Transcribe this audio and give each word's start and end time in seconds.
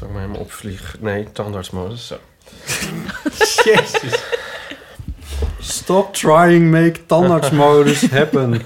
Zal 0.00 0.08
ik 0.08 0.14
maar 0.14 0.24
helemaal 0.24 0.44
opvliegen? 0.44 0.98
Nee, 1.02 1.32
tandartsmodus. 1.32 2.06
Zo. 2.06 2.16
Jezus. 3.64 4.24
Stop 5.58 6.14
trying, 6.14 6.70
make 6.70 7.06
tandartsmodus 7.06 8.10
happen. 8.10 8.54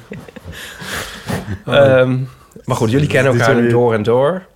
Ehm, 1.66 2.18
maar 2.64 2.76
goed, 2.76 2.90
jullie 2.90 3.08
kennen 3.08 3.32
elkaar 3.32 3.54
nu 3.54 3.68
door 3.68 3.94
en 3.94 4.02
door. 4.02 4.46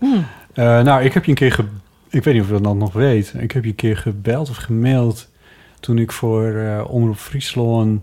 Eh, 0.52 0.82
nou, 0.82 1.02
ik 1.02 1.12
heb 1.12 1.24
je 1.24 1.30
een 1.30 1.36
keer... 1.36 1.52
Ge 1.52 1.64
ik 2.10 2.24
weet 2.24 2.34
niet 2.34 2.42
of 2.42 2.48
je 2.48 2.60
dat 2.60 2.74
nog 2.74 2.92
weet. 2.92 3.34
Ik 3.38 3.52
heb 3.52 3.64
je 3.64 3.70
een 3.70 3.76
keer 3.76 3.96
gebeld 3.96 4.50
of 4.50 4.56
gemaild... 4.56 5.28
toen 5.80 5.98
ik 5.98 6.12
voor 6.12 6.54
eh, 6.54 6.90
Omroep 6.90 7.18
Friesland... 7.18 8.00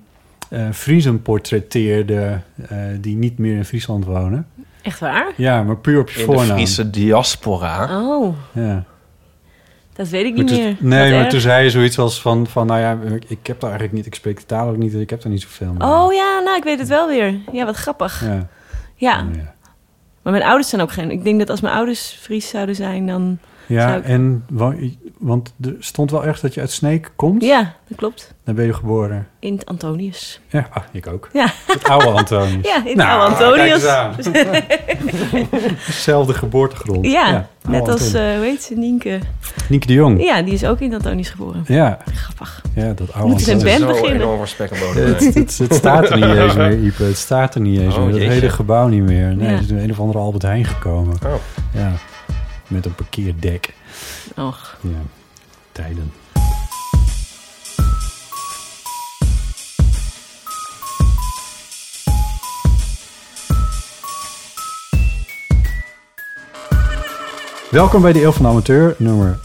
eh 0.49 0.71
Friesen 0.71 1.21
portretteerde... 1.21 2.39
eh, 2.69 2.77
die 2.99 3.15
niet 3.15 3.37
meer 3.37 3.55
in 3.55 3.65
Friesland 3.65 4.05
wonen. 4.05 4.47
Echt 4.86 5.00
waar? 5.00 5.31
Ja, 5.36 5.64
maar 5.64 5.78
puur 5.78 6.00
op 6.00 6.09
je 6.09 6.19
In 6.19 6.25
de 6.25 6.33
voornaam. 6.33 6.55
Friese 6.55 6.89
diaspora. 6.89 8.02
Oh, 8.08 8.36
Ja. 8.52 8.83
dat 9.94 10.08
weet 10.08 10.25
ik 10.25 10.36
Maar 10.36 10.44
niet 10.44 10.53
toen- 10.53 10.64
meer. 10.64 10.75
nee, 10.80 11.02
Wat 11.02 11.09
maar 11.11 11.19
erg. 11.19 11.30
toen 11.30 11.39
zei 11.39 11.64
je 11.64 11.69
zoiets 11.69 12.00
als 12.00 12.22
van... 12.22 12.47
van 12.47 12.67
nou 12.67 12.80
ja, 12.80 12.97
ik, 13.16 13.25
ik 13.28 13.47
heb 13.47 13.59
daar 13.59 13.69
eigenlijk 13.69 13.91
niet... 13.94 14.06
Ik 14.06 14.16
spreek 14.16 14.39
de 14.39 14.45
taal 14.45 14.69
ook 14.69 14.78
niet, 14.78 14.91
dus 14.91 15.02
ik 15.02 15.09
heb 15.09 15.22
daar 15.22 15.31
niet 15.31 15.41
zoveel 15.41 15.73
mee. 15.78 15.88
Oh 15.88 16.13
ja, 16.13 16.39
nou, 16.44 16.58
ik 16.58 16.63
weet 16.63 16.80
het 16.80 16.88
wel 16.88 17.08
weer. 17.08 17.36
Ja, 17.52 17.66
wat 17.66 17.75
grappig. 17.75 18.22
Ja. 18.25 18.47
Ja, 18.95 19.25
oh, 19.30 19.36
ja. 19.36 19.53
Maar 20.22 20.33
mijn 20.33 20.45
ouders 20.45 20.69
zijn 20.69 20.81
ook 20.81 20.91
geen... 20.91 21.11
Ik 21.11 21.23
denk 21.23 21.39
dat 21.39 21.50
als 21.50 21.61
mijn 21.61 21.75
ouders 21.75 22.17
Fries 22.22 22.50
zouden 22.50 22.75
zijn, 22.75 23.08
dan... 23.08 23.39
Ja, 23.67 23.95
ik- 23.95 24.03
en 24.03 24.45
wa- 24.49 24.73
want 25.17 25.53
er 25.61 25.75
stond 25.80 26.11
wel 26.11 26.25
echt 26.25 26.41
dat 26.41 26.53
je 26.53 26.59
uit 26.61 26.71
Sneek 26.71 27.11
komt. 27.16 27.44
Ja, 27.44 27.73
dat 27.88 27.97
klopt. 27.97 28.33
Dan 28.44 28.55
ben 28.55 28.66
je 28.66 28.73
geboren. 28.73 29.27
In 29.39 29.53
het 29.53 29.66
Antonius. 29.66 30.39
Ja, 30.49 30.67
ah, 30.72 30.83
ik 30.91 31.07
ook. 31.07 31.30
Ja. 31.33 31.47
Het 31.67 31.83
oude 31.83 32.09
Antonius. 32.09 32.66
Ja, 32.72 32.77
in 32.77 32.85
het 32.88 32.95
Nou, 32.95 33.19
oude 33.19 33.35
Antonius. 33.45 33.83
kijk 33.85 34.17
eens 34.17 34.35
aan. 34.35 35.49
Zelfde 35.91 36.33
geboortegrond. 36.33 37.05
Ja, 37.05 37.47
net 37.67 37.89
als, 37.89 38.13
eh 38.13 38.22
hoe 38.22 38.44
heet 38.45 38.63
ze, 38.63 38.73
Nienke. 38.73 39.19
Nienke 39.69 39.88
de 39.88 39.94
Jong. 39.94 40.23
Ja, 40.23 40.41
die 40.41 40.53
is 40.53 40.66
ook 40.66 40.79
in 40.79 40.91
het 40.91 41.03
Antonius 41.03 41.29
geboren. 41.29 41.63
Ja. 41.67 41.97
Grappig. 42.13 42.61
Ja, 42.75 42.94
dat 42.94 43.13
oude 43.13 43.27
Moeten 43.29 43.45
ze 43.45 43.52
een 43.52 43.57
Antonius. 43.57 43.79
band 43.79 43.95
Zo 43.95 44.02
beginnen? 44.02 44.27
enorm 44.27 44.41
Het, 45.05 45.33
het, 45.35 45.57
het 45.57 45.73
staat 45.73 46.09
er 46.09 46.16
niet 46.16 46.35
eens 46.38 46.56
meer, 46.63 46.79
Ipe. 46.84 47.03
Het 47.03 47.18
staat 47.18 47.56
er 47.56 47.62
niet 47.62 47.79
eens 47.79 47.94
Oh, 47.95 48.00
meer. 48.01 48.12
Dat 48.12 48.19
jeetje. 48.22 48.34
hele 48.34 48.50
gebouw 48.50 48.88
niet 48.88 49.03
meer. 49.03 49.35
Nee, 49.35 49.47
Ja. 49.50 49.56
er 49.56 49.62
is 49.62 49.69
een 49.69 49.91
of 49.91 50.00
andere 50.00 50.19
Albert 50.19 50.44
Heijn 50.44 50.66
gekomen. 50.66 51.18
Oh. 51.25 51.34
Ja, 51.73 51.91
met 52.67 52.85
een 52.85 52.95
parkeerdek. 52.95 53.73
Och. 54.35 54.77
Ja, 54.81 55.01
tijden. 55.71 56.11
Welkom 67.69 68.01
bij 68.01 68.13
de 68.13 68.23
Eeuw 68.23 68.31
van 68.31 68.41
de 68.41 68.47
Amateur, 68.47 68.95
nummer 68.97 69.39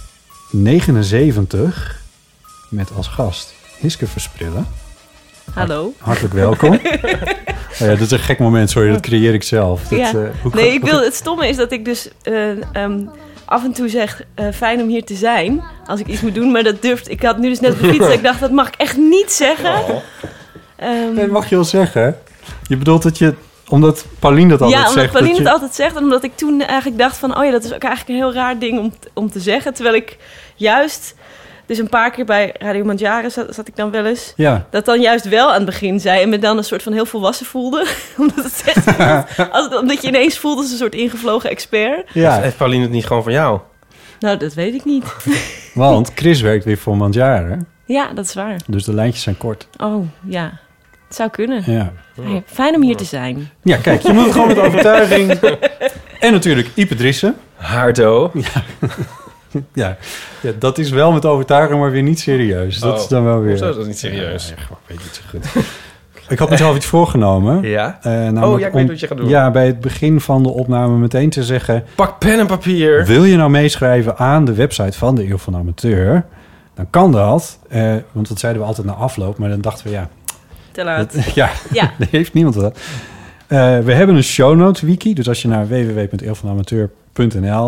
79. 0.51 2.03
Met 2.69 2.93
als 2.97 3.09
gast 3.09 3.55
Hiske 3.79 4.07
Versprillen. 4.07 4.67
Hallo. 5.55 5.93
Hartelijk 5.99 6.35
welkom. 6.35 6.73
oh 7.71 7.79
ja, 7.79 7.87
dat 7.87 8.01
is 8.01 8.11
een 8.11 8.19
gek 8.19 8.39
moment, 8.39 8.71
sorry, 8.71 8.93
dat 8.93 9.01
creëer 9.01 9.35
ik 9.35 9.43
zelf. 9.43 9.83
Dat, 9.83 9.99
Ja. 9.99 10.07
eh, 10.09 10.15
hoe 10.43 10.51
Nee, 10.55 10.73
ik 10.73 10.85
wil, 10.85 11.03
het 11.03 11.15
stomme 11.15 11.49
is 11.49 11.57
dat 11.57 11.73
ik 11.73 11.85
dus 11.85 12.09
eh, 12.23 12.51
ehm, 12.75 13.01
af 13.45 13.65
en 13.65 13.73
toe 13.73 13.89
zeg... 13.89 14.23
eh, 14.35 14.47
fijn 14.55 14.81
om 14.83 14.89
hier 14.89 15.05
te 15.05 15.15
zijn, 15.15 15.63
als 15.87 16.01
ik 16.01 16.07
iets 16.07 16.21
moet 16.21 16.35
doen. 16.35 16.51
Maar 16.51 16.63
dat 16.63 16.83
durft... 16.83 17.11
Ik 17.11 17.23
had 17.23 17.39
nu 17.39 17.49
dus 17.49 17.61
net 17.61 17.77
fiets 17.77 17.99
dat 17.99 18.13
ik 18.13 18.23
dacht, 18.23 18.41
dat 18.41 18.51
mag 18.51 18.69
ik 18.69 18.75
echt 18.77 18.97
niet 18.97 19.33
zeggen. 19.33 19.75
Ehm, 20.77 21.15
Nee, 21.15 21.27
mag 21.27 21.49
je 21.49 21.55
wel 21.55 21.65
zeggen. 21.65 22.17
Je 22.67 22.77
bedoelt 22.77 23.03
dat 23.03 23.19
je, 23.19 23.35
omdat 23.69 24.05
Paulien 24.19 24.49
dat 24.49 24.61
altijd 24.61 24.81
ja, 24.81 24.89
omdat 24.89 25.01
zegt. 25.03 25.13
Pauline 25.13 25.33
dat 25.35 25.39
het 25.39 25.47
je, 25.47 25.53
altijd 25.53 25.75
zegt. 25.75 25.97
En 25.97 26.03
omdat 26.03 26.25
ik 26.25 26.37
toen 26.37 26.63
eigenlijk 26.63 26.99
dacht 26.99 27.17
van... 27.17 27.39
Oh 27.39 27.45
ja, 27.45 27.51
dat 27.51 27.65
is 27.65 27.73
ook 27.75 27.83
eigenlijk 27.83 28.09
een 28.19 28.25
heel 28.25 28.35
raar 28.35 28.59
ding 28.59 28.79
om, 28.79 28.93
om 29.15 29.31
te 29.31 29.41
zeggen. 29.41 29.75
Terwijl 29.75 29.95
ik 29.95 30.17
juist... 30.57 31.15
Dus 31.71 31.79
een 31.79 31.89
paar 31.89 32.11
keer 32.11 32.25
bij 32.25 32.55
Radio 32.59 32.85
Mandjaren 32.85 33.31
zat, 33.31 33.55
zat 33.55 33.69
ik 33.69 33.77
dan 33.77 33.91
wel 33.91 34.07
eens... 34.07 34.33
Ja, 34.37 34.67
Dat 34.71 34.85
dan 34.85 35.01
juist 35.01 35.29
wel 35.29 35.49
aan 35.49 35.55
het 35.55 35.65
begin 35.65 36.01
zei 36.01 36.23
en 36.23 36.29
me 36.29 36.39
dan 36.39 36.57
een 36.57 36.65
soort 36.65 36.83
van 36.83 36.93
heel 36.93 37.07
volwassen 37.07 37.47
voelde. 37.47 37.87
omdat, 38.19 38.45
het 38.45 38.63
echt 38.65 38.99
als, 39.53 39.79
omdat 39.79 40.03
je 40.03 40.09
ineens 40.09 40.39
voelt 40.39 40.59
als 40.59 40.71
een 40.71 40.77
soort 40.77 40.95
ingevlogen 40.95 41.51
expert. 41.51 42.11
ja, 42.13 42.41
Heeft 42.41 42.57
Pauline 42.57 42.83
het 42.83 42.93
niet 42.93 43.07
gewoon 43.07 43.23
van 43.23 43.33
jou? 43.33 43.61
Nou, 44.21 44.37
dat 44.37 44.55
weet 44.55 44.75
ik 44.75 44.85
niet. 44.85 45.05
want 45.75 46.11
Chris 46.15 46.41
werkt 46.41 46.65
weer 46.65 46.79
voor 46.79 46.97
Mandjaren. 46.97 47.67
Ja, 47.85 48.13
dat 48.13 48.25
is 48.25 48.35
waar. 48.35 48.57
Dus 48.67 48.85
de 48.85 48.95
lijntjes 48.95 49.23
zijn 49.23 49.37
kort. 49.37 49.69
Oh, 49.77 50.07
ja. 50.27 50.59
Het 51.07 51.17
zou 51.17 51.31
kunnen. 51.31 51.63
Ja. 51.67 51.93
Fijn 52.47 52.75
om 52.75 52.83
hier 52.83 52.97
te 52.97 53.05
zijn. 53.05 53.51
ja, 53.63 53.77
kijk, 53.77 54.03
je 54.03 54.13
moet 54.13 54.25
het 54.25 54.33
gewoon 54.33 54.49
met 54.49 54.59
overtuiging. 54.59 55.33
En 56.21 56.33
natuurlijk 56.33 56.69
Ipe 56.75 56.95
Driessen. 56.95 57.37
Haardo. 57.57 58.31
Ja. 58.35 58.63
ja, 59.75 59.97
dat 60.59 60.79
is 60.79 60.91
wel 60.91 61.13
met 61.13 61.25
overtuiging, 61.25 61.81
maar 61.81 61.91
weer 61.91 62.03
niet 62.03 62.21
serieus. 62.21 62.79
Dat 62.79 62.95
Oh. 62.95 63.01
is 63.01 63.09
dan 63.09 63.25
wel 63.25 63.41
weer... 63.41 63.49
Hoezo 63.51 63.71
is 63.71 63.77
dat 63.77 63.87
niet 63.87 63.99
serieus? 63.99 64.49
Ja, 64.57 64.63
gewoon, 64.63 64.79
weet 64.87 64.99
je 64.99 65.05
het 65.05 65.15
zo 65.15 65.23
goed. 65.31 65.65
Ik 66.29 66.39
had 66.39 66.51
mezelf 66.51 66.77
iets 66.77 66.87
voorgenomen. 66.87 67.63
Ja? 67.69 67.99
Eh, 68.03 68.43
Oh, 68.43 68.59
ja, 68.61 68.67
ik 68.67 68.73
weet 68.73 68.89
wat 68.89 69.01
je 69.01 69.07
gaat 69.07 69.17
doen. 69.17 69.29
Ja, 69.29 69.51
bij 69.51 69.67
het 69.67 69.81
begin 69.81 70.21
van 70.21 70.43
de 70.43 70.49
opname 70.49 70.97
meteen 70.97 71.31
te 71.31 71.43
zeggen... 71.45 71.85
Pak 71.95 72.19
pen 72.19 72.39
en 72.39 72.47
papier. 72.47 73.05
Wil 73.07 73.25
je 73.25 73.37
nou 73.37 73.51
meeschrijven 73.51 74.17
aan 74.17 74.45
de 74.45 74.55
website 74.55 74.99
van 74.99 75.15
de 75.15 75.29
Eeuw 75.31 75.39
van 75.39 75.53
de 75.53 75.59
Amateur? 75.59 76.25
Dan 76.75 76.87
kan 76.91 77.13
dat. 77.13 77.59
eh, 77.69 77.95
want 78.13 78.29
dat 78.29 78.39
zeiden 78.39 78.63
we 78.63 78.69
altijd 78.69 78.87
na 78.87 78.93
afloop. 78.93 79.39
Maar 79.39 79.49
dan 79.49 79.61
dachten 79.61 79.85
we, 79.87 79.91
ja, 79.93 80.09
Te 80.73 80.85
laat. 80.85 81.13
dat, 81.15 81.25
ja, 81.41 81.51
heeft 82.11 82.33
niemand 82.33 82.55
wat. 82.55 82.79
Eh, 83.47 83.59
we 83.79 83.93
hebben 83.93 84.17
een 84.17 84.23
show 84.23 84.57
notes 84.57 84.81
wiki. 84.83 85.15
Dus 85.15 85.29
als 85.29 85.43
je 85.43 85.49
naar 85.49 85.69
www.eeuwvanamateur.nl 85.69 86.99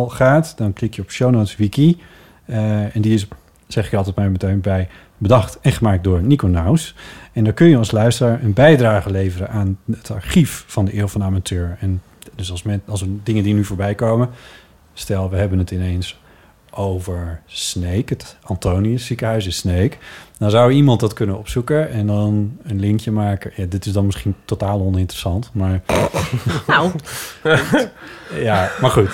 gaat... 0.08 0.54
dan 0.56 0.72
klik 0.72 0.94
je 0.94 1.03
op 1.03 1.10
show 1.10 1.30
notes 1.30 1.56
wiki. 1.56 2.00
Eh, 2.44 2.97
en 2.97 3.00
die 3.00 3.14
is, 3.14 3.26
zeg 3.66 3.86
ik 3.86 3.94
altijd 3.94 4.16
maar 4.16 4.30
meteen 4.30 4.60
bij... 4.60 4.88
bedacht 5.19 5.60
en 5.60 5.72
gemaakt 5.72 6.04
door 6.04 6.22
Nico 6.22 6.47
Naus. 6.47 6.94
En 7.32 7.44
dan 7.44 7.54
kun 7.54 7.66
je 7.66 7.76
als 7.76 7.91
luisteraar 7.91 8.42
een 8.42 8.52
bijdrage 8.52 9.10
leveren... 9.10 9.50
aan 9.50 9.78
het 9.91 10.10
archief 10.10 10.64
van 10.66 10.84
de 10.84 10.98
Eeuw 10.98 11.08
van 11.08 11.22
Amateur. 11.22 11.76
En 11.81 12.02
dus 12.34 12.50
als, 12.50 12.62
men, 12.62 12.82
als 12.86 13.04
dingen 13.22 13.42
die 13.42 13.54
nu 13.54 13.64
voorbij 13.64 13.94
komen... 13.94 14.28
stel, 14.92 15.31
we 15.31 15.36
hebben 15.36 15.58
het 15.58 15.70
ineens 15.70 16.20
over 16.70 17.40
Sneek, 17.46 18.08
het 18.08 18.37
Antonius 18.43 19.06
ziekenhuis 19.06 19.44
in 19.44 19.52
Sneek. 19.52 19.99
Dan 20.43 20.50
zou 20.50 20.73
iemand 20.73 21.00
dat 21.00 21.12
kunnen 21.12 21.39
opzoeken 21.39 21.91
en 21.91 22.06
dan 22.06 22.56
een 22.62 22.81
linkje 22.81 23.11
maken. 23.11 23.53
Ja, 23.56 23.65
dit 23.69 23.87
is 23.87 23.93
dan 23.93 24.06
misschien 24.06 24.35
totaal 24.44 24.81
oninteressant, 24.81 25.50
maar 25.53 25.83
Nou, 26.67 26.91
ja, 28.49 28.71
maar 28.81 28.91
goed. 28.91 29.11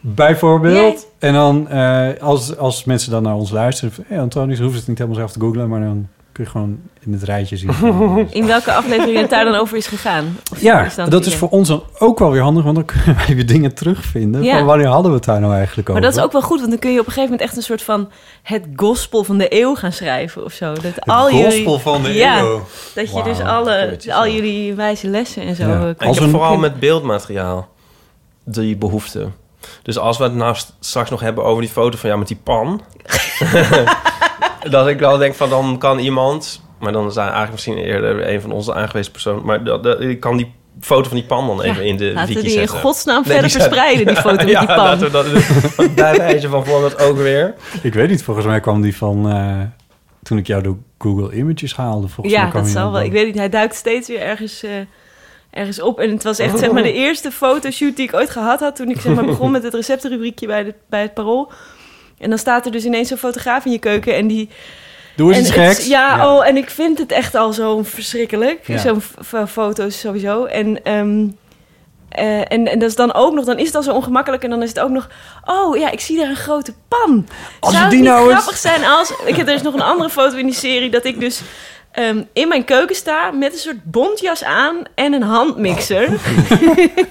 Bijvoorbeeld. 0.00 1.06
En 1.18 1.32
dan 1.32 1.68
eh, 1.68 2.08
als, 2.20 2.56
als 2.56 2.84
mensen 2.84 3.10
dan 3.10 3.22
naar 3.22 3.34
ons 3.34 3.50
luisteren, 3.50 3.92
hey, 4.06 4.20
Antonius 4.20 4.60
hoeft 4.60 4.76
het 4.76 4.88
niet 4.88 4.98
helemaal 4.98 5.18
zelf 5.18 5.32
te 5.32 5.40
googlen, 5.40 5.68
maar 5.68 5.80
dan 5.80 6.08
kun 6.34 6.44
je 6.44 6.50
gewoon 6.50 6.78
in 7.00 7.12
het 7.12 7.22
rijtje 7.22 7.56
zien. 7.56 7.70
in 8.30 8.46
welke 8.46 8.72
aflevering 8.72 9.18
het 9.18 9.30
daar 9.30 9.44
dan 9.44 9.54
over 9.54 9.76
is 9.76 9.86
gegaan? 9.86 10.38
Of 10.52 10.60
Ja, 10.60 10.84
is 10.84 10.94
dat 10.94 11.26
is 11.26 11.34
voor 11.36 11.48
ons 11.48 11.68
dan 11.68 11.82
ook 11.98 12.18
wel 12.18 12.30
weer 12.30 12.42
handig, 12.42 12.64
want 12.64 12.76
dan 12.76 12.84
kunnen 12.84 13.16
wij 13.26 13.34
weer 13.34 13.46
dingen 13.46 13.74
terugvinden. 13.74 14.42
Ja. 14.42 14.56
Van 14.56 14.66
wanneer 14.66 14.86
hadden 14.86 15.10
we 15.10 15.16
het 15.16 15.26
daar 15.26 15.40
nou 15.40 15.54
eigenlijk 15.54 15.88
over? 15.88 16.00
Maar 16.00 16.10
dat 16.10 16.18
is 16.20 16.24
ook 16.26 16.32
wel 16.32 16.42
goed, 16.42 16.58
want 16.58 16.70
dan 16.70 16.78
kun 16.78 16.92
je 16.92 17.00
op 17.00 17.06
een 17.06 17.12
gegeven 17.12 17.30
moment 17.30 17.48
echt 17.48 17.56
een 17.56 17.62
soort 17.62 17.82
van 17.82 18.10
het 18.42 18.64
gospel 18.76 19.24
van 19.24 19.38
de 19.38 19.46
eeuw 19.60 19.74
gaan 19.74 19.92
schrijven 19.92 20.44
of 20.44 20.52
zo. 20.52 20.72
Dat 20.72 21.06
al 21.06 21.32
jullie, 21.32 21.68
van 21.78 22.02
de 22.02 22.12
ja, 22.12 22.38
eeuw. 22.40 22.66
Dat 22.94 23.12
je 23.14 23.22
dus 23.22 23.40
alle, 23.40 23.98
al 24.08 24.28
jullie 24.28 24.74
wijze 24.74 25.08
lessen 25.08 25.42
en 25.42 25.54
zo. 25.56 25.68
Ja. 25.68 25.94
eh, 25.98 26.06
Als 26.08 26.16
heb 26.16 26.26
een- 26.26 26.32
vooral 26.32 26.56
met 26.56 26.78
beeldmateriaal 26.80 27.68
die 28.44 28.76
behoefte. 28.76 29.28
Dus 29.82 29.98
als 29.98 30.18
we 30.18 30.24
het 30.24 30.34
nou 30.34 30.54
st- 30.54 30.74
straks 30.80 31.10
nog 31.10 31.20
hebben 31.20 31.44
over 31.44 31.62
die 31.62 31.70
foto 31.70 31.96
van 31.98 32.06
jou 32.08 32.18
met 32.18 32.28
die 32.28 32.40
pan. 32.42 32.80
dat 34.70 34.88
ik 34.88 34.98
wel 34.98 35.16
denk 35.18 35.34
van 35.34 35.48
dan 35.50 35.78
kan 35.78 35.98
iemand. 35.98 36.62
Maar 36.80 36.92
dan 36.92 37.12
zijn 37.12 37.24
eigenlijk 37.28 37.52
misschien 37.52 37.76
eerder 37.78 38.28
een 38.32 38.40
van 38.40 38.52
onze 38.52 38.74
aangewezen 38.74 39.12
personen. 39.12 39.44
Maar 39.44 39.64
dat, 39.64 39.82
dat, 39.82 40.00
ik 40.00 40.20
kan 40.20 40.36
die 40.36 40.52
foto 40.80 41.08
van 41.08 41.16
die 41.16 41.26
pan 41.26 41.46
dan 41.46 41.62
even 41.62 41.84
in 41.84 41.96
de 41.96 42.04
Laten 42.12 42.20
we 42.20 42.34
wiki 42.34 42.40
die 42.40 42.50
in 42.60 42.60
zetten. 42.60 42.78
godsnaam 42.78 43.22
Nee, 43.22 43.32
verder 43.32 43.42
die 43.50 43.60
verspreiden, 43.60 44.06
die 44.06 44.16
foto 44.26 44.34
met 44.36 44.48
ja, 44.48 44.58
die 44.58 44.68
pan. 44.68 44.76
laten 44.84 45.06
we 45.06 45.10
dat 45.10 45.94
bij 45.94 46.16
wijze 46.16 46.48
van 46.48 46.64
voorbeeld 46.66 46.98
ook 47.02 47.16
weer. 47.16 47.54
Ik 47.82 47.94
weet 47.94 48.08
niet, 48.08 48.22
volgens 48.22 48.46
mij 48.46 48.60
kwam 48.60 48.82
die 48.82 48.96
van... 48.96 49.30
eh, 49.30 49.60
toen 50.22 50.38
ik 50.38 50.46
jou 50.46 50.62
door 50.62 50.76
Google 50.98 51.34
Images 51.36 51.76
haalde. 51.76 52.08
Volgens 52.08 52.34
Ja, 52.36 52.42
mij 52.42 52.50
kwam 52.50 52.62
dat 52.62 52.70
zal 52.72 52.82
dan- 52.82 52.92
wel. 52.92 53.02
Ik 53.02 53.12
weet 53.12 53.26
niet, 53.26 53.34
hij 53.36 53.48
duikt 53.48 53.74
steeds 53.74 54.08
weer 54.08 54.20
ergens, 54.20 54.62
eh, 54.62 54.70
ergens 55.50 55.80
op. 55.80 56.00
En 56.00 56.10
het 56.10 56.22
was 56.22 56.38
echt 56.38 56.58
zeg 56.58 56.70
maar 56.72 56.82
de 56.82 56.92
eerste 56.92 57.30
fotoshoot 57.30 57.96
die 57.96 58.06
ik 58.06 58.14
ooit 58.14 58.30
gehad 58.30 58.60
had... 58.60 58.76
toen 58.76 58.90
ik 58.90 59.00
zeg 59.00 59.14
maar 59.14 59.24
begon 59.24 59.50
met 59.50 59.62
het 59.62 59.74
receptenrubriekje 59.74 60.46
bij, 60.46 60.64
de, 60.64 60.74
bij 60.88 61.02
het 61.02 61.14
Parool. 61.14 61.52
En 62.18 62.28
dan 62.28 62.38
staat 62.38 62.66
er 62.66 62.72
dus 62.72 62.84
ineens 62.84 63.08
zo'n 63.08 63.16
fotograaf 63.16 63.64
in 63.64 63.72
je 63.72 63.78
keuken 63.78 64.14
en 64.14 64.26
die... 64.26 64.48
Doe 65.16 65.28
eens 65.28 65.36
en 65.36 65.44
iets 65.44 65.54
het- 65.54 65.76
geks. 65.76 65.86
Ja, 65.86 66.34
Oh, 66.34 66.46
en 66.46 66.56
ik 66.56 66.70
vind 66.70 66.98
het 66.98 67.12
echt 67.12 67.34
al 67.34 67.52
zo 67.52 67.82
verschrikkelijk. 67.82 68.66
Ja. 68.66 68.78
Zo'n 68.78 69.02
foto's 69.48 70.00
sowieso. 70.00 70.44
En, 70.44 70.84
ehm, 70.84 71.26
eh, 72.08 72.38
en, 72.38 72.68
en 72.68 72.78
dat 72.78 72.88
is 72.88 72.96
dan 72.96 73.14
ook 73.14 73.34
nog, 73.34 73.44
dan 73.44 73.58
is 73.58 73.66
het 73.66 73.74
al 73.74 73.82
zo 73.82 73.92
ongemakkelijk. 73.92 74.42
En 74.42 74.50
dan 74.50 74.62
is 74.62 74.68
het 74.68 74.80
ook 74.80 74.90
nog, 74.90 75.08
oh 75.44 75.76
ja, 75.76 75.90
ik 75.90 76.00
zie 76.00 76.16
daar 76.18 76.28
een 76.28 76.36
grote 76.36 76.74
pan. 76.88 77.26
Als 77.60 77.72
Zou 77.72 77.82
het 77.84 77.92
die 77.92 78.00
niet 78.00 78.08
nou 78.08 78.30
grappig 78.30 78.56
zijn 78.56 78.84
als... 78.84 79.12
Ik 79.24 79.36
heb, 79.36 79.48
er 79.48 79.54
is 79.54 79.62
nog 79.62 79.74
een 79.74 79.80
andere 79.82 80.10
foto 80.10 80.36
in 80.36 80.46
die 80.46 80.54
serie 80.54 80.90
dat 80.90 81.04
ik 81.04 81.20
dus 81.20 81.40
ehm, 81.92 82.22
in 82.32 82.48
mijn 82.48 82.64
keuken 82.64 82.96
sta 82.96 83.30
met 83.30 83.52
een 83.52 83.58
soort 83.58 83.84
bontjas 83.84 84.44
aan 84.44 84.82
en 84.94 85.12
een 85.12 85.22
handmixer. 85.22 86.08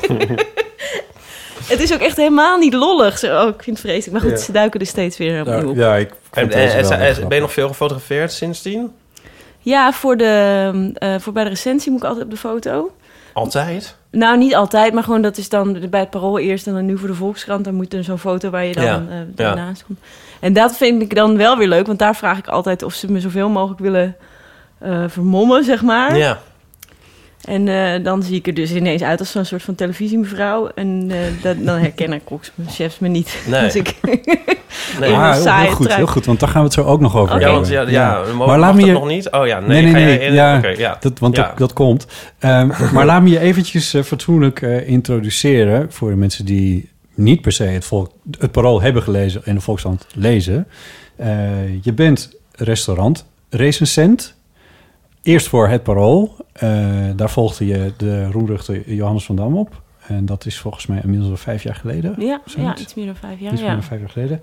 het 1.68 1.80
is 1.80 1.94
ook 1.94 2.00
echt 2.00 2.18
helemaal 2.18 2.58
niet 2.58 2.74
lollig. 2.74 3.18
Zo, 3.18 3.42
oh, 3.42 3.48
ik 3.48 3.64
vind 3.64 3.78
het 3.78 3.86
vreselijk. 3.88 4.12
Maar 4.12 4.22
goed, 4.32 4.40
Ja. 4.40 4.46
ze 4.46 4.52
duiken 4.52 4.80
er 4.80 4.86
steeds 4.86 5.18
weer 5.18 5.40
opnieuw 5.40 5.56
Ja, 5.62 5.68
op. 5.70 5.76
ja, 5.76 5.96
ik 5.96 6.10
En, 6.32 6.48
wel 6.48 6.58
en- 6.58 7.00
heel 7.02 7.28
ben 7.28 7.36
je 7.36 7.42
nog 7.42 7.54
veel 7.54 7.68
gefotografeerd 7.68 8.32
sindsdien? 8.32 8.92
Ja, 9.60 9.92
voor, 9.94 10.18
de, 10.18 10.92
eh, 10.94 11.16
voor 11.20 11.34
bij 11.34 11.44
de 11.44 11.50
recensie 11.50 11.92
moet 11.92 12.02
ik 12.02 12.08
altijd 12.08 12.26
op 12.26 12.32
de 12.32 12.38
foto. 12.38 12.92
Altijd? 13.34 13.96
Nou, 14.12 14.38
niet 14.38 14.56
altijd, 14.56 14.94
maar 14.94 15.04
gewoon 15.04 15.22
dat 15.22 15.38
is 15.38 15.50
dan 15.50 15.78
bij 15.90 16.00
het 16.00 16.10
Parool 16.10 16.40
eerst 16.40 16.68
en 16.68 16.74
dan 16.74 16.86
nu 16.86 16.98
voor 16.98 17.08
de 17.08 17.14
Volkskrant. 17.14 17.66
Dan 17.66 17.74
moet 17.74 17.94
er 17.94 18.04
zo'n 18.04 18.18
foto 18.18 18.50
waar 18.50 18.66
je 18.66 18.74
dan 18.74 18.84
Ja, 18.84 19.04
eh, 19.10 19.16
ja. 19.36 19.50
ernaast 19.50 19.86
komt. 19.86 20.00
En 20.40 20.54
dat 20.54 20.78
vind 20.78 21.02
ik 21.02 21.16
dan 21.16 21.38
wel 21.38 21.58
weer 21.58 21.68
leuk, 21.68 21.88
want 21.88 22.00
daar 22.00 22.16
vraag 22.16 22.38
ik 22.38 22.48
altijd 22.48 22.84
of 22.84 22.94
ze 22.94 23.12
me 23.12 23.20
zoveel 23.20 23.50
mogelijk 23.50 23.80
willen 23.80 24.16
eh, 24.80 25.04
vermommen, 25.08 25.64
zeg 25.64 25.82
maar. 25.82 26.18
Ja. 26.18 26.40
En 27.44 27.68
eh, 27.68 28.04
dan 28.04 28.24
zie 28.24 28.36
ik 28.36 28.48
er 28.48 28.54
dus 28.54 28.72
ineens 28.72 29.02
uit 29.02 29.20
als 29.20 29.32
zo'n 29.32 29.46
soort 29.46 29.64
van 29.64 29.76
televisiemevrouw. 29.76 30.68
En 30.76 31.06
eh, 31.10 31.18
dat, 31.42 31.66
dan 31.66 31.78
herkennen 31.78 32.24
koks, 32.24 32.52
mijn 32.56 32.70
chefs 32.70 33.00
me 33.00 33.08
niet. 33.08 33.38
Nee. 33.48 33.62
Dus 33.72 33.76
ik 33.76 33.96
Nee. 35.00 35.10
in 35.10 35.16
Ah, 35.16 35.34
heel, 35.34 35.54
heel 35.54 35.72
goed, 35.72 35.96
heel 35.96 36.08
goed, 36.08 36.26
want 36.26 36.40
daar 36.40 36.50
gaan 36.50 36.60
we 36.60 36.66
het 36.66 36.74
zo 36.74 36.84
ook 36.84 37.00
nog 37.00 37.16
over 37.16 37.36
Oké. 37.36 37.46
Ja, 37.46 37.52
hebben. 37.52 37.74
want 37.76 37.90
ja, 37.92 38.22
ja, 38.26 38.34
Maar 38.34 38.60
laat 38.60 38.76
me 38.76 38.86
je... 38.86 38.92
nog 38.92 39.08
niet? 39.08 39.32
Oh 39.32 39.48
ja, 39.48 39.60
nee. 39.60 39.82
Nee, 39.84 39.94
nee, 39.94 40.32
ja, 40.32 40.58
oké, 40.58 40.68
ja. 40.68 40.98
Dat, 41.00 41.20
want 41.20 41.36
Ja. 41.36 41.48
dat, 41.48 41.58
dat 41.58 41.74
komt. 41.74 42.08
Ehm, 42.40 42.68
maar 42.94 43.06
laat 43.06 43.22
me 43.22 43.30
je 43.30 43.40
eventjes 43.40 43.94
eh, 43.94 44.04
fatsoenlijk 44.04 44.62
eh, 44.62 44.88
introduceren... 44.88 45.92
voor 45.92 46.10
de 46.10 46.16
mensen 46.16 46.46
die 46.46 46.90
niet 47.16 47.42
per 47.42 47.52
se 47.52 47.64
het, 47.64 47.86
volk, 47.86 48.12
het 48.40 48.52
parool 48.52 48.82
hebben 48.82 49.04
gelezen... 49.04 49.46
en 49.46 49.56
de 49.56 49.62
Volkskrant 49.62 50.08
lezen. 50.14 50.68
Eh, 51.16 51.28
je 51.82 51.94
bent 51.94 52.36
restaurant 52.56 53.26
recensent. 53.50 54.36
Eerst 55.24 55.48
voor 55.48 55.68
het 55.68 55.84
parool. 55.84 56.36
Eh, 56.54 57.10
daar 57.16 57.30
volgde 57.30 57.66
je 57.66 57.94
de 57.98 58.32
roemruchte 58.32 58.96
Johannes 58.96 59.26
van 59.26 59.36
Dam 59.36 59.58
op. 59.58 59.82
En 60.08 60.26
dat 60.26 60.46
is 60.46 60.60
volgens 60.60 60.88
mij 60.88 61.00
inmiddels 61.04 61.32
al 61.32 61.38
vijf 61.38 61.64
jaar 61.64 61.76
geleden. 61.76 62.16
Ja, 62.18 62.42
ja, 62.58 62.78
iets 62.78 62.94
meer 62.94 63.06
dan 63.06 63.16
vijf 63.16 63.40
jaar. 63.40 63.52
Iets 63.52 63.62
meer 63.62 63.70
ja. 63.70 63.76
dan 63.76 63.84
vijf 63.84 64.00
jaar 64.00 64.10
geleden. 64.10 64.42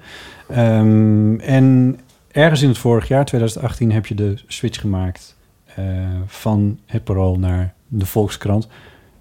Ehm, 0.48 1.40
en 1.40 1.98
ergens 2.30 2.62
in 2.62 2.68
het 2.68 2.78
vorig 2.78 3.08
jaar, 3.08 3.24
2018, 3.24 3.92
heb 3.92 4.06
je 4.06 4.14
de 4.14 4.34
switch 4.46 4.80
gemaakt 4.80 5.36
eh, 5.64 5.84
van 6.26 6.78
het 6.86 7.04
Parool 7.04 7.38
naar 7.38 7.74
de 7.88 8.06
Volkskrant. 8.06 8.68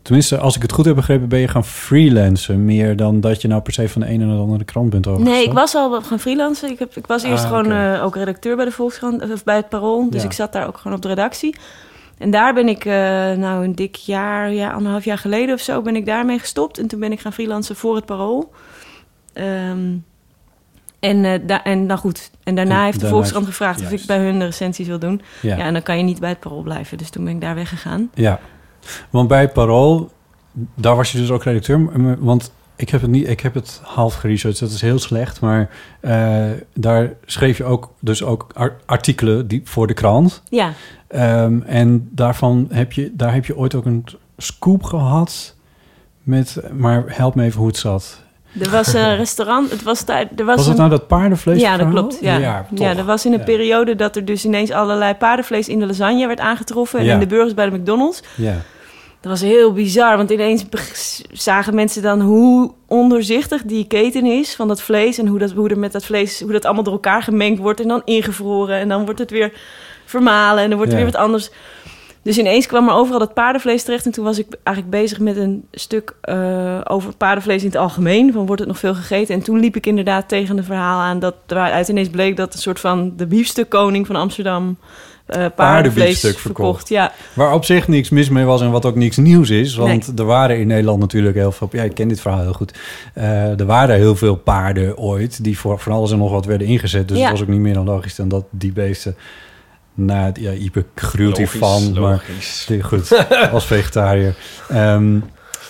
Tenminste, 0.09 0.37
als 0.37 0.55
ik 0.55 0.61
het 0.61 0.71
goed 0.71 0.85
heb 0.85 0.95
begrepen, 0.95 1.27
ben 1.27 1.39
je 1.39 1.47
gaan 1.47 1.65
freelancen. 1.65 2.65
Meer 2.65 2.95
dan 2.95 3.19
dat 3.19 3.41
je 3.41 3.47
nou 3.47 3.61
per 3.61 3.73
se 3.73 3.89
van 3.89 4.01
de 4.01 4.07
ene 4.07 4.25
naar 4.25 4.35
de 4.35 4.41
andere 4.41 4.63
krant 4.63 4.89
bent 4.89 5.07
overgestapt. 5.07 5.37
Nee, 5.39 5.47
ik 5.47 5.53
was 5.53 5.75
al 5.75 6.01
gaan 6.01 6.19
freelancen. 6.19 6.69
Ik, 6.69 6.79
heb, 6.79 6.95
ik 6.95 7.07
was 7.07 7.23
eerst 7.23 7.43
Ah, 7.43 7.49
gewoon 7.49 7.65
oké. 7.65 7.93
eh, 7.93 8.03
ook 8.03 8.15
redacteur 8.15 8.55
bij 8.55 8.65
de 8.65 8.71
Volkskrant, 8.71 9.31
of 9.31 9.43
bij 9.43 9.55
het 9.55 9.69
Parool. 9.69 10.09
Dus 10.09 10.21
Ja. 10.21 10.27
ik 10.27 10.33
zat 10.33 10.53
daar 10.53 10.67
ook 10.67 10.77
gewoon 10.77 10.97
op 10.97 11.01
de 11.03 11.07
redactie. 11.07 11.55
En 12.17 12.31
daar 12.31 12.53
ben 12.53 12.67
ik, 12.67 12.85
eh, 12.85 12.93
nou 13.31 13.63
een 13.63 13.75
dik 13.75 13.95
jaar, 13.95 14.51
ja, 14.53 14.71
anderhalf 14.71 15.05
jaar 15.05 15.17
geleden 15.17 15.55
of 15.55 15.61
zo, 15.61 15.81
ben 15.81 15.95
ik 15.95 16.05
daarmee 16.05 16.39
gestopt. 16.39 16.77
En 16.77 16.87
toen 16.87 16.99
ben 16.99 17.11
ik 17.11 17.19
gaan 17.19 17.33
freelancen 17.33 17.75
voor 17.75 17.95
het 17.95 18.05
Parool. 18.05 18.51
Ehm, 19.33 19.93
en, 20.99 21.25
eh, 21.25 21.39
da- 21.45 21.63
en 21.63 21.85
nou 21.85 21.99
goed, 21.99 22.31
en 22.43 22.55
daarna 22.55 22.79
En 22.79 22.85
heeft 22.85 22.99
de 22.99 23.07
Volkskrant 23.07 23.45
gevraagd 23.45 23.81
of 23.81 23.91
ik 23.91 24.05
bij 24.05 24.17
hun 24.17 24.39
de 24.39 24.45
recensies 24.45 24.87
wil 24.87 24.99
doen. 24.99 25.21
Ja. 25.41 25.55
Ja. 25.55 25.63
en 25.63 25.73
dan 25.73 25.83
kan 25.83 25.97
je 25.97 26.03
niet 26.03 26.19
bij 26.19 26.29
het 26.29 26.39
Parool 26.39 26.61
blijven. 26.61 26.97
Dus 26.97 27.09
toen 27.09 27.23
ben 27.23 27.33
ik 27.33 27.41
daar 27.41 27.55
weggegaan. 27.55 28.09
Ja, 28.13 28.39
want 29.09 29.27
bij 29.27 29.49
Parool, 29.49 30.11
daar 30.75 30.95
was 30.95 31.11
je 31.11 31.17
dus 31.17 31.31
ook 31.31 31.43
redacteur. 31.43 31.89
Want 32.19 32.51
ik 32.75 32.89
heb 32.89 33.01
het, 33.01 33.09
niet, 33.09 33.27
ik 33.27 33.39
heb 33.39 33.53
het 33.53 33.79
half 33.83 34.13
geresearched, 34.13 34.61
dat 34.61 34.71
is 34.71 34.81
heel 34.81 34.99
slecht. 34.99 35.39
Maar 35.41 35.69
eh, 35.99 36.45
daar 36.73 37.13
schreef 37.25 37.57
je 37.57 37.63
ook, 37.63 37.93
dus 37.99 38.23
ook 38.23 38.47
ar- 38.53 38.77
artikelen 38.85 39.47
die, 39.47 39.61
voor 39.63 39.87
de 39.87 39.93
krant. 39.93 40.41
Ja, 40.49 40.73
Ehm, 41.07 41.61
en 41.61 42.09
daarvan 42.11 42.67
heb 42.69 42.91
je, 42.91 43.11
daar 43.13 43.33
heb 43.33 43.45
je 43.45 43.57
ooit 43.57 43.75
ook 43.75 43.85
een 43.85 44.05
scoop 44.37 44.83
gehad. 44.83 45.55
Met, 46.23 46.57
maar 46.73 47.03
help 47.07 47.35
me 47.35 47.43
even 47.43 47.59
hoe 47.59 47.67
het 47.67 47.77
zat. 47.77 48.23
Er 48.61 48.69
was 48.69 48.93
een 48.93 49.15
restaurant. 49.15 49.71
Het 49.71 49.83
was, 49.83 50.05
daar, 50.05 50.25
er 50.35 50.45
was, 50.45 50.55
Was, 50.55 50.63
een, 50.65 50.69
het 50.71 50.77
nou 50.79 50.89
dat 50.89 51.07
paardenvlees? 51.07 51.61
Ja, 51.61 51.77
dat 51.77 51.89
klopt. 51.89 52.17
Ja. 52.21 52.65
Ja, 52.75 52.97
er 52.97 53.05
was 53.05 53.25
in 53.25 53.31
een 53.33 53.37
Ja. 53.39 53.43
periode 53.45 53.95
dat 53.95 54.15
er 54.15 54.25
dus 54.25 54.45
ineens 54.45 54.71
allerlei 54.71 55.13
paardenvlees 55.13 55.67
in 55.67 55.79
de 55.79 55.85
lasagne 55.85 56.27
werd 56.27 56.39
aangetroffen. 56.39 56.99
En 56.99 57.05
Ja. 57.05 57.13
in 57.13 57.19
de 57.19 57.27
burgers 57.27 57.53
bij 57.53 57.69
de 57.69 57.77
McDonald's. 57.77 58.21
Ja. 58.35 58.55
Dat 59.21 59.31
was 59.31 59.41
heel 59.41 59.73
bizar, 59.73 60.17
want 60.17 60.29
ineens 60.29 60.65
zagen 61.31 61.75
mensen 61.75 62.01
dan 62.01 62.21
hoe 62.21 62.71
ondoorzichtig 62.87 63.61
die 63.63 63.87
keten 63.87 64.25
is 64.25 64.55
van 64.55 64.67
dat 64.67 64.81
vlees. 64.81 65.17
En 65.17 65.27
hoe 65.27 65.39
dat, 65.39 65.51
hoe 65.51 65.69
er 65.69 65.79
met 65.79 65.91
dat 65.91 66.05
vlees, 66.05 66.39
hoe 66.41 66.51
dat 66.51 66.65
allemaal 66.65 66.83
door 66.83 66.93
elkaar 66.93 67.23
gemengd 67.23 67.59
wordt 67.59 67.79
en 67.81 67.87
dan 67.87 68.01
ingevroren. 68.05 68.77
En 68.79 68.87
dan 68.89 69.05
wordt 69.05 69.19
het 69.19 69.31
weer 69.31 69.51
vermalen 70.05 70.63
en 70.63 70.69
dan 70.69 70.77
wordt 70.77 70.91
er 70.93 70.97
weer 70.97 71.11
wat 71.11 71.21
anders. 71.21 71.49
Dus 72.29 72.37
ineens 72.37 72.65
kwam 72.67 72.87
er 72.87 72.93
overal 72.93 73.19
dat 73.19 73.33
paardenvlees 73.33 73.83
terecht. 73.83 74.05
En 74.05 74.11
toen 74.11 74.23
was 74.23 74.39
ik 74.39 74.45
eigenlijk 74.63 74.97
bezig 75.01 75.19
met 75.19 75.37
een 75.37 75.63
stuk 75.71 76.13
eh, 76.21 76.81
over 76.83 77.15
paardenvlees 77.15 77.61
in 77.61 77.67
het 77.67 77.77
algemeen. 77.77 78.33
Van 78.33 78.45
wordt 78.45 78.59
het 78.59 78.69
nog 78.69 78.79
veel 78.79 78.95
gegeten? 78.95 79.35
En 79.35 79.41
toen 79.41 79.59
liep 79.59 79.75
ik 79.75 79.85
inderdaad 79.85 80.27
tegen 80.27 80.57
een 80.57 80.63
verhaal 80.63 80.99
aan 80.99 81.19
dat 81.19 81.35
waaruit 81.47 81.87
ineens 81.87 82.09
bleek 82.09 82.37
dat 82.37 82.53
een 82.53 82.59
soort 82.59 82.79
van 82.79 83.13
de 83.17 83.25
biefstukkoning 83.27 84.07
van 84.07 84.15
Amsterdam 84.15 84.77
eh 85.25 85.35
paardenvlees 85.35 85.55
Paardenbiefstuk 85.55 86.37
verkocht. 86.37 86.43
verkocht. 86.43 86.89
Ja, 86.89 87.11
Waar 87.33 87.53
op 87.53 87.65
zich 87.65 87.87
niks 87.87 88.09
mis 88.09 88.29
mee 88.29 88.45
was 88.45 88.61
en 88.61 88.71
wat 88.71 88.85
ook 88.85 88.95
niks 88.95 89.17
nieuws 89.17 89.49
is. 89.49 89.75
Want 89.75 90.19
er 90.19 90.25
waren 90.25 90.59
in 90.59 90.67
Nederland 90.67 90.99
natuurlijk 90.99 91.35
heel 91.35 91.51
veel... 91.51 91.69
Ja, 91.71 91.83
ik 91.83 91.93
ken 91.93 92.07
dit 92.07 92.21
verhaal 92.21 92.41
heel 92.41 92.53
goed. 92.53 92.73
Eh, 93.13 93.59
er 93.59 93.65
waren 93.65 93.95
heel 93.95 94.15
veel 94.15 94.35
paarden 94.35 94.97
ooit... 94.97 95.43
die 95.43 95.57
voor 95.59 95.79
van 95.79 95.91
alles 95.91 96.11
en 96.11 96.17
nog 96.17 96.31
wat 96.31 96.45
werden 96.45 96.67
ingezet. 96.67 97.07
Dus 97.07 97.17
Ja. 97.17 97.23
het 97.23 97.31
was 97.31 97.41
ook 97.41 97.47
niet 97.47 97.59
meer 97.59 97.73
dan 97.73 97.85
logisch 97.85 98.15
dan 98.15 98.27
dat 98.29 98.45
die 98.49 98.71
beesten... 98.71 99.15
Na 99.99 100.25
het, 100.25 100.37
ja, 100.39 100.51
Ipe 100.51 100.85
gruwt 100.95 101.37
Logisch, 101.37 101.51
hiervan, 101.51 101.99
maar 102.01 102.23
goed, 102.89 103.25
als 103.51 103.65
vegetariër. 103.65 104.35
Ehm, 104.69 105.19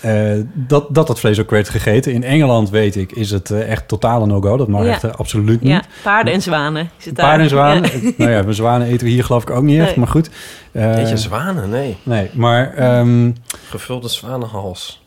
eh, 0.00 0.32
dat, 0.54 0.86
dat 0.94 1.06
dat 1.06 1.20
vlees 1.20 1.40
ook 1.40 1.50
werd 1.50 1.68
gegeten. 1.68 2.12
In 2.12 2.22
Engeland, 2.24 2.70
weet 2.70 2.96
ik, 2.96 3.12
is 3.12 3.30
het 3.30 3.50
eh, 3.50 3.70
echt 3.70 3.88
totale 3.88 4.26
no-go. 4.26 4.56
Dat 4.56 4.68
mag 4.68 4.84
Ja. 4.84 4.90
echt 4.90 5.04
eh, 5.04 5.10
absoluut 5.10 5.60
niet. 5.60 5.70
ja, 5.72 5.82
paarden 6.02 6.32
en 6.32 6.42
zwanen. 6.42 6.90
Is 6.98 7.04
het 7.04 7.16
daar. 7.16 7.26
Paarden 7.26 7.44
en 7.44 7.50
zwanen. 7.50 7.90
Ja. 8.02 8.12
Nou 8.16 8.30
ja, 8.30 8.52
zwanen 8.52 8.86
eten 8.86 9.06
we 9.06 9.12
hier 9.12 9.24
geloof 9.24 9.42
ik 9.42 9.50
ook 9.50 9.62
niet 9.62 9.78
echt, 9.78 9.86
Nee. 9.88 9.98
maar 9.98 10.08
goed. 10.08 10.30
Eh, 10.72 10.94
Weet 10.94 11.08
je, 11.08 11.16
zwanen? 11.16 11.70
Nee. 11.70 11.96
nee, 12.02 12.30
maar... 12.32 12.74
ehm, 12.74 13.30
Gevulde 13.68 14.08
zwanenhals. 14.08 14.99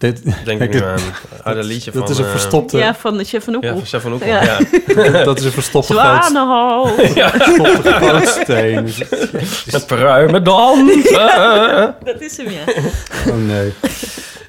Dit, 0.00 0.44
Denk 0.44 0.60
ik 0.60 0.72
nu 0.74 0.82
aan. 0.82 0.98
Een 1.56 1.64
liedje 1.64 1.90
dat 1.90 2.02
van... 2.02 2.10
is 2.12 2.18
een 2.18 2.24
eh, 2.24 2.30
verstopte... 2.30 2.78
Ja, 2.78 2.94
van 2.94 3.16
de 3.16 3.24
chef 3.24 3.44
van 3.44 3.56
Ja, 3.60 3.74
Oekel. 3.74 4.00
van 4.00 4.12
Oekel. 4.12 4.28
Ja. 4.28 4.42
Ja. 4.42 5.22
Dat 5.24 5.38
is 5.38 5.44
een 5.44 5.52
verstopte 5.52 5.92
groot, 5.94 6.24
Zwanenhals. 6.24 6.90
verstopte 6.96 7.92
grootsteen. 7.92 8.84
Met 9.72 9.86
pruimen 9.86 10.44
dan. 10.44 10.86
Dat 12.04 12.20
is 12.20 12.36
hem, 12.36 12.50
ja. 12.50 12.64
Oh 13.28 13.46
nee. 13.46 13.72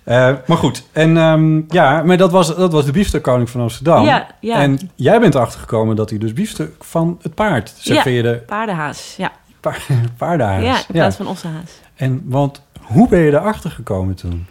Eh, 0.04 0.34
maar 0.46 0.58
goed, 0.58 0.84
en 0.92 1.18
ehm, 1.18 1.62
ja, 1.68 2.04
maar 2.04 2.18
dat 2.18 2.32
was, 2.32 2.56
dat 2.56 2.72
was 2.72 2.86
de 2.86 2.92
biefstukkoning 2.92 3.50
van 3.50 3.62
Amsterdam. 3.62 4.06
Ja, 4.06 4.28
ja. 4.40 4.56
En 4.56 4.92
jij 4.96 5.20
bent 5.20 5.36
erachter 5.36 5.60
gekomen 5.60 5.96
dat 5.96 6.10
hij 6.10 6.20
dus 6.20 6.34
biefstuk 6.34 6.84
van 6.84 7.20
het 7.22 7.36
paard 7.36 7.74
serveerde. 7.78 8.44
Paardenhaas, 8.46 9.14
ja. 9.18 9.32
Pa 9.60 9.74
paardenhaas. 10.18 10.64
Ja, 10.64 10.78
in 10.78 10.84
plaats 10.92 11.16
van 11.16 11.28
ossenhaas. 11.28 11.72
En 11.96 12.22
want 12.26 12.62
hoe 12.82 13.08
ben 13.08 13.20
je 13.20 13.32
erachter 13.32 13.72
gekomen 13.72 14.16
toen? 14.16 14.48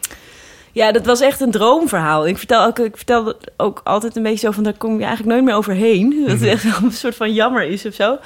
Ja, 0.73 0.93
dat 0.93 1.07
was 1.07 1.21
echt 1.21 1.41
een 1.41 1.51
droomverhaal. 1.51 2.27
Ik 2.27 2.39
vertel, 2.39 2.65
ook, 2.67 2.79
ik 2.79 2.97
vertel 2.97 3.25
dat 3.25 3.37
ook 3.57 3.81
altijd 3.85 4.17
een 4.17 4.23
beetje 4.23 4.47
zo 4.47 4.51
van... 4.51 4.63
daar 4.63 4.77
kom 4.79 4.99
je 4.99 5.05
eigenlijk 5.05 5.33
nooit 5.35 5.45
meer 5.45 5.55
overheen. 5.55 6.11
Dat 6.27 6.41
het 6.41 6.49
echt 6.49 6.63
wel 6.63 6.83
een 6.83 6.93
soort 6.93 7.17
van 7.17 7.33
jammer 7.33 7.63
is 7.63 7.87
of 7.87 7.95
zo. 7.95 8.19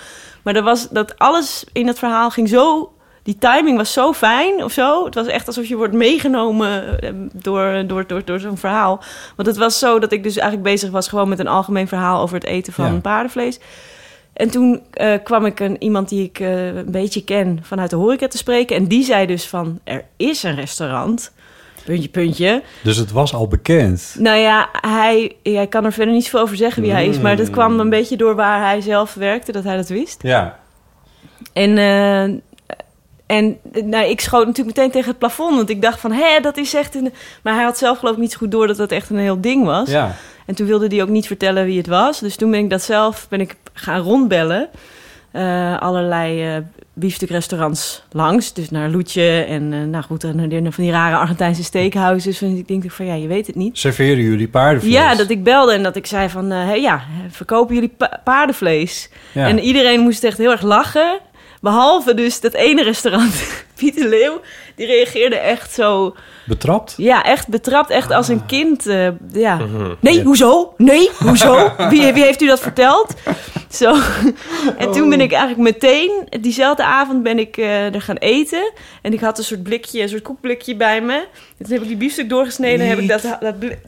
Maar 0.43 0.57
er 0.57 0.63
was, 0.63 0.89
dat 0.89 1.19
alles 1.19 1.65
in 1.73 1.87
het 1.87 1.99
verhaal 1.99 2.31
ging 2.31 2.49
zo 2.49 2.93
Die 3.23 3.39
timing 3.39 3.77
was 3.77 3.93
zo 3.93 4.13
fijn 4.13 4.65
of 4.65 4.73
zo. 4.73 5.05
Het 5.05 5.15
was 5.15 5.27
echt 5.27 5.47
alsof 5.47 5.67
je 5.67 5.77
wordt 5.77 5.95
meegenomen 5.95 7.01
eh, 7.01 7.11
door, 7.33 7.85
door, 7.87 8.07
door, 8.07 8.25
door 8.25 8.41
zo'n 8.41 8.57
verhaal. 8.59 9.03
Want 9.37 9.49
het 9.49 9.57
was 9.57 9.79
zo 9.79 9.99
dat 9.99 10.13
ik 10.13 10.23
dus 10.23 10.37
eigenlijk 10.37 10.69
bezig 10.69 10.91
was 10.91 11.09
gewoon 11.09 11.29
met 11.29 11.39
een 11.39 11.49
algemeen 11.49 11.89
verhaal 11.89 12.23
over 12.23 12.35
het 12.35 12.45
eten 12.45 12.73
van 12.73 12.93
Ja. 12.93 13.01
paardenvlees. 13.01 13.59
En 14.33 14.51
toen 14.51 14.83
eh, 14.91 15.13
kwam 15.23 15.47
ik 15.47 15.61
een, 15.61 15.83
iemand 15.83 16.09
die 16.09 16.25
ik 16.25 16.41
eh, 16.41 16.67
een 16.67 16.91
beetje 16.91 17.25
ken 17.25 17.59
vanuit 17.63 17.91
de 17.91 17.97
horeca 17.97 18.29
te 18.29 18.37
spreken. 18.37 18.77
En 18.77 18.87
die 18.87 19.05
zei 19.05 19.27
dus 19.27 19.47
van, 19.47 19.81
er 19.85 20.05
is 20.17 20.43
een 20.43 20.55
restaurant. 20.55 21.33
Puntje, 21.85 22.09
puntje. 22.09 22.63
Dus 22.83 22.97
het 22.97 23.11
was 23.11 23.35
al 23.35 23.49
bekend. 23.49 24.17
Nou 24.19 24.39
ja, 24.39 24.69
hij, 24.81 25.37
ik 25.43 25.71
kan 25.71 25.85
er 25.85 25.93
verder 25.93 26.15
niet 26.15 26.25
zoveel 26.25 26.41
over 26.41 26.57
zeggen 26.57 26.83
wie 26.83 26.93
hij 26.93 27.07
is. 27.07 27.19
Maar 27.19 27.37
dat 27.37 27.51
kwam 27.51 27.81
een 27.81 27.91
beetje 27.91 28.17
door 28.17 28.35
waar 28.35 28.61
hij 28.61 28.81
zelf 28.81 29.15
werkte, 29.15 29.53
dat 29.53 29.65
hij 29.65 29.77
dat 29.77 29.89
wist. 29.89 30.23
Ja. 30.23 30.59
En, 31.53 31.79
eh, 31.79 32.23
en 33.27 33.59
nou, 33.85 34.05
ik 34.05 34.21
schoot 34.21 34.47
natuurlijk 34.47 34.77
meteen 34.77 34.93
tegen 34.93 35.09
het 35.09 35.19
plafond. 35.19 35.57
Want 35.57 35.71
ik 35.71 35.83
dacht 35.83 36.01
van, 36.01 36.13
hé, 36.13 36.41
dat 36.41 36.57
is 36.57 36.75
echt 36.75 36.95
een... 36.95 37.13
Maar 37.43 37.55
hij 37.55 37.65
had 37.65 37.79
zelf 37.79 37.99
geloof 37.99 38.15
ik 38.15 38.21
niet 38.21 38.33
zo 38.33 38.39
goed 38.39 38.51
door 38.51 38.67
dat 38.67 38.77
dat 38.77 38.91
echt 38.91 39.11
een 39.11 39.19
heel 39.19 39.41
ding 39.41 39.65
was. 39.65 39.91
Ja. 39.91 40.15
En 40.47 40.55
toen 40.55 40.67
wilde 40.67 40.87
hij 40.87 41.03
ook 41.03 41.09
niet 41.09 41.27
vertellen 41.27 41.65
wie 41.65 41.79
het 41.79 41.87
was. 41.87 42.21
Dus 42.21 42.37
toen 42.37 42.51
ben 42.51 42.61
ik 42.61 42.71
dat 42.71 42.83
zelf 42.83 43.27
ben 43.29 43.41
ik 43.41 43.57
gaan 43.73 44.01
rondbellen. 44.01 44.69
Eh, 45.35 45.79
allerlei 45.81 46.55
eh 46.57 46.63
biefstukrestaurants 46.97 48.03
langs. 48.11 48.53
Dus 48.53 48.71
naar 48.71 48.89
Loetje 48.91 49.45
en 49.49 49.73
eh, 49.73 49.79
nou 49.83 50.05
goed, 50.05 50.25
en 50.25 50.73
van 50.73 50.85
die 50.85 50.93
rare 50.93 51.17
Argentijnse 51.17 51.65
steakhouses. 51.65 52.43
En 52.43 52.57
ik 52.57 52.69
denk 52.69 52.91
van, 52.91 53.07
ja, 53.07 53.15
je 53.15 53.27
weet 53.27 53.47
het 53.47 53.57
niet. 53.57 53.79
Serveren 53.79 54.23
jullie 54.23 54.49
paardenvlees? 54.49 54.93
Ja, 54.93 55.15
dat 55.15 55.31
ik 55.31 55.45
belde 55.45 55.73
en 55.73 55.83
dat 55.83 55.97
ik 55.97 56.07
zei 56.07 56.29
van... 56.29 56.51
hey, 56.51 56.81
ja, 56.81 57.03
verkopen 57.31 57.75
jullie 57.75 57.93
pa- 57.97 58.21
paardenvlees? 58.25 59.11
Ja. 59.33 59.47
En 59.49 59.59
iedereen 59.59 60.01
moest 60.01 60.25
echt 60.25 60.39
heel 60.39 60.51
erg 60.51 60.63
lachen. 60.63 61.19
Behalve 61.65 62.15
dus 62.15 62.41
dat 62.41 62.53
ene 62.53 62.83
restaurant, 62.83 63.35
Pieter 63.79 64.09
Leeuw. 64.09 64.41
Die 64.77 64.87
reageerde 64.87 65.37
echt 65.37 65.73
zo... 65.73 66.15
Betrapt? 66.47 66.95
Ja, 66.97 67.23
echt 67.25 67.49
betrapt. 67.49 67.91
Echt 67.91 68.11
als 68.11 68.29
Ah. 68.29 68.35
een 68.35 68.47
kind. 68.47 68.87
eh, 68.87 69.09
ja. 69.33 69.55
Mhm. 69.57 69.95
Nee, 70.01 70.23
hoezo? 70.23 70.75
Nee, 70.77 71.11
hoezo? 71.19 71.73
Wie, 71.91 72.13
wie 72.13 72.23
heeft 72.25 72.43
u 72.43 72.47
dat 72.47 72.61
verteld? 72.61 73.15
Zo. 73.71 73.95
En 74.79 74.93
toen 74.93 75.09
ben 75.11 75.21
ik 75.21 75.33
eigenlijk 75.33 75.63
meteen... 75.63 76.11
Diezelfde 76.41 76.85
avond 76.85 77.23
ben 77.23 77.39
ik 77.39 77.57
eh, 77.57 77.95
er 77.95 78.01
gaan 78.03 78.17
eten. 78.17 78.73
En 79.03 79.13
ik 79.13 79.21
had 79.21 79.39
een 79.39 79.45
soort 79.45 79.63
blikje, 79.63 80.03
een 80.03 80.09
soort 80.09 80.23
koekblikje 80.23 80.77
bij 80.77 81.01
me. 81.01 81.15
En 81.59 81.65
toen 81.65 81.73
heb 81.73 81.83
ik 81.83 81.89
die 81.89 81.97
biefstuk 81.97 82.29
doorgesneden. 82.29 82.81
En 82.81 82.89
heb 82.89 82.99
ik 82.99 83.09
dat, 83.09 83.23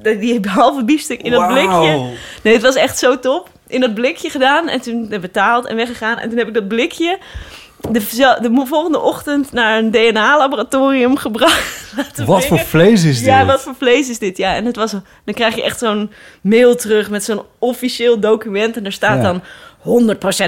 dat, 0.02 0.20
die 0.20 0.40
halve 0.48 0.84
biefstuk 0.84 1.22
in 1.22 1.30
dat 1.30 1.46
blikje... 1.48 2.10
Nee, 2.42 2.52
het 2.54 2.62
was 2.62 2.74
echt 2.74 2.98
zo 2.98 3.18
top. 3.18 3.48
In 3.66 3.80
dat 3.80 3.94
blikje 3.94 4.30
gedaan. 4.30 4.68
En 4.68 4.80
toen 4.80 5.08
betaald 5.08 5.66
en 5.66 5.76
weggegaan. 5.76 6.18
En 6.18 6.28
toen 6.28 6.38
heb 6.38 6.48
ik 6.48 6.54
dat 6.54 6.68
blikje... 6.68 7.18
De, 7.80 8.38
de 8.40 8.62
volgende 8.66 9.00
ochtend 9.00 9.52
naar 9.52 9.78
een 9.78 9.90
DNA-laboratorium 9.90 11.16
gebracht. 11.16 11.92
Wat 12.26 12.46
voor 12.46 12.58
vlees 12.58 13.04
is 13.04 13.18
dit? 13.18 13.26
Ja, 13.26 13.44
wat 13.44 13.62
voor 13.62 13.74
vlees 13.78 14.08
is 14.10 14.18
dit? 14.18 14.36
Ja, 14.36 14.54
en 14.54 14.64
het 14.64 14.76
was, 14.76 14.90
dan 15.24 15.34
krijg 15.34 15.54
je 15.54 15.62
echt 15.62 15.78
zo'n 15.78 16.10
mail 16.40 16.76
terug 16.76 17.10
met 17.10 17.24
zo'n 17.24 17.42
officieel 17.58 18.20
document. 18.20 18.76
En 18.76 18.82
daar 18.82 18.92
staat 18.92 19.16
Ja. 19.16 19.22
dan 19.22 19.42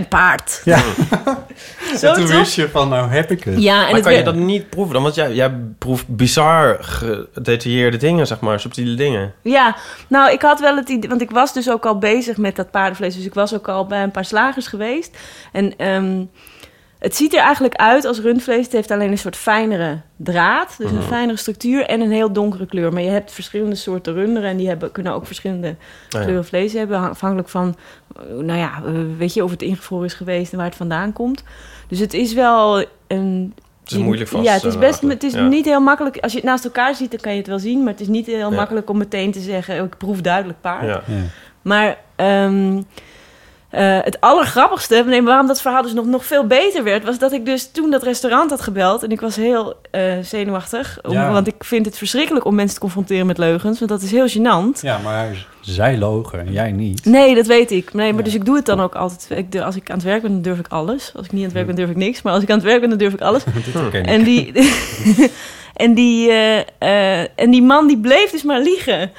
100% 0.05 0.09
paard. 0.09 0.61
Ja. 0.65 0.79
Zo 1.99 2.07
en 2.07 2.15
toen 2.15 2.27
wist 2.27 2.55
je 2.55 2.69
van, 2.69 2.89
nou 2.89 3.11
heb 3.11 3.31
ik 3.31 3.45
het. 3.45 3.63
Ja, 3.63 3.75
en 3.75 3.85
maar 3.85 3.95
het 3.95 4.03
kan 4.03 4.15
je 4.15 4.23
dat 4.23 4.35
niet 4.35 4.71
proeven 4.71 4.95
dan? 4.95 5.03
Want 5.03 5.15
jij, 5.15 5.35
jij 5.35 5.53
proeft 5.79 6.09
bizar 6.09 6.77
gedetailleerde 6.81 7.97
dingen, 7.97 8.27
zeg 8.27 8.41
maar, 8.41 8.61
subtiele 8.61 8.95
dingen. 8.95 9.35
Ja, 9.43 9.77
nou, 10.09 10.33
ik 10.33 10.43
had 10.43 10.61
wel 10.61 10.77
het 10.77 10.89
idee, 10.89 11.09
want 11.09 11.21
ik 11.21 11.31
was 11.31 11.53
dus 11.53 11.71
ook 11.71 11.87
al 11.87 11.99
bezig 11.99 12.37
met 12.37 12.57
dat 12.57 12.71
paardenvlees. 12.71 13.17
Dus 13.17 13.25
ik 13.25 13.35
was 13.35 13.55
ook 13.55 13.69
al 13.69 13.87
bij 13.87 14.03
een 14.03 14.11
paar 14.11 14.25
slagers 14.25 14.67
geweest. 14.67 15.17
En 15.53 15.77
ehm, 15.77 16.25
het 16.99 17.17
ziet 17.17 17.35
er 17.35 17.41
eigenlijk 17.41 17.75
uit 17.75 18.05
als 18.05 18.21
rundvlees. 18.21 18.65
Het 18.65 18.73
heeft 18.73 18.91
alleen 18.91 19.11
een 19.11 19.19
soort 19.19 19.37
fijnere 19.37 20.01
draad, 20.17 20.75
dus 20.79 20.91
een 20.91 20.97
Mhm. 20.97 21.07
fijnere 21.07 21.39
structuur 21.39 21.85
en 21.87 22.01
een 22.01 22.11
heel 22.11 22.33
donkere 22.33 22.67
kleur. 22.67 22.93
Maar 22.93 23.03
je 23.03 23.11
hebt 23.11 23.33
verschillende 23.33 23.75
soorten 23.77 24.15
runderen 24.15 24.51
en 24.51 24.57
die 24.57 24.69
hebben, 24.69 24.93
kunnen 24.93 25.13
ook 25.13 25.27
verschillende 25.27 25.75
ja. 26.09 26.21
kleuren 26.23 26.45
vlees 26.45 26.73
hebben. 26.73 26.99
Afhankelijk 26.99 27.49
van, 27.49 27.77
eh, 28.17 28.23
nou 28.37 28.59
ja, 28.59 28.83
eh, 28.87 28.93
weet 29.19 29.35
je 29.35 29.45
of 29.45 29.51
het 29.51 29.63
ingevroren 29.63 30.07
is 30.07 30.15
geweest 30.15 30.51
en 30.53 30.57
waar 30.59 30.67
het 30.67 30.77
vandaan 30.77 31.13
komt. 31.13 31.43
Dus 31.89 31.99
het 31.99 32.15
is 32.15 32.33
wel 32.35 32.85
een. 33.07 33.55
Het 33.83 33.97
is 33.97 34.03
moeilijk 34.03 34.31
vast, 34.31 34.45
Ja, 34.45 34.53
het 34.53 34.65
is 34.65 34.75
eh, 34.75 34.81
best. 34.81 35.01
Het 35.01 35.23
is 35.23 35.33
Ja. 35.33 35.47
niet 35.49 35.65
heel 35.65 35.81
makkelijk. 35.81 36.17
Als 36.19 36.33
je 36.33 36.39
het 36.39 36.47
naast 36.47 36.65
elkaar 36.65 36.95
ziet, 36.95 37.11
dan 37.11 37.21
kan 37.21 37.33
je 37.33 37.39
het 37.39 37.47
wel 37.47 37.59
zien. 37.59 37.79
Maar 37.83 37.93
het 37.93 38.01
is 38.01 38.09
niet 38.09 38.27
heel 38.27 38.51
Ja. 38.51 38.57
makkelijk 38.57 38.91
om 38.91 38.99
meteen 38.99 39.33
te 39.33 39.41
zeggen: 39.41 39.79
oh, 39.79 39.85
ik 39.87 39.97
proef 39.97 40.21
duidelijk 40.21 40.61
paard. 40.61 40.87
Ja. 40.87 41.03
Maar 41.63 41.99
ehm, 42.17 42.83
eh, 43.71 43.99
het 44.03 44.21
allergrappigste, 44.21 45.05
nee, 45.07 45.23
waarom 45.23 45.47
dat 45.47 45.61
verhaal 45.61 45.83
dus 45.83 45.93
nog, 45.93 46.07
nog 46.07 46.25
veel 46.25 46.47
beter 46.47 46.85
werd, 46.85 47.05
was 47.05 47.19
dat 47.19 47.33
ik 47.33 47.47
dus 47.47 47.71
toen 47.71 47.91
dat 47.91 48.03
restaurant 48.03 48.51
had 48.51 48.61
gebeld. 48.61 49.03
En 49.03 49.11
ik 49.11 49.21
was 49.21 49.37
heel 49.37 49.75
eh, 49.91 50.13
zenuwachtig. 50.23 50.99
Om, 51.03 51.13
Ja. 51.13 51.33
Want 51.33 51.47
ik 51.47 51.65
vind 51.65 51.87
het 51.87 51.99
verschrikkelijk 51.99 52.45
om 52.45 52.55
mensen 52.55 52.75
te 52.75 52.81
confronteren 52.81 53.27
met 53.27 53.39
leugens. 53.39 53.79
Want 53.79 53.91
dat 53.91 54.03
is 54.03 54.11
heel 54.11 54.29
gênant. 54.29 54.81
Ja, 54.81 54.99
maar 54.99 55.47
zij 55.61 55.99
logen 55.99 56.41
en 56.47 56.53
jij 56.53 56.73
niet. 56.73 57.05
Nee, 57.05 57.35
dat 57.35 57.47
weet 57.47 57.71
ik. 57.71 57.95
Nee, 57.95 58.13
maar 58.13 58.25
dus 58.25 58.35
ik 58.35 58.45
doe 58.45 58.57
het 58.57 58.67
dan 58.67 58.81
ook 58.81 58.95
altijd. 58.95 59.27
Ik, 59.31 59.61
als 59.61 59.77
ik 59.77 59.91
aan 59.91 59.97
het 59.97 60.07
werk 60.07 60.23
ben, 60.23 60.33
dan 60.33 60.43
durf 60.43 60.59
ik 60.59 60.69
alles. 60.69 61.13
Als 61.17 61.27
ik 61.27 61.33
niet 61.33 61.41
aan 61.41 61.47
het 61.47 61.55
werk 61.55 61.67
ben, 61.67 61.77
durf 61.77 61.91
ik 61.91 61.97
niks. 61.97 62.23
Maar 62.23 62.33
als 62.33 62.43
ik 62.43 62.51
aan 62.51 62.57
het 62.57 62.67
werk 62.67 62.81
ben, 62.81 62.89
dan 62.89 62.99
durf 62.99 63.13
ik 63.13 63.21
alles. 63.21 63.45
En 64.03 64.23
die, 64.23 64.53
en, 65.85 65.95
die, 65.95 66.31
eh, 66.79 67.21
en 67.21 67.51
die 67.51 67.63
man 67.63 67.87
die 67.87 67.99
bleef 67.99 68.31
dus 68.31 68.43
maar 68.43 68.61
liegen. 68.61 69.11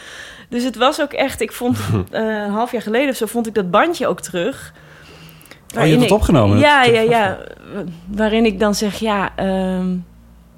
Dus 0.50 0.64
het 0.64 0.76
was 0.76 1.02
ook 1.02 1.14
echt... 1.14 1.42
Ik 1.42 1.52
vond 1.52 1.78
eh, 2.12 2.22
een 2.22 2.50
half 2.52 2.72
jaar 2.72 2.82
geleden 2.82 3.10
of 3.10 3.16
zo 3.16 3.26
vond 3.26 3.48
ik 3.48 3.54
dat 3.54 3.72
bandje 3.72 4.08
ook 4.08 4.22
terug. 4.22 4.74
Oh, 5.78 5.84
je 5.84 5.90
hebt 5.90 5.94
het 6.02 6.04
ik- 6.10 6.16
opgenomen? 6.16 6.58
Ja, 6.58 6.84
Dat- 6.86 6.94
ja, 6.94 7.02
ja. 7.02 7.38
Waarin 8.06 8.46
ik 8.46 8.60
dan 8.60 8.76
zeg, 8.76 9.00
ja... 9.00 9.30
ehm, 9.36 9.96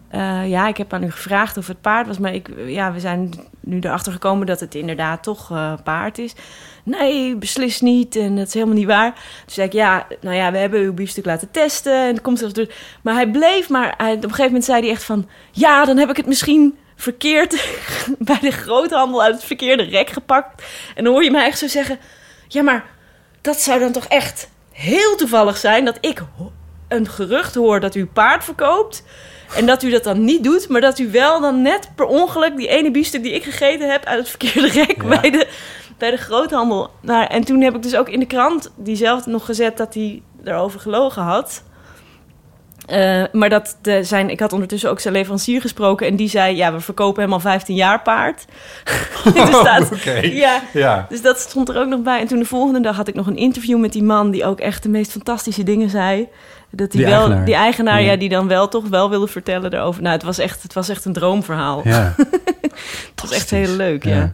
eh, 0.10 0.50
ja, 0.50 0.68
ik 0.68 0.78
heb 0.78 0.94
aan 0.94 1.04
u 1.04 1.12
gevraagd 1.12 1.58
of 1.58 1.68
het 1.68 1.82
paard 1.82 2.08
was, 2.08 2.18
maar 2.20 2.34
ik, 2.34 2.50
ja, 2.66 2.94
we 2.94 3.00
zijn 3.00 3.34
nu 3.60 3.80
erachter 3.80 4.12
gekomen 4.12 4.48
dat 4.48 4.60
het 4.60 4.76
inderdaad 4.76 5.24
toch 5.24 5.52
eh, 5.52 5.74
paard 5.84 6.18
is. 6.18 6.34
Nee, 6.84 7.36
beslist 7.36 7.82
niet 7.82 8.16
en 8.16 8.36
dat 8.36 8.48
is 8.48 8.54
helemaal 8.54 8.76
niet 8.76 8.86
waar. 8.88 9.12
Toen 9.14 9.24
zei 9.46 9.68
ik, 9.68 9.74
ja, 9.74 10.06
nou 10.22 10.36
ja, 10.36 10.52
we 10.52 10.58
hebben 10.58 10.80
uw 10.80 10.94
biefstuk 10.94 11.26
laten 11.26 11.52
testen 11.52 11.94
en 12.02 12.08
het 12.14 12.22
komt 12.22 12.40
zelfs 12.40 12.54
door. 12.54 12.68
Maar 13.02 13.14
hij 13.14 13.28
bleef, 13.32 13.70
maar 13.70 13.94
hij, 13.98 14.10
op 14.14 14.16
een 14.16 14.22
gegeven 14.30 14.46
moment 14.46 14.66
zei 14.66 14.82
hij 14.82 14.90
echt 14.90 15.04
van, 15.04 15.28
ja, 15.52 15.86
dan 15.86 15.98
heb 15.98 16.10
ik 16.10 16.18
het 16.18 16.26
misschien 16.26 16.76
verkeerd 17.02 17.68
bij 18.18 18.40
de 18.42 18.52
groothandel 18.52 19.24
uit 19.24 19.36
het 19.36 19.44
verkeerde 19.44 19.84
rek 19.84 20.10
gepakt. 20.10 20.64
En 20.96 21.04
dan 21.04 21.14
hoor 21.14 21.24
je 21.24 21.32
mij 21.32 21.46
echt 21.46 21.60
zo 21.60 21.68
zeggen, 21.68 22.00
ja, 22.48 22.62
maar 22.62 22.86
dat 23.42 23.62
zou 23.62 23.80
dan 23.80 23.92
toch 23.92 24.06
echt 24.06 24.50
heel 24.72 25.16
toevallig 25.16 25.58
zijn 25.58 25.86
dat 25.86 25.98
ik 26.02 26.24
een 26.88 27.08
gerucht 27.08 27.56
hoor 27.56 27.80
dat 27.80 27.96
u 27.96 28.06
paard 28.06 28.44
verkoopt. 28.44 29.04
En 29.56 29.66
dat 29.66 29.84
u 29.84 29.90
dat 29.90 30.04
dan 30.04 30.24
niet 30.24 30.44
doet, 30.44 30.70
maar 30.70 30.82
dat 30.82 31.00
u 31.00 31.12
wel 31.12 31.42
dan 31.42 31.62
net 31.62 31.90
per 31.96 32.06
ongeluk 32.06 32.58
die 32.58 32.68
ene 32.68 32.92
biefstuk 32.92 33.24
die 33.24 33.34
ik 33.34 33.44
gegeten 33.44 33.92
heb 33.92 34.06
uit 34.06 34.20
het 34.20 34.30
verkeerde 34.30 34.68
rek 34.86 35.08
bij, 35.08 35.32
de, 35.32 35.48
bij 35.98 36.12
de 36.12 36.18
groothandel. 36.18 36.90
Nou, 37.02 37.26
en 37.26 37.44
toen 37.44 37.62
heb 37.62 37.76
ik 37.76 37.82
dus 37.82 37.96
ook 37.96 38.10
in 38.10 38.20
de 38.20 38.26
krant 38.26 38.72
diezelfde 38.76 39.32
nog 39.32 39.46
gezet 39.46 39.78
dat 39.78 39.94
hij 39.94 40.22
erover 40.44 40.80
gelogen 40.80 41.22
had. 41.22 41.64
Eh, 42.92 43.24
maar 43.32 43.50
dat 43.50 43.78
de, 43.82 44.04
zijn, 44.04 44.30
ik 44.30 44.40
had 44.40 44.54
ondertussen 44.54 44.90
ook 44.90 45.00
zijn 45.00 45.14
leverancier 45.14 45.62
gesproken 45.62 46.08
en 46.08 46.16
die 46.16 46.30
zei: 46.30 46.56
Ja, 46.56 46.74
we 46.74 46.80
verkopen 46.80 47.24
hem 47.24 47.34
al 47.34 47.40
15 47.40 47.76
jaar 47.76 48.02
paard. 48.02 48.46
dus, 49.34 49.50
dat, 49.52 49.90
ja, 50.22 50.62
Ja. 50.74 51.06
dus 51.10 51.22
dat 51.22 51.40
stond 51.40 51.70
er 51.70 51.78
ook 51.78 51.88
nog 51.88 52.02
bij. 52.02 52.20
En 52.20 52.28
toen 52.28 52.40
de 52.40 52.46
volgende 52.46 52.80
dag 52.80 52.96
had 52.96 53.08
ik 53.08 53.16
nog 53.16 53.28
een 53.28 53.38
interview 53.38 53.80
met 53.80 53.94
die 53.94 54.04
man 54.04 54.32
die 54.32 54.46
ook 54.46 54.60
echt 54.60 54.84
de 54.84 54.90
meest 54.90 55.12
fantastische 55.12 55.64
dingen 55.64 55.90
zei. 55.90 56.28
Dat 56.74 56.92
die, 56.92 57.02
Die 57.02 57.10
wel, 57.10 57.20
eigenaar. 57.20 57.46
die 57.46 57.56
eigenaar, 57.56 58.02
Ja. 58.02 58.12
ja. 58.12 58.18
die 58.18 58.30
dan 58.30 58.48
wel 58.48 58.68
toch 58.68 58.88
wel 58.88 59.10
wilde 59.10 59.28
vertellen 59.28 59.74
erover. 59.74 60.02
Nou, 60.02 60.14
het 60.14 60.24
was 60.24 60.38
echt, 60.38 60.64
het 60.64 60.74
was 60.74 60.90
echt 60.90 61.06
een 61.06 61.14
droomverhaal. 61.14 61.82
Ja. 61.84 62.14
het 63.12 63.22
was 63.22 63.32
echt 63.32 63.50
heel 63.50 63.76
leuk, 63.76 64.04
ja. 64.04 64.16
Ja. 64.16 64.34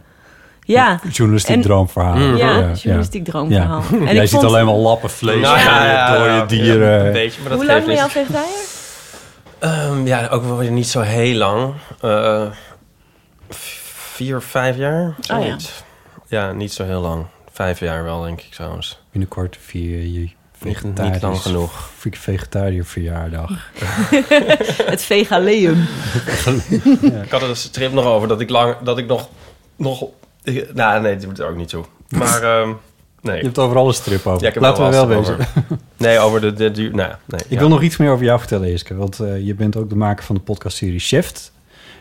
Ja. 0.74 1.00
Journalistiek 1.10 1.54
En- 1.56 1.62
droomverhaal. 1.62 2.16
Mm. 2.16 2.36
Ja, 2.36 2.72
journalistiek 2.72 3.24
droomverhaal. 3.24 3.82
Ja. 3.90 3.96
En 3.98 4.04
Jij 4.04 4.14
ik 4.14 4.20
ziet 4.20 4.30
vond- 4.30 4.44
alleen 4.44 4.64
maar 4.64 4.74
lappen 4.74 5.10
vlees 5.10 5.40
Nou, 5.40 5.58
en 5.58 5.64
ja, 5.64 5.84
ja, 5.86 6.12
dode 6.16 6.30
ja, 6.30 6.44
dieren. 6.44 7.06
een 7.06 7.12
beetje, 7.12 7.40
maar 7.40 7.48
dat 7.50 7.58
Hoe 7.58 7.66
lang 7.68 7.84
ben 7.84 7.94
je 7.94 8.02
al 8.02 8.08
vegetariër? 8.08 8.46
Ehm, 9.58 10.06
ja, 10.06 10.28
ook 10.28 10.44
wel 10.44 10.56
weer 10.56 10.70
niet 10.70 10.88
zo 10.88 11.00
heel 11.00 11.34
lang. 11.36 11.72
Eh, 12.00 12.42
v- 13.50 13.78
vier, 14.14 14.40
vijf 14.42 14.76
jaar, 14.76 15.14
zoiets. 15.20 15.82
ja. 16.26 16.52
niet 16.52 16.72
zo 16.72 16.84
heel 16.84 17.00
lang. 17.00 17.26
Vijf 17.52 17.80
jaar 17.80 18.04
wel, 18.04 18.22
denk 18.22 18.40
ik 18.40 18.50
trouwens. 18.50 19.00
Binnenkort 19.12 19.56
vier 19.60 19.98
je 20.00 20.18
Niet, 20.18 20.34
vegetarisch, 20.58 21.12
niet 21.12 21.22
lang 21.22 21.40
genoeg. 21.40 21.90
vegetariër 21.98 22.84
verjaardag. 22.84 23.50
het 24.92 25.02
vegaleum. 25.02 25.88
Ik 27.22 27.30
had 27.30 27.42
er 27.42 27.48
een 27.48 27.56
strip 27.56 27.92
nog 27.92 28.04
over 28.04 28.28
dat 28.28 28.40
ik 28.40 28.50
lang, 28.50 28.74
dat 28.82 28.98
ik 28.98 29.06
nog, 29.06 29.28
nog, 29.76 30.04
nou 30.74 31.02
nee, 31.02 31.16
dat 31.16 31.22
doet 31.22 31.38
er 31.38 31.48
ook 31.48 31.56
niet 31.56 31.68
toe. 31.68 31.84
Maar 32.08 32.42
ehm, 32.60 32.68
nee. 33.20 33.36
Je 33.36 33.44
hebt 33.44 33.58
overal 33.58 33.86
een 33.88 33.94
strip 33.94 34.26
over. 34.26 34.42
Ja, 34.42 34.48
ik 34.48 34.54
heb 34.54 34.62
Laten 34.62 34.84
we 34.84 34.90
wel 34.90 35.06
wezen. 35.08 35.34
over. 35.34 35.48
Nee, 35.96 36.18
over 36.18 36.40
de, 36.40 36.52
de 36.52 36.70
duur, 36.70 36.94
nou, 36.94 37.12
nee. 37.26 37.40
Ik 37.48 37.58
wil 37.58 37.68
nog 37.68 37.82
iets 37.82 37.96
meer 37.96 38.10
over 38.10 38.24
jou 38.24 38.38
vertellen, 38.38 38.72
Eske. 38.72 38.94
Want 38.94 39.20
eh, 39.20 39.46
je 39.46 39.54
bent 39.54 39.76
ook 39.76 39.88
de 39.88 39.96
maker 39.96 40.24
van 40.24 40.34
de 40.34 40.40
podcastserie 40.40 40.98
Chef. 40.98 41.50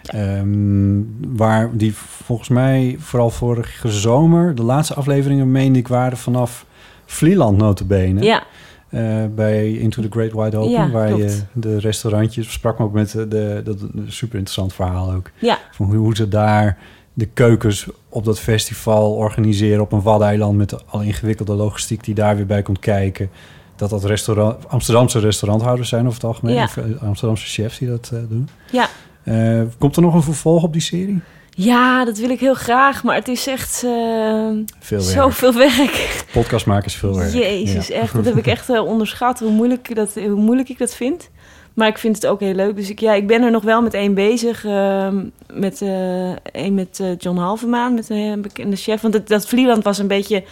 Ehm, 0.04 1.00
waar 1.38 1.70
die 1.74 1.94
volgens 1.96 2.50
mij 2.50 2.96
vooral 3.00 3.30
vorige 3.30 3.92
zomer... 3.92 4.56
de 4.56 4.64
laatste 4.64 4.94
afleveringen, 4.94 5.52
meende 5.52 5.80
ik, 5.80 5.88
waren 5.88 6.18
vanaf 6.18 6.66
Vlieland 7.06 7.58
notabene. 7.58 8.22
Ja. 8.24 8.44
eh, 8.90 9.26
bij 9.36 9.72
Into 9.72 10.02
the 10.02 10.08
Great 10.10 10.32
Wide 10.32 10.58
Open. 10.58 10.72
Ja, 10.72 10.90
waar 10.90 11.16
je 11.18 11.40
de 11.54 11.80
restaurantjes 11.80 12.52
sprak 12.52 12.80
me 12.80 12.86
ook 12.86 12.94
met 12.94 13.12
de, 13.12 13.28
de, 13.28 13.62
dat 13.64 13.82
een 13.82 14.06
super 14.08 14.36
interessant 14.38 14.74
verhaal 14.74 15.12
ook. 15.14 15.30
Ja. 15.40 15.58
Van 15.72 15.86
hoe, 15.86 15.96
hoe 15.96 16.16
ze 16.16 16.28
daar 16.28 16.78
de 17.14 17.26
keukens 17.26 17.88
op 18.18 18.26
dat 18.26 18.40
festival 18.40 19.12
organiseren 19.14 19.82
op 19.82 19.92
een 19.92 20.02
waddeneiland 20.02 20.58
met 20.58 20.86
alle 20.90 21.06
ingewikkelde 21.06 21.54
logistiek 21.54 22.04
die 22.04 22.14
daar 22.16 22.36
weer 22.36 22.46
bij 22.46 22.62
komt 22.62 22.80
kijken. 22.80 23.30
Dat 23.76 23.90
dat 23.90 24.04
restaurant, 24.04 24.70
Amsterdamse 24.70 25.20
restauranthouders 25.20 25.90
zijn 25.90 26.02
over 26.06 26.14
het 26.14 26.24
algemeen. 26.24 26.56
Ja. 26.56 26.64
Of 26.64 26.78
eh, 26.78 26.84
Amsterdamse 27.02 27.46
chefs 27.48 27.78
die 27.78 27.88
dat 27.88 28.10
eh, 28.14 28.20
doen. 28.30 28.50
Ja. 28.72 28.88
Eh, 29.24 29.62
komt 29.78 29.96
er 29.96 30.02
nog 30.02 30.14
een 30.14 30.24
vervolg 30.24 30.64
op 30.64 30.74
die 30.74 30.82
serie? 30.82 31.22
Ja, 31.50 32.06
dat 32.06 32.18
wil 32.18 32.30
ik 32.30 32.40
heel 32.40 32.54
graag, 32.54 33.04
maar 33.04 33.16
het 33.16 33.28
is 33.28 33.48
echt 33.48 33.78
Veel 33.80 34.66
werk. 34.90 35.02
zoveel 35.02 35.54
werk. 35.54 36.26
Podcast 36.32 36.66
maken 36.66 36.86
is 36.86 36.96
veel 36.96 37.16
werk. 37.16 37.34
Jezus, 37.34 37.88
Ja. 37.88 37.96
echt. 37.96 38.14
Dat 38.14 38.26
heb 38.26 38.38
ik 38.38 38.48
echt 38.48 38.70
onderschat, 38.70 39.40
hoe 39.40 39.52
moeilijk, 39.52 39.96
dat, 39.96 40.14
hoe 40.14 40.30
moeilijk 40.42 40.70
ik 40.70 40.78
dat 40.78 40.96
vind. 40.96 41.30
Maar 41.78 41.88
ik 41.88 41.98
vind 41.98 42.16
het 42.16 42.28
ook 42.28 42.40
heel 42.40 42.54
leuk. 42.54 42.76
Dus 42.76 42.90
ik, 42.90 43.00
ja, 43.00 43.14
ik 43.14 43.28
ben 43.28 43.42
er 43.42 43.52
nog 43.52 43.64
wel 43.64 43.82
met 43.82 43.94
één 43.94 44.14
bezig. 44.14 44.66
ehm, 44.66 45.26
met 45.54 45.82
eh 45.82 46.32
één 46.52 46.74
met 46.74 47.00
eh, 47.00 47.18
John 47.18 47.38
Halvermaan, 47.38 47.94
met 47.94 48.10
een 48.10 48.32
eh, 48.34 48.42
bekende 48.42 48.76
chef. 48.76 49.02
Want 49.02 49.14
het, 49.14 49.28
dat 49.28 49.48
Vlieland 49.48 49.84
was 49.84 49.98
een 49.98 50.08
beetje 50.08 50.44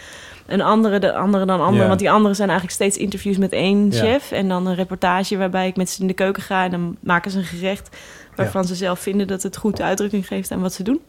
een 0.46 0.60
andere, 0.60 0.98
de 0.98 1.12
andere 1.14 1.44
dan 1.46 1.60
andere. 1.60 1.82
Ja. 1.82 1.88
Want 1.88 1.98
die 2.00 2.10
anderen 2.10 2.36
zijn 2.36 2.48
eigenlijk 2.48 2.78
steeds 2.78 2.96
interviews 2.96 3.36
met 3.36 3.52
één 3.52 3.90
Ja. 3.90 3.98
chef. 3.98 4.32
En 4.32 4.48
dan 4.48 4.66
een 4.66 4.74
reportage 4.74 5.36
waarbij 5.36 5.66
ik 5.68 5.76
met 5.76 5.90
ze 5.90 6.00
in 6.00 6.06
de 6.06 6.12
keuken 6.14 6.42
ga. 6.42 6.64
En 6.64 6.70
dan 6.70 6.96
maken 7.00 7.30
ze 7.30 7.38
een 7.38 7.44
gerecht 7.44 7.96
waarvan 8.36 8.64
ze 8.64 8.74
zelf 8.74 8.98
vinden 9.00 9.26
dat 9.26 9.42
het 9.42 9.56
goed 9.56 9.80
uitdrukking 9.80 10.26
geeft 10.26 10.50
aan 10.50 10.60
wat 10.60 10.72
ze 10.72 10.82
doen. 10.82 11.00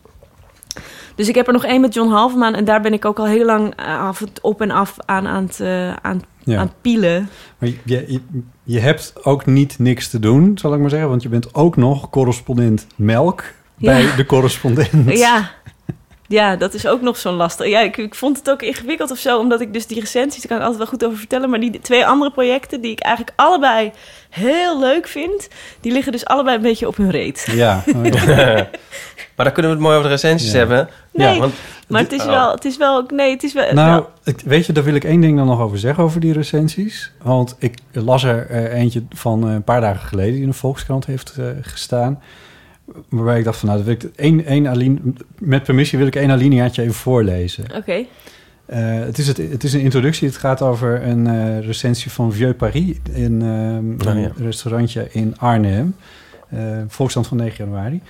Dus 1.15 1.27
ik 1.29 1.35
heb 1.35 1.47
er 1.47 1.53
nog 1.53 1.65
één 1.65 1.81
met 1.81 1.93
John 1.93 2.11
Halvermaan. 2.11 2.55
En 2.55 2.65
daar 2.65 2.81
ben 2.81 2.93
ik 2.93 3.05
ook 3.05 3.19
al 3.19 3.25
heel 3.25 3.45
lang 3.45 3.75
af, 3.75 4.23
op 4.41 4.61
en 4.61 4.71
af 4.71 4.95
aan, 5.05 5.27
aan, 5.27 5.43
het, 5.43 5.61
aan, 6.01 6.21
aan 6.45 6.67
het 6.67 6.81
pielen. 6.81 7.29
Maar 7.57 7.69
je, 7.69 8.05
je, 8.07 8.21
je 8.67 8.79
hebt 8.79 9.13
ook 9.23 9.45
niet 9.45 9.79
niks 9.79 10.09
te 10.09 10.19
doen, 10.19 10.57
zal 10.57 10.73
ik 10.73 10.79
maar 10.79 10.89
zeggen. 10.89 11.09
Want 11.09 11.23
je 11.23 11.29
bent 11.29 11.53
ook 11.55 11.75
nog 11.75 12.09
correspondent 12.09 12.87
melk 12.95 13.43
bij 13.75 14.01
Ja. 14.03 14.15
de 14.15 14.25
correspondent. 14.25 14.89
Ja. 15.17 15.51
Ja, 16.27 16.55
dat 16.55 16.73
is 16.73 16.87
ook 16.87 17.01
nog 17.01 17.17
zo'n 17.17 17.33
lastig. 17.33 17.67
Ja, 17.67 17.79
ik, 17.79 17.97
ik 17.97 18.15
vond 18.15 18.37
het 18.37 18.49
ook 18.49 18.61
ingewikkeld 18.61 19.11
of 19.11 19.17
zo, 19.17 19.39
omdat 19.39 19.61
ik 19.61 19.73
dus 19.73 19.87
die 19.87 19.99
recensies, 19.99 20.41
daar 20.41 20.47
kan 20.47 20.57
ik 20.57 20.63
altijd 20.63 20.77
wel 20.77 20.87
goed 20.87 21.05
over 21.05 21.17
vertellen. 21.17 21.49
Maar 21.49 21.59
die 21.59 21.79
twee 21.79 22.05
andere 22.05 22.31
projecten, 22.31 22.81
die 22.81 22.91
ik 22.91 22.99
eigenlijk 22.99 23.35
allebei 23.39 23.91
heel 24.29 24.79
leuk 24.79 25.07
vind, 25.07 25.47
die 25.81 25.91
liggen 25.91 26.11
dus 26.11 26.25
allebei 26.25 26.55
een 26.55 26.61
beetje 26.61 26.87
op 26.87 26.97
hun 26.97 27.11
reet. 27.11 27.47
Ja. 27.51 27.83
oh 27.95 28.05
ja. 28.05 28.15
maar 29.35 29.45
dan 29.45 29.51
kunnen 29.51 29.71
we 29.71 29.77
het 29.77 29.85
mooi 29.85 29.97
over 29.97 30.09
de 30.09 30.15
recensies 30.15 30.51
Ja. 30.51 30.57
hebben. 30.57 30.89
Nee, 31.11 31.33
Ja, 31.33 31.39
want, 31.39 31.53
maar 31.87 32.01
het 32.01 32.11
is 32.11 32.21
Oh. 32.21 32.27
wel, 32.29 32.51
het 32.51 32.65
is 32.65 32.77
wel, 32.77 33.03
nee, 33.13 33.31
het 33.31 33.43
is 33.43 33.53
wel. 33.53 33.73
Nou, 33.73 33.89
wel- 33.91 34.09
ik- 34.23 34.41
weet 34.45 34.65
je, 34.65 34.73
daar 34.73 34.83
wil 34.83 34.95
ik 34.95 35.03
één 35.03 35.21
ding 35.21 35.37
dan 35.37 35.47
nog 35.47 35.59
over 35.61 35.77
zeggen 35.79 36.03
over 36.03 36.19
die 36.19 36.33
recensies. 36.33 37.11
Want 37.21 37.55
ik 37.59 37.77
las 37.91 38.23
er 38.23 38.47
eh, 38.49 38.79
eentje 38.79 39.03
van 39.09 39.47
eh, 39.47 39.53
een 39.53 39.63
paar 39.63 39.81
dagen 39.81 40.07
geleden 40.07 40.33
die 40.33 40.41
in 40.41 40.47
de 40.49 40.53
Volkskrant 40.55 41.05
heeft 41.05 41.33
eh, 41.37 41.45
gestaan. 41.61 42.21
Waarbij 43.09 43.37
ik 43.37 43.43
dacht 43.43 43.59
van, 43.59 43.69
nou, 43.69 43.83
dat 43.83 43.87
wil 43.87 44.09
ik 44.09 44.17
één, 44.17 44.45
één 44.45 44.67
aline, 44.67 44.99
met 45.39 45.63
permissie 45.63 45.97
wil 45.97 46.07
ik 46.07 46.15
één 46.15 46.31
alineaatje 46.31 46.81
even 46.81 46.93
voorlezen. 46.93 47.65
Oké. 47.75 48.05
Eh, 48.65 48.99
het, 48.99 49.17
is 49.17 49.27
het, 49.27 49.37
het 49.37 49.63
is 49.63 49.73
een 49.73 49.81
introductie. 49.81 50.27
Het 50.27 50.37
gaat 50.37 50.61
over 50.61 51.03
een 51.07 51.27
eh, 51.27 51.59
recensie 51.59 52.11
van 52.11 52.33
Vieux 52.33 52.57
Paris. 52.57 52.95
In, 53.11 53.41
ehm, 53.41 54.09
Oh, 54.09 54.15
een 54.15 54.21
ja. 54.21 54.31
restaurantje 54.37 55.07
in 55.11 55.37
Arnhem. 55.37 55.95
Eh 56.49 56.59
Volksstand 56.87 57.27
van 57.27 57.37
9 57.37 57.65
januari. 57.65 58.01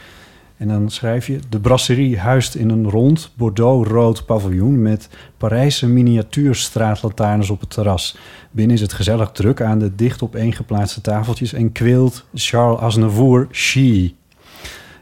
En 0.57 0.67
dan 0.67 0.89
schrijf 0.89 1.27
je... 1.27 1.39
De 1.49 1.59
brasserie 1.59 2.19
huist 2.19 2.55
in 2.55 2.69
een 2.69 2.89
rond 2.89 3.31
Bordeaux-rood 3.35 4.25
paviljoen... 4.25 4.81
met 4.81 5.09
Parijse 5.37 5.87
miniatuurstraatlantaarns 5.87 7.49
op 7.49 7.59
het 7.59 7.69
terras. 7.69 8.17
Binnen 8.51 8.75
is 8.75 8.81
het 8.81 8.93
gezellig 8.93 9.31
druk 9.31 9.61
aan 9.61 9.79
de 9.79 9.95
dicht 9.95 10.23
opeengeplaatste 10.23 11.01
tafeltjes... 11.01 11.53
en 11.53 11.71
kweelt 11.71 12.25
Charles 12.33 12.79
Aznavour 12.79 13.47
Chi. 13.51 14.15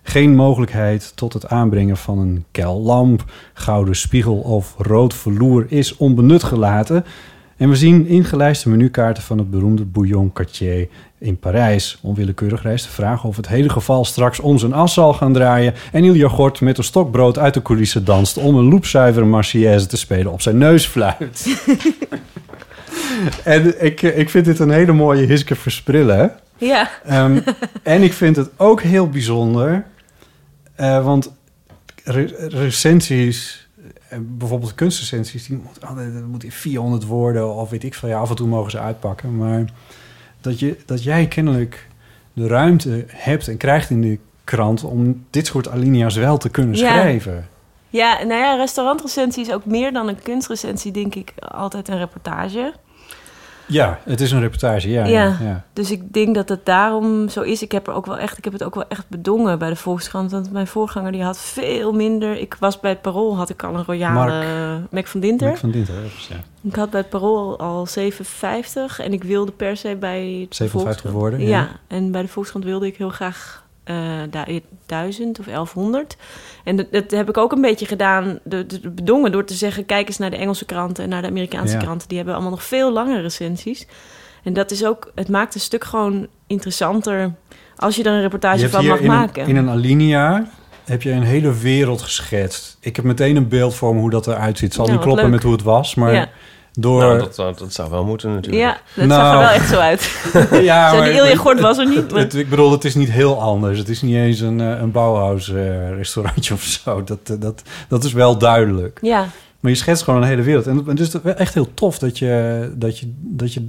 Geen 0.07 0.35
mogelijkheid 0.35 1.11
tot 1.15 1.33
het 1.33 1.47
aanbrengen 1.47 1.97
van 1.97 2.19
een 2.19 2.45
kellamp, 2.51 3.23
gouden 3.53 3.95
spiegel 3.95 4.37
of 4.37 4.75
rood 4.77 5.13
verloer 5.13 5.65
is 5.69 5.97
onbenut 5.97 6.43
gelaten. 6.43 7.05
En 7.57 7.69
we 7.69 7.75
zien 7.75 8.07
ingelijste 8.07 8.69
menukaarten 8.69 9.23
van 9.23 9.37
het 9.37 9.49
beroemde 9.49 9.85
Bouillon 9.85 10.33
Cartier 10.33 10.87
in 11.17 11.37
Parijs. 11.37 11.99
Onwillekeurig 12.01 12.61
rijst 12.61 12.85
de 12.85 12.91
vraag 12.91 13.23
of 13.23 13.35
het 13.35 13.47
hele 13.47 13.69
geval 13.69 14.05
straks 14.05 14.39
om 14.39 14.57
zijn 14.57 14.73
as 14.73 14.93
zal 14.93 15.13
gaan 15.13 15.33
draaien... 15.33 15.73
en 15.91 16.03
Ilja 16.03 16.27
Gort 16.27 16.61
met 16.61 16.77
een 16.77 16.83
stokbrood 16.83 17.39
uit 17.39 17.53
de 17.53 17.61
coulissen 17.61 18.05
danst... 18.05 18.37
om 18.37 18.55
een 18.55 18.69
loepzuivere 18.69 19.25
Marseillaise 19.25 19.87
te 19.87 19.97
spelen 19.97 20.31
op 20.31 20.41
zijn 20.41 20.57
neusfluit. 20.57 21.65
en 23.43 23.85
ik, 23.85 24.01
ik 24.01 24.29
vind 24.29 24.45
dit 24.45 24.59
een 24.59 24.71
hele 24.71 24.93
mooie 24.93 25.25
Hiske 25.25 25.55
Versprillen. 25.55 26.31
Ja. 26.57 26.89
Ehm, 27.05 27.39
en 27.83 28.01
ik 28.01 28.13
vind 28.13 28.35
het 28.35 28.49
ook 28.57 28.81
heel 28.81 29.09
bijzonder, 29.09 29.85
eh, 30.75 31.03
want 31.05 31.31
re- 32.03 32.47
recensies, 32.49 33.67
eh, 34.09 34.19
bijvoorbeeld 34.21 34.75
kunstrecensies, 34.75 35.47
die 35.47 35.61
dat 35.79 36.23
moet 36.27 36.43
in 36.43 36.51
400 36.51 37.05
woorden 37.05 37.53
of 37.53 37.69
weet 37.69 37.83
ik 37.83 37.93
veel. 37.93 38.09
Ja, 38.09 38.19
af 38.19 38.29
en 38.29 38.35
toe 38.35 38.47
mogen 38.47 38.71
ze 38.71 38.79
uitpakken, 38.79 39.37
maar 39.37 39.65
dat, 40.41 40.59
je, 40.59 40.77
dat 40.85 41.03
jij 41.03 41.27
kennelijk 41.27 41.87
de 42.33 42.47
ruimte 42.47 43.05
hebt 43.07 43.47
en 43.47 43.57
krijgt 43.57 43.89
in 43.89 44.01
de 44.01 44.19
krant 44.43 44.83
om 44.83 45.25
dit 45.29 45.45
soort 45.47 45.69
alinea's 45.69 46.15
wel 46.15 46.37
te 46.37 46.49
kunnen 46.49 46.75
Ja. 46.77 46.89
schrijven. 46.91 47.47
Ja, 47.89 48.17
nou 48.23 48.41
ja, 48.41 48.55
restaurantrecensie 48.55 49.43
is 49.45 49.51
ook 49.51 49.65
meer 49.65 49.93
dan 49.93 50.07
een 50.07 50.21
kunstrecensie, 50.21 50.91
denk 50.91 51.15
ik, 51.15 51.33
altijd 51.39 51.87
een 51.87 51.97
reportage. 51.97 52.73
Ja, 53.67 53.99
het 54.03 54.21
is 54.21 54.31
een 54.31 54.39
reportage, 54.39 54.89
ja. 54.89 55.05
Ja. 55.05 55.63
Dus 55.73 55.91
ik 55.91 56.13
denk 56.13 56.35
dat 56.35 56.49
het 56.49 56.65
daarom 56.65 57.29
zo 57.29 57.41
is. 57.41 57.61
Ik 57.61 57.71
heb, 57.71 57.87
er 57.87 57.93
ook 57.93 58.05
wel 58.05 58.17
echt, 58.17 58.37
ik 58.37 58.43
heb 58.43 58.53
het 58.53 58.63
ook 58.63 58.75
wel 58.75 58.87
echt 58.87 59.05
bedongen 59.09 59.59
bij 59.59 59.69
de 59.69 59.75
Volkskrant. 59.75 60.31
Want 60.31 60.51
mijn 60.51 60.67
voorganger 60.67 61.11
die 61.11 61.23
had 61.23 61.37
veel 61.37 61.91
minder... 61.93 62.37
Ik 62.37 62.55
was 62.59 62.79
bij 62.79 62.91
het 62.91 63.01
Parool, 63.01 63.37
had 63.37 63.49
ik 63.49 63.63
al 63.63 63.75
een 63.75 63.83
royale 63.85 64.13
Mark. 64.13 64.91
Mac 64.91 65.07
van 65.07 65.19
Dinter. 65.19 65.47
Mac 65.47 65.57
van 65.57 65.71
Dinter, 65.71 65.93
ja. 66.29 66.35
Ik 66.61 66.75
had 66.75 66.89
bij 66.89 66.99
het 66.99 67.09
Parool 67.09 67.59
al 67.59 67.85
750 67.87 68.99
en 68.99 69.13
ik 69.13 69.23
wilde 69.23 69.51
per 69.51 69.77
se 69.77 69.95
bij 69.95 70.19
de 70.49 70.55
750 70.55 70.71
Volkskrant- 70.71 71.15
woorden, 71.15 71.39
Ja. 71.41 71.47
ja. 71.47 71.67
en 71.87 72.11
bij 72.11 72.21
de 72.21 72.27
Volkskrant 72.27 72.65
wilde 72.65 72.85
ik 72.85 72.97
heel 72.97 73.09
graag 73.09 73.63
eh 73.85 73.95
du- 74.29 74.61
1000 74.85 75.39
of 75.39 75.45
1100. 75.45 76.17
En 76.63 76.75
dat, 76.75 76.91
dat 76.91 77.11
heb 77.11 77.29
ik 77.29 77.37
ook 77.37 77.51
een 77.51 77.61
beetje 77.61 77.85
gedaan, 77.85 78.39
de, 78.43 78.65
bedongen, 78.95 79.31
door 79.31 79.45
te 79.45 79.53
zeggen: 79.53 79.85
kijk 79.85 80.07
eens 80.07 80.17
naar 80.17 80.29
de 80.29 80.37
Engelse 80.37 80.65
kranten 80.65 81.03
en 81.03 81.09
naar 81.09 81.21
de 81.21 81.27
Amerikaanse 81.27 81.73
Ja. 81.73 81.79
kranten. 81.83 82.07
Die 82.07 82.17
hebben 82.17 82.35
allemaal 82.35 82.53
nog 82.53 82.63
veel 82.63 82.91
langere 82.93 83.21
recensies. 83.21 83.87
En 84.43 84.53
dat 84.53 84.71
is 84.71 84.85
ook, 84.85 85.11
het 85.15 85.29
maakt 85.29 85.55
een 85.55 85.61
stuk 85.61 85.83
gewoon 85.83 86.27
interessanter 86.47 87.31
als 87.75 87.95
je 87.95 88.03
er 88.03 88.11
een 88.11 88.21
reportage 88.21 88.69
van 88.69 88.85
mag 88.85 88.99
in 88.99 89.07
maken. 89.07 89.43
Een, 89.43 89.49
in 89.49 89.55
een 89.55 89.69
alinea 89.69 90.47
heb 90.85 91.01
je 91.01 91.11
een 91.11 91.23
hele 91.23 91.53
wereld 91.53 92.01
geschetst. 92.01 92.77
Ik 92.79 92.95
heb 92.95 93.05
meteen 93.05 93.35
een 93.35 93.47
beeld 93.47 93.75
voor 93.75 93.93
me 93.95 93.99
hoe 94.01 94.09
dat 94.09 94.27
eruit 94.27 94.57
ziet. 94.57 94.67
Het 94.67 94.73
zal 94.73 94.85
Nou, 94.85 94.95
niet 94.97 95.05
kloppen 95.05 95.23
leuk. 95.25 95.33
met 95.33 95.43
hoe 95.43 95.51
het 95.51 95.63
was, 95.63 95.95
maar 95.95 96.13
Ja. 96.13 96.29
Door... 96.75 96.99
Nou, 97.01 97.19
dat, 97.19 97.35
dat, 97.35 97.59
dat 97.59 97.73
zou 97.73 97.89
wel 97.89 98.03
moeten 98.05 98.33
natuurlijk. 98.33 98.63
ja, 98.63 98.77
dat 98.95 99.05
Nou. 99.07 99.21
zag 99.21 99.33
er 99.33 99.39
wel 99.39 99.49
echt 99.49 99.69
zo 99.69 99.79
uit. 99.79 100.11
ja, 100.63 100.89
Zo, 100.91 100.97
maar- 100.97 101.05
die 101.05 101.13
Ilja 101.15 101.35
Gort 101.35 101.59
was 101.59 101.77
er 101.77 101.89
niet. 101.89 102.11
Maar... 102.11 102.19
Het, 102.21 102.33
ik 102.35 102.49
bedoel, 102.49 102.71
het 102.71 102.85
is 102.85 102.95
niet 102.95 103.11
heel 103.11 103.41
anders. 103.41 103.77
Het 103.79 103.89
is 103.89 104.01
niet 104.01 104.15
eens 104.15 104.39
een, 104.39 104.61
eh, 104.61 104.79
een 104.81 104.91
Bauhaus 104.91 105.49
eh, 105.53 105.95
restaurantje 105.95 106.53
of 106.53 106.61
zo. 106.63 107.03
Dat, 107.03 107.19
eh, 107.23 107.35
dat, 107.39 107.61
dat 107.87 108.03
is 108.03 108.13
wel 108.13 108.37
duidelijk. 108.37 108.99
Ja, 109.01 109.25
Maar 109.59 109.71
je 109.71 109.77
schetst 109.77 110.03
gewoon 110.03 110.21
een 110.21 110.27
hele 110.27 110.41
wereld. 110.41 110.67
En 110.67 110.83
het 110.87 110.99
is 110.99 111.13
echt 111.21 111.53
heel 111.53 111.73
tof 111.73 111.99
dat 111.99 112.17
je, 112.19 112.71
dat 112.75 112.99
je, 112.99 113.13
dat 113.17 113.53
je... 113.53 113.59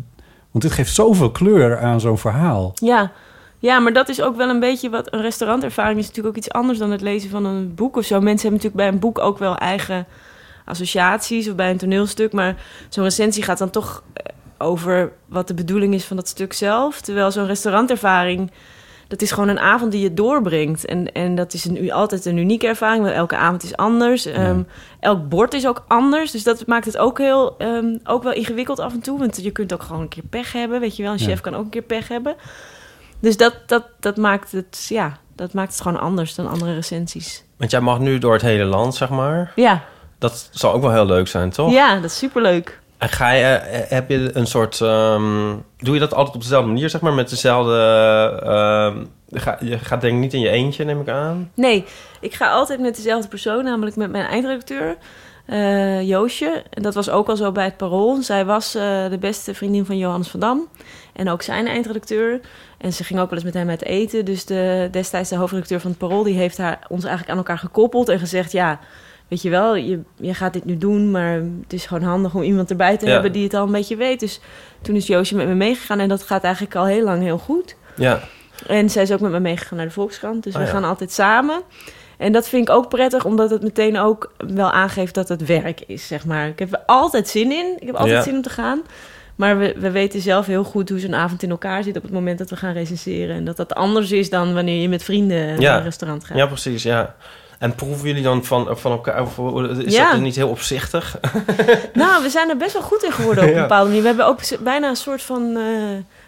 Want 0.50 0.64
dit 0.64 0.72
geeft 0.72 0.94
zoveel 0.94 1.30
kleur 1.30 1.78
aan 1.78 2.00
zo'n 2.00 2.18
verhaal. 2.18 2.72
Ja. 2.74 3.12
ja, 3.58 3.78
maar 3.78 3.92
dat 3.92 4.08
is 4.08 4.22
ook 4.22 4.36
wel 4.36 4.48
een 4.48 4.60
beetje 4.60 4.90
wat... 4.90 5.12
Een 5.12 5.20
restaurantervaring 5.22 5.98
is 5.98 6.06
natuurlijk 6.06 6.36
ook 6.36 6.42
iets 6.42 6.52
anders 6.52 6.78
dan 6.78 6.90
het 6.90 7.00
lezen 7.00 7.30
van 7.30 7.44
een 7.44 7.74
boek 7.74 7.96
of 7.96 8.04
zo. 8.04 8.20
Mensen 8.20 8.48
hebben 8.48 8.52
natuurlijk 8.52 8.76
bij 8.76 8.88
een 8.88 8.98
boek 8.98 9.18
ook 9.18 9.38
wel 9.38 9.56
eigen 9.56 10.06
associaties 10.66 11.48
of 11.48 11.54
bij 11.54 11.70
een 11.70 11.76
toneelstuk. 11.78 12.32
Maar 12.32 12.56
zo'n 12.88 13.04
recensie 13.04 13.42
gaat 13.42 13.58
dan 13.58 13.70
toch 13.70 14.02
eh, 14.12 14.24
over 14.58 15.12
wat 15.26 15.48
de 15.48 15.54
bedoeling 15.54 15.94
is 15.94 16.04
van 16.04 16.16
dat 16.16 16.28
stuk 16.28 16.52
zelf. 16.52 17.00
Terwijl 17.00 17.30
zo'n 17.30 17.46
restaurantervaring... 17.46 18.50
Dat 19.08 19.22
is 19.22 19.30
gewoon 19.32 19.48
een 19.48 19.58
avond 19.58 19.92
die 19.92 20.00
je 20.00 20.14
doorbrengt. 20.14 20.84
En, 20.84 21.12
en 21.12 21.34
dat 21.34 21.52
is 21.54 21.64
een, 21.64 21.84
u- 21.84 21.90
altijd 21.90 22.24
een 22.24 22.36
unieke 22.36 22.66
ervaring, 22.66 23.02
want 23.04 23.14
elke 23.16 23.36
avond 23.36 23.62
is 23.62 23.76
anders. 23.76 24.26
Ehm, 24.26 24.62
elk 25.00 25.28
bord 25.28 25.54
is 25.54 25.66
ook 25.66 25.84
anders. 25.88 26.30
Dus 26.30 26.42
dat 26.42 26.66
maakt 26.66 26.84
het 26.84 26.96
ook, 26.98 27.18
heel, 27.18 27.54
ehm, 27.58 27.96
ook 28.04 28.22
wel 28.22 28.32
ingewikkeld 28.32 28.78
af 28.78 28.92
en 28.92 29.00
toe. 29.00 29.18
Want 29.18 29.42
je 29.42 29.50
kunt 29.50 29.72
ook 29.72 29.82
gewoon 29.82 30.00
een 30.02 30.08
keer 30.08 30.22
pech 30.30 30.52
hebben. 30.52 30.80
Weet 30.80 30.96
je 30.96 31.02
wel, 31.02 31.12
een 31.12 31.18
Ja. 31.18 31.24
chef 31.24 31.40
kan 31.40 31.54
ook 31.54 31.64
een 31.64 31.70
keer 31.70 31.82
pech 31.82 32.08
hebben. 32.08 32.36
Dus 33.20 33.36
dat, 33.36 33.54
dat, 33.66 33.84
dat, 34.00 34.16
maakt 34.16 34.52
het, 34.52 34.86
ja, 34.88 35.16
dat 35.36 35.52
maakt 35.52 35.72
het 35.72 35.80
gewoon 35.82 36.00
anders 36.00 36.34
dan 36.34 36.48
andere 36.48 36.74
recensies. 36.74 37.44
Want 37.56 37.70
jij 37.70 37.80
mag 37.80 37.98
nu 37.98 38.18
door 38.18 38.32
het 38.32 38.42
hele 38.42 38.64
land, 38.64 38.94
zeg 38.94 39.08
maar. 39.08 39.52
Ja, 39.56 39.84
Dat 40.18 40.48
zal 40.52 40.72
ook 40.72 40.82
wel 40.82 40.92
heel 40.92 41.06
leuk 41.06 41.28
zijn, 41.28 41.50
toch? 41.50 41.72
ja 41.72 41.94
dat 41.94 42.04
is 42.04 42.18
superleuk. 42.18 42.80
En 42.98 43.08
ga 43.08 43.30
je, 43.30 43.44
eh, 43.44 43.90
heb 43.90 44.08
je 44.10 44.30
een 44.32 44.46
soort... 44.46 44.80
ehm, 44.80 45.54
doe 45.78 45.94
je 45.94 46.00
dat 46.00 46.14
altijd 46.14 46.34
op 46.36 46.42
dezelfde 46.42 46.68
manier, 46.68 46.90
zeg 46.90 47.00
maar? 47.00 47.12
Met 47.12 47.28
dezelfde... 47.30 47.72
ehm, 48.42 49.04
ga, 49.40 49.56
je 49.60 49.78
gaat 49.78 50.00
denk 50.00 50.14
ik 50.14 50.20
niet 50.20 50.34
in 50.34 50.40
je 50.40 50.48
eentje, 50.48 50.84
neem 50.84 51.00
ik 51.00 51.08
aan. 51.08 51.50
Nee, 51.54 51.84
ik 52.20 52.34
ga 52.34 52.50
altijd 52.50 52.80
met 52.80 52.96
dezelfde 52.96 53.28
persoon, 53.28 53.64
namelijk 53.64 53.96
met 53.96 54.10
mijn 54.10 54.24
eindredacteur. 54.26 54.96
eh, 55.46 56.02
Joosje. 56.02 56.62
En 56.70 56.82
dat 56.82 56.94
was 56.94 57.10
ook 57.10 57.28
al 57.28 57.36
zo 57.36 57.52
bij 57.52 57.64
het 57.64 57.76
Parool. 57.76 58.22
Zij 58.22 58.44
was 58.44 58.74
eh, 58.74 58.82
de 59.10 59.18
beste 59.18 59.54
vriendin 59.54 59.84
van 59.86 59.98
Johannes 59.98 60.28
van 60.28 60.40
Dam. 60.40 60.68
En 61.12 61.28
ook 61.30 61.42
zijn 61.42 61.66
eindredacteur. 61.66 62.40
En 62.78 62.92
ze 62.92 63.04
ging 63.04 63.20
ook 63.20 63.30
wel 63.30 63.38
eens 63.38 63.44
met 63.46 63.54
hem 63.54 63.68
uit 63.68 63.84
eten. 63.84 64.24
Dus 64.24 64.44
de, 64.44 64.88
destijds 64.90 65.28
de 65.30 65.36
hoofdredacteur 65.36 65.80
van 65.80 65.90
het 65.90 65.98
Parool... 65.98 66.22
die 66.22 66.36
heeft 66.36 66.58
haar, 66.58 66.78
ons 66.88 67.02
eigenlijk 67.04 67.30
aan 67.32 67.38
elkaar 67.38 67.58
gekoppeld 67.58 68.08
en 68.08 68.18
gezegd... 68.18 68.52
ja, 68.52 68.78
weet 69.28 69.42
je 69.42 69.50
wel, 69.50 69.74
je, 69.76 70.00
je 70.16 70.34
gaat 70.34 70.52
dit 70.52 70.64
nu 70.64 70.78
doen... 70.78 71.10
maar 71.10 71.32
het 71.62 71.72
is 71.72 71.86
gewoon 71.86 72.02
handig 72.02 72.34
om 72.34 72.42
iemand 72.42 72.70
erbij 72.70 72.96
te 72.96 73.06
Ja. 73.06 73.12
hebben... 73.12 73.32
die 73.32 73.44
het 73.44 73.54
al 73.54 73.66
een 73.66 73.72
beetje 73.72 73.96
weet. 73.96 74.20
Dus 74.20 74.40
toen 74.82 74.94
is 74.96 75.06
Joosje 75.06 75.36
met 75.36 75.46
me 75.48 75.54
meegegaan... 75.54 75.98
en 75.98 76.08
dat 76.08 76.22
gaat 76.22 76.44
eigenlijk 76.44 76.74
al 76.74 76.84
heel 76.86 77.04
lang 77.04 77.22
heel 77.22 77.38
goed. 77.38 77.76
Ja. 77.96 78.20
En 78.66 78.90
zij 78.90 79.02
is 79.02 79.12
ook 79.12 79.20
met 79.20 79.30
me 79.30 79.40
meegegaan 79.40 79.76
naar 79.76 79.86
de 79.86 79.92
Volkskrant. 79.92 80.42
Dus 80.42 80.52
Oh, 80.54 80.60
we 80.60 80.66
ja. 80.66 80.72
gaan 80.72 80.84
altijd 80.84 81.12
samen. 81.12 81.62
En 82.16 82.32
dat 82.32 82.48
vind 82.48 82.68
ik 82.68 82.74
ook 82.74 82.88
prettig, 82.88 83.24
omdat 83.24 83.50
het 83.50 83.62
meteen 83.62 83.98
ook 83.98 84.32
wel 84.36 84.70
aangeeft 84.70 85.14
dat 85.14 85.28
het 85.28 85.46
werk 85.46 85.80
is, 85.86 86.06
zeg 86.06 86.24
maar. 86.26 86.48
Ik 86.48 86.58
heb 86.58 86.72
er 86.72 86.82
altijd 86.86 87.28
zin 87.28 87.52
in. 87.52 87.76
Ik 87.78 87.86
heb 87.86 87.94
altijd 87.96 88.14
Ja. 88.16 88.22
zin 88.22 88.34
om 88.34 88.42
te 88.42 88.50
gaan. 88.50 88.82
Maar 89.34 89.58
we, 89.58 89.74
we 89.78 89.90
weten 89.90 90.20
zelf 90.20 90.46
heel 90.46 90.64
goed 90.64 90.88
hoe 90.88 90.98
zo'n 90.98 91.14
avond 91.14 91.42
in 91.42 91.50
elkaar 91.50 91.82
zit 91.82 91.96
op 91.96 92.02
het 92.02 92.12
moment 92.12 92.38
dat 92.38 92.50
we 92.50 92.56
gaan 92.56 92.72
recenseren. 92.72 93.36
En 93.36 93.44
dat 93.44 93.56
dat 93.56 93.74
anders 93.74 94.12
is 94.12 94.30
dan 94.30 94.54
wanneer 94.54 94.82
je 94.82 94.88
met 94.88 95.02
vrienden 95.02 95.60
naar 95.60 95.76
een 95.76 95.82
restaurant 95.82 96.24
gaat. 96.24 96.36
Ja, 96.36 96.46
precies, 96.46 96.82
ja. 96.82 97.14
En 97.58 97.74
proeven 97.74 98.06
jullie 98.06 98.22
dan 98.22 98.44
van, 98.44 98.68
van 98.78 98.92
elkaar? 98.92 99.22
Of 99.22 99.38
is 99.78 99.94
Ja. 99.94 100.10
dat 100.10 100.20
niet 100.20 100.36
heel 100.36 100.48
opzichtig? 100.48 101.16
Nou, 101.92 102.22
we 102.22 102.28
zijn 102.28 102.48
er 102.48 102.56
best 102.56 102.72
wel 102.72 102.82
goed 102.82 103.02
in 103.04 103.12
geworden 103.12 103.44
op 103.44 103.50
een 103.54 103.60
bepaalde 103.60 103.86
manier. 103.86 104.00
We 104.02 104.08
hebben 104.08 104.26
ook 104.26 104.40
bijna 104.60 104.88
een 104.88 104.96
soort 104.96 105.22
van... 105.22 105.56
eh, 105.56 105.62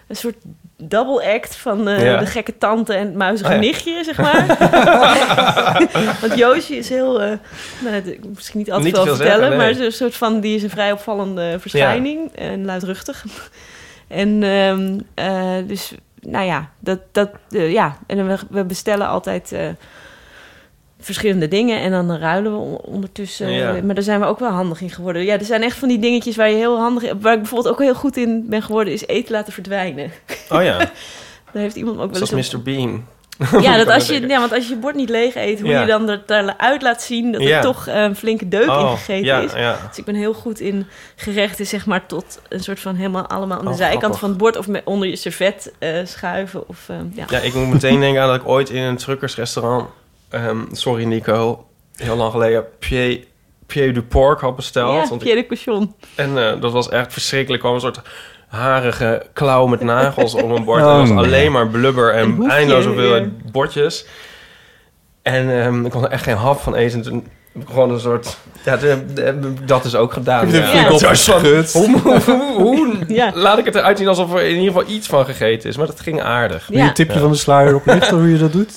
een 0.08 0.16
soort 0.16 0.36
double 0.76 1.34
act 1.34 1.56
van 1.56 1.88
eh, 1.88 2.02
Ja. 2.04 2.18
de 2.18 2.26
gekke 2.26 2.58
tante 2.58 2.94
en 2.94 3.06
het 3.06 3.14
muizige 3.14 3.48
Oh 3.50 3.54
ja. 3.54 3.60
nichtje, 3.60 4.04
zeg 4.04 4.16
maar. 4.18 4.46
Want 6.20 6.34
Joosje 6.36 6.76
is 6.76 6.88
heel... 6.88 7.20
eh, 7.22 7.32
nou, 7.84 8.18
misschien 8.34 8.58
niet 8.58 8.70
altijd 8.72 8.94
veel 8.94 9.04
vertellen... 9.06 9.30
zeggen, 9.30 9.48
nee. 9.48 9.58
maar 9.58 9.70
is 9.70 9.78
een 9.78 9.92
soort 9.92 10.14
van... 10.16 10.40
die 10.40 10.56
is 10.56 10.62
een 10.62 10.70
vrij 10.70 10.92
opvallende 10.92 11.56
verschijning. 11.60 12.32
En 12.34 12.64
luidruchtig. 12.64 13.24
en 14.08 14.42
ehm, 14.42 14.98
eh, 15.14 15.66
dus, 15.68 15.92
nou 16.20 16.44
ja, 16.46 16.70
dat... 16.78 16.98
dat 17.12 17.30
ja. 17.48 17.96
En 18.06 18.26
we, 18.26 18.36
we 18.50 18.64
bestellen 18.64 19.06
altijd... 19.08 19.52
verschillende 21.00 21.48
dingen 21.48 21.80
en 21.80 21.90
dan 21.90 22.16
ruilen 22.16 22.52
we 22.52 22.58
on- 22.58 22.76
ondertussen. 22.94 23.50
Ja. 23.50 23.82
Maar 23.84 23.94
daar 23.94 24.04
zijn 24.04 24.20
we 24.20 24.26
ook 24.26 24.38
wel 24.38 24.50
handig 24.50 24.80
in 24.80 24.90
geworden. 24.90 25.24
Ja, 25.24 25.38
er 25.38 25.44
zijn 25.44 25.62
echt 25.62 25.76
van 25.76 25.88
die 25.88 25.98
dingetjes 25.98 26.36
waar 26.36 26.50
je 26.50 26.56
heel 26.56 26.78
handig 26.78 27.02
in... 27.02 27.20
Waar 27.20 27.32
ik 27.32 27.38
bijvoorbeeld 27.40 27.74
ook 27.74 27.80
heel 27.80 27.94
goed 27.94 28.16
in 28.16 28.44
ben 28.48 28.62
geworden... 28.62 28.92
is 28.92 29.06
eten 29.06 29.32
laten 29.32 29.52
verdwijnen. 29.52 30.10
Oh 30.50 30.62
ja, 30.62 30.76
Daar 31.52 31.62
heeft 31.62 31.76
iemand 31.76 31.96
ook 31.98 32.10
wel 32.12 32.20
eens... 32.20 32.28
zoals 32.30 32.54
op- 32.54 32.64
Mr. 32.66 32.72
Bean. 32.72 33.04
Ja, 33.62 33.76
dat 33.84 33.88
als 33.88 34.06
je, 34.06 34.26
ja, 34.26 34.38
want 34.40 34.52
als 34.52 34.64
je 34.68 34.74
je 34.74 34.78
bord 34.80 34.94
niet 34.94 35.08
leeg 35.08 35.34
eet... 35.34 35.60
hoe 35.60 35.68
Ja. 35.70 35.80
je 35.80 35.86
dan 35.86 36.08
er 36.08 36.22
daaruit 36.26 36.82
laat 36.82 37.02
zien... 37.02 37.32
dat 37.32 37.42
Ja. 37.42 37.56
er 37.56 37.62
toch 37.62 37.86
een 37.86 38.16
flinke 38.16 38.48
deuk 38.48 38.62
in 38.62 38.68
Oh, 38.70 38.90
gegeten 38.92 39.24
ja, 39.24 39.40
is. 39.40 39.52
Dus 39.88 39.98
ik 39.98 40.04
ben 40.04 40.14
heel 40.14 40.34
goed 40.34 40.60
in 40.60 40.86
gerechten, 41.16 41.66
zeg 41.66 41.86
maar... 41.86 42.06
tot 42.06 42.40
een 42.48 42.60
soort 42.62 42.80
van 42.80 42.94
helemaal 42.94 43.26
allemaal 43.26 43.58
aan 43.58 43.64
de 43.64 43.70
Oh, 43.70 43.76
zijkant 43.76 43.98
grappig. 44.00 44.18
van 44.20 44.28
het 44.28 44.38
bord... 44.38 44.56
of 44.56 44.66
met, 44.68 44.82
onder 44.84 45.08
je 45.08 45.16
servet 45.16 45.72
eh, 45.78 45.90
schuiven. 46.04 46.68
Of, 46.68 46.88
eh, 46.88 46.96
ja. 47.14 47.24
Ja, 47.28 47.38
ik 47.38 47.54
moet 47.54 47.68
meteen 47.72 48.00
denken 48.00 48.22
aan 48.22 48.28
dat 48.28 48.36
ik 48.40 48.48
ooit 48.48 48.70
in 48.70 48.82
een 48.82 48.96
truckersrestaurant... 48.96 49.88
ehm, 50.30 50.58
sorry 50.72 51.04
Nico, 51.04 51.66
heel 51.96 52.16
lang 52.16 52.30
geleden... 52.30 52.64
Pied, 52.78 53.26
Pied 53.66 53.94
du 53.94 54.02
Porc 54.02 54.40
had 54.40 54.56
besteld. 54.56 54.92
ja, 54.92 54.98
want 54.98 55.12
ik- 55.12 55.18
Pierre 55.18 55.40
de 55.40 55.46
Cochon. 55.46 55.94
En 56.14 56.38
eh, 56.52 56.60
dat 56.60 56.72
was 56.72 56.88
echt 56.88 57.12
verschrikkelijk. 57.12 57.62
Er 57.62 57.68
kwam 57.68 57.74
een 57.74 57.94
soort 57.94 58.08
harige 58.48 59.26
klauw 59.32 59.66
met 59.66 59.80
nagels 59.80 60.34
op 60.34 60.50
een 60.50 60.64
bord. 60.64 60.82
Oh, 60.82 60.96
was 60.98 61.10
alleen 61.10 61.52
maar 61.52 61.68
blubber 61.68 62.14
en 62.14 62.50
eindeloos 62.50 62.84
hoeveelheid 62.84 63.24
ja. 63.24 63.50
bordjes. 63.50 64.06
En 65.22 65.60
ehm, 65.64 65.84
ik 65.84 65.90
kon 65.90 66.04
er 66.04 66.10
echt 66.10 66.22
geen 66.22 66.36
hap 66.36 66.60
van 66.60 66.74
eten. 66.74 67.02
Toen 67.02 67.28
gewoon 67.66 67.90
een 67.90 68.00
soort... 68.00 68.36
Ja, 68.64 68.76
de- 68.76 69.04
de- 69.14 69.54
dat 69.64 69.84
is 69.84 69.94
ook 69.94 70.12
gedaan. 70.12 70.50
Ja. 70.50 70.90
opgeschud? 70.92 71.72
Hoe, 71.72 71.98
hoe, 72.00 72.52
hoe 72.56 72.98
Ja. 73.08 73.30
laat 73.34 73.58
ik 73.58 73.64
het 73.64 73.74
eruit 73.74 73.98
zien 73.98 74.08
alsof 74.08 74.34
er 74.34 74.42
in 74.42 74.56
ieder 74.58 74.72
geval 74.72 74.94
iets 74.94 75.06
van 75.06 75.24
gegeten 75.24 75.68
is? 75.68 75.76
Maar 75.76 75.86
dat 75.86 76.00
ging 76.00 76.22
aardig. 76.22 76.66
Wil 76.66 76.76
je 76.76 76.82
Ja. 76.82 76.88
een 76.88 76.94
tipje 76.94 77.14
Ja. 77.14 77.20
van 77.20 77.30
de 77.30 77.36
sluier 77.36 77.74
oplichten 77.74 78.18
hoe 78.18 78.30
je 78.30 78.38
dat 78.38 78.52
doet? 78.52 78.72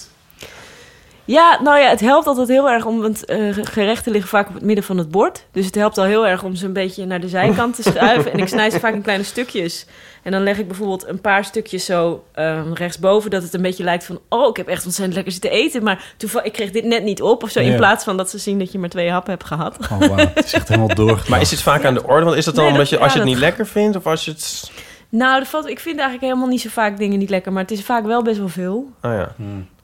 Ja, 1.26 1.60
nou 1.64 1.80
ja, 1.80 1.90
het 1.90 2.00
helpt 2.00 2.28
altijd 2.28 2.48
heel 2.48 2.70
erg 2.70 2.86
om... 2.86 3.02
want 3.02 3.26
eh, 3.26 3.38
gerechten 3.62 4.12
liggen 4.12 4.30
vaak 4.30 4.48
op 4.48 4.54
het 4.54 4.64
midden 4.64 4.84
van 4.84 4.98
het 4.98 5.10
bord. 5.12 5.46
Dus 5.52 5.66
het 5.66 5.76
helpt 5.76 5.98
al 5.98 6.04
heel 6.04 6.28
erg 6.28 6.44
om 6.44 6.56
ze 6.56 6.66
een 6.66 6.74
beetje 6.74 7.06
naar 7.06 7.20
de 7.20 7.28
zijkant 7.28 7.76
te 7.76 7.82
schuiven. 7.92 8.32
en 8.34 8.40
ik 8.40 8.48
snij 8.48 8.70
ze 8.70 8.80
vaak 8.80 8.94
in 8.94 9.02
kleine 9.02 9.24
stukjes. 9.24 9.86
En 10.24 10.32
dan 10.32 10.44
leg 10.44 10.58
ik 10.58 10.68
bijvoorbeeld 10.68 11.08
een 11.08 11.22
paar 11.22 11.46
stukjes 11.46 11.86
zo 11.86 12.24
ehm, 12.32 12.74
rechtsboven... 12.74 13.30
dat 13.30 13.44
het 13.44 13.54
een 13.54 13.62
beetje 13.62 13.84
lijkt 13.84 14.04
van... 14.04 14.20
oh, 14.30 14.48
ik 14.50 14.58
heb 14.58 14.68
echt 14.68 14.86
ontzettend 14.86 15.14
lekker 15.16 15.34
zitten 15.34 15.52
eten... 15.52 15.84
maar 15.84 16.14
toevallig, 16.18 16.48
ik 16.48 16.54
kreeg 16.54 16.72
dit 16.72 16.84
net 16.86 17.04
niet 17.04 17.22
op 17.22 17.44
of 17.44 17.50
zo... 17.50 17.60
in 17.60 17.76
plaats 17.76 18.04
van 18.04 18.18
dat 18.18 18.30
ze 18.30 18.38
zien 18.38 18.60
dat 18.60 18.72
je 18.72 18.80
maar 18.80 18.90
twee 18.90 19.12
happen 19.12 19.32
hebt 19.32 19.46
gehad. 19.46 19.78
Oh. 19.92 20.18
Het 20.18 20.46
is 20.46 20.54
echt 20.54 20.68
helemaal 20.68 20.96
door. 20.96 21.24
Maar 21.30 21.42
is 21.42 21.50
dit 21.50 21.62
vaak 21.62 21.86
aan 21.86 21.94
de 21.94 22.04
orde? 22.08 22.26
Want 22.26 22.38
is 22.38 22.46
dat 22.46 22.56
dan 22.56 22.64
Nee, 22.64 22.74
dat- 22.74 22.82
omdat 22.82 23.00
je, 23.00 23.04
als 23.04 23.14
je 23.14 23.20
het 23.20 23.28
niet 23.28 23.38
dat- 23.38 23.44
lekker 23.44 23.68
vindt? 23.68 23.96
Of 23.98 24.06
als 24.08 24.26
je 24.26 24.32
het... 24.32 24.72
Nou, 25.10 25.40
dat 25.40 25.48
valt, 25.48 25.68
ik 25.68 25.80
vind 25.80 25.96
eigenlijk 26.00 26.28
helemaal 26.28 26.50
niet 26.50 26.62
zo 26.62 26.70
vaak 26.70 26.98
dingen 26.98 27.20
niet 27.20 27.30
lekker... 27.30 27.52
maar 27.52 27.62
het 27.62 27.72
is 27.72 27.82
vaak 27.84 28.06
wel 28.06 28.22
best 28.24 28.38
wel 28.38 28.48
veel. 28.50 28.90
Oh 29.02 29.12
ja. 29.14 29.36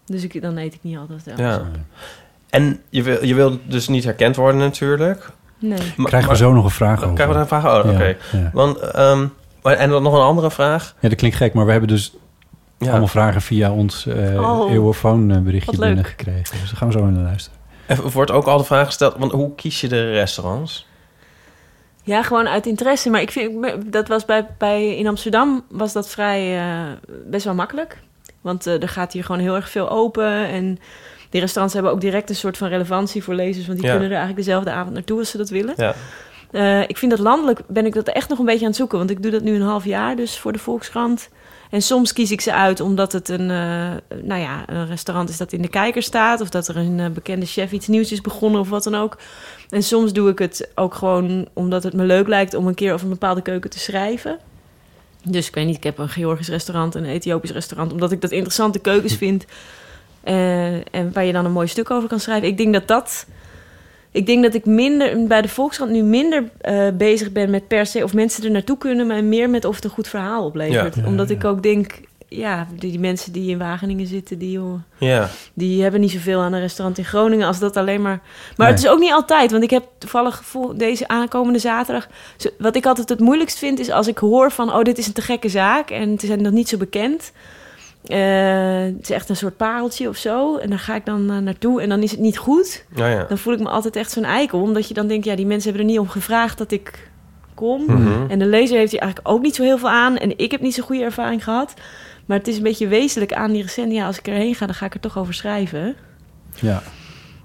Dus 0.07 0.23
ik, 0.23 0.41
dan 0.41 0.57
eet 0.57 0.73
ik 0.73 0.79
niet 0.83 0.97
altijd. 0.97 1.23
Ja. 1.25 1.35
ja. 1.49 1.61
En 2.49 2.81
je 2.89 3.03
wil, 3.03 3.25
je 3.25 3.35
wil 3.35 3.59
dus 3.63 3.87
niet 3.87 4.03
herkend 4.03 4.35
worden 4.35 4.61
natuurlijk. 4.61 5.29
Nee. 5.59 5.69
Maar- 5.77 6.07
Krijgen 6.07 6.19
we 6.21 6.25
maar- 6.27 6.35
zo 6.35 6.53
nog 6.53 6.63
een 6.63 6.69
vraag 6.69 7.03
over? 7.03 7.13
Krijgen 7.13 7.27
we 7.27 7.33
daar 7.33 7.41
een 7.53 7.61
vraag? 7.61 7.83
Oh, 7.85 7.91
oké. 7.91 8.15
Ja. 8.37 8.49
Want, 8.53 8.77
ehm, 8.77 9.27
maar- 9.61 9.73
en 9.75 9.89
dan 9.89 10.03
nog 10.03 10.13
een 10.13 10.19
andere 10.21 10.51
vraag. 10.51 10.95
Ja, 10.99 11.09
dat 11.09 11.17
klinkt 11.17 11.37
gek, 11.37 11.53
maar 11.53 11.65
we 11.65 11.71
hebben 11.71 11.89
dus 11.89 12.15
Ja. 12.77 12.89
allemaal 12.89 13.07
vragen 13.07 13.41
via 13.41 13.71
ons 13.71 14.05
eh 14.05 14.41
Oh, 14.41 14.71
eeuwofoon 14.71 15.43
berichtje 15.43 15.77
binnengekregen. 15.77 16.57
Dus 16.59 16.69
daar 16.69 16.77
gaan 16.77 16.87
we 16.87 16.93
zo 16.93 17.05
naar 17.05 17.23
luisteren. 17.23 17.59
Er 17.85 18.11
wordt 18.11 18.31
ook 18.31 18.45
al 18.45 18.57
de 18.57 18.63
vraag 18.63 18.85
gesteld, 18.85 19.15
want 19.17 19.31
hoe 19.31 19.55
kies 19.55 19.81
je 19.81 19.87
de 19.87 20.11
restaurants? 20.11 20.87
Ja, 22.03 22.23
gewoon 22.23 22.47
uit 22.47 22.65
interesse. 22.65 23.09
Maar 23.09 23.21
ik 23.21 23.31
vind, 23.31 23.73
dat 23.91 24.07
was 24.07 24.25
bij, 24.25 24.47
bij, 24.57 24.97
in 24.97 25.07
Amsterdam 25.07 25.63
was 25.69 25.93
dat 25.93 26.09
vrij 26.09 26.57
eh, 26.59 26.91
best 27.25 27.45
wel 27.45 27.53
makkelijk. 27.53 27.97
Want 28.47 28.67
eh, 28.67 28.81
er 28.81 28.89
gaat 28.89 29.13
hier 29.13 29.23
gewoon 29.23 29.41
heel 29.41 29.55
erg 29.55 29.69
veel 29.69 29.89
open. 29.89 30.47
En 30.47 30.79
die 31.29 31.39
restaurants 31.41 31.73
hebben 31.73 31.91
ook 31.91 32.01
direct 32.01 32.29
een 32.29 32.35
soort 32.35 32.57
van 32.57 32.67
relevantie 32.67 33.23
voor 33.23 33.33
lezers. 33.33 33.65
Want 33.67 33.77
die 33.79 33.87
Ja. 33.87 33.93
kunnen 33.93 34.09
er 34.11 34.17
eigenlijk 34.17 34.45
dezelfde 34.45 34.71
avond 34.71 34.93
naartoe 34.93 35.19
als 35.19 35.29
ze 35.29 35.37
dat 35.37 35.49
willen. 35.49 35.73
Ja. 35.77 35.93
Eh, 36.51 36.81
ik 36.81 36.97
vind 36.97 37.11
dat 37.11 37.19
landelijk 37.19 37.59
ben 37.67 37.85
ik 37.85 37.93
dat 37.93 38.07
echt 38.07 38.29
nog 38.29 38.39
een 38.39 38.45
beetje 38.45 38.61
aan 38.61 38.67
het 38.67 38.75
zoeken. 38.75 38.97
Want 38.97 39.09
ik 39.09 39.21
doe 39.21 39.31
dat 39.31 39.41
nu 39.41 39.55
een 39.55 39.61
half 39.61 39.85
jaar 39.85 40.15
dus 40.15 40.37
voor 40.37 40.51
de 40.53 40.59
Volkskrant. 40.59 41.29
En 41.69 41.81
soms 41.81 42.13
kies 42.13 42.31
ik 42.31 42.41
ze 42.41 42.53
uit 42.53 42.79
omdat 42.79 43.11
het 43.11 43.29
een, 43.29 43.49
eh, 43.51 44.17
nou 44.23 44.41
ja, 44.41 44.63
een 44.65 44.87
restaurant 44.87 45.29
is 45.29 45.37
dat 45.37 45.53
in 45.53 45.61
de 45.61 45.67
kijker 45.67 46.03
staat. 46.03 46.41
Of 46.41 46.49
dat 46.49 46.67
er 46.67 46.77
een 46.77 47.13
bekende 47.13 47.45
chef 47.45 47.71
iets 47.71 47.87
nieuws 47.87 48.11
is 48.11 48.21
begonnen 48.21 48.59
of 48.61 48.69
wat 48.69 48.83
dan 48.83 48.95
ook. 48.95 49.17
En 49.69 49.83
soms 49.83 50.13
doe 50.13 50.29
ik 50.29 50.39
het 50.39 50.69
ook 50.75 50.93
gewoon 50.93 51.47
omdat 51.53 51.83
het 51.83 51.93
me 51.93 52.03
leuk 52.03 52.27
lijkt 52.27 52.53
om 52.53 52.67
een 52.67 52.73
keer 52.75 52.93
over 52.93 53.05
een 53.05 53.11
bepaalde 53.11 53.41
keuken 53.41 53.69
te 53.69 53.79
schrijven. 53.79 54.37
Dus 55.23 55.47
ik 55.47 55.55
weet 55.55 55.65
niet, 55.65 55.77
ik 55.77 55.83
heb 55.83 55.97
een 55.97 56.09
Georgisch 56.09 56.47
restaurant 56.49 56.95
en 56.95 57.03
een 57.03 57.09
Ethiopisch 57.09 57.51
restaurant. 57.51 57.91
Omdat 57.91 58.11
ik 58.11 58.21
dat 58.21 58.31
interessante 58.31 58.79
keukens 58.79 59.15
vind. 59.15 59.45
eh, 60.23 60.73
en 60.95 61.13
waar 61.13 61.25
je 61.25 61.33
dan 61.33 61.45
een 61.45 61.51
mooi 61.51 61.67
stuk 61.67 61.91
over 61.91 62.09
kan 62.09 62.19
schrijven. 62.19 62.47
Ik 62.47 62.57
denk 62.57 62.73
dat 62.73 62.87
dat... 62.87 63.27
Ik 64.11 64.25
denk 64.25 64.43
dat 64.43 64.53
ik 64.53 64.65
minder 64.65 65.27
bij 65.27 65.41
de 65.41 65.47
Volkskrant 65.47 65.91
nu 65.91 66.01
minder 66.03 66.43
eh, 66.61 66.87
bezig 66.93 67.31
ben 67.31 67.49
met 67.49 67.67
per 67.67 67.85
se 67.85 68.03
of 68.03 68.13
mensen 68.13 68.43
er 68.43 68.51
naartoe 68.51 68.77
kunnen, 68.77 69.07
maar 69.07 69.23
meer 69.23 69.49
met 69.49 69.65
of 69.65 69.75
het 69.75 69.83
een 69.83 69.89
goed 69.89 70.07
verhaal 70.07 70.45
oplevert. 70.45 70.95
Ja. 70.95 71.01
Ja, 71.01 71.07
Omdat 71.07 71.29
ja. 71.29 71.35
ik 71.35 71.45
ook 71.45 71.63
denk, 71.63 71.99
ja, 72.29 72.67
die, 72.75 72.91
die 72.91 72.99
mensen 72.99 73.31
die 73.31 73.49
in 73.49 73.57
Wageningen 73.57 74.07
zitten, 74.07 74.37
die, 74.37 74.51
joh, 74.51 74.79
Ja. 74.97 75.29
die 75.53 75.81
hebben 75.81 76.01
niet 76.01 76.11
zoveel 76.11 76.39
aan 76.41 76.53
een 76.53 76.59
restaurant 76.59 76.97
in 76.97 77.05
Groningen 77.05 77.47
als 77.47 77.59
dat 77.59 77.77
alleen 77.77 78.01
maar. 78.01 78.19
Maar 78.57 78.67
Nee. 78.67 78.75
het 78.75 78.83
is 78.85 78.89
ook 78.89 78.99
niet 78.99 79.11
altijd, 79.11 79.51
want 79.51 79.63
ik 79.63 79.69
heb 79.69 79.83
toevallig 79.97 80.41
voor 80.43 80.77
deze 80.77 81.07
aankomende 81.07 81.59
zaterdag. 81.59 82.07
Wat 82.57 82.75
ik 82.75 82.85
altijd 82.85 83.09
het 83.09 83.19
moeilijkst 83.19 83.57
vind, 83.57 83.79
is 83.79 83.89
als 83.91 84.07
ik 84.07 84.17
hoor 84.17 84.51
van: 84.51 84.73
oh, 84.73 84.81
dit 84.83 84.97
is 84.97 85.07
een 85.07 85.13
te 85.13 85.21
gekke 85.21 85.49
zaak 85.49 85.89
en 85.89 86.09
het 86.09 86.23
is 86.23 86.29
nog 86.35 86.51
niet 86.51 86.69
zo 86.69 86.77
bekend. 86.77 87.31
Eh, 88.05 88.17
het 88.81 89.01
is 89.01 89.09
echt 89.09 89.29
een 89.29 89.35
soort 89.35 89.57
pareltje 89.57 90.09
of 90.09 90.15
zo. 90.17 90.57
En 90.57 90.69
daar 90.69 90.79
ga 90.79 90.95
ik 90.95 91.05
dan 91.05 91.29
eh, 91.31 91.37
naartoe 91.37 91.81
en 91.81 91.89
dan 91.89 92.03
is 92.03 92.11
het 92.11 92.19
niet 92.19 92.37
goed. 92.37 92.85
Nou 92.95 93.09
ja. 93.09 93.23
Dan 93.23 93.37
voel 93.37 93.53
ik 93.53 93.59
me 93.59 93.69
altijd 93.69 93.95
echt 93.95 94.11
zo'n 94.11 94.23
eikel. 94.23 94.61
Omdat 94.61 94.87
je 94.87 94.93
dan 94.93 95.07
denkt, 95.07 95.25
ja, 95.25 95.35
die 95.35 95.45
mensen 95.45 95.69
hebben 95.69 95.87
er 95.87 95.93
niet 95.93 96.01
om 96.01 96.09
gevraagd 96.09 96.57
dat 96.57 96.71
ik 96.71 97.09
kom. 97.53 97.83
Mhm. 97.85 98.29
En 98.29 98.39
de 98.39 98.45
lezer 98.45 98.77
heeft 98.77 98.91
hier 98.91 99.01
eigenlijk 99.01 99.29
ook 99.33 99.41
niet 99.41 99.55
zo 99.55 99.63
heel 99.63 99.77
veel 99.77 99.89
aan. 99.89 100.17
En 100.17 100.37
ik 100.37 100.51
heb 100.51 100.61
niet 100.61 100.73
zo'n 100.73 100.83
goede 100.83 101.03
ervaring 101.03 101.43
gehad. 101.43 101.73
Maar 102.27 102.37
het 102.37 102.47
is 102.47 102.57
een 102.57 102.63
beetje 102.63 102.87
wezenlijk 102.87 103.33
aan 103.33 103.51
die 103.51 103.61
recent. 103.61 103.91
Ja, 103.91 104.05
als 104.05 104.19
ik 104.19 104.27
erheen 104.27 104.55
ga, 104.55 104.65
dan 104.65 104.75
ga 104.75 104.85
ik 104.85 104.93
er 104.93 104.99
toch 104.99 105.17
over 105.17 105.33
schrijven. 105.33 105.95
Ja. 106.55 106.81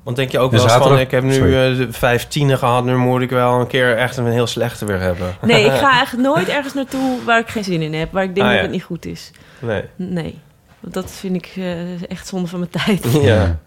Want 0.02 0.16
denk 0.16 0.30
je 0.30 0.38
ook 0.38 0.52
En 0.52 0.56
wel 0.58 0.66
eens 0.68 0.86
van, 0.86 0.98
ik 0.98 1.10
heb 1.10 1.22
nu 1.22 1.34
eh, 1.36 1.76
de 1.76 1.86
vijf 1.90 2.28
tienen 2.28 2.58
gehad, 2.58 2.84
nu 2.84 2.96
moet 2.96 3.20
ik 3.22 3.30
wel 3.30 3.60
een 3.60 3.66
keer 3.66 3.96
echt 3.96 4.16
een 4.16 4.26
heel 4.26 4.46
slechte 4.46 4.84
weer 4.84 5.00
hebben. 5.00 5.34
Nee, 5.42 5.64
ik 5.64 5.72
ga 5.84 6.00
echt 6.00 6.16
nooit 6.16 6.48
ergens 6.48 6.74
naartoe 6.74 7.24
waar 7.24 7.38
ik 7.38 7.48
geen 7.48 7.64
zin 7.64 7.82
in 7.82 7.94
heb. 7.94 8.12
Waar 8.12 8.22
ik 8.24 8.34
denk 8.34 8.46
Ah, 8.46 8.52
dat 8.52 8.62
het 8.62 8.70
niet 8.70 8.82
goed 8.82 9.06
is. 9.06 9.30
Nee. 9.58 9.82
Nee. 9.96 10.38
Want 10.80 10.94
dat 10.94 11.10
vind 11.10 11.34
ik 11.36 11.52
eh, 11.56 12.10
echt 12.10 12.26
zonde 12.26 12.48
van 12.48 12.58
mijn 12.58 12.70
tijd. 12.70 13.12
Ja. 13.22 13.58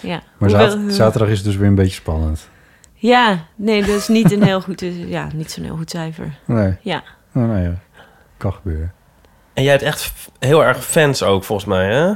Ja. 0.00 0.22
Maar 0.38 0.48
Hoewel- 0.50 0.90
zaterdag 0.90 1.28
is 1.28 1.36
het 1.36 1.46
dus 1.46 1.56
weer 1.56 1.68
een 1.68 1.74
beetje 1.74 1.94
spannend. 1.94 2.48
Ja, 2.94 3.38
nee, 3.56 3.80
dat 3.80 3.96
is 3.96 4.08
niet 4.08 4.32
een 4.32 4.42
heel 4.42 4.60
goed, 4.60 4.84
ja, 5.06 5.28
niet 5.34 5.50
zo'n 5.50 5.64
heel 5.64 5.76
goed 5.76 5.90
cijfer. 5.90 6.38
Nee. 6.44 6.76
Ja. 6.80 7.02
Oh, 7.34 7.42
nou 7.48 7.60
ja, 7.62 7.74
kan 8.36 8.52
gebeuren. 8.52 8.92
En 9.60 9.66
jij 9.66 9.74
hebt 9.74 9.84
echt 9.84 10.12
heel 10.38 10.64
erg 10.64 10.84
fans 10.84 11.22
ook, 11.22 11.44
volgens 11.44 11.68
mij, 11.68 11.84
hè? 11.86 12.06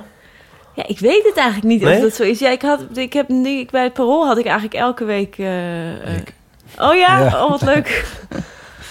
Ja, 0.74 0.87
ik 0.87 0.98
weet 0.98 1.24
het 1.24 1.37
eigenlijk 1.37 1.66
niet 1.66 1.83
Nee? 1.83 1.96
of 1.96 2.02
dat 2.02 2.14
zo 2.14 2.22
is. 2.22 2.38
Ja, 2.38 2.50
ik 2.50 2.62
had, 2.62 2.80
ik 2.94 3.12
heb 3.12 3.28
nu, 3.28 3.48
ik, 3.48 3.70
bij 3.70 3.83
het 3.83 3.92
parool 3.92 4.26
had 4.26 4.38
ik 4.38 4.44
eigenlijk 4.44 4.74
elke 4.74 5.04
week, 5.04 5.38
eh, 5.38 5.92
eh, 5.92 6.20
Oh 6.78 6.94
ja? 6.94 7.18
Ja. 7.18 7.44
Oh, 7.44 7.50
wat 7.50 7.62
leuk. 7.62 8.04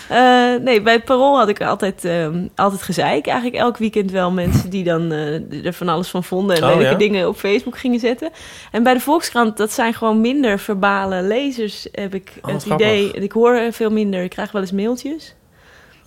Eh, 0.10 0.54
nee, 0.62 0.82
bij 0.82 0.94
het 0.94 1.04
Parool 1.06 1.38
had 1.38 1.48
ik 1.48 1.62
altijd, 1.62 2.06
ehm, 2.06 2.48
altijd 2.56 2.82
gezeik. 2.82 3.28
Eigenlijk 3.28 3.62
elk 3.62 3.78
weekend 3.78 4.12
wel 4.12 4.32
mensen 4.32 4.70
die 4.70 4.84
dan 4.84 5.12
eh, 5.12 5.66
er 5.66 5.74
van 5.74 5.90
alles 5.90 6.10
van 6.10 6.24
vonden... 6.24 6.56
en 6.58 6.64
Oh, 6.64 6.70
leuke 6.70 6.84
ja? 6.92 6.98
dingen 6.98 7.28
op 7.28 7.36
Facebook 7.38 7.78
gingen 7.78 8.00
zetten. 8.00 8.30
En 8.72 8.84
bij 8.84 8.94
de 8.94 9.00
Volkskrant, 9.00 9.58
dat 9.58 9.72
zijn 9.72 9.94
gewoon 9.94 10.22
minder 10.22 10.60
verbale 10.60 11.22
lezers, 11.22 11.88
heb 11.92 12.14
ik 12.14 12.32
Oh, 12.42 12.54
het 12.54 12.66
idee. 12.66 13.02
grappig. 13.02 13.22
Ik 13.24 13.32
hoor 13.32 13.60
veel 13.72 13.92
minder, 13.92 14.24
ik 14.24 14.30
krijg 14.30 14.52
wel 14.52 14.62
eens 14.62 14.72
mailtjes. 14.72 15.36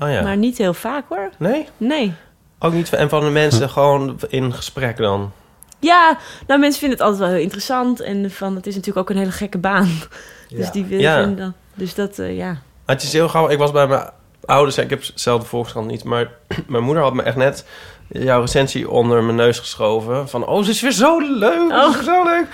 Oh 0.00 0.10
ja. 0.10 0.22
Maar 0.22 0.36
niet 0.36 0.58
heel 0.58 0.74
vaak 0.74 1.04
hoor. 1.08 1.30
Nee? 1.38 1.66
Nee. 1.76 2.14
Ook 2.58 2.72
niet 2.72 2.88
van, 2.88 2.98
en 2.98 3.08
van 3.08 3.20
de 3.20 3.30
mensen 3.30 3.68
gewoon 3.70 4.18
in 4.28 4.52
gesprek 4.54 4.96
dan? 4.96 5.32
Ja, 5.80 6.18
nou 6.46 6.60
mensen 6.60 6.80
vinden 6.80 6.98
het 6.98 7.06
altijd 7.06 7.24
wel 7.26 7.34
heel 7.34 7.42
interessant. 7.44 8.00
En 8.00 8.30
van, 8.30 8.54
het 8.56 8.66
is 8.66 8.74
natuurlijk 8.74 9.08
ook 9.08 9.16
een 9.16 9.20
hele 9.22 9.32
gekke 9.36 9.58
baan. 9.58 9.88
Dus 10.48 10.70
die 10.70 10.84
willen 10.84 11.04
Ja. 11.04 11.18
vinden 11.20 11.36
dan... 11.36 11.54
Dus 11.74 11.94
dat, 11.94 12.18
eh, 12.18 12.36
ja. 12.36 12.58
Het 12.86 13.02
is 13.02 13.12
heel 13.12 13.28
gauw. 13.28 13.48
Ik 13.48 13.58
was 13.58 13.70
bij 13.72 13.86
mijn 13.86 14.10
ouders. 14.44 14.78
Ik 14.78 14.90
heb 14.90 15.02
zelf 15.14 15.40
de 15.40 15.46
Volkskrant 15.46 15.86
niet. 15.86 16.04
Maar 16.04 16.28
mijn 16.68 16.82
moeder 16.82 17.02
had 17.02 17.12
me 17.14 17.22
echt 17.22 17.36
net 17.36 17.64
jouw 18.08 18.40
recensie 18.40 18.90
onder 18.90 19.22
mijn 19.22 19.36
neus 19.36 19.58
geschoven. 19.58 20.28
Van, 20.28 20.46
oh, 20.46 20.62
ze 20.64 20.70
is 20.70 20.80
weer 20.80 20.92
zo 20.92 21.18
leuk. 21.20 21.70
Ze 21.70 21.86
is 21.88 21.94
weer 21.94 22.04
zo 22.04 22.24
leuk. 22.24 22.46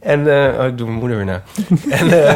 En 0.00 0.26
eh, 0.52 0.58
oh, 0.60 0.66
ik 0.66 0.78
doe 0.78 0.86
mijn 0.86 0.98
moeder 0.98 1.16
weer 1.16 1.26
na. 1.26 1.42
en, 1.98 2.24
eh, 2.26 2.32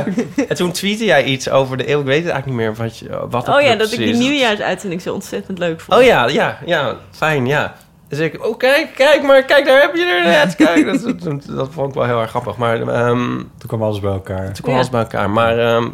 en 0.49 0.57
toen 0.57 0.73
tweette 0.73 1.05
jij 1.05 1.25
iets 1.25 1.51
over 1.51 1.77
de 1.77 1.89
eeuw. 1.91 2.01
Ik 2.01 2.07
weet 2.07 2.25
het 2.25 2.33
eigenlijk 2.33 2.47
niet 2.47 2.69
meer 2.69 2.85
wat, 2.85 2.99
je, 2.99 3.09
wat 3.31 3.47
het 3.47 3.57
Oh 3.57 3.63
ja, 3.63 3.75
dat 3.77 3.93
ik 3.93 3.99
die 3.99 4.15
nieuwjaarsuitzending 4.15 5.03
zo 5.03 5.15
ontzettend 5.15 5.59
leuk 5.59 5.81
vond. 5.81 5.99
Oh 6.01 6.05
ja, 6.07 6.29
ja, 6.29 6.59
ja. 6.67 6.97
Fijn, 7.11 7.47
ja. 7.47 7.75
Dus 8.09 8.19
ik, 8.19 8.47
oh 8.47 8.57
kijk, 8.59 8.89
kijk 8.95 9.23
maar, 9.23 9.43
kijk, 9.45 9.67
daar 9.67 9.81
heb 9.81 9.95
je 9.95 10.05
er 10.05 10.25
net. 10.25 10.55
Kijk, 10.65 10.85
dat, 10.87 11.21
dat, 11.23 11.47
dat 11.57 11.69
vond 11.73 11.89
ik 11.89 11.95
wel 11.95 12.05
heel 12.05 12.21
erg 12.21 12.31
grappig. 12.31 12.57
Maar 12.57 12.81
ehm, 12.89 13.37
Toen 13.37 13.67
kwam 13.69 13.83
alles 13.83 14.01
bij 14.01 14.13
elkaar. 14.13 14.45
toen 14.45 14.55
kwam 14.55 14.69
Ja. 14.71 14.75
alles 14.75 14.91
bij 14.91 15.01
elkaar. 15.01 15.31
Maar 15.31 15.59
ehm, 15.59 15.89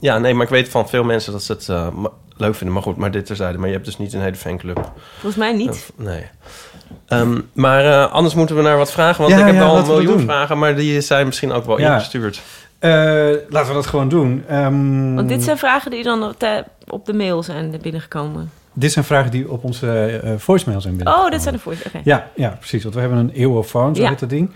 ja, 0.00 0.18
nee, 0.18 0.34
maar 0.34 0.44
ik 0.44 0.50
weet 0.50 0.68
van 0.68 0.88
veel 0.88 1.04
mensen 1.04 1.32
dat 1.32 1.42
ze 1.42 1.52
het 1.52 1.68
eh, 1.68 1.86
leuk 2.36 2.54
vinden. 2.54 2.74
Maar 2.74 2.82
goed, 2.84 2.96
maar 2.96 3.10
dit 3.10 3.26
terzijde. 3.26 3.58
Maar 3.58 3.66
je 3.68 3.72
hebt 3.74 3.84
dus 3.86 3.98
niet 3.98 4.12
een 4.12 4.20
hele 4.22 4.36
fanclub. 4.36 4.92
Volgens 5.12 5.36
mij 5.36 5.52
niet. 5.52 5.68
Of- 5.70 5.92
nee. 5.96 6.24
Ehm, 7.06 7.40
maar 7.52 7.84
eh, 7.84 8.12
anders 8.12 8.34
moeten 8.34 8.56
we 8.56 8.62
naar 8.62 8.76
wat 8.76 8.92
vragen. 8.92 9.20
Want 9.22 9.34
Ja, 9.34 9.40
ik 9.40 9.46
heb 9.46 9.54
ja, 9.54 9.68
al 9.68 9.76
een 9.78 9.86
miljoen 9.86 10.20
vragen. 10.20 10.58
Maar 10.58 10.76
die 10.76 11.00
zijn 11.00 11.26
misschien 11.26 11.52
ook 11.52 11.64
wel 11.64 11.80
Ja. 11.80 11.92
ingestuurd. 11.94 12.40
Eh, 12.78 12.90
laten 13.48 13.68
we 13.68 13.74
dat 13.74 13.86
gewoon 13.86 14.08
doen. 14.08 14.44
Ehm, 14.48 15.14
Want 15.14 15.28
dit 15.28 15.42
zijn 15.42 15.58
vragen 15.58 15.90
die 15.90 16.02
dan 16.02 16.22
op 16.22 16.40
de, 16.40 16.64
de 17.04 17.12
mail 17.12 17.42
zijn 17.42 17.74
binnengekomen. 17.82 18.50
dit 18.72 18.92
zijn 18.92 19.04
vragen 19.04 19.30
die 19.30 19.50
op 19.50 19.64
onze 19.64 20.20
eh, 20.24 20.32
voicemail 20.36 20.80
zijn 20.80 20.96
binnen. 20.96 21.14
Oh, 21.14 21.30
dit 21.30 21.42
zijn 21.42 21.54
de. 21.64 21.70
Oké. 21.86 22.00
Ja, 22.04 22.26
ja, 22.34 22.48
precies. 22.58 22.82
Want 22.82 22.94
we 22.94 23.00
hebben 23.00 23.18
een 23.18 23.30
eeuwofoon, 23.30 23.94
zo 23.96 24.02
Ja. 24.02 24.08
heet 24.08 24.18
dat 24.18 24.30
ding. 24.30 24.50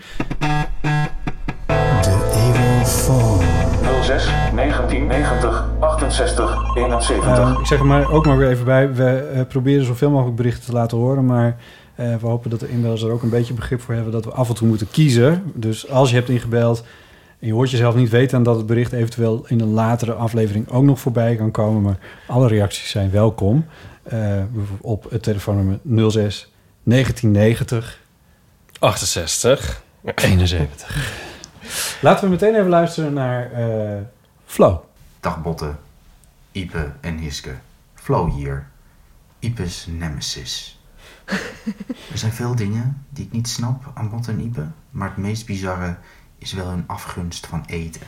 06 4.01 4.29
1990 4.53 5.65
68 5.79 6.75
71. 6.75 7.25
Ehm, 7.37 7.59
ik 7.59 7.65
zeg 7.65 7.79
er 7.79 7.85
maar 7.85 8.11
ook 8.11 8.25
maar 8.25 8.37
weer 8.37 8.49
even 8.49 8.65
bij. 8.65 8.93
We 8.93 9.45
proberen 9.49 9.85
zoveel 9.85 10.09
mogelijk 10.09 10.35
berichten 10.35 10.65
te 10.65 10.71
laten 10.71 10.97
horen. 10.97 11.25
Maar 11.25 11.55
eh, 11.95 12.15
we 12.15 12.27
hopen 12.27 12.49
dat 12.49 12.59
de 12.59 12.69
inbellers 12.69 13.01
er 13.01 13.11
ook 13.11 13.23
een 13.23 13.29
beetje 13.29 13.53
begrip 13.53 13.81
voor 13.81 13.93
hebben... 13.93 14.11
dat 14.11 14.25
we 14.25 14.31
af 14.31 14.49
en 14.49 14.55
toe 14.55 14.67
moeten 14.67 14.89
kiezen. 14.91 15.51
Dus 15.55 15.89
als 15.89 16.09
je 16.09 16.15
hebt 16.15 16.29
ingebeld 16.29 16.83
en 17.39 17.47
je 17.47 17.53
hoort 17.53 17.69
jezelf 17.69 17.95
niet 17.95 18.09
weten... 18.09 18.37
en 18.37 18.43
dat 18.43 18.55
het 18.55 18.65
bericht 18.65 18.91
eventueel 18.91 19.45
in 19.47 19.59
een 19.59 19.73
latere 19.73 20.13
aflevering 20.13 20.69
ook 20.69 20.83
nog 20.83 20.99
voorbij 20.99 21.35
kan 21.35 21.51
komen. 21.51 21.81
Maar 21.81 21.97
alle 22.27 22.47
reacties 22.47 22.89
zijn 22.89 23.11
welkom. 23.11 23.65
Eh, 24.03 24.43
op 24.81 25.09
het 25.09 25.23
telefoonnummer 25.23 25.79
06 26.11 26.51
1990 26.83 27.99
68. 28.79 29.83
71. 30.15 31.21
Laten 32.01 32.23
we 32.23 32.29
meteen 32.29 32.55
even 32.55 32.69
luisteren 32.69 33.13
naar 33.13 33.51
eh 33.51 34.01
Flo. 34.45 34.85
Dag 35.19 35.41
Botte, 35.41 35.75
Ipe 36.51 36.91
en 37.01 37.17
Hiske. 37.17 37.55
Flo 37.93 38.29
hier. 38.29 38.67
Ipe's 39.39 39.87
nemesis. 39.89 40.79
Er 42.11 42.17
zijn 42.17 42.33
veel 42.33 42.55
dingen 42.55 43.05
die 43.09 43.25
ik 43.25 43.31
niet 43.31 43.47
snap 43.47 43.91
aan 43.93 44.23
en 44.27 44.39
Ipe, 44.39 44.67
maar 44.89 45.07
het 45.07 45.17
meest 45.17 45.45
bizarre 45.45 45.97
is 46.37 46.53
wel 46.53 46.67
hun 46.67 46.83
afgunst 46.87 47.47
van 47.47 47.63
eten. 47.65 48.07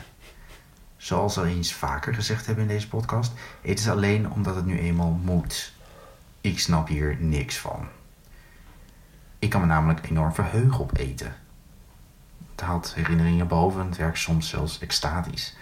Zoals 0.96 1.38
al 1.38 1.46
eens 1.46 1.74
vaker 1.74 2.14
gezegd 2.14 2.46
hebben 2.46 2.64
in 2.64 2.70
deze 2.70 2.88
podcast, 2.88 3.32
eten 3.62 3.84
ze 3.84 3.90
alleen 3.90 4.30
omdat 4.30 4.54
het 4.54 4.66
nu 4.66 4.78
eenmaal 4.78 5.10
moet. 5.10 5.72
Ik 6.40 6.58
snap 6.58 6.88
hier 6.88 7.16
niks 7.20 7.58
van. 7.58 7.86
Ik 9.38 9.50
kan 9.50 9.60
me 9.60 9.66
namelijk 9.66 10.10
enorm 10.10 10.34
verheugen 10.34 10.80
op 10.80 10.96
eten. 10.96 11.34
Het 12.50 12.60
haalt 12.60 12.94
herinneringen 12.94 13.48
boven 13.48 13.80
en 13.80 13.86
het 13.86 13.96
werkt 13.96 14.18
soms 14.18 14.48
zelfs 14.48 14.78
extatisch. 14.78 15.56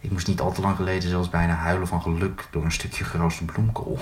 Ik 0.00 0.10
moest 0.10 0.26
niet 0.26 0.40
al 0.40 0.52
te 0.52 0.60
lang 0.60 0.76
geleden 0.76 1.08
zelfs 1.08 1.28
bijna 1.28 1.54
huilen 1.54 1.88
van 1.88 2.02
geluk 2.02 2.48
door 2.50 2.64
een 2.64 2.72
stukje 2.72 3.04
geroosterde 3.04 3.52
bloemkool. 3.52 3.98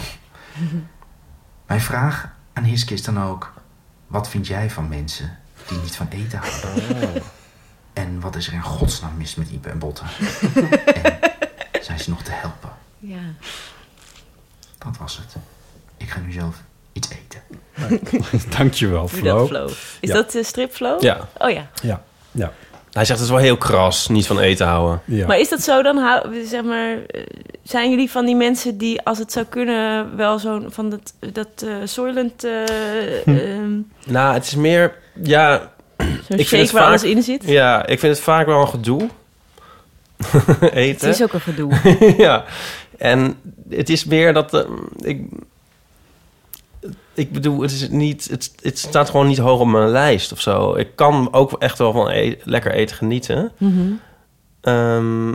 Mijn 1.67 1.81
vraag 1.81 2.36
aan 2.57 2.65
Hiske 2.65 2.95
is 2.95 3.03
dan 3.03 3.23
ook: 3.23 3.53
wat 4.07 4.29
vind 4.29 4.47
jij 4.47 4.71
van 4.71 4.89
mensen 4.89 5.39
die 5.69 5.79
niet 5.79 5.97
van 5.97 6.09
eten 6.11 6.39
houden? 6.39 7.23
En 7.93 8.21
wat 8.21 8.37
is 8.37 8.47
er 8.47 8.53
in 8.53 8.63
godsnaam 8.63 9.17
mis 9.17 9.35
met 9.35 9.49
Ipe 9.51 9.69
en 9.69 9.79
Botten? 9.79 10.07
en 11.73 11.85
zijn 11.85 11.99
ze 12.01 12.11
nog 12.11 12.23
te 12.23 12.31
helpen? 12.33 12.71
Ja. 12.99 13.19
Dat 14.79 14.97
was 14.97 15.17
het. 15.17 15.37
Ik 15.97 16.11
ga 16.11 16.21
nu 16.21 16.33
zelf 16.33 16.57
iets 16.93 17.09
eten. 17.09 17.43
Dankjewel, 18.57 19.09
Doe 19.09 19.19
Flo. 19.19 19.39
dat, 19.39 19.49
Flo. 19.49 19.67
Is 19.67 19.75
Ja. 20.01 20.15
dat 20.15 20.31
de 20.31 20.43
strip 20.45 20.73
Flo? 20.73 20.97
Ja. 21.01 21.29
Oh 21.39 21.51
ja. 21.51 21.71
Ja, 21.83 22.03
ja. 22.31 22.53
Hij 22.97 23.05
zegt 23.05 23.19
het 23.19 23.29
is 23.29 23.35
wel 23.35 23.45
heel 23.45 23.57
kras, 23.57 24.09
niet 24.09 24.27
van 24.27 24.39
eten 24.41 24.67
houden. 24.67 25.01
ja. 25.05 25.27
Maar 25.27 25.39
is 25.39 25.49
dat 25.49 25.63
zo 25.63 25.83
dan? 25.83 26.23
Zeg 26.45 26.63
maar, 26.63 26.93
eh, 27.07 27.21
zijn 27.63 27.91
jullie 27.91 28.11
van 28.11 28.25
die 28.27 28.37
mensen 28.37 28.79
die, 28.79 29.03
als 29.03 29.19
het 29.19 29.33
zou 29.33 29.47
kunnen, 29.47 30.17
wel 30.17 30.39
zo'n 30.39 30.67
van 30.71 30.91
dat, 30.91 31.13
dat 31.33 31.49
eh 31.65 31.75
Soylent, 31.85 32.45
eh, 32.45 32.53
Hm. 33.25 33.31
ehm, 33.37 33.71
Nou, 34.07 34.35
het 34.35 34.45
is 34.45 34.55
meer... 34.55 34.95
Ja, 35.23 35.71
zo'n 35.99 36.39
Ik 36.39 36.49
vind 36.49 36.63
het 36.63 36.71
waar 36.71 36.81
vaak- 36.81 36.89
alles 36.91 37.03
in 37.05 37.23
zit? 37.23 37.43
ja, 37.47 37.87
ik 37.87 37.99
vind 37.99 38.15
het 38.15 38.25
vaak 38.25 38.47
wel 38.47 38.61
een 38.61 38.69
gedoe. 38.69 39.09
Het 40.61 40.73
eten. 40.73 41.09
is 41.09 41.23
ook 41.23 41.33
een 41.33 41.41
gedoe. 41.41 41.73
ja, 42.19 42.45
en 42.99 43.37
het 43.71 43.89
is 43.91 44.05
meer 44.05 44.33
dat 44.33 44.67
ik. 44.99 45.21
Ik 47.17 47.33
bedoel, 47.33 47.61
het 47.61 47.71
is 47.73 47.89
niet. 47.89 48.29
Het, 48.31 48.53
het 48.63 48.79
staat 48.79 49.11
gewoon 49.11 49.27
niet 49.27 49.39
hoog 49.39 49.61
op 49.61 49.67
mijn 49.67 49.89
lijst 49.89 50.33
of 50.33 50.41
zo. 50.41 50.75
Ik 50.75 50.89
kan 50.97 51.29
ook 51.33 51.53
echt 51.53 51.79
wel 51.79 51.93
van 51.93 52.09
e- 52.11 52.37
lekker 52.45 52.73
eten 52.73 52.97
genieten. 52.97 53.53
Mhm. 53.59 53.93
Ehm, 54.61 55.29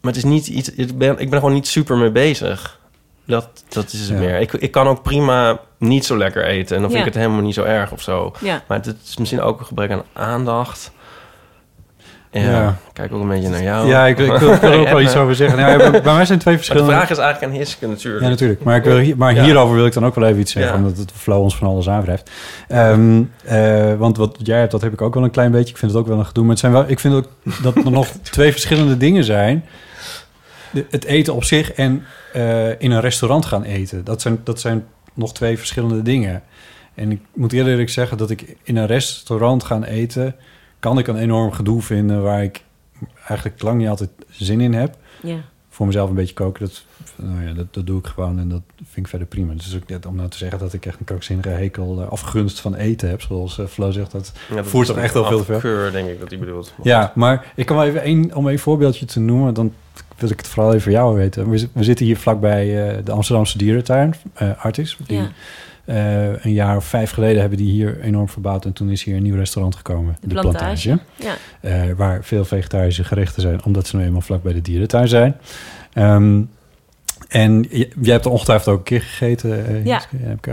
maar 0.00 0.12
het 0.12 0.16
is 0.16 0.24
niet 0.24 0.46
iets. 0.46 0.70
Ik 0.74 0.98
ben, 0.98 1.10
ik 1.10 1.16
ben 1.16 1.30
er 1.32 1.38
gewoon 1.38 1.54
niet 1.54 1.66
super 1.66 1.96
mee 1.96 2.10
bezig. 2.10 2.78
Dat, 3.24 3.64
dat 3.68 3.92
is 3.92 4.00
het 4.00 4.08
Ja. 4.08 4.14
meer. 4.14 4.40
Ik, 4.40 4.52
ik 4.52 4.70
kan 4.70 4.86
ook 4.86 5.02
prima 5.02 5.60
niet 5.78 6.04
zo 6.04 6.16
lekker 6.16 6.44
eten. 6.44 6.76
En 6.76 6.82
dan 6.82 6.90
vind 6.90 7.02
Ja. 7.02 7.08
ik 7.08 7.14
het 7.14 7.22
helemaal 7.22 7.42
niet 7.44 7.54
zo 7.54 7.64
erg 7.64 7.92
of 7.92 8.02
zo. 8.02 8.32
Ja. 8.40 8.62
Maar 8.68 8.78
het 8.82 8.96
is 9.04 9.16
misschien 9.16 9.40
ook 9.40 9.60
een 9.60 9.66
gebrek 9.66 9.90
aan 9.90 10.02
aandacht. 10.12 10.92
Ja, 12.32 12.76
kijk 12.92 13.12
ook 13.12 13.22
een 13.22 13.28
beetje 13.28 13.48
naar 13.48 13.62
jou. 13.62 13.88
Ja, 13.88 14.06
ik, 14.06 14.18
ik 14.18 14.26
wil 14.38 14.52
ik 14.52 14.60
wil 14.60 14.70
er 14.72 14.78
ook 14.78 14.88
wel 14.96 15.00
iets 15.00 15.16
over 15.16 15.34
zeggen. 15.34 15.58
Nou, 15.58 15.82
ja, 15.82 15.90
bij, 15.90 16.14
mij 16.14 16.24
zijn 16.24 16.38
twee 16.38 16.54
Maar 16.54 16.62
de 16.64 16.68
verschillende... 16.72 16.90
vraag 16.92 17.10
is 17.10 17.18
eigenlijk 17.18 17.52
aan 17.52 17.58
Hiske 17.58 17.86
natuurlijk. 17.86 18.22
Ja, 18.24 18.28
natuurlijk. 18.28 18.62
Maar, 18.64 18.76
ik 18.76 18.84
wil, 18.84 18.98
hier- 18.98 19.16
maar 19.16 19.32
hierover 19.34 19.74
wil 19.76 19.86
ik 19.86 19.92
dan 19.92 20.06
ook 20.06 20.14
wel 20.14 20.28
even 20.28 20.40
iets 20.40 20.52
zeggen, 20.52 20.74
omdat 20.76 20.96
het 20.96 21.12
flow 21.14 21.42
ons 21.42 21.56
van 21.56 21.68
alles 21.68 21.88
aanwrijft. 21.88 22.30
Ehm, 22.68 23.22
eh, 23.44 23.94
want 23.94 24.16
wat 24.16 24.36
jij 24.42 24.58
hebt, 24.58 24.70
dat 24.70 24.80
heb 24.80 24.92
ik 24.92 25.00
ook 25.00 25.14
wel 25.14 25.24
een 25.24 25.30
klein 25.30 25.50
beetje. 25.50 25.70
Ik 25.72 25.76
vind 25.78 25.92
het 25.92 26.00
ook 26.00 26.06
wel 26.06 26.18
een 26.18 26.26
gedoe. 26.26 26.42
Maar 26.42 26.52
het 26.52 26.60
zijn 26.60 26.72
wel, 26.72 26.84
ik 26.86 27.00
vind 27.00 27.14
ook 27.14 27.28
dat 27.62 27.76
er 27.76 27.90
nog 27.90 28.06
twee 28.22 28.50
verschillende 28.52 28.96
dingen 28.96 29.24
zijn. 29.24 29.64
De- 30.70 30.86
het 30.90 31.04
eten 31.04 31.34
op 31.34 31.44
zich 31.44 31.72
en 31.72 32.04
eh, 32.32 32.68
in 32.80 32.90
een 32.90 33.00
restaurant 33.00 33.44
gaan 33.46 33.62
eten. 33.62 34.04
Dat 34.04 34.20
zijn, 34.22 34.40
dat 34.44 34.60
zijn 34.60 34.84
nog 35.14 35.32
twee 35.32 35.58
verschillende 35.58 36.02
dingen. 36.02 36.42
En 36.94 37.10
ik 37.10 37.20
moet 37.34 37.52
eerlijk 37.52 37.70
eerlijk 37.70 37.90
zeggen 37.90 38.16
dat 38.16 38.30
ik 38.30 38.56
in 38.62 38.76
een 38.76 38.86
restaurant 38.86 39.64
gaan 39.64 39.84
eten... 39.84 40.34
kan 40.80 40.98
ik 40.98 41.06
een 41.06 41.16
enorm 41.16 41.52
gedoe 41.52 41.82
vinden 41.82 42.22
waar 42.22 42.42
ik 42.42 42.62
eigenlijk 43.28 43.62
lang 43.62 43.78
niet 43.78 43.88
altijd 43.88 44.10
zin 44.30 44.60
in 44.60 44.72
heb 44.74 44.96
Ja. 45.22 45.36
voor 45.68 45.86
mezelf 45.86 46.08
een 46.08 46.14
beetje 46.14 46.34
koken, 46.34 46.64
dat, 46.66 46.84
nou 47.16 47.46
ja, 47.48 47.52
dat, 47.52 47.74
dat 47.74 47.86
doe 47.86 47.98
ik 47.98 48.06
gewoon 48.06 48.38
en 48.38 48.48
dat 48.48 48.60
vind 48.76 48.96
ik 48.96 49.06
verder 49.08 49.28
prima. 49.28 49.52
Dus 49.54 49.76
ook 49.76 49.88
net 49.88 50.06
om 50.06 50.16
nou 50.16 50.28
te 50.28 50.36
zeggen 50.36 50.58
dat 50.58 50.72
ik 50.72 50.86
echt 50.86 50.98
een 50.98 51.04
krankzinnige 51.04 51.48
hekel, 51.48 52.00
eh, 52.02 52.08
afgunst 52.08 52.60
van 52.60 52.74
eten 52.74 53.08
heb, 53.08 53.20
zoals 53.22 53.58
eh, 53.58 53.66
Flo 53.66 53.90
zegt, 53.90 54.10
dat 54.12 54.32
Ja, 54.48 54.54
dat 54.56 54.66
voert 54.66 54.88
is 54.88 54.94
toch 54.94 55.02
echt 55.02 55.14
wel 55.14 55.24
veel 55.24 55.44
te 55.44 55.60
ver. 55.60 55.92
denk 55.92 56.08
ik 56.08 56.20
dat 56.20 56.30
hij 56.30 56.38
bedoelt. 56.38 56.72
Ja, 56.82 57.12
maar 57.14 57.52
ik 57.54 57.66
kan 57.66 57.76
wel 57.76 57.86
even 57.86 58.02
één, 58.02 58.34
om 58.34 58.46
een 58.46 58.58
voorbeeldje 58.58 59.04
te 59.06 59.20
noemen, 59.20 59.54
dan 59.54 59.72
wil 60.16 60.30
ik 60.30 60.36
het 60.38 60.48
vooral 60.48 60.68
even 60.70 60.82
voor 60.82 60.92
jou 60.92 61.16
weten. 61.16 61.50
We, 61.50 61.58
zi- 61.58 61.68
we 61.72 61.84
zitten 61.84 62.06
hier 62.06 62.16
vlakbij 62.16 62.88
eh, 62.88 63.04
de 63.04 63.12
Amsterdamse 63.12 63.58
dierentuin, 63.58 64.14
eh 64.34 64.64
Artis. 64.64 64.96
Die, 65.06 65.16
Ja. 65.18 65.28
Eh, 65.90 66.44
een 66.44 66.52
jaar 66.52 66.76
of 66.76 66.84
vijf 66.84 67.10
geleden 67.10 67.40
hebben 67.40 67.58
die 67.58 67.70
hier 67.70 68.00
enorm 68.00 68.28
verbouwd 68.28 68.64
en 68.64 68.72
toen 68.72 68.90
is 68.90 69.02
hier 69.04 69.16
een 69.16 69.22
nieuw 69.22 69.34
restaurant 69.36 69.76
gekomen, 69.76 70.16
De 70.20 70.34
Plantage. 70.34 70.98
Ja. 71.16 71.34
eh, 71.60 71.92
waar 71.96 72.24
veel 72.24 72.44
vegetarische 72.44 73.04
gerechten 73.04 73.42
zijn, 73.42 73.64
omdat 73.64 73.86
ze 73.86 73.96
nu 73.96 74.04
eenmaal 74.04 74.20
vlak 74.20 74.42
bij 74.42 74.52
de 74.52 74.60
dierentuin 74.62 75.08
zijn. 75.08 75.36
Ehm, 75.92 76.42
en 77.28 77.66
jij 78.00 78.12
hebt 78.12 78.24
er 78.24 78.30
ongetwijfeld 78.30 78.68
ook 78.74 78.78
een 78.78 78.84
keer 78.84 79.00
gegeten. 79.02 79.66
eh, 79.66 79.84
Ja. 79.84 80.00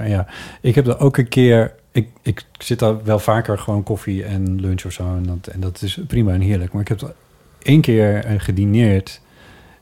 Ja. 0.05 0.27
Ik 0.61 0.75
heb 0.75 0.87
er 0.87 0.99
ook 0.99 1.17
een 1.17 1.27
keer... 1.27 1.73
Ik, 1.91 2.07
ik 2.21 2.43
zit 2.57 2.79
daar 2.79 3.03
wel 3.03 3.19
vaker 3.19 3.57
gewoon 3.59 3.83
koffie 3.83 4.23
en 4.23 4.61
lunch 4.61 4.85
of 4.85 4.91
zo. 4.91 5.03
En 5.15 5.23
dat, 5.23 5.53
en 5.53 5.59
dat 5.59 5.81
is 5.81 5.99
prima 6.07 6.33
en 6.33 6.41
heerlijk. 6.41 6.71
Maar 6.73 6.81
ik 6.81 6.87
heb 6.87 7.01
er 7.01 7.13
één 7.61 7.81
keer 7.81 8.25
gedineerd. 8.37 9.21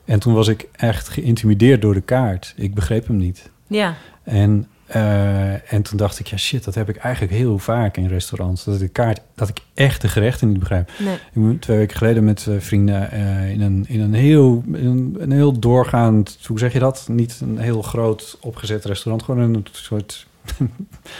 En 0.04 0.18
toen 0.20 0.34
was 0.34 0.48
ik 0.48 0.68
echt 0.72 1.08
geïntimideerd 1.08 1.82
door 1.82 1.94
de 1.94 2.00
kaart. 2.00 2.54
Ik 2.56 2.74
begreep 2.74 3.06
hem 3.06 3.16
niet. 3.16 3.50
Ja. 3.66 3.94
En, 4.22 4.66
eh, 4.86 5.72
en 5.72 5.82
toen 5.82 5.96
dacht 5.96 6.18
ik, 6.18 6.26
ja 6.26 6.36
shit, 6.36 6.64
dat 6.64 6.74
heb 6.74 6.88
ik 6.88 6.96
eigenlijk 6.96 7.34
heel 7.34 7.58
vaak 7.58 7.96
in 7.96 8.08
restaurants. 8.08 8.64
Dat 8.64 8.74
ik 8.74 8.80
de 8.80 8.88
kaart, 8.88 9.20
dat 9.34 9.48
ik 9.48 9.58
echt 9.74 10.00
de 10.00 10.08
gerechten 10.08 10.48
niet 10.48 10.58
begrijp. 10.58 10.90
Nee. 10.98 11.14
Ik 11.14 11.20
ben 11.32 11.58
twee 11.58 11.76
weken 11.76 11.96
geleden 11.96 12.24
met 12.24 12.46
eh, 12.48 12.54
vrienden 12.58 13.10
eh, 13.10 13.50
in, 13.50 13.60
een, 13.60 13.84
in 13.88 14.00
een 14.00 14.14
heel, 14.14 14.62
in 14.66 14.86
een, 14.86 15.16
een 15.18 15.32
heel 15.32 15.58
doorgaand, 15.58 16.38
hoe 16.46 16.58
zeg 16.58 16.72
je 16.72 16.78
dat? 16.78 17.06
Niet 17.10 17.38
een 17.40 17.58
heel 17.58 17.82
groot 17.82 18.38
opgezet 18.40 18.84
restaurant, 18.84 19.22
gewoon 19.22 19.54
een 19.54 19.66
soort 19.72 20.26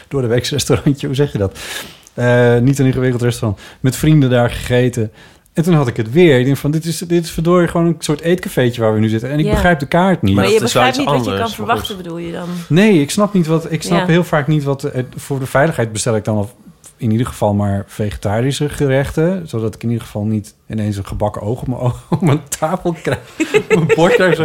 door 0.09 0.23
de 0.23 0.29
weekse 0.29 0.55
restaurantje, 0.55 1.07
hoe 1.07 1.17
zeg 1.17 1.33
je 1.33 1.39
dat? 1.39 1.59
Niet 2.63 2.79
een 2.79 2.87
ingewikkeld 2.87 3.23
restaurant. 3.23 3.61
Met 3.81 3.97
vrienden 3.97 4.31
daar 4.31 4.51
gegeten. 4.51 5.13
En 5.57 5.63
toen 5.63 5.75
had 5.75 5.89
ik 5.89 5.97
het 5.97 6.11
weer. 6.13 6.39
Ik 6.39 6.45
denk 6.45 6.57
van, 6.57 6.71
dit 6.71 6.85
is, 6.85 6.99
dit 6.99 7.25
is 7.25 7.31
verdorie 7.31 7.69
gewoon 7.69 7.87
een 7.87 7.97
soort 7.99 8.21
eetcafeetje 8.21 8.81
waar 8.81 8.95
we 8.95 9.01
nu 9.01 9.09
zitten. 9.09 9.31
En 9.31 9.39
ik 9.39 9.45
Ja. 9.45 9.51
begrijp 9.51 9.79
de 9.79 9.87
kaart 9.87 10.23
niet. 10.23 10.35
Maar, 10.35 10.51
je 10.51 10.61
begrijpt 10.61 10.97
niet 10.99 11.07
wat 11.09 11.25
je 11.25 11.37
kan 11.39 11.51
verwachten, 11.51 11.97
bedoel 11.97 12.19
je 12.19 12.33
dan? 12.33 12.49
Nee, 12.69 13.01
ik 13.01 13.11
snap 13.11 13.33
niet 13.33 13.47
wat. 13.47 13.73
Ik 13.73 13.83
snap 13.83 13.99
Ja. 13.99 14.07
heel 14.07 14.25
vaak 14.25 14.47
niet 14.47 14.65
wat. 14.65 14.91
Voor 15.17 15.39
de 15.39 15.47
veiligheid 15.47 15.93
bestel 15.93 16.17
ik 16.17 16.25
dan 16.25 16.37
al 16.37 16.51
in 16.97 17.11
ieder 17.11 17.27
geval 17.27 17.55
maar 17.55 17.85
vegetarische 17.87 18.69
gerechten. 18.69 19.49
Zodat 19.49 19.75
ik 19.75 19.83
in 19.83 19.89
ieder 19.89 20.05
geval 20.05 20.25
niet 20.25 20.55
ineens 20.69 20.97
een 20.97 21.07
gebakken 21.07 21.43
oog 21.43 21.61
op 21.61 21.67
mijn, 21.69 21.81
oog- 21.81 22.03
op 22.11 22.21
mijn 22.21 22.41
tafel 22.59 22.97
krijg. 23.03 23.19
mijn 23.69 23.87
bord 23.95 24.15
krijg. 24.15 24.37
Zo, 24.37 24.43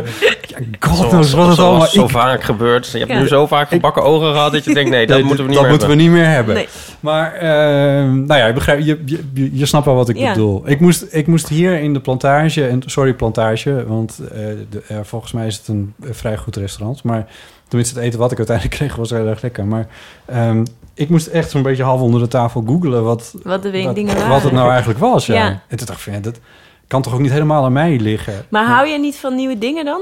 ja, 0.48 0.58
god 0.80 0.98
Zoals- 0.98 1.32
het 1.32 1.60
allemaal 1.60 1.88
zo 1.88 2.04
ik- 2.04 2.10
vaak 2.10 2.44
gebeurt. 2.44 2.90
Je 2.92 2.98
hebt 2.98 3.12
Ja. 3.12 3.20
nu 3.20 3.28
zo 3.28 3.48
vaak 3.48 3.68
gebakken 3.70 4.04
ogen 4.04 4.32
gehad 4.32 4.52
dat 4.52 4.66
je 4.66 4.74
denkt... 4.74 4.90
nee, 4.90 5.08
dat 5.08 5.18
Nee, 5.18 5.26
moeten 5.26 5.44
we 5.46 5.50
niet 5.52 5.60
dat 5.62 5.70
meer 5.70 5.78
moeten 5.80 5.98
hebben. 5.98 6.06
we 6.14 6.18
niet 6.20 6.22
meer 6.26 6.34
hebben. 6.36 6.56
Nee. 6.56 6.68
Maar, 7.00 7.34
ehm, 7.34 8.26
nou 8.26 8.40
ja, 8.40 8.48
ik 8.48 8.54
begrijp, 8.54 8.80
je, 8.80 9.02
je, 9.06 9.20
je, 9.34 9.50
je 9.58 9.66
snapt 9.66 9.86
wel 9.86 9.96
wat 9.96 10.10
ik 10.10 10.18
Ja. 10.18 10.32
bedoel. 10.34 10.70
Ik 10.70 10.80
moest, 10.80 11.06
ik 11.10 11.28
moest 11.28 11.48
hier 11.50 11.80
in 11.80 11.94
de 11.94 12.00
plantage, 12.00 12.68
en 12.68 12.82
sorry 12.86 13.14
plantage, 13.14 13.86
want 13.88 14.20
eh, 14.32 14.38
de, 14.70 14.82
eh, 14.88 14.98
volgens 15.04 15.32
mij 15.32 15.48
is 15.48 15.58
het 15.58 15.68
een 15.68 15.94
eh, 16.04 16.10
vrij 16.12 16.38
goed 16.38 16.56
restaurant. 16.56 17.04
Maar 17.04 17.28
tenminste, 17.68 17.96
het 17.96 18.04
eten 18.06 18.20
wat 18.20 18.32
ik 18.32 18.38
uiteindelijk 18.38 18.78
kreeg 18.78 18.96
was 18.96 19.10
heel 19.10 19.28
erg 19.28 19.42
lekker. 19.42 19.66
Maar 19.66 19.88
ehm, 20.26 20.64
ik 21.02 21.10
moest 21.10 21.28
echt 21.28 21.50
zo'n 21.50 21.62
beetje 21.62 21.84
half 21.84 22.02
onder 22.02 22.20
de 22.20 22.28
tafel 22.28 22.64
googelen 22.68 23.04
wat, 23.04 23.34
Wat 23.44 23.64
de 23.64 23.84
wat, 23.84 23.96
dingen 23.96 24.16
wat 24.16 24.24
waren. 24.28 24.42
het 24.42 24.52
nou 24.52 24.70
eigenlijk 24.70 25.00
was. 25.00 25.26
Ja. 25.26 25.36
Ja. 25.36 25.62
En 25.68 25.78
toen 25.78 25.88
dacht 25.88 25.98
ik 26.00 26.04
van, 26.04 26.14
ja, 26.14 26.20
dat 26.20 26.40
kan 26.88 27.02
toch 27.02 27.14
ook 27.14 27.20
niet 27.20 27.32
helemaal 27.32 27.66
aan 27.66 27.74
mij 27.74 28.00
liggen. 28.00 28.46
Maar 28.50 28.66
hou 28.66 28.88
je 28.88 29.00
niet 29.00 29.16
van 29.16 29.36
nieuwe 29.36 29.58
dingen 29.58 29.86
dan? 29.86 30.02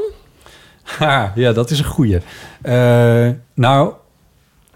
Ha, 0.83 1.31
ja, 1.35 1.51
dat 1.51 1.69
is 1.69 1.79
een 1.79 1.85
goeie. 1.85 2.17
Eh, 2.61 3.27
nou, 3.53 3.93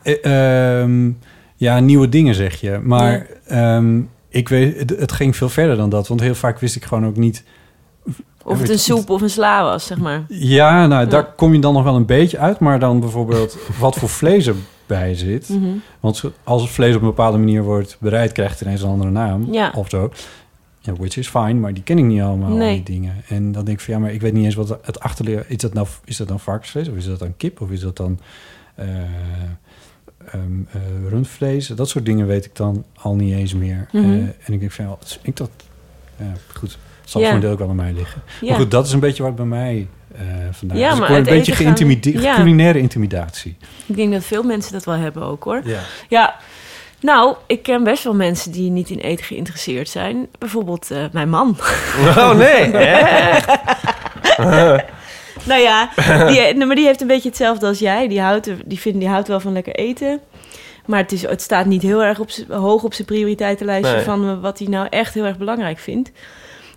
eh, 0.02 0.82
ehm, 0.82 1.12
ja, 1.56 1.80
nieuwe 1.80 2.10
dingen 2.10 2.36
zeg 2.36 2.62
je. 2.62 2.80
Maar 2.84 3.28
ehm, 3.48 4.02
ik 4.30 4.50
weet, 4.50 4.80
het, 4.80 4.90
het 4.90 5.12
ging 5.12 5.36
veel 5.36 5.50
verder 5.50 5.78
dan 5.78 5.90
dat. 5.90 6.08
Want 6.08 6.20
heel 6.22 6.36
vaak 6.36 6.60
wist 6.60 6.76
ik 6.76 6.84
gewoon 6.86 7.06
ook 7.06 7.16
niet... 7.18 7.44
Of 8.46 8.60
het 8.60 8.70
een 8.70 8.80
soep 8.80 9.10
of 9.10 9.22
een 9.22 9.30
sla 9.30 9.64
was, 9.64 9.86
zeg 9.86 9.98
maar. 9.98 10.24
Ja, 10.28 10.88
nou, 10.88 11.04
Ja. 11.04 11.10
daar 11.10 11.26
kom 11.36 11.54
je 11.54 11.60
dan 11.60 11.74
nog 11.74 11.84
wel 11.84 11.96
een 11.96 12.06
beetje 12.06 12.38
uit. 12.38 12.60
Maar 12.60 12.80
dan 12.80 13.00
bijvoorbeeld 13.00 13.58
wat 13.80 13.96
voor 13.96 14.10
vlees 14.10 14.50
erbij 14.88 15.16
zit. 15.16 15.50
Mhm. 15.50 15.70
Want 16.00 16.24
als 16.44 16.62
het 16.62 16.72
vlees 16.72 16.96
op 16.96 17.02
een 17.02 17.08
bepaalde 17.08 17.38
manier 17.38 17.64
wordt 17.64 17.98
bereid... 18.00 18.32
krijgt 18.32 18.60
het 18.60 18.68
ineens 18.68 18.82
een 18.82 18.90
andere 18.90 19.12
naam 19.12 19.54
Ja. 19.54 19.72
of 19.76 19.90
zo. 19.90 20.12
Ja, 20.80 20.94
which 20.94 21.18
is 21.18 21.28
fine, 21.28 21.54
maar 21.54 21.74
die 21.74 21.84
ken 21.84 21.98
ik 21.98 22.04
niet 22.04 22.22
allemaal, 22.22 22.52
al 22.52 22.58
die 22.58 22.84
dingen. 22.84 23.24
En 23.28 23.52
dan 23.52 23.66
denk 23.66 23.78
ik 23.78 23.84
van, 23.84 23.94
ja, 23.94 24.00
maar 24.00 24.14
ik 24.14 24.22
weet 24.22 24.34
niet 24.34 24.46
eens 24.46 24.56
wat 24.56 24.78
het 24.82 25.00
achterleer... 25.00 25.46
Is 25.48 25.58
dat 25.58 25.74
nou, 25.74 25.88
is 26.06 26.18
dat 26.18 26.28
dan 26.28 26.40
varkensvlees 26.40 26.90
of 26.90 26.96
is 26.96 27.06
dat 27.06 27.20
dan 27.20 27.38
kip 27.38 27.62
of 27.62 27.72
is 27.72 27.80
dat 27.80 27.98
dan 27.98 28.20
eh, 28.76 28.88
ehm, 30.26 30.62
eh, 30.72 30.82
rundvlees? 31.10 31.68
Dat 31.68 31.90
soort 31.90 32.06
dingen 32.06 32.28
weet 32.28 32.46
ik 32.46 32.56
dan 32.56 32.86
al 32.96 33.16
niet 33.16 33.34
eens 33.34 33.54
meer. 33.54 33.88
Mhm. 33.92 34.04
Eh, 34.04 34.12
en 34.14 34.54
ik 34.54 34.60
denk 34.60 34.72
van, 34.72 34.86
ja, 34.86 34.98
ik 35.22 35.38
dat... 35.38 35.50
Ja, 36.18 36.34
goed, 36.54 36.78
het 37.02 37.10
zal 37.10 37.22
voor 37.22 37.32
een 37.32 37.40
deel 37.40 37.52
ook 37.52 37.60
wel 37.60 37.70
aan 37.70 37.76
mij 37.76 37.94
liggen. 37.94 38.22
Maar 38.42 38.56
goed, 38.56 38.72
dat 38.72 38.86
is 38.86 38.94
een 38.94 39.00
beetje 39.00 39.24
wat 39.24 39.36
bij 39.36 39.46
mij 39.46 39.88
eh 40.16 40.24
vandaan 40.52 40.78
Ja. 40.78 40.94
Ik 40.94 41.00
maar 41.00 41.12
een 41.12 41.24
beetje 41.24 41.56
geïntimideerd, 41.56 42.24
ja. 42.24 42.36
culinaire 42.36 42.80
intimidatie. 42.80 43.58
Ik 43.86 43.96
denk 43.96 44.12
dat 44.12 44.24
veel 44.24 44.44
mensen 44.44 44.74
dat 44.74 44.86
wel 44.86 44.96
hebben 44.96 45.24
ook, 45.24 45.44
hoor. 45.44 45.62
Ja. 45.64 45.80
Ja, 46.10 46.36
nou, 47.04 47.36
ik 47.48 47.64
ken 47.64 47.84
best 47.84 48.04
wel 48.04 48.16
mensen 48.16 48.52
die 48.52 48.70
niet 48.70 48.90
in 48.90 49.00
eten 49.00 49.26
geïnteresseerd 49.26 49.90
zijn. 49.90 50.28
Bijvoorbeeld 50.40 50.92
eh, 50.92 51.04
mijn 51.12 51.30
man. 51.30 51.58
Oh, 52.00 52.34
nee, 52.38 52.72
echt? 52.72 53.48
nou 55.50 55.62
ja, 55.62 55.90
die, 56.28 56.66
maar 56.66 56.76
die 56.76 56.86
heeft 56.86 57.02
een 57.02 57.08
beetje 57.08 57.30
hetzelfde 57.30 57.68
als 57.68 57.80
jij. 57.80 58.08
Die 58.08 58.22
houdt, 58.22 58.50
die 58.66 58.80
vindt, 58.80 59.00
die 59.00 59.08
houdt 59.08 59.28
wel 59.28 59.40
van 59.40 59.54
lekker 59.54 59.76
eten. 59.76 60.20
Maar 60.86 61.00
het, 61.00 61.12
is, 61.12 61.22
het 61.22 61.42
staat 61.42 61.66
niet 61.66 61.82
heel 61.82 62.04
erg 62.04 62.20
op 62.20 62.30
hoog 62.48 62.84
op 62.84 62.94
zijn 62.94 63.08
prioriteitenlijstje... 63.08 63.96
Nee. 63.96 64.04
van 64.04 64.42
wat 64.42 64.60
hij 64.60 64.68
nou 64.68 64.88
echt 64.90 65.14
heel 65.14 65.26
erg 65.26 65.38
belangrijk 65.38 65.80
vindt. 65.80 66.12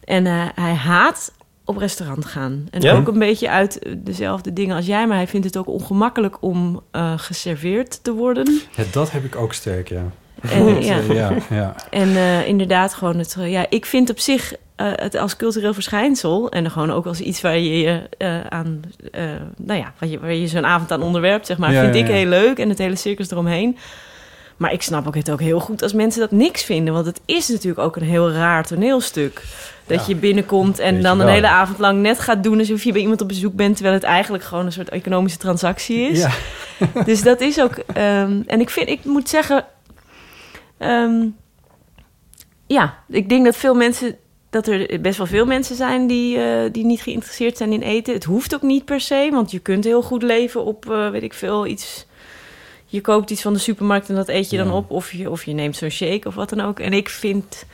En 0.05 0.27
eh, 0.27 0.45
hij 0.55 0.75
haat 0.75 1.33
op 1.69 1.77
restaurant 1.77 2.25
gaan. 2.25 2.67
En 2.71 2.81
Ja? 2.81 2.97
ook 2.97 3.09
een 3.09 3.19
beetje 3.19 3.51
uit 3.51 3.79
eh, 3.79 3.93
dezelfde 3.99 4.53
dingen 4.53 4.77
als 4.77 4.87
jij... 4.87 5.07
maar 5.07 5.17
hij 5.17 5.27
vindt 5.27 5.47
het 5.47 5.57
ook 5.57 5.67
ongemakkelijk 5.69 6.37
om 6.43 6.81
eh, 6.91 7.13
geserveerd 7.17 8.05
te 8.05 8.13
worden. 8.13 8.61
Ja, 8.77 8.83
dat 8.93 9.11
heb 9.11 9.25
ik 9.25 9.37
ook 9.37 9.53
sterk, 9.53 9.89
ja. 9.89 10.03
En, 10.51 10.65
Dat, 10.75 10.85
ja. 10.87 10.99
eh, 11.09 11.15
ja, 11.15 11.33
ja. 11.51 11.75
En 11.91 12.09
eh, 12.17 12.47
inderdaad, 12.49 12.95
gewoon 12.95 13.19
het. 13.19 13.37
eh, 13.39 13.51
ja, 13.51 13.67
ik 13.69 13.87
vind 13.87 14.11
op 14.11 14.19
zich 14.19 14.55
eh, 14.77 14.87
het 14.93 15.15
als 15.15 15.37
cultureel 15.37 15.75
verschijnsel. 15.75 16.51
En 16.51 16.63
dan 16.63 16.73
gewoon 16.73 16.91
ook 16.91 17.07
als 17.07 17.21
iets 17.21 17.41
waar 17.41 17.59
je 17.59 17.79
je 17.79 18.03
eh, 18.19 18.41
aan. 18.47 18.81
eh, 19.13 19.25
nou 19.57 19.79
ja, 19.81 19.93
waar 19.99 20.09
je, 20.09 20.19
waar 20.21 20.35
je 20.35 20.47
zo'n 20.47 20.67
avond 20.67 20.91
aan 20.93 21.03
onderwerpt, 21.03 21.47
zeg 21.47 21.59
maar. 21.59 21.73
Ja, 21.73 21.83
vind 21.83 21.95
ja, 21.95 22.01
ik 22.01 22.07
heel 22.11 22.27
leuk. 22.29 22.59
En 22.59 22.69
het 22.69 22.79
hele 22.79 22.97
circus 22.97 23.31
eromheen. 23.31 23.77
Maar 24.57 24.73
ik 24.73 24.83
snap 24.83 25.07
ook 25.07 25.15
het 25.15 25.31
ook 25.31 25.41
heel 25.41 25.61
goed 25.61 25.83
als 25.83 25.93
mensen 25.93 26.21
dat 26.21 26.31
niks 26.31 26.65
vinden. 26.65 26.95
Want 26.95 27.07
het 27.07 27.21
is 27.25 27.49
natuurlijk 27.49 27.79
ook 27.79 27.97
een 27.97 28.03
heel 28.03 28.31
raar 28.33 28.65
toneelstuk. 28.67 29.43
Dat 29.87 30.01
Ja. 30.01 30.05
je 30.09 30.17
binnenkomt 30.17 30.79
en 30.79 31.03
dan 31.03 31.21
een 31.21 31.29
hele 31.29 31.49
avond 31.49 31.79
lang 31.79 32.01
net 32.03 32.19
gaat 32.19 32.43
doen 32.43 32.59
alsof 32.59 32.85
je 32.85 32.93
bij 32.93 33.01
iemand 33.01 33.21
op 33.21 33.29
bezoek 33.29 33.55
bent. 33.55 33.75
Terwijl 33.75 33.95
het 33.97 34.05
eigenlijk 34.05 34.45
gewoon 34.45 34.67
een 34.67 34.73
soort 34.73 34.89
economische 34.89 35.39
transactie 35.39 35.99
is. 36.11 36.19
Ja. 36.19 36.31
dus 37.05 37.23
dat 37.23 37.41
is 37.41 37.61
ook. 37.61 37.73
ehm, 37.73 38.43
en 38.47 38.61
ik 38.61 38.71
vind, 38.71 38.89
ik 38.89 39.05
moet 39.05 39.29
zeggen. 39.29 39.65
ehm, 40.79 41.27
ja, 42.67 42.95
ik 43.09 43.29
denk 43.29 43.45
dat 43.45 43.57
veel 43.57 43.75
mensen. 43.75 44.17
Dat 44.51 44.67
er 44.67 45.01
best 45.01 45.19
wel 45.19 45.27
veel 45.27 45.47
mensen 45.47 45.77
zijn 45.77 46.07
die, 46.07 46.39
eh, 46.39 46.73
die 46.73 46.85
niet 46.85 47.01
geïnteresseerd 47.01 47.57
zijn 47.57 47.73
in 47.73 47.83
eten. 47.83 48.15
Het 48.15 48.25
hoeft 48.25 48.55
ook 48.55 48.63
niet 48.63 48.85
per 48.85 49.01
se, 49.01 49.29
want 49.33 49.51
je 49.51 49.59
kunt 49.59 49.85
heel 49.85 50.03
goed 50.03 50.23
leven 50.23 50.65
op, 50.65 50.91
eh, 50.91 51.11
weet 51.11 51.23
ik 51.23 51.35
veel, 51.35 51.67
iets. 51.67 52.07
Je 52.87 53.01
koopt 53.01 53.31
iets 53.31 53.43
van 53.43 53.53
de 53.53 53.59
supermarkt 53.59 54.09
en 54.09 54.15
dat 54.15 54.29
eet 54.29 54.51
je 54.51 54.57
dan 54.57 54.71
op. 54.73 54.91
Of 54.91 55.13
je, 55.13 55.31
of 55.31 55.45
je 55.45 55.53
neemt 55.53 55.77
zo'n 55.77 55.91
shake 55.91 56.29
of 56.29 56.35
wat 56.35 56.49
dan 56.49 56.61
ook. 56.61 56.81
En 56.81 56.93
ik 56.93 57.09
vind. 57.09 57.65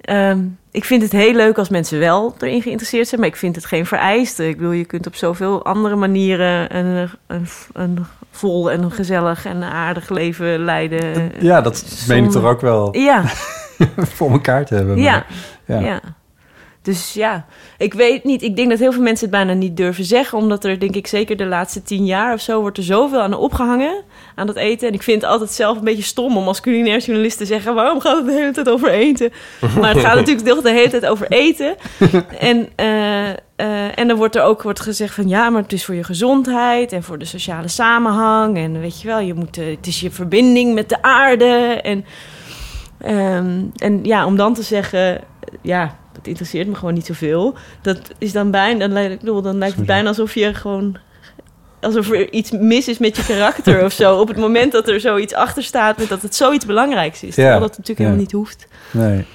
ehm, 0.00 0.40
ik 0.70 0.84
vind 0.84 1.02
het 1.02 1.12
heel 1.12 1.32
leuk 1.34 1.58
als 1.58 1.68
mensen 1.68 1.98
wel 1.98 2.34
erin 2.40 2.62
geïnteresseerd 2.62 3.08
zijn, 3.08 3.20
maar 3.20 3.28
ik 3.28 3.36
vind 3.36 3.56
het 3.56 3.64
geen 3.64 3.86
vereiste. 3.86 4.48
Ik 4.48 4.56
bedoel, 4.56 4.72
je 4.72 4.84
kunt 4.84 5.06
op 5.06 5.14
zoveel 5.14 5.64
andere 5.64 5.96
manieren 5.96 6.76
een, 6.76 7.08
een, 7.26 7.46
een 7.72 8.06
vol 8.30 8.70
en 8.70 8.82
een 8.82 8.90
gezellig 8.92 9.44
en 9.44 9.62
aardig 9.62 10.08
leven 10.08 10.64
leiden. 10.64 11.32
Ja, 11.40 11.60
dat 11.60 11.82
meen 12.08 12.24
ik 12.24 12.30
Zonder- 12.30 12.32
toch 12.42 12.50
ook 12.50 12.60
wel 12.60 12.96
Ja, 12.96 13.24
voor 14.16 14.30
elkaar 14.30 14.66
te 14.66 14.74
hebben. 14.74 14.98
ja, 14.98 15.26
ja. 15.66 16.00
Dus 16.82 17.12
ja, 17.12 17.44
ik 17.78 17.94
weet 17.94 18.24
niet. 18.24 18.42
Ik 18.42 18.56
denk 18.56 18.70
dat 18.70 18.78
heel 18.78 18.92
veel 18.92 19.02
mensen 19.02 19.26
het 19.26 19.36
bijna 19.36 19.52
niet 19.52 19.76
durven 19.76 20.04
zeggen. 20.04 20.38
Omdat 20.38 20.64
er, 20.64 20.78
denk 20.78 20.94
ik, 20.94 21.06
zeker 21.06 21.36
de 21.36 21.44
laatste 21.44 21.82
tien 21.82 22.04
jaar 22.04 22.34
of 22.34 22.40
zo... 22.40 22.60
wordt 22.60 22.78
er 22.78 22.84
zoveel 22.84 23.20
aan 23.20 23.34
opgehangen, 23.34 24.02
aan 24.34 24.46
dat 24.46 24.56
eten. 24.56 24.88
En 24.88 24.94
ik 24.94 25.02
vind 25.02 25.22
het 25.22 25.30
altijd 25.30 25.50
zelf 25.50 25.78
een 25.78 25.84
beetje 25.84 26.02
stom 26.02 26.36
om 26.36 26.46
als 26.46 26.60
culinair 26.60 26.98
journalist 26.98 27.38
te 27.38 27.46
zeggen... 27.46 27.74
waarom 27.74 28.00
gaat 28.00 28.16
het 28.16 28.26
de 28.26 28.32
hele 28.32 28.52
tijd 28.52 28.68
over 28.68 28.90
eten? 28.90 29.30
Maar 29.80 29.94
het 29.94 30.04
gaat 30.04 30.14
natuurlijk 30.14 30.62
de 30.62 30.70
hele 30.70 30.90
tijd 30.90 31.06
over 31.06 31.26
eten. 31.28 31.76
En, 32.38 32.68
eh, 32.74 33.98
en 33.98 34.08
dan 34.08 34.16
wordt 34.16 34.36
er 34.36 34.42
ook 34.42 34.62
wordt 34.62 34.80
gezegd 34.80 35.14
van... 35.14 35.28
ja, 35.28 35.50
maar 35.50 35.62
het 35.62 35.72
is 35.72 35.84
voor 35.84 35.94
je 35.94 36.04
gezondheid 36.04 36.92
en 36.92 37.02
voor 37.02 37.18
de 37.18 37.24
sociale 37.24 37.68
samenhang. 37.68 38.56
En 38.56 38.80
weet 38.80 39.00
je 39.00 39.08
wel, 39.08 39.20
je 39.20 39.34
moet, 39.34 39.58
eh, 39.58 39.66
het 39.66 39.86
is 39.86 40.00
je 40.00 40.10
verbinding 40.10 40.74
met 40.74 40.88
de 40.88 41.02
aarde. 41.02 41.80
En, 41.82 42.04
ehm, 42.98 43.60
en 43.76 44.04
ja, 44.04 44.26
om 44.26 44.36
dan 44.36 44.54
te 44.54 44.62
zeggen... 44.62 45.20
ja, 45.60 46.00
dat 46.12 46.26
interesseert 46.26 46.68
me 46.68 46.74
gewoon 46.74 46.94
niet 46.94 47.06
zoveel. 47.06 47.54
Dat 47.82 47.98
is 48.18 48.32
dan 48.32 48.50
bijna... 48.50 48.78
Dan, 48.78 48.92
lijkt- 48.92 49.12
ik 49.12 49.18
bedoel, 49.18 49.42
dan 49.42 49.58
lijkt 49.58 49.76
het 49.76 49.86
bijna 49.86 50.08
alsof 50.08 50.34
je 50.34 50.54
gewoon... 50.54 50.96
alsof 51.80 52.10
er 52.10 52.32
iets 52.32 52.50
mis 52.50 52.88
is 52.88 52.98
met 52.98 53.16
je 53.16 53.24
karakter 53.24 53.84
of 53.84 53.92
zo. 53.92 54.20
Op 54.20 54.28
het 54.28 54.36
moment 54.36 54.72
dat 54.72 54.88
er 54.88 55.00
zoiets 55.00 55.34
achter 55.34 55.62
staat... 55.62 55.98
met 55.98 56.08
dat 56.08 56.22
het 56.22 56.34
zoiets 56.34 56.66
belangrijks 56.66 57.22
is. 57.22 57.34
Terwijl 57.34 57.60
dat 57.60 57.78
natuurlijk 57.78 57.98
ja. 57.98 58.04
helemaal 58.04 58.22
niet 58.22 58.32
hoeft. 58.32 58.66
Nee. 58.90 59.26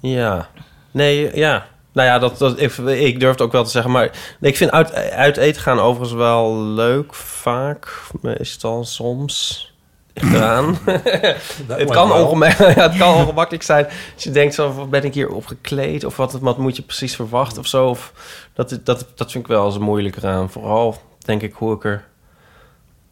Ja. 0.00 0.48
Nee, 0.90 1.36
ja. 1.36 1.66
Nou 1.92 2.08
ja, 2.08 2.18
dat, 2.18 2.38
dat, 2.38 2.60
ik, 2.60 2.76
ik 2.76 3.20
durf 3.20 3.32
het 3.32 3.40
ook 3.40 3.52
wel 3.52 3.64
te 3.64 3.70
zeggen. 3.70 3.90
Maar 3.90 4.36
ik 4.40 4.56
vind 4.56 4.70
uit, 4.70 4.94
uit 4.94 5.36
eten 5.36 5.62
gaan 5.62 5.78
overigens 5.78 6.18
wel 6.18 6.62
leuk. 6.62 7.14
Vaak. 7.14 8.02
Meestal 8.20 8.84
soms. 8.84 9.66
Ligt 10.22 10.34
eraan. 10.34 10.78
het, 11.68 11.90
kan 11.90 12.08
wel. 12.08 12.24
ongema- 12.26 12.46
ja, 12.46 12.88
het 12.88 12.96
kan 12.96 13.14
ongemakkelijk 13.14 13.64
zijn. 13.64 13.86
Als 14.14 14.24
je 14.24 14.30
denkt, 14.30 14.54
zo, 14.54 14.72
wat 14.72 14.90
ben 14.90 15.04
ik 15.04 15.14
hier 15.14 15.28
opgekleed? 15.28 16.04
Of 16.04 16.16
wat, 16.16 16.32
wat 16.32 16.58
moet 16.58 16.76
je 16.76 16.82
precies 16.82 17.14
verwachten 17.16 17.60
of 17.60 17.66
zo? 17.66 17.88
Of, 17.88 18.12
dat, 18.54 18.80
dat, 18.84 19.06
dat 19.14 19.30
vind 19.30 19.44
ik 19.44 19.50
wel 19.50 19.66
eens 19.66 19.78
moeilijker 19.78 20.26
aan. 20.26 20.50
Vooral, 20.50 21.02
denk 21.18 21.42
ik, 21.42 21.52
hoe 21.54 21.74
ik 21.74 21.84
er 21.84 22.04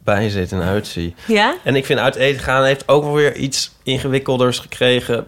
bij 0.05 0.29
zit 0.29 0.53
en 0.53 0.63
uitzie. 0.63 1.15
Ja? 1.27 1.55
En 1.65 1.77
ik 1.77 1.87
vind 1.87 2.01
uit 2.01 2.15
eten 2.15 2.43
gaan 2.43 2.65
heeft 2.65 2.89
ook 2.89 3.03
wel 3.03 3.15
weer 3.15 3.37
iets 3.37 3.73
ingewikkelders 3.83 4.59
gekregen 4.59 5.27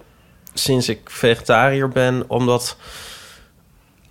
sinds 0.54 0.88
ik 0.88 1.10
vegetariër 1.10 1.88
ben. 1.88 2.24
Omdat 2.26 2.76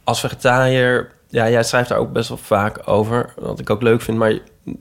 als 0.03 0.19
vegetariër... 0.19 1.15
Ja, 1.29 1.49
jij 1.49 1.63
schrijft 1.63 1.89
daar 1.89 1.97
ook 1.97 2.11
best 2.11 2.29
wel 2.29 2.37
vaak 2.37 2.79
over. 2.85 3.33
Wat 3.35 3.59
ik 3.59 3.69
ook 3.69 3.81
leuk 3.81 4.01
vind. 4.01 4.17
Maar 4.17 4.33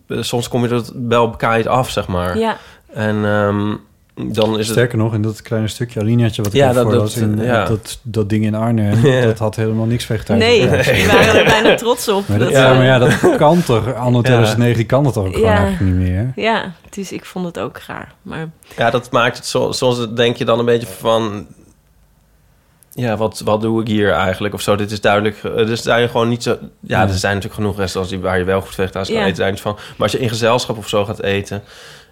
soms 0.08 0.48
kom 0.48 0.62
je 0.66 0.74
er 0.74 1.08
wel 1.08 1.30
bekaaid 1.30 1.66
af, 1.66 1.90
zeg 1.90 2.06
maar. 2.06 2.38
Ja. 2.38 2.56
En 2.92 3.24
ehm, 3.24 3.74
dan 4.34 4.50
is 4.50 4.66
het... 4.66 4.76
Sterker 4.76 4.98
nog, 4.98 5.14
in 5.14 5.22
dat 5.22 5.42
kleine 5.42 5.68
stukje 5.68 6.00
Alinaatje 6.00 6.42
wat 6.42 6.52
ik 6.52 6.58
Ja, 6.58 6.72
dat- 6.72 6.82
voor 6.82 6.92
dat- 6.92 7.14
in 7.16 7.38
ja. 7.42 7.64
dat, 7.64 7.98
dat 8.02 8.28
ding 8.28 8.44
in 8.44 8.54
Arnhem, 8.54 9.06
Ja. 9.12 9.20
dat 9.20 9.38
had 9.38 9.56
helemaal 9.56 9.86
niks 9.86 10.04
vegetarisch. 10.04 10.44
Nee, 10.44 10.60
we 10.68 11.06
waren 11.12 11.34
er 11.38 11.44
bijna 11.44 11.74
trots 11.74 12.08
op. 12.08 12.28
Maar 12.28 12.38
dat, 12.38 12.48
Dat, 12.52 12.56
ja, 12.58 12.74
maar 12.74 12.84
ja, 12.84 12.98
dat 12.98 13.18
kan 13.36 13.62
toch. 13.62 13.94
Anno 13.94 14.20
2009 14.20 14.86
kan 14.86 15.04
dat 15.04 15.12
toch 15.12 15.26
ook 15.26 15.34
gewoon 15.34 15.48
eigenlijk 15.50 15.80
niet 15.80 15.94
meer. 16.08 16.32
Ja, 16.36 16.72
dus 16.90 17.12
ik 17.12 17.24
vond 17.24 17.44
het 17.46 17.58
ook 17.58 17.80
gaar. 17.82 18.14
Maar 18.22 18.48
Ja, 18.76 18.90
dat 18.90 19.10
maakt 19.10 19.36
het 19.36 19.46
zo, 19.46 19.72
soms 19.72 20.06
denk 20.14 20.36
je 20.36 20.44
dan 20.44 20.58
een 20.58 20.64
beetje 20.64 20.86
van... 20.86 21.46
Ja, 22.92 23.16
wat, 23.16 23.40
wat 23.44 23.60
doe 23.60 23.80
ik 23.80 23.86
hier 23.88 24.12
eigenlijk? 24.12 24.54
Of 24.54 24.60
zo, 24.60 24.76
dit 24.76 24.90
is 24.90 25.00
duidelijk... 25.00 25.36
eh, 25.44 25.54
Dus 25.56 25.82
zijn 25.82 26.08
gewoon 26.08 26.28
niet 26.28 26.42
zo... 26.42 26.56
Ja, 26.80 27.02
er 27.02 27.08
zijn 27.14 27.34
natuurlijk 27.34 27.60
genoeg 27.60 27.76
restaurants 27.78 28.14
die, 28.14 28.22
waar 28.24 28.38
je 28.38 28.44
wel 28.44 28.60
goed 28.60 28.74
vegetarisch 28.74 29.08
kan 29.08 29.16
Ja. 29.18 29.24
eten. 29.26 29.58
Van. 29.58 29.72
Maar 29.74 29.94
als 29.98 30.12
je 30.12 30.18
in 30.18 30.28
gezelschap 30.28 30.76
of 30.76 30.88
zo 30.88 31.04
gaat 31.04 31.22
eten... 31.22 31.62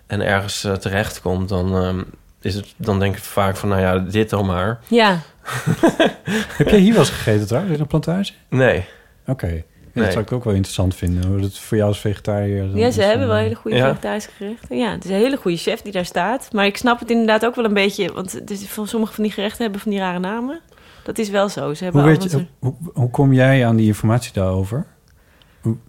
en 0.06 0.20
ergens 0.20 0.64
eh, 0.64 0.72
terecht 0.72 1.20
komt, 1.20 1.48
dan, 1.48 1.76
ehm, 1.76 2.02
is 2.40 2.54
het, 2.54 2.74
dan 2.76 2.98
denk 2.98 3.16
ik 3.16 3.22
vaak 3.22 3.56
van... 3.56 3.68
Nou 3.68 3.80
ja, 3.80 3.98
dit 3.98 4.30
dan 4.30 4.46
maar. 4.46 4.80
ja, 4.88 5.20
Heb 6.56 6.68
jij 6.68 6.78
hier 6.78 6.92
wel 6.92 7.00
eens 7.00 7.10
gegeten 7.10 7.46
trouwens, 7.46 7.74
in 7.74 7.80
een 7.80 7.86
plantage? 7.86 8.32
Nee. 8.48 8.84
Oké. 9.26 9.46
Ja, 9.46 9.62
Nee. 10.00 10.04
Dat 10.04 10.12
zou 10.12 10.24
ik 10.24 10.32
ook 10.32 10.44
wel 10.44 10.54
interessant 10.54 10.94
vinden. 10.94 11.26
Hoe 11.30 11.40
het 11.40 11.58
voor 11.58 11.76
jou 11.76 11.88
als 11.88 12.00
vegetariër... 12.00 12.76
ja 12.76 12.90
ze 12.90 13.02
hebben 13.02 13.26
wel 13.26 13.36
eh, 13.36 13.42
hele 13.42 13.54
goede 13.54 13.76
Ja. 13.76 13.88
vegetarische 13.88 14.30
gerechten. 14.36 14.76
Ja, 14.76 14.90
het 14.90 15.04
is 15.04 15.10
een 15.10 15.16
hele 15.16 15.36
goede 15.36 15.56
chef 15.56 15.82
die 15.82 15.92
daar 15.92 16.04
staat. 16.04 16.48
Maar 16.52 16.66
ik 16.66 16.76
snap 16.76 17.00
het 17.00 17.10
inderdaad 17.10 17.46
ook 17.46 17.54
wel 17.54 17.64
een 17.64 17.74
beetje... 17.74 18.12
want 18.12 18.32
het 18.32 18.50
is, 18.50 18.66
van 18.66 18.86
sommige 18.88 19.12
van 19.12 19.22
die 19.24 19.32
gerechten 19.32 19.62
hebben 19.62 19.80
van 19.80 19.90
die 19.90 20.00
rare 20.00 20.18
namen. 20.18 20.60
Dat 21.02 21.18
is 21.18 21.30
wel 21.30 21.48
zo. 21.48 21.74
Ze 21.74 21.84
hebben 21.84 22.02
Hoe, 22.02 22.10
weet 22.10 22.30
je, 22.30 22.46
hoe, 22.58 22.74
hoe 22.94 23.10
kom 23.10 23.32
jij 23.32 23.66
aan 23.66 23.76
die 23.76 23.86
informatie 23.86 24.32
daarover? 24.32 24.86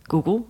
Google. 0.04 0.42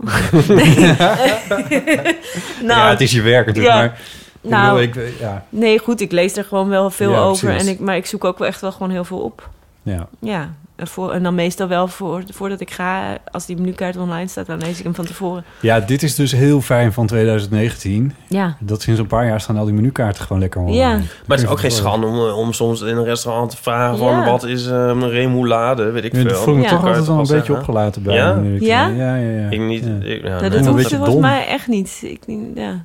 ja, 2.67 2.89
het 2.89 3.01
is 3.01 3.11
je 3.11 3.21
werk 3.21 3.45
natuurlijk, 3.45 3.75
ja. 3.75 3.79
maar... 3.79 4.01
ik 4.41 4.49
Nou, 4.49 4.85
bedoel, 4.85 5.03
ik, 5.03 5.19
ja, 5.19 5.45
Nee, 5.49 5.79
goed, 5.79 6.01
ik 6.01 6.11
lees 6.11 6.37
er 6.37 6.43
gewoon 6.43 6.69
wel 6.69 6.89
veel 6.89 7.11
Ja, 7.11 7.19
over. 7.19 7.49
En 7.49 7.67
ik, 7.67 7.79
maar 7.79 7.95
ik 7.95 8.05
zoek 8.05 8.23
ook 8.23 8.37
wel 8.37 8.47
echt 8.47 8.61
wel 8.61 8.71
gewoon 8.71 8.89
heel 8.89 9.03
veel 9.03 9.19
op. 9.19 9.49
ja. 9.83 10.07
Ja, 10.19 10.53
voor, 10.77 11.11
en 11.11 11.23
dan 11.23 11.35
meestal 11.35 11.67
wel 11.67 11.87
voor, 11.87 12.23
voordat 12.33 12.59
ik 12.59 12.71
ga... 12.71 13.17
als 13.31 13.45
die 13.45 13.55
menukaart 13.57 13.97
online 13.97 14.27
staat, 14.27 14.45
dan 14.45 14.57
lees 14.59 14.77
ik 14.77 14.83
hem 14.83 14.95
van 14.95 15.05
tevoren. 15.05 15.43
ja, 15.61 15.79
dit 15.79 16.03
is 16.03 16.15
dus 16.15 16.31
heel 16.31 16.61
fijn 16.61 16.93
van 16.93 17.07
2019. 17.07 18.13
Ja. 18.27 18.57
Dat 18.59 18.81
sinds 18.81 18.99
een 18.99 19.07
paar 19.07 19.25
jaar 19.25 19.41
staan 19.41 19.57
al 19.57 19.65
die 19.65 19.73
menukaarten 19.73 20.23
gewoon 20.23 20.41
lekker 20.41 20.61
online. 20.61 20.79
Ja. 20.79 20.91
Maar 21.25 21.37
het 21.37 21.39
is 21.39 21.47
ook 21.47 21.59
geen 21.59 21.71
schande 21.71 22.07
om, 22.07 22.15
eh, 22.27 22.37
om 22.37 22.53
soms 22.53 22.81
in 22.81 22.97
een 22.97 23.03
restaurant 23.03 23.49
te 23.49 23.57
vragen 23.57 23.97
van... 23.97 24.23
Wat 24.25 24.43
is 24.43 24.67
eh, 24.67 24.73
een 24.87 25.09
remoulade, 25.09 25.91
weet 25.91 26.03
ik 26.03 26.11
Ja, 26.13 26.19
veel. 26.19 26.27
dat 26.29 26.37
voel 26.39 26.53
ik 26.53 26.59
me 26.59 26.65
Ja. 26.65 26.69
toch 26.69 26.85
altijd 26.85 27.05
wel 27.05 27.15
een 27.15 27.21
beetje 27.21 27.35
zeggen? 27.35 27.55
opgelaten 27.55 28.03
bij. 28.03 28.15
Ja? 28.15 28.41
Ja? 28.59 28.87
Ja, 28.87 29.15
ja, 29.15 29.29
ja. 29.39 29.49
Ik 29.49 29.59
niet... 29.59 29.83
Ja. 29.85 29.91
Ik, 30.07 30.21
ja, 30.23 30.29
Nou, 30.29 30.41
nee, 30.41 30.49
dat 30.49 30.59
een 30.65 30.67
hoeft 30.71 30.93
volgens 30.95 31.15
mij 31.15 31.47
echt 31.47 31.67
niet. 31.67 31.99
Ik, 32.03 32.21
ja. 32.55 32.83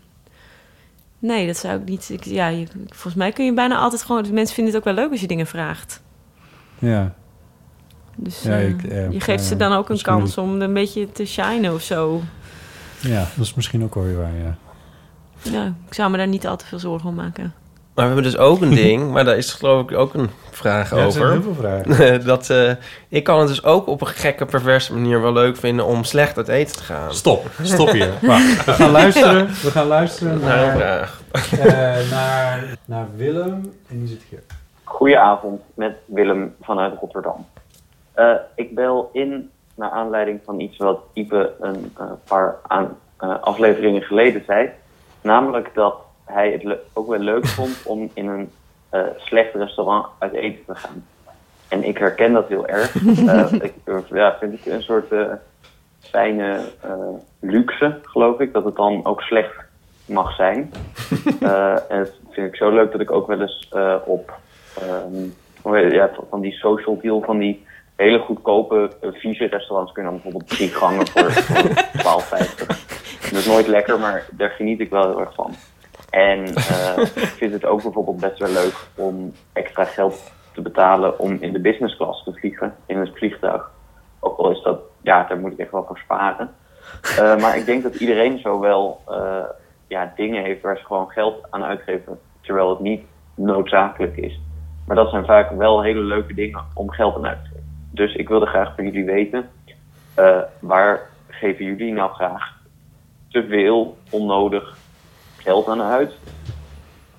Nee, 1.19 1.47
dat 1.47 1.57
zou 1.57 1.75
ik 1.81 1.89
niet... 1.89 2.09
Ik, 2.13 2.25
ja, 2.25 2.49
je- 2.49 2.67
volgens 2.89 3.15
mij 3.15 3.33
kun 3.33 3.45
je 3.45 3.55
bijna 3.55 3.77
altijd 3.79 4.03
gewoon... 4.03 4.25
Mensen 4.33 4.55
vinden 4.55 4.75
het 4.75 4.83
ook 4.87 4.95
wel 4.95 5.03
leuk 5.03 5.11
als 5.11 5.21
je 5.21 5.27
dingen 5.27 5.47
vraagt. 5.47 6.03
Ja. 6.79 7.15
Dus 8.23 8.43
Ja, 8.43 8.51
eh, 8.51 8.69
ik, 8.69 8.83
eh, 8.85 9.11
je 9.11 9.21
geeft 9.21 9.43
ja, 9.43 9.49
ze 9.49 9.57
dan 9.57 9.73
ook 9.73 9.89
een 9.89 10.03
kans 10.03 10.39
om 10.39 10.61
een 10.61 10.73
beetje 10.75 11.13
te 11.13 11.25
shinen 11.27 11.75
of 11.75 11.83
zo. 11.83 12.23
ja, 13.01 13.27
dat 13.37 13.45
is 13.47 13.55
misschien 13.55 13.85
ook 13.85 13.95
wel 13.95 14.05
weer 14.05 14.17
waar, 14.17 14.33
ja. 14.45 14.57
Ja, 15.43 15.73
ik 15.89 15.95
zou 15.95 16.11
me 16.11 16.17
daar 16.17 16.29
niet 16.29 16.47
al 16.47 16.57
te 16.57 16.67
veel 16.67 16.79
zorgen 16.79 17.09
om 17.09 17.15
maken. 17.15 17.55
Maar 17.95 18.09
we 18.09 18.15
hebben 18.15 18.33
dus 18.33 18.41
ook 18.41 18.61
een 18.61 18.75
ding, 18.75 19.11
maar 19.13 19.25
daar 19.25 19.37
is 19.37 19.53
geloof 19.53 19.91
ik 19.91 19.97
ook 19.97 20.15
een 20.15 20.31
vraag 20.51 20.91
Ja, 20.91 20.97
er 20.97 21.07
over. 21.07 21.21
zijn 21.21 21.33
heel 21.33 21.43
veel 21.43 21.55
vragen. 21.55 22.25
dat, 22.25 22.51
eh, 22.51 22.73
ik 23.09 23.25
kan 23.25 23.39
het 23.39 23.49
dus 23.49 23.65
ook 23.65 23.87
op 23.87 24.01
een 24.01 24.07
gekke, 24.07 24.45
perverse 24.47 24.93
manier 24.95 25.21
wel 25.23 25.33
leuk 25.33 25.57
vinden 25.57 25.85
om 25.87 26.05
slecht 26.05 26.37
uit 26.37 26.49
eten 26.49 26.77
te 26.77 26.83
gaan. 26.83 27.15
Stop, 27.15 27.51
stop 27.63 27.91
hier. 27.91 28.11
Wacht, 28.23 28.65
we 28.65 28.73
gaan 28.73 28.91
luisteren, 28.91 29.47
we 29.47 29.71
gaan 29.71 29.87
luisteren 29.87 30.41
Naar 30.41 30.73
een 30.73 30.79
naar, 30.79 31.09
vraag. 31.31 31.53
eh, 31.59 32.11
naar, 32.11 32.65
naar 32.85 33.07
Willem. 33.17 33.73
En 33.89 33.99
die 33.99 34.09
zit 34.09 34.23
hier. 34.29 34.43
Goedenavond, 34.85 35.61
met 35.75 35.93
Willem 36.07 36.55
vanuit 36.63 36.95
Rotterdam. 37.01 37.47
Eh, 38.21 38.35
ik 38.55 38.75
bel 38.75 39.11
in 39.13 39.51
naar 39.75 39.91
aanleiding 39.91 40.41
van 40.45 40.61
iets 40.61 40.77
wat 40.77 41.01
Ipe 41.13 41.53
een 41.61 41.93
eh, 41.99 42.11
paar 42.29 42.59
aan, 42.63 42.97
eh, 43.17 43.41
afleveringen 43.41 44.03
geleden 44.03 44.45
zei. 44.47 44.71
Namelijk 45.21 45.71
dat 45.75 45.95
hij 46.25 46.53
het 46.53 46.79
ook 46.93 47.09
wel 47.09 47.19
leuk 47.19 47.47
vond 47.57 47.83
om 47.85 48.11
in 48.15 48.29
een 48.29 48.51
slecht 49.17 49.55
restaurant 49.55 50.07
uit 50.19 50.33
eten 50.33 50.65
te 50.67 50.75
gaan. 50.75 51.07
En 51.69 51.85
ik 51.85 51.99
herken 51.99 52.33
dat 52.33 52.49
heel 52.49 52.67
erg. 52.67 52.95
Ik 53.63 53.75
ja, 54.11 54.37
vind 54.39 54.53
het 54.53 54.67
een 54.67 54.83
soort 54.83 55.15
fijne 56.01 56.61
luxe, 57.41 57.99
geloof 58.03 58.41
ik, 58.41 58.53
dat 58.53 58.65
het 58.65 58.77
dan 58.77 59.05
ook 59.05 59.21
slecht 59.21 59.55
mag 60.07 60.35
zijn. 60.35 60.73
En 61.89 61.99
dat 61.99 62.19
vind 62.31 62.47
ik 62.47 62.57
zo 62.57 62.71
leuk 62.71 62.93
dat 62.93 63.01
ik 63.01 63.11
ook 63.11 63.27
wel 63.27 63.41
eens 63.41 63.69
op 64.05 64.33
ehm, 65.65 65.93
ja, 65.93 66.11
van 66.31 66.41
die 66.41 66.53
social 66.53 66.99
deal, 67.01 67.23
van 67.23 67.39
die 67.39 67.69
hele 68.01 68.19
goedkope 68.19 68.91
eh, 69.01 69.11
vieze 69.13 69.47
restaurants 69.47 69.93
kun 69.93 70.03
je 70.03 70.09
dan 70.09 70.21
bijvoorbeeld 70.21 70.51
drie 70.51 70.69
gangen 70.69 71.07
voor, 71.07 71.33
voor 71.49 71.69
12,50. 71.69 72.67
Dat 73.21 73.39
is 73.39 73.47
nooit 73.47 73.67
lekker, 73.67 73.99
maar 73.99 74.27
daar 74.31 74.51
geniet 74.51 74.81
ik 74.81 74.91
wel 74.91 75.03
heel 75.03 75.21
erg 75.21 75.35
van. 75.35 75.55
En 76.11 76.55
eh, 76.55 76.99
ik 76.99 77.35
vind 77.41 77.53
het 77.53 77.65
ook 77.65 77.83
bijvoorbeeld 77.83 78.21
best 78.21 78.39
wel 78.39 78.51
leuk 78.51 78.75
om 78.95 79.33
extra 79.53 79.85
geld 79.85 80.33
te 80.53 80.63
betalen 80.63 81.19
om 81.19 81.37
in 81.41 81.53
de 81.53 81.61
business 81.61 81.97
class 81.97 82.25
te 82.25 82.33
vliegen 82.33 82.75
in 82.87 82.99
het 82.99 83.11
vliegtuig. 83.15 83.71
Ook 84.21 84.39
al 84.39 84.51
is 84.51 84.63
dat, 84.63 84.81
ja, 85.03 85.25
daar 85.25 85.39
moet 85.39 85.53
ik 85.53 85.59
echt 85.59 85.71
wel 85.71 85.85
voor 85.85 85.99
sparen. 85.99 86.51
Eh, 87.19 87.37
maar 87.37 87.57
ik 87.57 87.67
denk 87.67 87.83
dat 87.83 87.95
iedereen 87.95 88.39
zo 88.39 88.61
wel 88.61 89.03
ja, 89.87 90.13
dingen 90.17 90.43
heeft 90.45 90.63
waar 90.63 90.77
ze 90.77 90.85
gewoon 90.85 91.11
geld 91.11 91.47
aan 91.51 91.65
uitgeven, 91.65 92.19
terwijl 92.41 92.71
het 92.71 92.81
niet 92.81 93.03
noodzakelijk 93.35 94.17
is. 94.17 94.41
Maar 94.87 94.97
dat 94.97 95.11
zijn 95.11 95.25
vaak 95.25 95.51
wel 95.51 95.83
hele 95.83 96.01
leuke 96.01 96.35
dingen 96.35 96.65
om 96.75 96.91
geld 96.91 97.17
aan 97.17 97.27
uit 97.27 97.39
te 97.39 97.45
geven. 97.45 97.50
Dus 97.91 98.15
ik 98.15 98.29
wilde 98.29 98.47
graag 98.47 98.75
van 98.77 98.85
jullie 98.85 99.05
weten, 99.05 99.49
eh, 100.15 100.37
waar 100.61 101.01
geven 101.29 101.65
jullie 101.65 101.93
nou 101.93 102.13
graag 102.13 102.53
te 103.29 103.47
veel 103.49 103.97
onnodig 104.11 104.77
geld 105.37 105.69
aan 105.69 105.83
uit? 105.83 106.13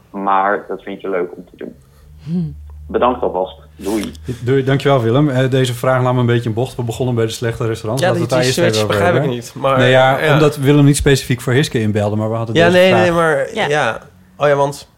Maar 0.09 0.65
dat 0.67 0.82
vind 0.84 1.01
je 1.01 1.09
leuk 1.09 1.32
om 1.36 1.45
te 1.45 1.57
doen. 1.65 2.55
Bedankt 2.88 3.22
alvast. 3.22 3.55
Doei. 3.76 4.11
Doei, 4.43 4.63
dankjewel 4.63 5.01
Willem. 5.01 5.30
Eh, 5.30 5.49
deze 5.49 5.74
vraag 5.74 6.03
laat 6.03 6.13
me 6.13 6.19
een 6.19 6.26
beetje 6.26 6.49
in 6.49 6.55
bocht. 6.55 6.76
We 6.76 6.84
begonnen 6.84 7.15
bij 7.15 7.26
de 7.26 7.32
slechte 7.32 7.65
restaurants. 7.67 8.03
Ja, 8.03 8.11
we 8.11 8.17
die- 8.17 8.28
die 8.28 8.41
switch 8.51 8.88
begrijp 8.88 9.24
ik 9.24 9.30
niet, 9.30 9.53
maar, 9.55 9.78
nee, 9.78 9.89
ja, 9.91 10.19
ja. 10.19 10.34
omdat 10.34 10.55
Willem 10.57 10.86
niet 10.86 10.95
specifiek 10.95 11.41
voor 11.41 11.53
Hiske 11.53 11.80
inbelde, 11.82 12.15
maar 12.15 12.30
we 12.30 12.36
hadden 12.36 12.55
Ja, 12.55 12.65
deze 12.65 12.78
nee, 12.78 12.89
vraag. 12.89 13.01
nee, 13.01 13.11
maar 13.11 13.53
Ja. 13.53 13.67
ja. 13.67 13.99
Oh 14.38 14.47
ja, 14.47 14.55
want 14.55 14.91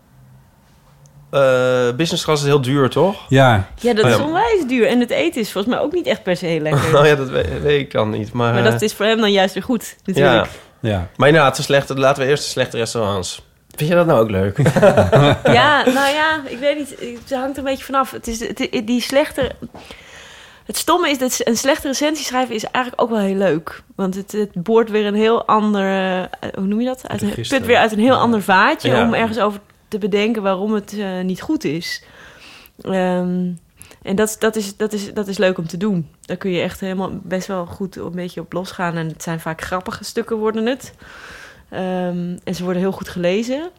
eh 1.34 1.96
business 1.96 2.24
class 2.24 2.42
is 2.42 2.48
heel 2.48 2.62
duur, 2.62 2.90
toch? 2.90 3.26
Ja, 3.30 3.68
Ja, 3.80 3.94
dat 3.94 4.06
Oh, 4.06 4.12
is 4.12 4.18
onwijs 4.18 4.66
duur. 4.68 4.88
En 4.88 5.00
het 5.00 5.10
eten 5.10 5.42
is 5.42 5.52
volgens 5.52 5.74
mij 5.76 5.84
ook 5.84 5.94
niet 5.94 6.06
echt 6.08 6.24
per 6.24 6.38
se 6.38 6.46
heel 6.46 6.62
lekker. 6.70 6.98
Oh 7.00 7.06
ja, 7.06 7.16
dat 7.16 7.30
weet, 7.30 7.62
weet 7.62 7.80
ik 7.80 7.92
dan 7.92 8.10
niet. 8.10 8.34
Maar, 8.34 8.54
Maar 8.54 8.64
dat 8.64 8.82
is 8.82 8.94
voor 8.94 9.06
hem 9.06 9.20
dan 9.20 9.32
juist 9.32 9.54
weer 9.54 9.64
goed, 9.64 9.96
natuurlijk. 10.06 10.46
ja. 10.82 10.90
ja. 10.90 11.08
Maar 11.16 11.28
inderdaad, 11.28 11.56
de 11.56 11.62
slechte, 11.64 11.96
laten 12.00 12.24
we 12.24 12.30
eerst 12.30 12.44
de 12.44 12.50
slechte 12.50 12.78
restaurants. 12.78 13.42
Vind 13.76 13.90
je 13.90 13.96
dat 13.96 14.06
nou 14.06 14.22
ook 14.22 14.30
leuk? 14.30 14.58
Ja, 15.44 15.84
nou 16.00 16.14
ja, 16.14 16.42
ik 16.46 16.58
weet 16.60 16.78
niet. 16.78 16.96
Het 17.00 17.38
hangt 17.40 17.52
er 17.52 17.58
een 17.58 17.70
beetje 17.70 17.84
vanaf. 17.86 18.12
Het 18.12 18.28
is, 18.28 18.40
het, 18.48 18.70
die 18.86 19.02
slechte... 19.02 19.52
Het 20.66 20.78
stomme 20.78 21.10
is 21.10 21.18
dat 21.18 21.42
een 21.44 21.58
slechte 21.58 21.88
recensie 21.88 22.26
schrijven 22.26 22.56
is 22.56 22.64
eigenlijk 22.64 23.02
ook 23.04 23.10
wel 23.10 23.20
heel 23.20 23.36
leuk. 23.36 23.82
Want 23.96 24.16
het, 24.16 24.32
het 24.32 24.50
boort 24.54 24.90
weer 24.90 25.06
een 25.06 25.16
heel 25.16 25.46
ander... 25.46 25.86
eh, 26.40 26.50
hoe 26.56 26.66
noem 26.66 26.80
je 26.80 26.86
dat? 26.86 27.04
Uit 27.08 27.22
een, 27.22 27.30
put 27.48 27.66
weer 27.66 27.78
uit 27.78 27.92
een 27.92 28.00
heel 28.00 28.16
ander 28.16 28.42
vaatje... 28.42 28.90
Ja. 28.90 29.02
om 29.04 29.14
ergens 29.14 29.40
over 29.40 29.60
te 29.94 30.08
bedenken 30.08 30.42
waarom 30.42 30.74
het 30.74 30.98
eh, 30.98 31.22
niet 31.22 31.42
goed 31.42 31.64
is. 31.64 32.04
Ehm, 32.82 33.52
en 34.02 34.16
dat, 34.16 34.36
dat, 34.40 34.56
is, 34.56 34.78
dat, 34.78 34.94
is, 34.94 35.14
dat 35.14 35.28
is 35.28 35.38
leuk 35.38 35.58
om 35.58 35.68
te 35.68 35.78
doen. 35.78 36.10
Daar 36.22 36.38
kun 36.38 36.52
je 36.52 36.62
echt 36.62 36.80
helemaal 36.80 37.10
best 37.24 37.48
wel 37.48 37.66
goed 37.66 37.96
een 37.96 38.12
beetje 38.12 38.42
op 38.42 38.54
losgaan. 38.54 38.96
En 38.98 39.08
het 39.08 39.24
zijn 39.24 39.40
vaak 39.40 39.62
grappige 39.62 40.04
stukken 40.04 40.38
worden 40.38 40.66
het. 40.66 40.94
Ehm, 41.70 42.38
en 42.44 42.56
ze 42.56 42.64
worden 42.64 42.82
heel 42.82 42.92
goed 42.92 43.10
gelezen. 43.10 43.70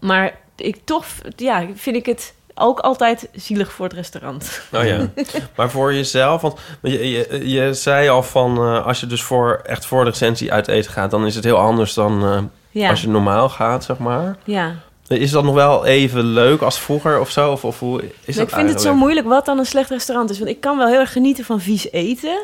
Maar 0.00 0.38
ik 0.56 0.76
toch, 0.84 1.04
ja, 1.36 1.66
vind 1.74 1.96
ik 1.96 2.06
het 2.06 2.34
ook 2.54 2.78
altijd 2.80 3.28
zielig 3.32 3.72
voor 3.72 3.84
het 3.84 3.94
restaurant. 3.94 4.62
Oh 4.72 4.84
ja. 4.84 5.08
Maar 5.56 5.70
voor 5.70 5.94
jezelf, 5.94 6.40
want 6.40 6.58
je, 6.82 7.10
je, 7.10 7.48
je 7.50 7.74
zei 7.74 8.08
al 8.08 8.22
van... 8.22 8.56
eh, 8.56 8.86
als 8.86 9.00
je 9.00 9.06
dus 9.06 9.22
voor, 9.22 9.60
echt 9.64 9.86
voor 9.86 10.04
de 10.04 10.10
recensie 10.10 10.52
uit 10.52 10.68
eten 10.68 10.92
gaat... 10.92 11.10
dan 11.10 11.26
is 11.26 11.34
het 11.34 11.44
heel 11.44 11.58
anders 11.58 11.94
dan 11.94 12.22
eh, 12.24 12.42
Ja. 12.70 12.90
als 12.90 13.00
je 13.00 13.08
normaal 13.08 13.48
gaat, 13.48 13.84
zeg 13.84 13.98
maar. 13.98 14.36
Ja. 14.44 14.74
Is 15.18 15.30
dat 15.30 15.44
nog 15.44 15.54
wel 15.54 15.84
even 15.84 16.24
leuk 16.24 16.60
als 16.60 16.80
vroeger 16.80 17.20
of 17.20 17.30
zo? 17.30 17.52
Of, 17.52 17.64
of 17.64 17.78
hoe 17.78 18.02
is 18.02 18.08
Maar 18.10 18.34
dat 18.34 18.48
ik 18.48 18.54
vind 18.54 18.68
het 18.68 18.80
zo 18.80 18.94
moeilijk 18.94 19.26
wat 19.26 19.44
dan 19.44 19.58
een 19.58 19.66
slecht 19.66 19.90
restaurant 19.90 20.30
is. 20.30 20.38
Want 20.38 20.50
ik 20.50 20.60
kan 20.60 20.78
wel 20.78 20.86
heel 20.86 21.00
erg 21.00 21.12
genieten 21.12 21.44
van 21.44 21.60
vies 21.60 21.90
eten, 21.90 22.38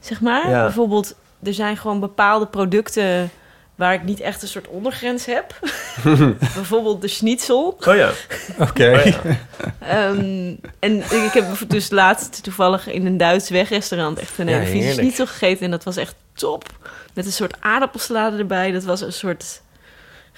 zeg 0.00 0.20
maar. 0.20 0.48
Ja. 0.50 0.62
Bijvoorbeeld, 0.62 1.14
er 1.42 1.54
zijn 1.54 1.76
gewoon 1.76 2.00
bepaalde 2.00 2.46
producten 2.46 3.30
waar 3.74 3.94
ik 3.94 4.04
niet 4.04 4.20
echt 4.20 4.42
een 4.42 4.48
soort 4.48 4.68
ondergrens 4.68 5.26
heb. 5.26 5.58
Bijvoorbeeld 6.54 7.00
de 7.00 7.08
schnitzel. 7.08 7.76
Oh 7.86 7.96
ja. 7.96 8.10
Oké. 8.58 8.92
Oh 8.98 9.04
ja. 9.04 9.20
Ehm, 9.78 10.54
en 10.78 10.96
ik 10.96 11.30
heb 11.32 11.46
dus 11.68 11.90
laatst 11.90 12.42
toevallig 12.42 12.86
in 12.86 13.06
een 13.06 13.16
Duits 13.16 13.48
wegrestaurant 13.48 14.18
echt 14.18 14.38
een 14.38 14.48
Ja, 14.48 14.58
hele 14.58 14.70
vieze 14.70 14.92
schnitzel 14.92 15.26
gegeten. 15.26 15.64
En 15.64 15.70
dat 15.70 15.84
was 15.84 15.96
echt 15.96 16.14
top. 16.34 16.64
Met 17.12 17.26
een 17.26 17.32
soort 17.32 17.56
aardappelsalade 17.60 18.36
erbij. 18.36 18.72
Dat 18.72 18.84
was 18.84 19.00
een 19.00 19.12
soort 19.12 19.60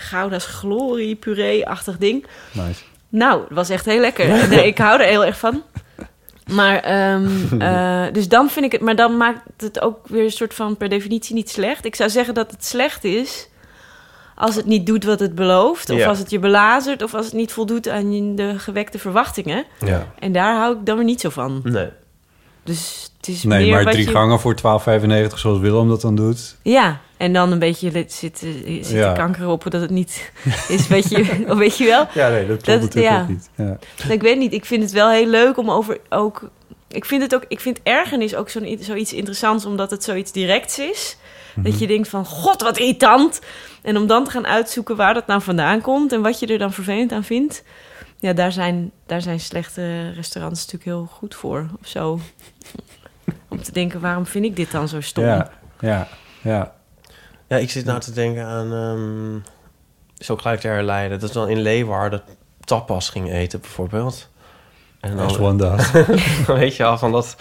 Gouda's 0.00 0.46
glorie 0.46 1.14
puree-achtig 1.14 1.98
ding. 1.98 2.26
Nice. 2.52 2.82
Nou, 3.08 3.40
het 3.42 3.52
was 3.52 3.68
echt 3.68 3.84
heel 3.84 4.00
lekker. 4.00 4.26
Nee, 4.48 4.66
ik 4.66 4.78
hou 4.78 5.00
er 5.00 5.06
heel 5.08 5.24
erg 5.24 5.38
van. 5.38 5.62
Maar, 6.50 6.78
ehm, 6.80 7.28
eh, 7.62 8.12
dus 8.12 8.28
dan 8.28 8.50
vind 8.50 8.64
ik 8.64 8.72
het... 8.72 8.80
Maar 8.80 8.96
dan 8.96 9.16
maakt 9.16 9.40
het 9.56 9.80
ook 9.80 10.08
weer 10.08 10.24
een 10.24 10.30
soort 10.30 10.54
van 10.54 10.76
per 10.76 10.88
definitie 10.88 11.34
niet 11.34 11.50
slecht. 11.50 11.84
Ik 11.84 11.94
zou 11.94 12.10
zeggen 12.10 12.34
dat 12.34 12.50
het 12.50 12.64
slecht 12.64 13.04
is... 13.04 13.48
als 14.34 14.54
het 14.54 14.66
niet 14.66 14.86
doet 14.86 15.04
wat 15.04 15.20
het 15.20 15.34
belooft. 15.34 15.90
Of 15.90 15.98
Ja. 15.98 16.08
als 16.08 16.18
het 16.18 16.30
je 16.30 16.38
belazert. 16.38 17.02
Of 17.02 17.14
als 17.14 17.24
het 17.24 17.34
niet 17.34 17.52
voldoet 17.52 17.88
aan 17.88 18.34
de 18.36 18.58
gewekte 18.58 18.98
verwachtingen. 18.98 19.64
Ja. 19.84 20.06
En 20.18 20.32
daar 20.32 20.56
hou 20.56 20.76
ik 20.78 20.86
dan 20.86 20.96
weer 20.96 21.04
niet 21.04 21.20
zo 21.20 21.28
van. 21.30 21.60
Nee. 21.64 21.88
Dus 22.64 23.10
het 23.16 23.28
is 23.28 23.42
Nee, 23.42 23.64
meer 23.70 23.82
maar 23.82 23.92
drie 23.92 24.04
je... 24.04 24.10
gangen 24.10 24.40
voor 24.40 24.54
12,95 24.56 25.34
zoals 25.34 25.58
Willem 25.58 25.88
dat 25.88 26.00
dan 26.00 26.14
doet. 26.14 26.56
Ja, 26.62 27.00
en 27.18 27.32
dan 27.32 27.52
een 27.52 27.58
beetje 27.58 28.04
zitten, 28.06 28.52
zitten 28.64 28.96
Ja. 28.96 29.12
kanker 29.12 29.48
op 29.48 29.70
dat 29.70 29.80
het 29.80 29.90
niet 29.90 30.32
is, 30.68 30.86
weet 30.88 31.08
je, 31.08 31.54
weet 31.56 31.76
je 31.78 31.84
wel? 31.84 32.06
Ja, 32.14 32.28
nee, 32.28 32.46
dat 32.46 32.62
klopt 32.62 32.80
natuurlijk 32.80 33.14
ja. 33.14 33.20
ook 33.20 33.28
niet. 33.28 33.50
Ja. 33.54 33.78
Ik 34.08 34.22
weet 34.22 34.38
niet, 34.38 34.52
ik 34.52 34.64
vind 34.64 34.82
het 34.82 34.92
wel 34.92 35.10
heel 35.10 35.26
leuk 35.26 35.56
om 35.56 35.70
over 35.70 35.98
ook... 36.08 36.50
Ik 36.88 37.04
vind 37.04 37.22
het 37.22 37.34
ook, 37.34 37.44
ik 37.48 37.60
vind 37.60 37.80
ergernis 37.82 38.34
ook 38.34 38.48
zo'n, 38.48 38.78
zoiets 38.80 39.12
interessants, 39.12 39.64
omdat 39.64 39.90
het 39.90 40.04
zoiets 40.04 40.32
directs 40.32 40.78
is. 40.78 41.16
Dat 41.56 41.78
je 41.78 41.86
denkt 41.86 42.08
van, 42.08 42.24
god, 42.24 42.62
wat 42.62 42.78
irritant. 42.78 43.40
En 43.82 43.96
om 43.96 44.06
dan 44.06 44.24
te 44.24 44.30
gaan 44.30 44.46
uitzoeken 44.46 44.96
waar 44.96 45.14
dat 45.14 45.26
nou 45.26 45.42
vandaan 45.42 45.80
komt... 45.80 46.12
en 46.12 46.22
wat 46.22 46.40
je 46.40 46.46
er 46.46 46.58
dan 46.58 46.72
vervelend 46.72 47.12
aan 47.12 47.24
vindt... 47.24 47.62
Ja, 48.20 48.32
daar 48.32 48.52
zijn, 48.52 48.90
daar 49.06 49.22
zijn 49.22 49.40
slechte 49.40 50.10
restaurants 50.10 50.60
natuurlijk 50.60 50.84
heel 50.84 51.08
goed 51.18 51.34
voor, 51.34 51.66
of 51.80 51.88
zo. 51.88 52.20
Om 53.48 53.62
te 53.62 53.72
denken, 53.72 54.00
waarom 54.00 54.26
vind 54.26 54.44
ik 54.44 54.56
dit 54.56 54.70
dan 54.70 54.88
zo 54.88 55.00
stom? 55.00 55.24
Ja, 55.24 55.50
ja, 55.80 56.08
ja. 56.42 56.74
Ja, 57.48 57.56
ik 57.56 57.70
zit 57.70 57.84
nou 57.84 58.00
te 58.00 58.12
denken 58.12 58.44
aan... 58.44 58.72
ehm 58.72 59.56
is 60.18 60.30
ook 60.30 60.40
gelijk 60.40 60.60
te 60.60 60.68
herleiden. 60.68 61.20
Dat 61.20 61.28
is 61.28 61.34
dan 61.34 61.48
in 61.48 61.60
Leeuwarden 61.60 62.22
tapas 62.60 63.08
ging 63.08 63.32
eten, 63.32 63.60
bijvoorbeeld. 63.60 64.28
En 65.00 65.18
As 65.18 65.38
one 65.38 65.58
does. 65.58 65.92
dan 66.46 66.58
weet 66.58 66.76
je 66.76 66.84
al 66.84 66.98
van 66.98 67.12
dat... 67.12 67.36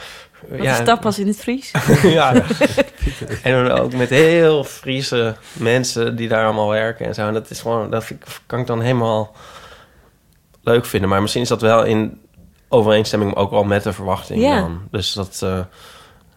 Wat 0.49 0.59
is 0.59 0.83
tapas 0.83 1.19
in 1.19 1.27
het 1.27 1.37
Fries? 1.37 1.71
ja. 2.03 2.33
en 3.43 3.65
dan 3.65 3.71
ook 3.79 3.93
met 3.93 4.09
heel 4.09 4.63
Friese 4.63 5.35
mensen 5.53 6.15
die 6.15 6.27
daar 6.27 6.45
allemaal 6.45 6.69
werken 6.69 7.05
en 7.05 7.13
zo. 7.13 7.27
En 7.27 7.33
dat 7.33 7.49
is 7.49 7.61
gewoon... 7.61 7.89
Dat 7.89 8.03
vind 8.03 8.23
kan 8.45 8.59
ik 8.59 8.67
dan 8.67 8.81
helemaal 8.81 9.35
leuk 10.63 10.85
vinden. 10.85 11.09
Maar 11.09 11.21
misschien 11.21 11.41
is 11.41 11.47
dat 11.47 11.61
wel 11.61 11.83
in 11.83 12.21
overeenstemming 12.69 13.35
ook 13.35 13.51
wel 13.51 13.63
met 13.63 13.83
de 13.83 13.93
verwachting 13.93 14.41
Ja. 14.41 14.59
dan. 14.59 14.87
Dus 14.91 15.13
dat... 15.13 15.39
eh, 15.43 15.59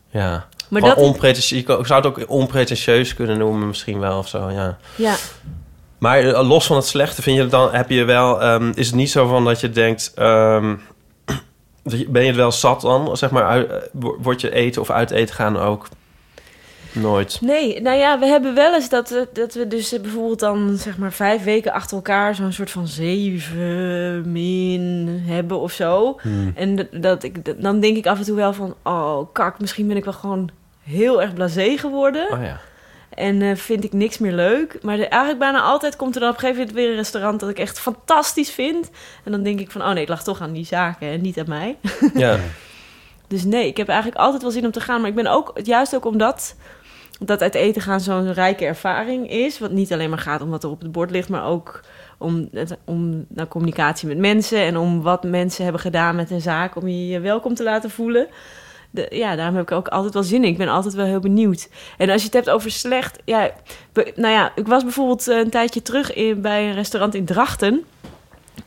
ja... 0.09 0.49
Maar 0.71 0.81
dat- 0.81 0.97
onpretentieus, 0.97 1.61
ik 1.63 1.67
zou 1.87 1.95
het 1.95 2.07
ook 2.07 2.25
onpretentieus 2.31 3.15
kunnen 3.15 3.39
noemen 3.39 3.67
misschien 3.67 3.99
wel 3.99 4.19
of 4.19 4.29
zo, 4.29 4.51
ja. 4.51 4.79
Ja. 4.97 5.15
Maar 5.99 6.19
eh, 6.21 6.49
los 6.49 6.67
van 6.67 6.77
het 6.77 6.87
slechte, 6.87 7.23
vind 7.23 7.37
je 7.37 7.43
het 7.43 7.51
dan, 7.51 7.73
heb 7.75 7.91
je 7.91 8.05
wel, 8.05 8.41
ehm, 8.43 8.73
is 8.75 8.87
het 8.87 8.95
niet 8.97 9.11
zo 9.11 9.27
van 9.27 9.45
dat 9.45 9.61
je 9.61 9.71
denkt, 9.71 10.13
ehm, 10.15 10.75
ben 12.09 12.23
je 12.23 12.27
het 12.29 12.37
wel 12.37 12.53
zat 12.53 12.81
dan, 12.81 13.17
zeg 13.17 13.31
maar, 13.31 13.45
uit, 13.45 13.71
eh, 13.71 13.77
wo- 13.93 14.17
wordt 14.23 14.41
je 14.41 14.53
eten 14.55 14.81
of 14.83 14.91
uit 14.91 15.11
eten 15.11 15.35
gaan 15.35 15.57
ook 15.59 15.89
nooit? 16.93 17.39
Nee, 17.41 17.81
nou 17.81 17.97
ja, 17.99 18.19
we 18.19 18.27
hebben 18.27 18.55
wel 18.55 18.75
eens 18.75 18.89
dat 18.89 19.11
we, 19.11 19.29
dat 19.33 19.55
we 19.55 19.67
dus 19.69 19.93
eh, 19.93 20.01
bijvoorbeeld 20.01 20.39
dan 20.41 20.77
zeg 20.77 20.99
maar 20.99 21.13
vijf 21.13 21.45
weken 21.45 21.73
achter 21.73 21.97
elkaar 21.97 22.35
zo'n 22.35 22.53
soort 22.53 22.71
van 22.71 22.87
zeven 22.89 24.33
min 24.33 25.23
hebben 25.27 25.59
of 25.61 25.73
zo. 25.73 26.19
Hmm. 26.23 26.53
En 26.55 26.77
dat, 26.77 26.87
dat 26.93 27.23
ik, 27.23 27.45
dat- 27.45 27.61
dan 27.63 27.81
denk 27.81 27.97
ik 27.97 28.07
af 28.07 28.19
en 28.19 28.25
toe 28.25 28.37
wel 28.37 28.53
van, 28.53 28.75
oh 28.83 29.19
kak, 29.33 29.61
misschien 29.61 29.87
ben 29.89 29.97
ik 29.97 30.05
wel 30.05 30.13
gewoon 30.13 30.51
heel 30.91 31.23
erg 31.23 31.35
blasé 31.35 31.77
geworden. 31.77 32.33
Oh 32.33 32.43
ja. 32.43 32.61
En 33.11 33.43
eh, 33.43 33.57
vind 33.57 33.85
ik 33.85 33.93
niks 33.93 34.19
meer 34.19 34.33
leuk. 34.33 34.79
Maar 34.83 34.97
de, 34.97 35.07
eigenlijk 35.07 35.39
bijna 35.39 35.61
altijd 35.61 35.97
komt 35.97 36.15
er 36.15 36.21
dan 36.21 36.31
op 36.31 36.35
een 36.35 36.41
gegeven 36.41 36.61
moment 36.61 36.79
weer 36.79 36.91
een 36.91 36.97
restaurant 36.97 37.41
dat 37.41 37.49
ik 37.49 37.59
echt 37.59 37.81
fantastisch 37.81 38.51
vind. 38.51 38.91
En 39.25 39.33
dan 39.33 39.43
denk 39.43 39.61
ik 39.61 39.71
van, 39.71 39.81
oh 39.81 39.89
nee, 39.89 40.01
het 40.01 40.09
lag 40.09 40.23
toch 40.23 40.41
aan 40.41 40.53
die 40.53 40.67
zaken 40.67 41.09
en 41.09 41.21
niet 41.21 41.39
aan 41.39 41.49
mij. 41.49 41.77
Ja. 42.15 42.39
Dus 43.27 43.45
nee, 43.45 43.67
ik 43.67 43.77
heb 43.77 43.89
eigenlijk 43.89 44.21
altijd 44.21 44.43
wel 44.43 44.51
zin 44.51 44.65
om 44.65 44.71
te 44.71 44.81
gaan. 44.81 45.01
Maar 45.01 45.11
ik 45.11 45.17
ben 45.17 45.27
ook, 45.27 45.53
juist 45.63 45.95
ook 45.95 46.05
omdat 46.05 46.55
dat 47.19 47.43
uit 47.43 47.55
eten 47.55 47.83
gaan 47.83 48.01
zo'n 48.01 48.33
rijke 48.33 48.65
ervaring 48.65 49.31
is. 49.31 49.59
Wat 49.59 49.71
niet 49.71 49.93
alleen 49.93 50.11
maar 50.11 50.19
gaat 50.19 50.41
om 50.41 50.51
wat 50.51 50.65
er 50.65 50.71
op 50.71 50.81
het 50.81 50.93
bord 50.93 51.11
ligt, 51.11 51.29
maar 51.29 51.45
ook 51.45 51.81
om, 52.19 52.49
het, 52.53 52.77
om 52.85 53.27
nou, 53.29 53.49
communicatie 53.49 54.09
met 54.09 54.19
mensen. 54.19 54.59
En 54.59 54.77
om 54.77 55.03
wat 55.03 55.25
mensen 55.25 55.63
hebben 55.63 55.83
gedaan 55.83 56.17
met 56.17 56.31
een 56.31 56.41
zaak 56.41 56.77
om 56.77 56.89
je 56.89 57.07
je 57.07 57.21
welkom 57.21 57.55
te 57.55 57.63
laten 57.63 57.91
voelen. 57.91 58.27
De, 58.91 59.07
ja, 59.11 59.37
daarom 59.37 59.55
heb 59.55 59.71
ik 59.71 59.77
ook 59.77 59.89
altijd 59.89 60.15
wel 60.15 60.23
zin 60.23 60.45
in. 60.45 60.51
Ik 60.51 60.59
ben 60.59 60.69
altijd 60.69 60.95
wel 60.95 61.07
heel 61.07 61.21
benieuwd. 61.21 61.69
En 61.99 62.11
als 62.11 62.21
je 62.21 62.27
het 62.27 62.35
hebt 62.37 62.51
over 62.51 62.71
slecht... 62.71 63.19
Ja, 63.25 63.51
be- 63.93 64.13
nou 64.17 64.35
ja, 64.35 64.53
ik 64.55 64.67
was 64.67 64.83
bijvoorbeeld 64.83 65.29
eh, 65.29 65.39
een 65.39 65.51
tijdje 65.51 65.83
terug 65.83 66.15
in, 66.15 66.41
bij 66.41 66.69
een 66.69 66.75
restaurant 66.75 67.15
in 67.15 67.25
Drachten. 67.25 67.85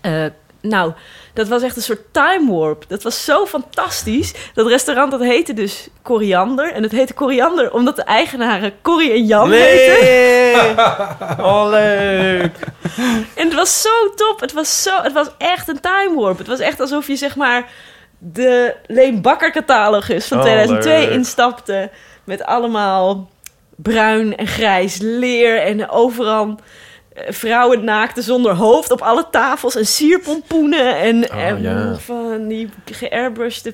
Eh, 0.01 0.25
nou, 0.61 0.93
dat 1.33 1.47
was 1.47 1.61
echt 1.61 1.75
een 1.75 1.81
soort 1.81 2.13
time 2.13 2.51
warp. 2.51 2.85
Dat 2.87 3.03
was 3.03 3.25
zo 3.25 3.45
fantastisch. 3.45 4.33
Dat 4.53 4.67
restaurant 4.67 5.11
dat 5.11 5.19
heette 5.19 5.53
dus 5.53 5.87
Koriander. 6.01 6.71
En 6.71 6.83
het 6.83 6.91
heette 6.91 7.13
Koriander 7.13 7.73
omdat 7.73 7.95
de 7.95 8.03
eigenaren 8.03 8.73
Corrie 8.81 9.11
en 9.11 9.25
Jan 9.25 9.51
heten. 9.51 10.77
oh, 11.45 11.67
leuk! 11.69 12.55
En 13.35 13.45
het 13.45 13.53
was 13.53 13.81
zo 13.81 14.13
top. 14.15 14.39
Het 14.39 14.53
was, 14.53 14.83
zo, 14.83 15.01
het 15.01 15.13
was 15.13 15.27
echt 15.37 15.67
een 15.67 15.79
time 15.79 16.15
warp. 16.15 16.37
Het 16.37 16.47
was 16.47 16.59
echt 16.59 16.79
alsof 16.79 17.07
je 17.07 17.15
zeg 17.15 17.35
maar 17.35 17.69
de 18.31 18.75
Leen 18.87 19.21
Bakker 19.21 19.51
catalogus 19.51 20.27
van 20.27 20.37
Oh, 20.37 20.43
2002 20.43 20.99
leuk. 20.99 21.09
instapte. 21.09 21.89
Met 22.23 22.43
allemaal 22.43 23.29
bruin 23.75 24.37
en 24.37 24.47
grijs 24.47 24.97
leer 25.01 25.61
en 25.61 25.89
overal 25.89 26.59
eh, 27.13 27.23
vrouwen 27.31 27.83
naakten 27.83 28.23
zonder 28.23 28.53
hoofd 28.53 28.91
op 28.91 29.01
alle 29.01 29.27
tafels 29.31 29.75
en 29.75 29.85
sierpompoenen 29.85 30.97
en, 30.97 31.31
Oh, 31.31 31.41
en 31.43 31.61
ja. 31.61 31.95
van 31.95 32.47
die 32.47 32.69
geairbrushed 32.91 33.73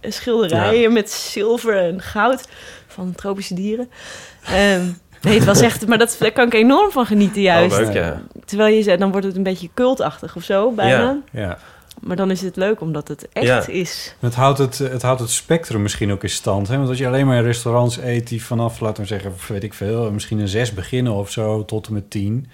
schilderijen 0.00 0.92
met 0.92 1.10
zilver 1.10 1.76
en 1.78 2.00
goud 2.02 2.44
van 2.86 3.12
tropische 3.14 3.54
dieren. 3.54 3.90
Ehm, 4.46 4.82
nee, 5.20 5.34
het 5.34 5.44
was 5.44 5.60
echt, 5.60 5.86
maar 5.86 5.98
dat, 5.98 6.16
daar 6.18 6.32
kan 6.32 6.46
ik 6.46 6.54
enorm 6.54 6.90
van 6.90 7.06
genieten 7.06 7.42
juist. 7.42 7.78
Oh, 7.78 7.84
leuk, 7.84 7.92
ja. 7.94 8.20
Terwijl 8.44 8.74
je 8.76 8.82
zegt, 8.82 8.98
dan 8.98 9.10
wordt 9.10 9.26
het 9.26 9.36
een 9.36 9.42
beetje 9.42 9.68
cultachtig 9.74 10.36
of 10.36 10.42
zo, 10.42 10.70
bijna. 10.70 10.98
Ja. 11.32 11.40
ja. 11.40 11.58
Maar 12.00 12.16
dan 12.16 12.30
is 12.30 12.40
het 12.40 12.56
leuk 12.56 12.80
omdat 12.80 13.08
het 13.08 13.28
echt 13.32 13.46
Ja. 13.46 13.66
is. 13.66 14.14
Het 14.18 14.34
houdt 14.34 14.58
het, 14.58 14.78
het 14.78 15.02
houdt 15.02 15.20
het 15.20 15.30
spectrum 15.30 15.82
misschien 15.82 16.12
ook 16.12 16.22
in 16.22 16.30
stand. 16.30 16.68
Hè? 16.68 16.76
Want 16.76 16.88
als 16.88 16.98
je 16.98 17.06
alleen 17.06 17.26
maar 17.26 17.36
in 17.36 17.42
restaurants 17.44 17.98
eet 17.98 18.28
die 18.28 18.44
vanaf, 18.44 18.80
laten 18.80 19.02
we 19.02 19.08
zeggen, 19.08 19.32
weet 19.48 19.62
ik 19.62 19.74
veel, 19.74 20.10
misschien 20.12 20.38
een 20.38 20.48
zes 20.48 20.74
beginnen 20.74 21.12
of 21.12 21.30
zo, 21.30 21.64
tot 21.64 21.86
en 21.86 21.92
met 21.92 22.10
tien. 22.10 22.46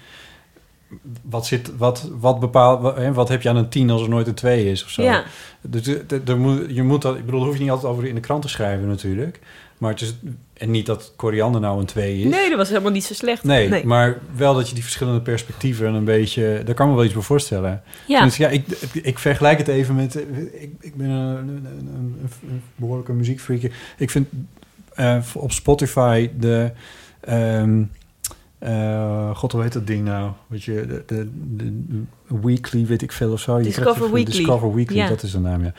Wat, 1.21 1.45
zit, 1.45 1.77
wat, 1.77 2.09
wat, 2.19 2.39
bepaalt, 2.39 2.81
wat, 2.81 2.95
hè, 2.95 3.13
wat 3.13 3.29
heb 3.29 3.41
je 3.41 3.49
aan 3.49 3.55
een 3.55 3.69
tien 3.69 3.89
als 3.89 4.01
er 4.01 4.09
nooit 4.09 4.27
een 4.27 4.33
twee 4.33 4.71
is 4.71 4.83
of 4.83 4.89
zo? 4.89 5.01
Ja. 5.03 5.23
Dus 5.61 5.83
de- 5.83 6.05
de- 6.07 6.21
er 6.25 6.37
moet, 6.37 6.63
je 6.69 6.83
moet 6.83 7.01
dat, 7.01 7.15
ik 7.15 7.25
bedoel, 7.25 7.39
daar 7.39 7.47
hoef 7.49 7.57
je 7.57 7.63
niet 7.63 7.71
altijd 7.71 7.91
over 7.93 8.05
in 8.05 8.15
de 8.15 8.21
krant 8.21 8.41
te 8.41 8.47
schrijven 8.47 8.87
natuurlijk. 8.87 9.39
Maar 9.77 9.91
het 9.91 10.01
is, 10.01 10.15
en 10.57 10.71
niet 10.71 10.85
dat 10.85 11.13
koriander 11.15 11.61
nou 11.61 11.79
een 11.79 11.85
twee 11.85 12.19
is. 12.19 12.29
Nee, 12.31 12.49
dat 12.49 12.57
was 12.57 12.69
helemaal 12.69 12.91
niet 12.91 13.03
zo 13.03 13.13
slecht. 13.13 13.43
Nee, 13.43 13.85
maar 13.85 14.17
wel 14.35 14.53
dat 14.53 14.67
je 14.67 14.73
die 14.73 14.83
verschillende 14.83 15.21
perspectieven 15.21 15.93
een 15.93 16.03
beetje... 16.03 16.61
Daar 16.65 16.75
kan 16.75 16.89
me 16.89 16.95
wel 16.95 17.03
iets 17.03 17.13
bij 17.13 17.21
voorstellen. 17.23 17.81
Ja. 18.07 18.23
Dus 18.23 18.37
ja, 18.37 18.49
ik, 18.49 18.67
ik 19.01 19.19
vergelijk 19.19 19.57
het 19.57 19.67
even 19.67 19.95
met... 19.95 20.15
Ik, 20.51 20.71
ik 20.79 20.95
ben 20.95 21.09
een, 21.09 21.37
een, 21.37 21.47
een, 21.47 21.87
een, 21.87 22.29
een 22.49 22.61
behoorlijke 22.75 23.13
muziekfreak. 23.13 23.61
Ik 23.97 24.09
vind 24.09 24.27
eh, 24.93 25.17
op 25.33 25.51
Spotify 25.51 26.29
de... 26.39 26.71
ehm, 27.19 27.83
eh, 28.59 29.35
God, 29.35 29.51
hoe 29.51 29.61
heet 29.61 29.73
dat 29.73 29.87
ding 29.87 30.05
nou? 30.05 30.31
Weet 30.47 30.63
je, 30.63 30.85
de, 30.87 31.03
de, 31.05 31.29
de 31.57 32.03
weekly, 32.41 32.85
weet 32.85 33.01
ik 33.01 33.11
veel 33.11 33.31
of 33.31 33.39
zo. 33.39 33.57
Je 33.57 33.63
Discover 33.63 34.11
Weekly. 34.11 34.37
Discover 34.37 34.75
Weekly, 34.75 34.97
Ja. 34.97 35.07
dat 35.07 35.23
is 35.23 35.31
de 35.31 35.39
naam, 35.39 35.63
ja. 35.63 35.71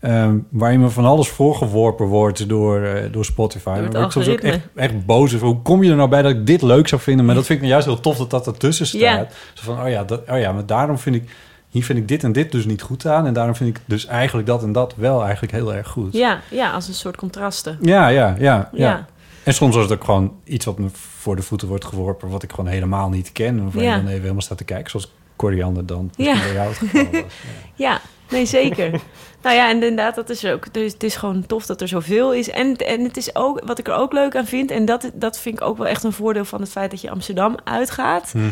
Ehm, 0.00 0.36
waar 0.50 0.72
je 0.72 0.78
me 0.78 0.88
van 0.88 1.04
alles 1.04 1.28
voorgeworpen 1.28 2.06
wordt 2.06 2.48
door, 2.48 2.82
eh, 2.82 3.12
door 3.12 3.24
Spotify. 3.24 3.80
Door 3.90 4.02
ik 4.04 4.10
soms 4.10 4.28
ook 4.28 4.38
echt, 4.38 4.60
echt 4.74 5.06
boos 5.06 5.34
over. 5.34 5.46
Hoe 5.46 5.62
kom 5.62 5.82
je 5.82 5.90
er 5.90 5.96
nou 5.96 6.08
bij 6.08 6.22
dat 6.22 6.30
ik 6.30 6.46
dit 6.46 6.62
leuk 6.62 6.88
zou 6.88 7.00
vinden? 7.00 7.26
Maar 7.26 7.34
dat 7.34 7.46
vind 7.46 7.58
ik 7.58 7.64
nou 7.68 7.72
juist 7.80 7.86
heel 7.86 8.00
tof 8.00 8.16
dat 8.16 8.30
dat 8.30 8.46
ertussen 8.46 8.86
staat. 8.86 9.00
Ja. 9.00 9.26
Zo 9.54 9.62
van, 9.72 9.82
oh 9.84 9.88
ja, 9.88 10.04
dat, 10.04 10.22
oh 10.30 10.38
ja, 10.38 10.52
maar 10.52 10.66
daarom 10.66 10.98
vind 10.98 11.16
ik... 11.16 11.30
Hier 11.68 11.84
vind 11.84 11.98
ik 11.98 12.08
dit 12.08 12.24
en 12.24 12.32
dit 12.32 12.52
dus 12.52 12.64
niet 12.64 12.82
goed 12.82 13.06
aan. 13.06 13.26
En 13.26 13.32
daarom 13.32 13.54
vind 13.54 13.76
ik 13.76 13.82
dus 13.84 14.06
eigenlijk 14.06 14.46
dat 14.46 14.62
en 14.62 14.72
dat 14.72 14.94
wel 14.96 15.22
eigenlijk 15.22 15.52
heel 15.52 15.74
erg 15.74 15.88
goed. 15.88 16.12
Ja, 16.12 16.40
ja, 16.50 16.70
als 16.70 16.88
een 16.88 16.94
soort 16.94 17.16
contrasten. 17.16 17.78
Ja, 17.80 18.08
ja, 18.08 18.28
ja, 18.28 18.34
ja. 18.38 18.70
Ja. 18.72 19.06
En 19.46 19.54
soms 19.54 19.74
was 19.74 19.84
het 19.84 19.92
ook 19.92 20.04
gewoon 20.04 20.36
iets 20.44 20.64
wat 20.64 20.78
me 20.78 20.88
voor 20.92 21.36
de 21.36 21.42
voeten 21.42 21.68
wordt 21.68 21.84
geworpen... 21.84 22.28
wat 22.28 22.42
ik 22.42 22.50
gewoon 22.50 22.70
helemaal 22.70 23.08
niet 23.08 23.32
ken. 23.32 23.62
Waarvan 23.62 23.82
Ja. 23.82 23.90
je 23.94 23.96
dan 24.00 24.08
even 24.08 24.20
helemaal 24.20 24.42
staat 24.42 24.58
te 24.58 24.64
kijken. 24.64 24.90
Zoals 24.90 25.12
koriander 25.36 25.86
dan. 25.86 26.10
Ja. 26.16 26.34
bij 26.38 26.52
jou 26.52 26.68
het 26.68 26.76
geval 26.78 27.06
was. 27.10 27.22
Ja, 27.74 28.00
Nee, 28.30 28.46
zeker. 28.46 28.90
nou 29.42 29.56
ja, 29.56 29.68
en 29.68 29.74
inderdaad, 29.74 30.14
dat 30.14 30.30
is 30.30 30.44
ook. 30.44 30.72
Dus 30.74 30.92
het 30.92 31.02
is 31.02 31.16
gewoon 31.16 31.46
tof 31.46 31.66
dat 31.66 31.80
er 31.80 31.88
zoveel 31.88 32.34
is. 32.34 32.50
En, 32.50 32.76
en 32.76 33.04
het 33.04 33.16
is 33.16 33.34
ook, 33.36 33.60
wat 33.64 33.78
ik 33.78 33.88
er 33.88 33.94
ook 33.94 34.12
leuk 34.12 34.36
aan 34.36 34.46
vind, 34.46 34.70
en 34.70 34.84
dat, 34.84 35.10
dat 35.14 35.38
vind 35.38 35.54
ik 35.60 35.64
ook 35.64 35.76
wel 35.76 35.86
echt 35.86 36.02
een 36.04 36.12
voordeel 36.12 36.44
van 36.44 36.60
het 36.60 36.70
feit 36.70 36.90
dat 36.90 37.00
je 37.00 37.10
Amsterdam 37.10 37.56
uitgaat, 37.64 38.30
Hm. 38.32 38.48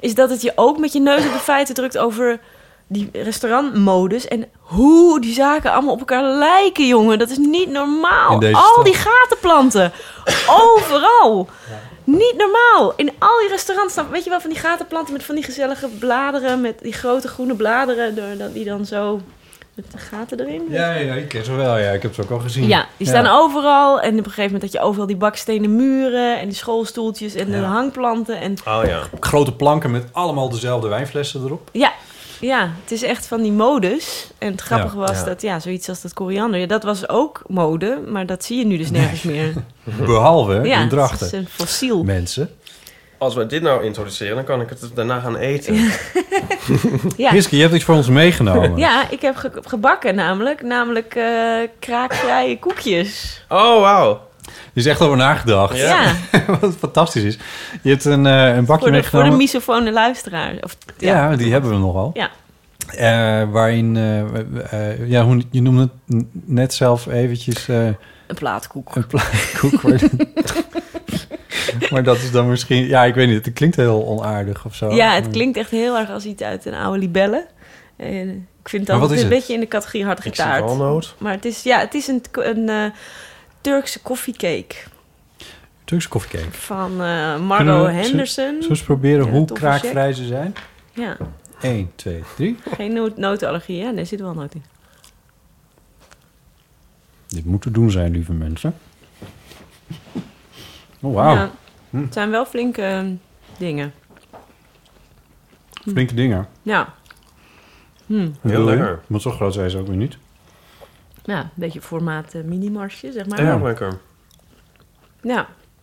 is 0.00 0.14
dat 0.14 0.30
het 0.30 0.42
je 0.42 0.52
ook 0.54 0.78
met 0.78 0.92
je 0.92 1.00
neus 1.00 1.26
op 1.26 1.32
de 1.32 1.38
feiten 1.38 1.74
drukt 1.74 1.98
over 1.98 2.40
die 2.92 3.08
restaurantmodus 3.12 4.28
en 4.28 4.48
hoe 4.60 5.20
die 5.20 5.34
zaken 5.34 5.72
allemaal 5.72 5.92
op 5.92 5.98
elkaar 5.98 6.24
lijken, 6.24 6.86
jongen. 6.86 7.18
Dat 7.18 7.30
is 7.30 7.38
niet 7.38 7.70
normaal. 7.70 8.30
Al 8.30 8.72
stad. 8.72 8.84
die 8.84 8.94
gatenplanten. 8.94 9.92
Overal. 10.46 11.48
Niet 12.04 12.34
normaal. 12.36 12.92
In 12.96 13.10
al 13.18 13.38
die 13.38 13.48
restaurants, 13.48 13.94
dan, 13.94 14.08
weet 14.10 14.24
je 14.24 14.30
wel, 14.30 14.40
van 14.40 14.50
die 14.50 14.58
gatenplanten 14.58 15.12
met 15.12 15.22
van 15.24 15.34
die 15.34 15.44
gezellige 15.44 15.88
bladeren, 15.88 16.60
met 16.60 16.78
die 16.82 16.92
grote 16.92 17.28
groene 17.28 17.54
bladeren, 17.54 18.14
die 18.52 18.64
dan 18.64 18.84
zo 18.86 19.20
met 19.74 19.92
de 19.92 19.98
gaten 19.98 20.40
erin. 20.40 20.62
Ja, 20.68 20.92
ja, 20.94 21.14
ik 21.14 21.28
ken 21.28 21.44
ze 21.44 21.54
wel. 21.54 21.76
Ja, 21.76 21.90
ik 21.90 22.02
heb 22.02 22.14
ze 22.14 22.22
ook 22.22 22.30
al 22.30 22.38
gezien. 22.38 22.66
Ja, 22.66 22.86
die 22.96 23.06
staan 23.06 23.26
overal. 23.26 24.00
En 24.00 24.10
op 24.12 24.18
een 24.18 24.24
gegeven 24.24 24.42
moment 24.42 24.60
dat 24.62 24.72
je 24.72 24.80
overal 24.80 25.06
die 25.06 25.16
bakstenen 25.16 25.76
muren 25.76 26.40
en 26.40 26.48
die 26.48 26.56
schoolstoeltjes 26.56 27.34
en 27.34 27.50
de 27.50 27.56
hangplanten. 27.56 28.40
En 28.40 28.54
Oh 28.68 28.82
ja. 28.84 29.00
Grote 29.20 29.52
planken 29.52 29.90
met 29.90 30.04
allemaal 30.12 30.48
dezelfde 30.50 30.88
wijnflessen 30.88 31.44
erop. 31.44 31.68
ja, 31.72 31.92
ja, 32.42 32.70
het 32.82 32.92
is 32.92 33.02
echt 33.02 33.26
van 33.26 33.42
die 33.42 33.52
modus. 33.52 34.30
En 34.38 34.50
het 34.50 34.60
grappige 34.60 34.94
Ja. 34.98 35.00
was 35.06 35.18
Ja. 35.18 35.24
dat, 35.24 35.42
ja, 35.42 35.60
zoiets 35.60 35.88
als 35.88 36.02
dat 36.02 36.12
koriander, 36.14 36.60
ja, 36.60 36.66
dat 36.66 36.82
was 36.82 37.08
ook 37.08 37.42
mode, 37.46 37.98
maar 38.08 38.26
dat 38.26 38.44
zie 38.44 38.58
je 38.58 38.64
nu 38.66 38.76
dus 38.76 38.90
nergens 38.90 39.22
meer. 39.22 39.52
Behalve 40.06 40.52
Ja, 40.52 40.74
in 40.74 40.80
het 40.80 40.90
Drachten. 40.90 41.26
is 41.26 41.32
een 41.32 41.48
fossiel. 41.48 42.04
Mensen. 42.04 42.50
Als 43.18 43.34
we 43.34 43.46
dit 43.46 43.62
nou 43.62 43.84
introduceren, 43.84 44.34
dan 44.36 44.44
kan 44.44 44.60
ik 44.60 44.68
het 44.68 44.90
daarna 44.94 45.20
gaan 45.20 45.36
eten. 45.36 45.74
Ja. 47.16 47.30
Hiske, 47.32 47.56
je 47.56 47.62
hebt 47.62 47.74
iets 47.74 47.84
voor 47.84 47.94
ons 47.94 48.08
meegenomen. 48.08 48.76
Ja, 48.76 49.10
ik 49.10 49.20
heb 49.20 49.36
ge- 49.36 49.62
gebakken 49.66 50.14
namelijk, 50.14 50.62
namelijk 50.62 51.14
eh, 51.14 51.24
kraakvrije 51.78 52.58
koekjes. 52.58 53.44
Oh, 53.48 53.80
wauw. 53.80 54.20
Is 54.74 54.86
echt 54.86 55.00
over 55.00 55.16
nagedacht. 55.16 55.76
Ja. 55.76 56.12
Wat 56.60 56.74
fantastisch 56.78 57.22
is. 57.22 57.38
Je 57.82 57.90
hebt 57.90 58.04
een, 58.04 58.26
eh, 58.26 58.56
een 58.56 58.64
bakje 58.64 58.84
Voor 58.88 58.92
de, 58.96 59.02
voor 59.04 59.24
de 59.24 59.30
misofone 59.30 59.92
luisteraar. 59.92 60.54
Of, 60.60 60.76
ja. 60.98 61.36
die 61.36 61.52
hebben 61.52 61.70
we 61.70 61.76
nogal. 61.76 62.10
Ja. 62.14 62.30
Eh, 62.88 63.50
waarin, 63.50 63.96
eh, 64.70 65.08
ja, 65.08 65.24
hoe, 65.24 65.42
je 65.50 65.62
noemde 65.62 65.88
het 66.08 66.24
net 66.44 66.74
zelf 66.74 67.06
eventjes... 67.06 67.68
eh, 67.68 67.84
Een 67.86 67.96
plaatkoek. 68.34 68.96
Een 68.96 69.06
plaatkoek. 69.06 69.82
maar, 69.82 70.00
maar 71.90 72.02
dat 72.02 72.16
is 72.16 72.30
dan 72.30 72.48
misschien... 72.48 72.86
Ja, 72.86 73.04
ik 73.04 73.14
weet 73.14 73.28
niet. 73.28 73.44
Het 73.44 73.54
klinkt 73.54 73.76
heel 73.76 74.06
onaardig 74.06 74.64
of 74.64 74.74
zo. 74.74 74.94
Ja, 74.94 75.14
het 75.14 75.30
klinkt 75.30 75.56
echt 75.56 75.70
heel 75.70 75.96
erg 75.98 76.10
als 76.10 76.24
iets 76.24 76.42
uit 76.42 76.64
een 76.66 76.74
oude 76.74 76.98
libelle. 76.98 77.46
En 77.96 78.48
ik 78.62 78.68
vind 78.68 78.86
dat 78.86 79.10
een 79.10 79.16
het? 79.16 79.28
beetje 79.28 79.54
in 79.54 79.60
de 79.60 79.68
categorie 79.68 80.04
hard 80.04 80.18
Ik 80.18 80.34
zie 80.34 80.44
getaard. 80.44 80.64
walnoot. 80.64 81.14
Maar 81.18 81.32
het 81.32 81.44
is, 81.44 81.62
ja, 81.62 81.78
het 81.78 81.94
is 81.94 82.06
een, 82.06 82.22
een 82.32 82.68
eh, 82.68 82.84
Turkse 83.62 84.00
koffiecake 84.02 84.74
Turkse 85.84 86.08
koffiecake. 86.08 86.52
van 86.52 86.90
eh, 87.02 87.30
Kunnen 87.30 87.46
Margot 87.46 87.86
we- 87.86 87.92
Henderson. 87.92 88.44
Zullen 88.44 88.60
we 88.60 88.68
eens 88.68 88.82
proberen 88.82 89.24
Ja, 89.26 89.30
hoe 89.32 89.52
kraakvrij 89.52 90.12
ze 90.12 90.24
zijn? 90.26 90.54
Ja, 90.92 91.16
1, 91.62 91.92
2, 91.94 92.22
3. 92.36 92.58
geen 92.76 92.92
no- 92.92 93.12
notenallergie, 93.16 93.82
hè? 93.82 93.90
Nee, 93.90 93.98
er 94.00 94.06
zit 94.06 94.20
wel 94.20 94.34
noot 94.34 94.54
in. 94.54 94.62
Dit 97.26 97.44
moet 97.44 97.62
te 97.62 97.70
doen 97.70 97.90
zijn, 97.90 98.12
lieve 98.12 98.32
mensen. 98.32 98.74
Oh, 101.00 101.14
wauw. 101.14 101.34
Ja, 101.34 101.50
Hm. 101.90 102.00
het 102.02 102.12
zijn 102.12 102.30
wel 102.30 102.44
flinke 102.46 102.82
eh, 102.82 103.04
dingen. 103.58 103.92
Flinke 105.88 106.14
dingen. 106.14 106.48
Ja. 106.62 106.94
Hm. 108.06 108.28
Heel 108.40 108.64
lekker. 108.64 109.00
Want 109.06 109.22
zo 109.22 109.30
groot 109.30 109.54
zijn 109.54 109.70
ze 109.70 109.78
ook 109.78 109.86
weer 109.86 109.96
niet. 109.96 110.16
Ja, 111.24 111.40
een 111.40 111.48
beetje 111.54 111.80
formaat 111.82 112.34
eh, 112.34 112.42
mini-marsje, 112.42 113.12
zeg 113.12 113.26
maar. 113.26 113.42
Ja, 113.42 113.48
Ja, 113.52 113.62
lekker. 113.62 113.98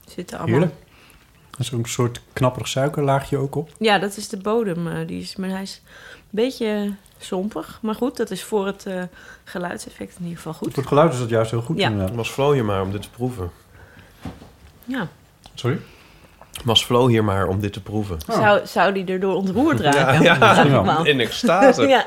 zitten 0.08 0.38
allemaal. 0.38 0.60
Heerlijk. 0.60 0.80
Er 1.52 1.60
is 1.66 1.74
ook 1.74 1.80
een 1.84 1.90
soort 1.90 2.22
knapperig 2.34 2.68
suikerlaagje 2.68 3.38
ook 3.38 3.56
op. 3.56 3.70
Ja, 3.80 4.00
dat 4.00 4.18
is 4.18 4.30
de 4.30 4.38
bodem. 4.38 4.88
eh, 4.88 5.08
die 5.08 5.22
is, 5.22 5.36
maar 5.36 5.50
hij 5.50 5.62
is 5.62 5.82
een 6.14 6.22
beetje 6.30 6.94
sompig. 7.18 7.80
Maar 7.82 7.96
goed, 7.96 8.18
dat 8.18 8.32
is 8.32 8.44
voor 8.44 8.66
het 8.66 8.86
eh, 8.86 9.04
geluidseffect 9.44 10.16
in 10.18 10.22
ieder 10.24 10.38
geval 10.38 10.54
goed. 10.54 10.68
Voor 10.74 10.78
het 10.84 10.88
geluid 10.92 11.14
is 11.14 11.20
dat 11.20 11.30
juist 11.30 11.52
heel 11.52 11.62
goed. 11.62 11.78
Ja. 11.78 11.90
inderdaad. 11.90 12.16
Was 12.16 12.30
Flo 12.30 12.52
hier 12.52 12.66
maar 12.66 12.82
om 12.82 12.92
dit 12.92 13.02
te 13.02 13.10
proeven? 13.10 13.52
Ja. 14.86 15.08
Sorry? 15.54 15.80
Was 16.64 16.86
Flo 16.86 17.08
hier 17.08 17.24
maar 17.24 17.48
om 17.48 17.60
dit 17.60 17.74
te 17.74 17.82
proeven? 17.82 18.18
Zou, 18.28 18.66
zou 18.68 18.94
die 18.94 19.06
erdoor 19.06 19.36
ontroerd 19.36 19.80
Ja, 19.80 19.92
raken? 19.92 20.24
ja, 20.24 20.40
wel. 20.40 20.74
Allemaal. 20.80 21.06
in 21.06 21.20
extase 21.20 21.88
ja. 21.98 22.06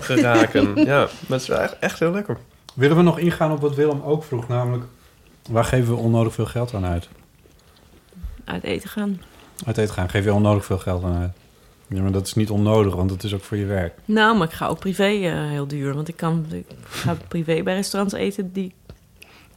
geraken. 0.00 0.76
Ja, 0.84 1.08
maar 1.28 1.38
het 1.38 1.48
is 1.48 1.76
echt 1.80 1.98
heel 1.98 2.10
lekker. 2.12 2.36
Willen 2.74 2.96
we 2.96 3.02
nog 3.02 3.18
ingaan 3.18 3.52
op 3.52 3.60
wat 3.60 3.74
Willem 3.74 4.02
ook 4.02 4.24
vroeg, 4.24 4.48
namelijk... 4.48 4.84
Waar 5.50 5.64
geven 5.64 5.94
we 5.94 6.00
onnodig 6.00 6.34
veel 6.34 6.46
geld 6.46 6.74
aan 6.74 6.84
uit? 6.84 7.08
Uit 8.44 8.62
eten 8.62 8.88
gaan. 8.88 9.20
Uit 9.66 9.78
eten 9.78 9.94
gaan, 9.94 10.08
geef 10.08 10.24
je 10.24 10.32
onnodig 10.32 10.64
veel 10.64 10.78
geld 10.78 11.04
aan 11.04 11.16
uit. 11.16 11.32
Ja, 11.86 12.02
maar 12.02 12.12
dat 12.12 12.26
is 12.26 12.34
niet 12.34 12.50
onnodig, 12.50 12.94
want 12.94 13.10
het 13.10 13.22
is 13.22 13.34
ook 13.34 13.42
voor 13.42 13.56
je 13.56 13.64
werk. 13.64 13.94
Nou, 14.04 14.36
maar 14.36 14.46
ik 14.46 14.52
ga 14.52 14.66
ook 14.66 14.78
privé 14.78 15.04
eh, 15.04 15.48
heel 15.48 15.66
duur. 15.66 15.94
Want 15.94 16.08
ik, 16.08 16.16
kan, 16.16 16.46
ik 16.50 16.66
ga 16.88 17.16
privé 17.28 17.62
bij 17.62 17.74
restaurants 17.74 18.14
eten 18.14 18.52
die, 18.52 18.74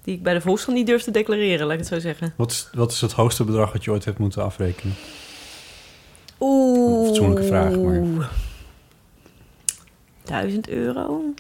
die 0.02 0.16
ik 0.16 0.24
bij 0.24 0.34
de 0.34 0.42
Volkskrant 0.42 0.78
niet 0.78 0.88
durf 0.88 1.04
te 1.04 1.12
declareren, 1.12 1.66
laat 1.66 1.74
ik 1.74 1.80
het 1.80 1.88
zo 1.88 2.00
zeggen. 2.00 2.34
Wat 2.38 2.52
is, 2.52 2.70
wat 2.74 2.92
is 2.92 3.02
het 3.02 3.12
hoogste 3.12 3.44
bedrag 3.44 3.72
dat 3.72 3.84
je 3.84 3.92
ooit 3.92 4.06
hebt 4.06 4.18
moeten 4.18 4.44
afrekenen? 4.44 4.96
Oeh. 6.40 7.00
Een 7.00 7.06
fatsoenlijke 7.06 7.44
vraag, 7.44 7.78
maar... 7.78 8.30
1000 10.24 10.70
euro 10.70 11.34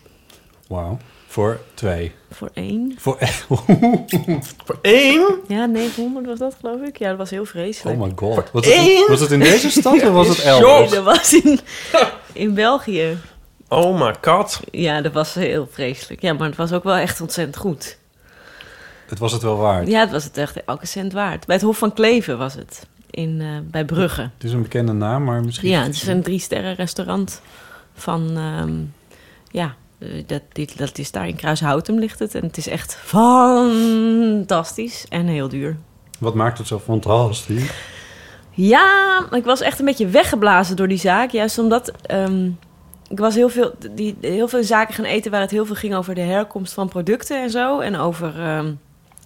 Wauw. 0.67 0.97
Voor 1.33 1.59
twee. 1.73 2.11
voor 2.31 2.49
één. 2.53 2.95
Voor 2.97 3.17
Voor 4.65 4.79
één? 4.81 5.39
Ja, 5.47 5.65
900 5.65 6.25
was 6.25 6.39
dat, 6.39 6.55
geloof 6.59 6.81
ik. 6.81 6.97
Ja, 6.97 7.09
dat 7.09 7.17
was 7.17 7.29
heel 7.29 7.45
vreselijk. 7.45 7.99
Oh 8.01 8.05
my 8.05 8.11
god. 8.15 8.51
Was 8.51 8.65
het, 8.65 8.75
in, 8.75 9.05
was 9.07 9.19
het 9.19 9.31
in 9.31 9.39
deze 9.39 9.69
stad 9.69 9.93
of 9.93 10.09
was 10.09 10.27
het 10.27 10.37
Nee, 10.43 10.45
elders? 10.45 10.91
dat 10.91 11.03
was 11.03 11.33
in, 11.33 11.59
in 12.33 12.53
België. 12.53 13.17
Oh 13.67 13.99
my 14.01 14.15
god. 14.21 14.59
Ja, 14.71 15.01
dat 15.01 15.13
was 15.13 15.33
heel 15.33 15.67
vreselijk. 15.71 16.21
Ja, 16.21 16.33
maar 16.33 16.47
het 16.47 16.57
was 16.57 16.71
ook 16.71 16.83
wel 16.83 16.95
echt 16.95 17.21
ontzettend 17.21 17.57
goed. 17.57 17.97
Het 19.07 19.19
was 19.19 19.31
het 19.31 19.41
wel 19.41 19.57
waard. 19.57 19.87
Ja, 19.87 19.99
het 19.99 20.11
was 20.11 20.23
het 20.23 20.37
echt 20.37 20.63
elke 20.63 20.85
cent 20.85 21.13
waard. 21.13 21.45
Bij 21.45 21.55
het 21.55 21.65
Hof 21.65 21.77
van 21.77 21.93
Kleven 21.93 22.37
was 22.37 22.53
het. 22.53 22.87
In, 23.09 23.41
eh, 23.41 23.47
bij 23.63 23.85
Brugge. 23.85 24.21
Het 24.21 24.43
is 24.43 24.51
een 24.51 24.61
bekende 24.61 24.93
naam, 24.93 25.23
maar 25.23 25.43
misschien... 25.43 25.69
Ja, 25.69 25.83
het 25.83 25.95
is 25.95 26.07
een 26.07 26.21
drie 26.23 26.39
sterren 26.39 26.75
restaurant 26.75 27.41
van... 27.93 28.31
ehm, 28.37 28.73
ja, 29.51 29.75
dat, 30.25 30.41
dit, 30.51 30.77
dat 30.77 30.97
is 30.97 31.11
daar 31.11 31.27
in 31.27 31.35
Kruishoutem 31.35 31.99
ligt 31.99 32.19
het. 32.19 32.35
En 32.35 32.41
het 32.43 32.57
is 32.57 32.67
echt 32.67 32.95
fantastisch 32.95 35.05
en 35.09 35.27
heel 35.27 35.47
duur. 35.47 35.77
Wat 36.19 36.33
maakt 36.33 36.57
het 36.57 36.67
zo 36.67 36.79
fantastisch? 36.79 37.71
Ja, 38.51 39.19
ik 39.31 39.43
was 39.45 39.61
echt 39.61 39.79
een 39.79 39.85
beetje 39.85 40.07
weggeblazen 40.07 40.75
door 40.75 40.87
die 40.87 40.97
zaak. 40.97 41.29
Juist 41.31 41.57
omdat 41.59 41.91
ehm, 42.01 42.49
ik 43.09 43.19
was 43.19 43.35
heel 43.35 43.49
veel, 43.49 43.73
die, 43.91 44.15
heel 44.21 44.47
veel 44.47 44.63
zaken 44.63 44.93
gaan 44.93 45.05
eten 45.05 45.31
waar 45.31 45.41
het 45.41 45.51
heel 45.51 45.65
veel 45.65 45.75
ging 45.75 45.95
over 45.95 46.15
de 46.15 46.21
herkomst 46.21 46.73
van 46.73 46.89
producten 46.89 47.41
en 47.41 47.49
zo. 47.49 47.79
En 47.79 47.95
over 47.97 48.39
ehm, 48.39 48.73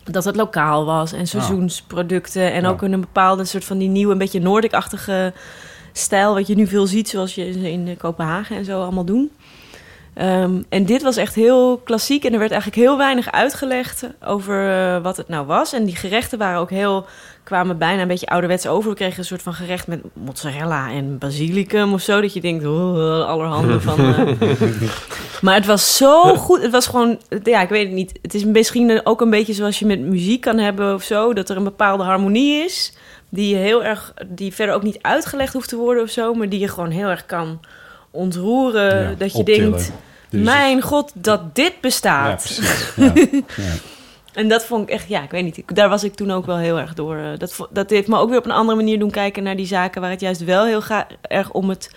dat 0.04 0.24
het 0.24 0.36
lokaal 0.36 0.86
was 0.86 1.12
en 1.14 1.28
seizoensproducten. 1.28 2.52
En 2.54 2.62
Ja. 2.62 2.70
ook 2.70 2.82
een 2.82 3.00
bepaalde 3.00 3.46
soort 3.46 3.66
van 3.66 3.78
die 3.78 3.90
nieuwe, 3.90 4.12
een 4.12 4.18
beetje 4.18 4.40
Noordic-achtige 4.40 5.34
stijl. 5.94 6.34
Wat 6.34 6.48
je 6.48 6.56
nu 6.56 6.68
veel 6.68 6.88
ziet, 6.88 7.10
zoals 7.10 7.36
je 7.36 7.50
in 7.72 7.98
Kopenhagen 7.98 8.58
en 8.58 8.66
zo 8.66 8.82
allemaal 8.82 9.06
doen. 9.06 9.32
Ehm, 10.18 10.62
en 10.70 10.86
dit 10.86 11.02
was 11.02 11.18
echt 11.18 11.36
heel 11.36 11.78
klassiek 11.78 12.26
en 12.26 12.34
er 12.34 12.40
werd 12.40 12.52
eigenlijk 12.52 12.82
heel 12.82 12.98
weinig 12.98 13.32
uitgelegd 13.32 14.08
over 14.26 14.70
eh, 14.70 15.02
wat 15.02 15.18
het 15.18 15.28
nou 15.28 15.46
was. 15.46 15.74
En 15.74 15.86
die 15.86 15.96
gerechten 15.96 16.38
waren 16.38 16.60
ook 16.60 16.70
heel, 16.70 17.06
kwamen 17.44 17.78
bijna 17.78 18.02
een 18.02 18.08
beetje 18.08 18.28
ouderwets 18.28 18.68
over. 18.68 18.90
We 18.90 18.96
kregen 18.96 19.20
een 19.20 19.26
soort 19.26 19.42
van 19.42 19.54
gerecht 19.54 19.88
met 19.88 20.02
mozzarella 20.14 20.90
en 20.92 21.18
basilicum 21.18 21.94
of 21.94 22.02
zo. 22.02 22.22
Dat 22.22 22.34
je 22.34 22.42
denkt, 22.42 22.66
oh, 22.66 23.28
allerhande 23.28 23.82
van... 23.82 24.00
eh. 24.00 24.52
maar 25.42 25.56
het 25.56 25.66
was 25.66 25.98
zo 25.98 26.36
goed. 26.36 26.62
Het 26.62 26.72
was 26.72 26.88
gewoon, 26.88 27.20
ja, 27.44 27.62
ik 27.62 27.70
weet 27.70 27.86
het 27.86 27.96
niet. 27.96 28.20
Het 28.22 28.34
is 28.34 28.46
misschien 28.46 29.02
ook 29.04 29.22
een 29.22 29.30
beetje 29.30 29.54
zoals 29.54 29.80
je 29.80 29.86
met 29.86 30.00
muziek 30.00 30.42
kan 30.42 30.58
hebben 30.58 30.94
of 30.94 31.04
zo. 31.04 31.34
Dat 31.34 31.50
er 31.50 31.58
een 31.58 31.64
bepaalde 31.64 32.04
harmonie 32.04 32.64
is. 32.64 32.94
Die 33.30 33.56
heel 33.56 33.84
erg, 33.84 34.14
die 34.28 34.54
verder 34.54 34.76
ook 34.76 34.84
niet 34.84 35.00
uitgelegd 35.02 35.54
hoeft 35.54 35.70
te 35.70 35.76
worden 35.76 36.04
of 36.04 36.10
zo. 36.10 36.34
Maar 36.34 36.50
die 36.50 36.60
je 36.60 36.68
gewoon 36.68 36.92
heel 36.92 37.08
erg 37.08 37.26
kan 37.26 37.60
ontroeren. 38.12 39.02
Ja, 39.02 39.16
dat 39.18 39.32
je 39.32 39.38
optillen. 39.38 39.72
denkt, 39.72 39.92
Dus- 40.30 40.44
mijn 40.46 40.82
god, 40.82 41.12
dat 41.16 41.56
dit 41.56 41.72
Ja, 41.74 41.78
bestaat. 41.82 42.36
precies. 42.44 42.94
Ja. 43.66 43.74
En 44.34 44.48
dat 44.48 44.66
vond 44.66 44.84
ik 44.84 44.90
echt, 44.90 45.08
ja, 45.08 45.24
ik 45.24 45.32
weet 45.32 45.44
niet. 45.44 45.58
ik- 45.58 45.76
Daar 45.76 45.90
was 45.90 46.04
ik 46.04 46.14
toen 46.16 46.32
ook 46.32 46.46
wel 46.46 46.58
heel 46.58 46.80
erg 46.80 46.94
door. 46.94 47.18
eh, 47.18 47.38
Dat, 47.38 47.68
dat 47.70 47.90
heeft 47.90 48.08
me 48.08 48.18
ook 48.18 48.30
weer 48.30 48.38
op 48.38 48.46
een 48.46 48.52
andere 48.52 48.78
manier 48.78 49.00
doen 49.00 49.12
kijken 49.12 49.44
naar 49.44 49.56
die 49.56 49.66
zaken 49.66 50.02
waar 50.02 50.10
het 50.10 50.20
juist 50.20 50.44
wel 50.44 50.66
heel 50.66 50.82
erg 51.22 51.52
om 51.52 51.70
het 51.70 51.92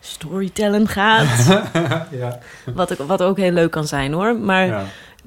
storytellen 0.00 0.88
gaat. 0.88 1.46
ja. 2.20 2.38
wat, 2.74 3.00
ook, 3.00 3.08
wat 3.08 3.22
ook 3.22 3.36
heel 3.36 3.50
leuk 3.52 3.70
kan 3.70 3.86
zijn 3.86 4.12
hoor. 4.12 4.36
Maar 4.38 4.66
Ja. 4.66 4.84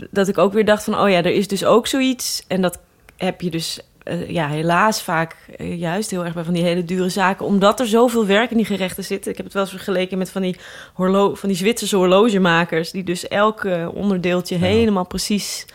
dat 0.10 0.28
ik 0.28 0.38
ook 0.38 0.53
weer 0.53 0.66
dacht 0.66 0.84
van, 0.84 0.99
oh 0.99 1.10
ja, 1.10 1.18
er 1.18 1.26
is 1.36 1.47
dus 1.47 1.66
ook 1.66 1.88
zoiets. 1.88 2.43
En 2.47 2.62
dat 2.62 2.80
heb 3.18 3.41
je 3.41 3.49
dus 3.49 3.80
eh, 4.06 4.30
ja, 4.30 4.47
helaas 4.47 5.01
vaak 5.01 5.36
eh, 5.58 5.80
juist 5.80 6.12
heel 6.12 6.26
erg 6.26 6.34
bij 6.34 6.43
van 6.43 6.53
die 6.53 6.64
hele 6.64 6.84
dure 6.84 7.10
zaken. 7.10 7.45
Omdat 7.45 7.80
er 7.80 7.88
zoveel 7.88 8.26
werk 8.26 8.51
in 8.51 8.58
die 8.58 8.66
gerechten 8.66 9.03
zit. 9.03 9.28
Ik 9.28 9.36
heb 9.36 9.45
het 9.45 9.53
wel 9.53 9.64
eens 9.64 9.72
vergeleken 9.72 10.18
met 10.18 10.30
van 10.30 10.41
die, 10.41 10.58
horlo 10.93 11.36
van 11.36 11.49
die 11.49 11.58
Zwitserse 11.58 11.95
horlogemakers. 11.95 12.91
Die 12.91 13.03
dus 13.03 13.28
elk 13.28 13.64
eh, 13.64 13.88
onderdeeltje 13.93 14.56
helemaal 14.56 15.06
precies 15.06 15.66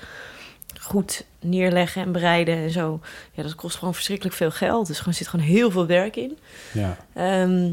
goed 0.81 1.25
neerleggen 1.41 2.03
en 2.03 2.13
bereiden 2.13 2.57
en 2.57 2.71
zo. 2.71 3.01
Ja, 3.33 3.43
dat 3.43 3.55
kost 3.55 3.77
gewoon 3.77 3.95
verschrikkelijk 3.95 4.37
veel 4.37 4.51
geld. 4.51 4.87
Dus 4.87 5.07
er 5.07 5.15
zit 5.15 5.29
gewoon 5.29 5.47
heel 5.47 5.71
veel 5.71 5.87
werk 5.87 6.17
in. 6.17 6.39
Ja. 6.73 6.97
Ehm, 7.15 7.73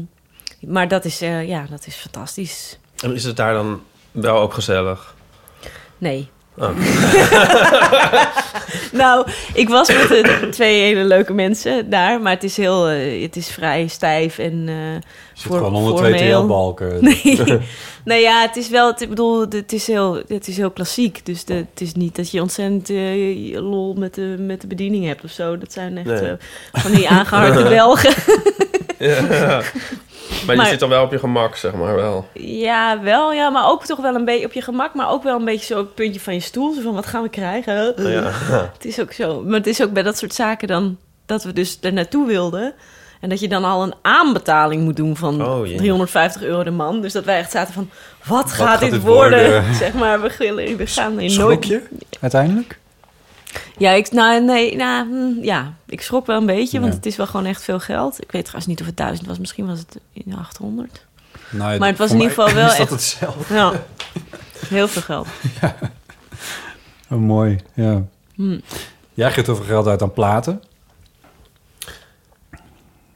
maar 0.60 0.88
dat 0.88 1.04
is, 1.04 1.20
eh, 1.20 1.48
ja, 1.48 1.66
dat 1.70 1.86
is 1.86 1.94
fantastisch. 1.94 2.78
En 3.02 3.14
is 3.14 3.24
het 3.24 3.36
daar 3.36 3.52
dan 3.52 3.82
wel 4.10 4.38
ook 4.38 4.54
gezellig? 4.54 5.14
Nee. 5.98 6.28
Oh. 6.58 6.70
nou, 8.92 9.26
ik 9.54 9.68
was 9.68 9.88
met 9.88 10.08
de 10.08 10.48
twee 10.50 10.80
hele 10.80 11.04
leuke 11.04 11.32
mensen 11.32 11.90
daar, 11.90 12.20
maar 12.20 12.32
het 12.32 12.44
is 12.44 12.56
heel, 12.56 12.88
eh, 12.88 13.22
het 13.22 13.36
is 13.36 13.48
vrij 13.48 13.86
stijf 13.86 14.38
en 14.38 14.66
uh, 14.68 14.74
Zit 15.34 15.52
gewoon 15.52 15.74
onder 15.74 15.96
twee. 15.96 16.32
TL-balken. 16.32 16.98
Nee, 17.00 17.58
nee, 18.04 18.22
ja, 18.22 18.40
het 18.40 18.56
is 18.56 18.68
wel, 18.68 18.86
het, 18.86 19.00
ik 19.00 19.08
bedoel, 19.08 19.40
het 19.48 19.72
is 19.72 19.86
heel, 19.86 20.22
het 20.28 20.48
is 20.48 20.56
heel 20.56 20.70
klassiek. 20.70 21.26
Dus 21.26 21.44
de, 21.44 21.54
het 21.54 21.80
is 21.80 21.92
niet 21.92 22.16
dat 22.16 22.30
je 22.30 22.40
ontzettend 22.40 22.90
eh, 22.90 23.48
je 23.50 23.60
lol 23.60 23.94
met 23.94 24.14
de, 24.14 24.34
met 24.38 24.60
de 24.60 24.66
bediening 24.66 25.06
hebt 25.06 25.24
of 25.24 25.30
zo. 25.30 25.58
Dat 25.58 25.72
zijn 25.72 25.96
echt 25.96 26.06
Nee. 26.20 26.36
van 26.72 26.92
die 26.92 27.08
aangeharde 27.08 27.62
Belgen. 27.74 28.14
Ja. 28.98 29.20
Maar, 29.22 29.72
Maar- 30.56 30.64
je 30.64 30.70
zit 30.70 30.80
dan 30.80 30.88
wel 30.88 31.04
op 31.04 31.12
je 31.12 31.18
gemak, 31.18 31.56
zeg 31.56 31.72
maar 31.72 31.94
wel. 31.94 32.28
Ja, 32.34 33.00
wel, 33.02 33.32
ja, 33.32 33.50
maar 33.50 33.70
ook 33.70 33.84
toch 33.84 34.00
wel 34.00 34.14
een 34.14 34.24
beetje 34.24 34.46
op 34.46 34.52
je 34.52 34.62
gemak, 34.62 34.94
maar 34.94 35.10
ook 35.10 35.22
wel 35.22 35.38
een 35.38 35.44
beetje 35.44 35.66
zo 35.66 35.80
op 35.80 35.84
het 35.86 35.94
puntje 35.94 36.20
van 36.20 36.34
je 36.34 36.40
stoel. 36.40 36.74
Zo 36.74 36.80
van, 36.80 36.94
wat 36.94 37.06
gaan 37.06 37.22
we 37.22 37.28
krijgen? 37.28 37.94
Ja. 37.96 38.30
Het 38.76 38.84
is 38.84 39.00
ook 39.00 39.12
zo. 39.12 39.42
Maar 39.42 39.58
het 39.58 39.66
is 39.66 39.82
ook 39.82 39.92
bij 39.92 40.02
dat 40.02 40.18
soort 40.18 40.34
zaken 40.34 40.68
dan 40.68 40.98
dat 41.26 41.44
we 41.44 41.52
dus 41.52 41.78
er 41.80 41.92
naartoe 41.92 42.26
wilden. 42.26 42.74
En 43.20 43.28
dat 43.28 43.40
je 43.40 43.48
dan 43.48 43.64
al 43.64 43.82
een 43.82 43.94
aanbetaling 44.02 44.82
moet 44.82 44.96
doen 44.96 45.16
van 45.16 45.46
Oh, 45.46 45.66
jee. 45.66 45.76
350 45.76 46.42
euro 46.42 46.62
de 46.62 46.70
man. 46.70 47.00
Dus 47.00 47.12
dat 47.12 47.24
wij 47.24 47.38
echt 47.38 47.50
zaten 47.50 47.74
van, 47.74 47.90
wat, 48.24 48.52
gaat, 48.52 48.68
gaat 48.68 48.80
dit 48.80 49.00
worden? 49.02 49.50
worden? 49.50 49.74
zeg 49.84 49.92
maar, 49.92 50.20
we, 50.20 50.30
gillen, 50.30 50.76
we 50.76 50.86
gaan 50.86 51.20
in 51.20 51.30
Schrok 51.30 51.66
nooit... 51.66 51.82
uiteindelijk? 52.20 52.78
Ja, 53.78 53.90
ik, 53.90 54.10
nou, 54.12 54.44
nee, 54.44 54.76
nou, 54.76 55.08
hm, 55.08 55.44
ja, 55.44 55.74
ik 55.86 56.00
schrok 56.00 56.26
wel 56.26 56.36
een 56.40 56.46
beetje, 56.46 56.80
want 56.80 56.92
Ja. 56.92 56.96
het 56.98 57.06
is 57.06 57.16
wel 57.16 57.26
gewoon 57.26 57.46
echt 57.46 57.62
veel 57.62 57.80
geld. 57.80 58.22
Ik 58.22 58.32
weet 58.32 58.42
trouwens 58.44 58.66
niet 58.66 58.80
of 58.80 58.86
het 58.86 58.96
1000 58.96 59.28
was, 59.28 59.38
misschien 59.38 59.66
was 59.66 59.78
het 59.78 59.98
in 60.12 60.34
800. 60.38 61.06
Nou, 61.50 61.78
maar 61.78 61.88
het 61.88 61.98
was 61.98 62.10
in 62.10 62.16
ieder 62.20 62.28
geval 62.34 62.54
wel 62.54 62.64
is 62.66 62.70
dat 62.70 62.80
echt... 62.80 62.90
hetzelfde. 62.90 63.54
Ja, 63.54 63.72
heel 64.68 64.88
veel 64.88 65.02
geld. 65.02 65.26
Oh, 67.10 67.18
mooi, 67.18 67.58
ja. 67.74 68.02
Hm. 68.34 68.58
Jij 69.14 69.32
geeft 69.32 69.46
heel 69.46 69.56
veel 69.56 69.64
geld 69.64 69.86
uit 69.86 70.02
aan 70.02 70.12
platen. 70.12 70.62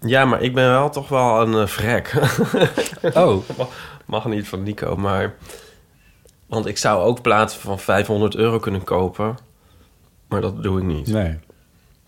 Ja, 0.00 0.24
maar 0.24 0.42
ik 0.42 0.54
ben 0.54 0.68
wel 0.70 0.90
toch 0.90 1.08
wel 1.08 1.40
een 1.42 1.54
eh, 1.62 1.66
vrek. 1.66 2.14
Oh. 3.14 3.48
Mag- 3.58 3.68
Mag 4.06 4.24
niet 4.26 4.48
van 4.48 4.62
Nico, 4.62 4.96
maar... 4.96 5.34
Want 6.46 6.66
ik 6.66 6.78
zou 6.78 7.02
ook 7.04 7.22
platen 7.22 7.60
van 7.60 7.78
500 7.78 8.34
euro 8.36 8.58
kunnen 8.58 8.84
kopen. 8.84 9.38
Maar 10.32 10.40
dat 10.40 10.62
doe 10.62 10.78
ik 10.78 10.84
niet. 10.84 11.06
Nee. 11.06 11.38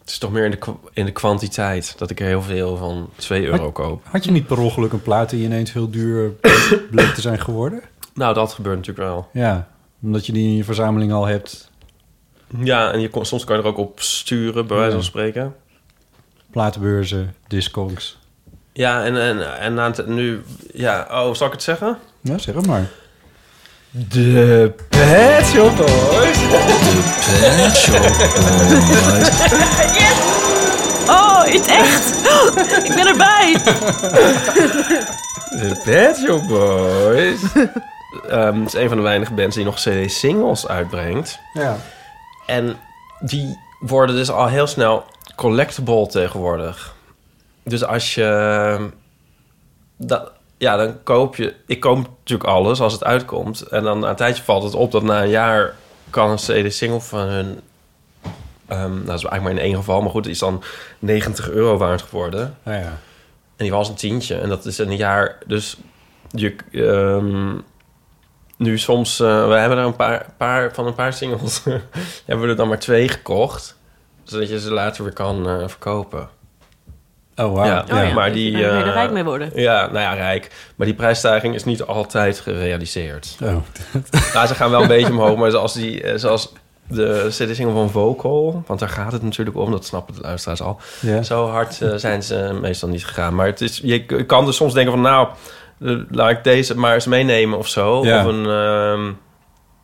Het 0.00 0.12
is 0.12 0.18
toch 0.18 0.32
meer 0.32 0.44
in 0.44 0.50
de, 0.50 0.58
in 0.92 1.04
de 1.04 1.12
kwantiteit 1.12 1.94
dat 1.98 2.10
ik 2.10 2.20
er 2.20 2.26
heel 2.26 2.42
veel 2.42 2.76
van 2.76 3.10
2 3.16 3.44
euro 3.46 3.72
koop. 3.72 4.02
Had 4.10 4.24
je 4.24 4.30
niet 4.30 4.46
per 4.46 4.58
ongeluk 4.58 4.92
een 4.92 5.02
plaat 5.02 5.30
die 5.30 5.44
ineens 5.44 5.72
heel 5.72 5.90
duur 5.90 6.30
bleek 6.90 7.14
te 7.14 7.20
zijn 7.20 7.40
geworden? 7.40 7.80
Nou, 8.14 8.34
dat 8.34 8.52
gebeurt 8.52 8.76
natuurlijk 8.76 9.06
wel. 9.08 9.28
Ja, 9.32 9.68
omdat 10.02 10.26
je 10.26 10.32
die 10.32 10.46
in 10.48 10.56
je 10.56 10.64
verzameling 10.64 11.12
al 11.12 11.26
hebt. 11.26 11.70
Ja, 12.58 12.92
en 12.92 13.00
je 13.00 13.08
kon, 13.10 13.24
soms 13.24 13.44
kan 13.44 13.56
je 13.56 13.62
er 13.62 13.68
ook 13.68 13.78
op 13.78 14.00
sturen, 14.00 14.66
bij 14.66 14.76
wijze 14.76 14.90
van 14.92 15.00
Ja. 15.00 15.06
spreken. 15.06 15.54
Platenbeurzen, 16.50 17.34
discogs. 17.48 18.18
Ja, 18.72 19.04
en, 19.04 19.16
en, 19.20 19.58
en 19.58 19.74
na 19.74 19.86
het, 19.90 20.06
nu... 20.06 20.42
Ja, 20.72 21.06
oh, 21.10 21.34
zal 21.34 21.46
ik 21.46 21.52
het 21.52 21.62
zeggen? 21.62 21.98
Ja, 22.20 22.38
zeg 22.38 22.54
het 22.54 22.66
maar. 22.66 22.90
De 23.96 24.72
Pet 24.88 25.46
Shop 25.46 25.76
Boys. 25.76 26.38
De 26.38 27.02
Pet 27.30 27.76
Shop 27.76 28.02
Oh, 31.08 31.42
in 31.46 31.60
het 31.60 31.66
echt? 31.66 32.14
ik 32.88 32.94
ben 32.94 33.06
erbij. 33.06 33.52
De 35.50 35.80
Pet 35.84 36.16
Shop 36.16 36.48
Boys. 36.48 37.40
Ehm, 38.28 38.58
het 38.60 38.74
is 38.74 38.80
een 38.80 38.88
van 38.88 38.96
de 38.96 39.02
weinige 39.02 39.32
bands 39.32 39.56
die 39.56 39.64
nog 39.64 39.74
CD-singles 39.76 40.68
uitbrengt. 40.68 41.38
Ja. 41.52 41.76
En 42.46 42.76
die 43.20 43.58
worden 43.80 44.16
dus 44.16 44.30
al 44.30 44.46
heel 44.48 44.66
snel 44.66 45.04
collectible 45.36 46.06
tegenwoordig. 46.06 46.94
Dus 47.64 47.84
als 47.84 48.14
je... 48.14 48.90
Dat, 49.96 50.32
ja, 50.58 50.76
dan 50.76 51.02
koop 51.02 51.36
je... 51.36 51.54
Ik 51.66 51.80
koop 51.80 51.96
natuurlijk 51.96 52.48
alles 52.48 52.80
als 52.80 52.92
het 52.92 53.04
uitkomt. 53.04 53.62
En 53.62 53.82
dan 53.82 53.98
na 53.98 54.08
een 54.08 54.16
tijdje 54.16 54.42
valt 54.42 54.62
het 54.62 54.74
op 54.74 54.92
dat 54.92 55.02
na 55.02 55.22
een 55.22 55.28
jaar... 55.28 55.74
kan 56.10 56.30
een 56.30 56.36
CD-single 56.36 57.00
van 57.00 57.20
hun... 57.26 57.60
ehm, 58.66 58.80
nou, 58.80 59.04
dat 59.04 59.18
is 59.18 59.24
eigenlijk 59.24 59.42
maar 59.42 59.52
in 59.52 59.58
één 59.58 59.74
geval. 59.74 60.00
Maar 60.00 60.10
goed, 60.10 60.22
die 60.22 60.32
is 60.32 60.38
dan 60.38 60.62
90 60.98 61.50
euro 61.50 61.76
waard 61.76 62.02
geworden. 62.02 62.58
Ja, 62.64 62.72
ja. 62.72 62.98
En 63.56 63.64
die 63.64 63.70
was 63.70 63.88
een 63.88 63.94
tientje. 63.94 64.34
En 64.34 64.48
dat 64.48 64.64
is 64.66 64.78
in 64.78 64.90
een 64.90 64.96
jaar... 64.96 65.38
Dus 65.46 65.76
je... 66.28 66.56
ehm, 66.72 67.56
nu 68.56 68.78
soms... 68.78 69.20
eh, 69.20 69.48
we 69.48 69.54
hebben 69.54 69.78
er 69.78 69.84
een 69.84 69.96
paar, 69.96 70.26
paar 70.36 70.74
van 70.74 70.86
een 70.86 70.94
paar 70.94 71.12
singles... 71.12 71.62
hebben 72.26 72.44
we 72.44 72.50
er 72.50 72.56
dan 72.56 72.68
maar 72.68 72.78
twee 72.78 73.08
gekocht. 73.08 73.76
Zodat 74.24 74.48
je 74.48 74.60
ze 74.60 74.72
later 74.72 75.04
weer 75.04 75.12
kan 75.12 75.48
eh, 75.48 75.68
verkopen. 75.68 76.28
Oh, 77.36 77.52
wauw. 77.54 77.64
Ja, 77.64 77.84
Oh 77.92 78.08
ja, 78.08 78.12
maar 78.14 78.32
dus 78.32 78.36
die... 78.36 78.52
daar 78.52 78.62
kan 78.62 78.78
je 78.78 78.82
er 78.82 78.88
eh, 78.88 78.94
rijk 78.94 79.10
mee 79.10 79.24
worden. 79.24 79.50
Ja, 79.54 79.86
nou 79.86 79.98
ja, 79.98 80.12
rijk. 80.12 80.50
Maar 80.76 80.86
die 80.86 80.96
prijsstijging 80.96 81.54
is 81.54 81.64
niet 81.64 81.82
altijd 81.82 82.40
gerealiseerd. 82.40 83.36
Oh. 83.42 83.48
nou, 84.34 84.46
ze 84.46 84.54
gaan 84.54 84.70
wel 84.70 84.82
een 84.82 84.88
beetje 84.88 85.12
omhoog. 85.12 85.36
Maar 85.36 85.50
zoals, 85.50 85.72
die, 85.72 86.02
eh, 86.02 86.18
zoals 86.18 86.52
de 86.88 87.26
CD-single 87.28 87.72
van 87.74 87.90
Vocal... 87.90 88.62
want 88.66 88.80
daar 88.80 88.88
gaat 88.88 89.12
het 89.12 89.22
natuurlijk 89.22 89.56
om, 89.56 89.70
dat 89.70 89.84
snappen 89.84 90.14
de 90.14 90.20
luisteraars 90.20 90.62
al. 90.62 90.80
Ja. 91.00 91.22
Zo 91.22 91.46
hard 91.48 91.82
eh, 91.82 91.94
zijn 91.94 92.22
ze 92.22 92.58
meestal 92.60 92.88
niet 92.88 93.06
gegaan. 93.06 93.34
Maar 93.34 93.46
het 93.46 93.60
is, 93.60 93.80
je 93.82 94.24
kan 94.26 94.44
dus 94.44 94.56
soms 94.56 94.72
denken 94.74 94.92
van... 94.92 95.02
nou, 95.02 95.28
laat 96.10 96.30
ik 96.30 96.44
deze 96.44 96.76
maar 96.78 96.94
eens 96.94 97.06
meenemen 97.06 97.58
of 97.58 97.68
zo. 97.68 98.04
Ja. 98.04 98.18
Of 98.26 98.32
een 98.32 98.46
ehm, 98.46 99.12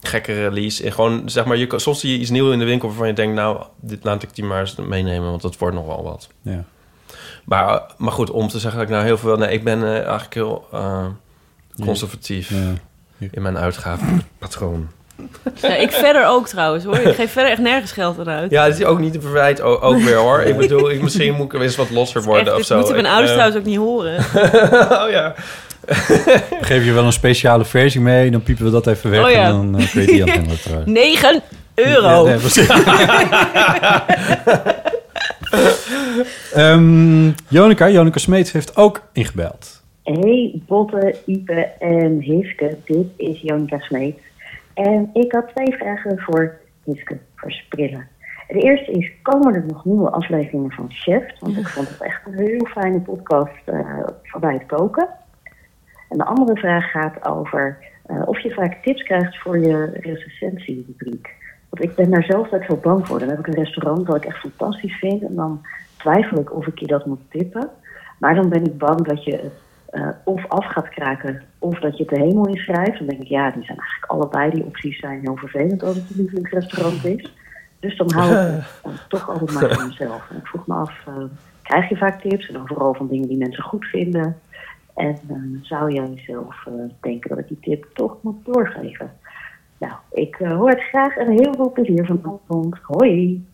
gekke 0.00 0.32
release. 0.32 0.84
En 0.84 0.92
gewoon, 0.92 1.22
zeg 1.26 1.44
maar, 1.44 1.56
je, 1.56 1.66
kan- 1.66 1.80
soms 1.80 2.00
zie 2.00 2.12
je 2.12 2.18
iets 2.18 2.30
nieuws 2.30 2.52
in 2.52 2.58
de 2.58 2.64
winkel... 2.64 2.88
waarvan 2.88 3.06
je 3.06 3.12
denkt, 3.12 3.34
nou, 3.34 3.62
dit 3.80 4.04
laat 4.04 4.22
ik 4.22 4.34
die 4.34 4.44
maar 4.44 4.60
eens 4.60 4.74
meenemen... 4.76 5.30
want 5.30 5.42
dat 5.42 5.58
wordt 5.58 5.76
nog 5.76 5.86
wel 5.86 6.02
wat. 6.02 6.28
Ja. 6.42 6.64
Maar, 7.44 7.80
maar 7.96 8.12
goed, 8.12 8.30
om 8.30 8.48
te 8.48 8.58
zeggen 8.58 8.78
dat 8.80 8.88
ik 8.88 8.94
nou 8.94 9.06
heel 9.06 9.18
veel... 9.18 9.36
Nee, 9.36 9.52
ik 9.52 9.64
ben 9.64 9.82
eh, 9.82 9.94
eigenlijk 9.94 10.34
heel 10.34 10.66
eh, 10.72 11.04
conservatief 11.84 12.50
Ja. 13.18 13.26
in 13.30 13.42
mijn 13.42 13.58
uitgavenpatroon. 13.58 14.88
Ja, 15.62 15.74
ik 15.74 15.92
verder 15.92 16.26
ook 16.26 16.48
trouwens 16.48 16.84
hoor. 16.84 16.96
Ik 16.98 17.14
geef 17.14 17.32
verder 17.32 17.50
echt 17.50 17.60
nergens 17.60 17.92
geld 17.92 18.18
aan 18.18 18.28
uit. 18.28 18.50
Ja, 18.50 18.66
dat 18.68 18.78
is 18.78 18.84
ook 18.84 18.98
niet 18.98 19.12
te 19.12 19.20
verwijt 19.20 19.60
ook 19.60 19.98
weer 19.98 20.16
hoor. 20.16 20.40
Ik 20.40 20.56
bedoel, 20.56 20.90
ik, 20.90 21.02
misschien 21.02 21.34
moet 21.34 21.52
ik 21.52 21.60
eens 21.60 21.76
wat 21.76 21.90
losser 21.90 22.22
worden 22.22 22.46
Echt, 22.46 22.60
of 22.60 22.66
zo. 22.66 22.76
moeten 22.76 22.94
mijn 22.94 23.06
Ik, 23.06 23.10
ouders 23.12 23.30
eh, 23.32 23.36
trouwens 23.36 23.60
ook 23.62 23.68
niet 23.70 23.78
horen. 23.78 24.18
oh 25.04 25.10
ja. 25.10 25.34
Geef 26.60 26.84
je 26.84 26.92
wel 26.92 27.04
een 27.04 27.12
speciale 27.12 27.64
versie 27.64 28.00
mee, 28.00 28.30
dan 28.30 28.42
piepen 28.42 28.64
we 28.64 28.70
dat 28.70 28.86
even 28.86 29.10
weg 29.10 29.24
Oh 29.24 29.30
ja. 29.30 29.44
en 29.44 29.50
dan 29.52 29.78
eh, 29.78 29.90
kun 29.90 30.00
je 30.00 30.06
die 30.06 30.22
aan 30.22 30.28
het 30.48 30.62
terug. 30.66 30.86
9 30.86 31.42
euro. 31.74 32.28
Ja, 32.28 32.36
nee, 32.36 32.38
Ehm, 36.54 37.30
Jonica, 37.48 37.88
Jonica 37.88 38.18
Smeets 38.18 38.52
heeft 38.52 38.76
ook 38.76 39.02
ingebeld. 39.12 39.82
Hey 40.02 40.62
Botte, 40.66 41.16
Ipe 41.26 41.60
en 41.78 42.20
Hiske, 42.20 42.76
dit 42.84 43.06
is 43.16 43.40
Jonica 43.40 43.78
Smeet. 43.78 44.18
En 44.74 45.10
ik 45.12 45.32
had 45.32 45.48
twee 45.54 45.76
vragen 45.76 46.18
voor 46.18 46.56
Hiske 46.84 47.18
Versprillen. 47.34 48.08
De 48.48 48.60
eerste 48.60 48.92
is, 48.92 49.12
komen 49.22 49.54
er 49.54 49.64
nog 49.66 49.84
nieuwe 49.84 50.10
afleveringen 50.10 50.70
van 50.70 50.90
Chef? 50.90 51.24
Want 51.40 51.56
ik 51.56 51.68
vond 51.68 51.88
het 51.88 52.00
echt 52.00 52.26
een 52.26 52.38
heel 52.38 52.66
fijne 52.66 53.00
podcast 53.00 53.62
eh, 53.64 54.06
voorbij 54.22 54.52
het 54.52 54.66
koken. 54.66 55.08
En 56.08 56.18
de 56.18 56.24
andere 56.24 56.56
vraag 56.56 56.90
gaat 56.90 57.26
over 57.26 57.78
eh, 58.06 58.22
of 58.24 58.40
je 58.40 58.50
vaak 58.50 58.82
tips 58.82 59.02
krijgt 59.02 59.38
voor 59.38 59.58
je 59.58 59.90
recensentierubriek. 60.00 61.38
Want 61.70 61.84
ik 61.84 61.94
ben 61.94 62.10
daar 62.10 62.24
zelf 62.24 62.44
altijd 62.44 62.64
zo 62.64 62.76
bang 62.76 63.06
voor. 63.06 63.18
Dan 63.18 63.28
heb 63.28 63.38
ik 63.38 63.46
een 63.46 63.64
restaurant 63.64 64.06
dat 64.06 64.16
ik 64.16 64.24
echt 64.24 64.38
fantastisch 64.38 64.98
vind. 64.98 65.22
En 65.22 65.34
dan 65.34 65.66
twijfel 65.96 66.38
ik 66.38 66.54
of 66.54 66.66
ik 66.66 66.78
je 66.78 66.86
dat 66.86 67.06
moet 67.06 67.20
tippen. 67.28 67.70
Maar 68.18 68.34
dan 68.34 68.48
ben 68.48 68.64
ik 68.64 68.78
bang 68.78 69.00
dat 69.06 69.24
je 69.24 69.32
het 69.32 69.52
eh, 69.90 70.08
of 70.24 70.48
af 70.48 70.64
gaat 70.66 70.88
kraken 70.88 71.42
of 71.58 71.78
dat 71.78 71.96
je 71.96 72.04
het 72.04 72.14
de 72.14 72.20
hemel 72.20 72.46
inschrijft. 72.46 72.98
Dan 72.98 73.06
denk 73.06 73.20
ik, 73.20 73.28
ja, 73.28 73.50
die 73.50 73.64
zijn 73.64 73.78
eigenlijk 73.78 74.12
allebei 74.12 74.50
die 74.50 74.64
opties 74.64 74.98
zijn 74.98 75.20
heel 75.20 75.36
vervelend 75.36 75.82
als 75.82 75.96
het 75.96 76.10
een 76.10 76.16
lievelingsrestaurant 76.16 77.04
is. 77.04 77.34
Dus 77.80 77.96
dan 77.96 78.12
hou 78.12 78.34
ik 78.34 78.64
het 78.82 79.08
toch 79.08 79.28
altijd 79.28 79.52
maar 79.52 79.74
voor 79.74 79.86
mezelf. 79.86 80.30
En 80.30 80.36
ik 80.36 80.46
vroeg 80.46 80.66
me 80.66 80.74
af, 80.74 81.06
eh, 81.06 81.14
krijg 81.62 81.88
je 81.88 81.96
vaak 81.96 82.20
tips? 82.20 82.48
En 82.48 82.54
dan 82.54 82.66
vooral 82.66 82.94
van 82.94 83.08
dingen 83.08 83.28
die 83.28 83.36
mensen 83.36 83.62
goed 83.62 83.84
vinden. 83.84 84.36
En 84.94 85.18
eh, 85.28 85.36
zou 85.62 85.92
jij 85.92 86.22
zelf 86.26 86.66
denken 87.00 87.28
dat 87.28 87.38
ik 87.38 87.48
die 87.48 87.60
tip 87.60 87.86
toch 87.94 88.16
moet 88.22 88.44
doorgeven? 88.44 89.12
Nou, 89.80 89.92
ik 90.12 90.36
eh, 90.38 90.56
hoor 90.56 90.70
het 90.70 90.80
graag 90.82 91.16
en 91.16 91.30
heel 91.30 91.54
veel 91.56 91.72
plezier 91.72 92.06
vanavond. 92.06 92.76
Hoi! 92.82 93.44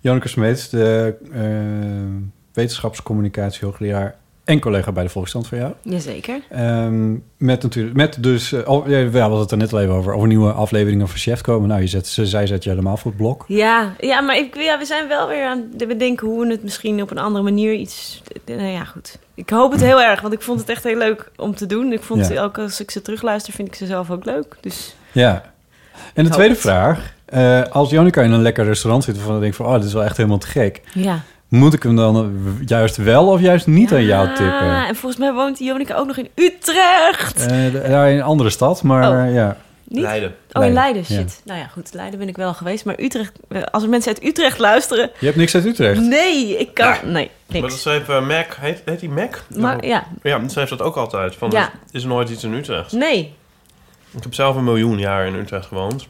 Janneke 0.00 0.28
Smeets, 0.28 0.68
de 0.68 1.14
eh 1.32 2.32
wetenschapscommunicatie 2.52 3.64
hoogleraar 3.64 4.14
en 4.44 4.60
collega 4.60 4.92
bij 4.92 5.02
de 5.02 5.08
Volksstand 5.08 5.46
van 5.46 5.58
jou. 5.58 5.72
Jazeker. 5.82 6.40
Ehm, 6.50 7.12
met 7.36 7.62
natuurlijk, 7.62 7.96
met 7.96 8.22
dus, 8.22 8.52
eh, 8.52 8.68
oh, 8.70 8.88
ja, 8.88 9.08
we 9.08 9.18
hadden 9.18 9.38
het 9.38 9.50
er 9.50 9.56
net 9.56 9.72
al 9.72 9.80
even 9.80 9.94
over, 9.94 10.12
over 10.14 10.28
nieuwe 10.28 10.52
afleveringen 10.52 11.08
van 11.08 11.18
Chef 11.18 11.40
komen. 11.40 11.68
Nou, 11.68 11.80
je 11.80 11.86
zet, 11.86 12.06
ze, 12.06 12.26
zij 12.26 12.46
zet 12.46 12.64
je 12.64 12.70
helemaal 12.70 12.96
voor 12.96 13.10
het 13.10 13.20
blok. 13.20 13.44
Ja, 13.48 13.94
ja 14.00 14.20
maar 14.20 14.36
ik, 14.36 14.56
ja, 14.56 14.78
we 14.78 14.84
zijn 14.84 15.08
wel 15.08 15.28
weer 15.28 15.46
aan 15.46 15.64
het 15.76 15.88
bedenken 15.88 16.26
hoe 16.26 16.40
we 16.46 16.50
het 16.52 16.62
misschien 16.62 17.02
op 17.02 17.10
een 17.10 17.18
andere 17.18 17.44
manier 17.44 17.72
iets... 17.74 18.22
Nou 18.46 18.62
ja, 18.62 18.84
goed. 18.84 19.18
Ik 19.34 19.50
hoop 19.50 19.72
het 19.72 19.80
heel 19.80 20.02
erg, 20.02 20.20
want 20.20 20.34
ik 20.34 20.42
vond 20.42 20.60
het 20.60 20.68
echt 20.68 20.84
heel 20.84 20.98
leuk 20.98 21.30
om 21.36 21.54
te 21.54 21.66
doen. 21.66 21.92
Ik 21.92 22.02
vond 22.02 22.28
Ja. 22.28 22.42
ook 22.42 22.58
als 22.58 22.80
ik 22.80 22.90
ze 22.90 23.02
terugluister, 23.02 23.52
vind 23.52 23.68
ik 23.68 23.74
ze 23.74 23.86
zelf 23.86 24.10
ook 24.10 24.24
leuk. 24.24 24.56
Dus 24.60 24.96
Ja. 25.12 25.52
En 26.14 26.24
de 26.24 26.30
tweede 26.30 26.52
het. 26.52 26.62
vraag. 26.62 27.12
eh, 27.24 27.62
als 27.62 27.90
Janneke 27.90 28.22
in 28.22 28.32
een 28.32 28.42
lekker 28.42 28.64
restaurant 28.64 29.04
zit 29.04 29.16
waarvan 29.16 29.34
ik 29.34 29.40
denk 29.40 29.54
van... 29.54 29.66
oh, 29.66 29.74
dit 29.74 29.84
is 29.84 29.92
wel 29.92 30.04
echt 30.04 30.16
helemaal 30.16 30.38
te 30.38 30.46
gek. 30.46 30.80
ja. 30.94 31.20
Moet 31.48 31.74
ik 31.74 31.82
hem 31.82 31.96
dan 31.96 32.32
juist 32.66 32.96
wel 32.96 33.28
of 33.28 33.40
juist 33.40 33.66
niet 33.66 33.92
aan 33.92 34.04
jou 34.04 34.26
tippen? 34.28 34.86
en 34.86 34.96
volgens 34.96 35.20
mij 35.20 35.32
woont 35.32 35.58
Jonica 35.58 35.94
ook 35.94 36.06
nog 36.06 36.16
in 36.16 36.28
Utrecht. 36.34 37.40
Eh, 37.40 37.46
de- 37.72 37.84
ja, 37.88 38.04
in 38.04 38.16
een 38.16 38.22
andere 38.22 38.50
stad, 38.50 38.82
maar 38.82 39.10
Oh. 39.10 39.26
eh, 39.26 39.34
ja. 39.34 39.56
Niet? 39.88 40.02
Leiden. 40.02 40.34
Oh, 40.52 40.64
in 40.64 40.72
Leiden, 40.72 41.04
shit. 41.04 41.40
Nou 41.44 41.58
ja, 41.58 41.66
goed, 41.66 41.94
Leiden 41.94 42.18
ben 42.18 42.28
ik 42.28 42.36
wel 42.36 42.54
geweest. 42.54 42.84
Maar 42.84 42.94
Utrecht, 42.98 43.32
eh, 43.48 43.62
als 43.62 43.82
er 43.82 43.88
mensen 43.88 44.14
uit 44.14 44.24
Utrecht 44.24 44.58
luisteren... 44.58 45.10
Je 45.18 45.26
hebt 45.26 45.38
niks 45.38 45.54
uit 45.54 45.64
Utrecht? 45.64 46.00
Nee, 46.00 46.58
ik 46.58 46.74
kan... 46.74 46.94
Nee, 47.02 47.12
Maar 47.12 47.60
dat 47.60 47.60
niks. 47.62 47.80
schreef 47.80 48.08
eh, 48.08 48.26
Mac, 48.26 48.46
heet, 48.60 48.82
heet 48.84 49.00
die 49.00 49.10
Mac? 49.10 49.42
Maar, 49.56 49.86
ja. 49.86 50.04
Ja, 50.22 50.38
die 50.38 50.48
schreef 50.50 50.68
dat 50.68 50.82
ook 50.82 50.96
altijd. 50.96 51.34
Van, 51.34 51.50
Ja. 51.50 51.62
Er 51.62 51.70
is 51.92 52.04
nooit 52.04 52.30
iets 52.30 52.44
in 52.44 52.52
Utrecht. 52.52 52.92
Nee. 52.92 53.34
Ik 54.16 54.22
heb 54.22 54.34
zelf 54.34 54.56
een 54.56 54.64
miljoen 54.64 54.98
jaar 54.98 55.26
in 55.26 55.34
Utrecht 55.34 55.66
gewoond. 55.66 56.08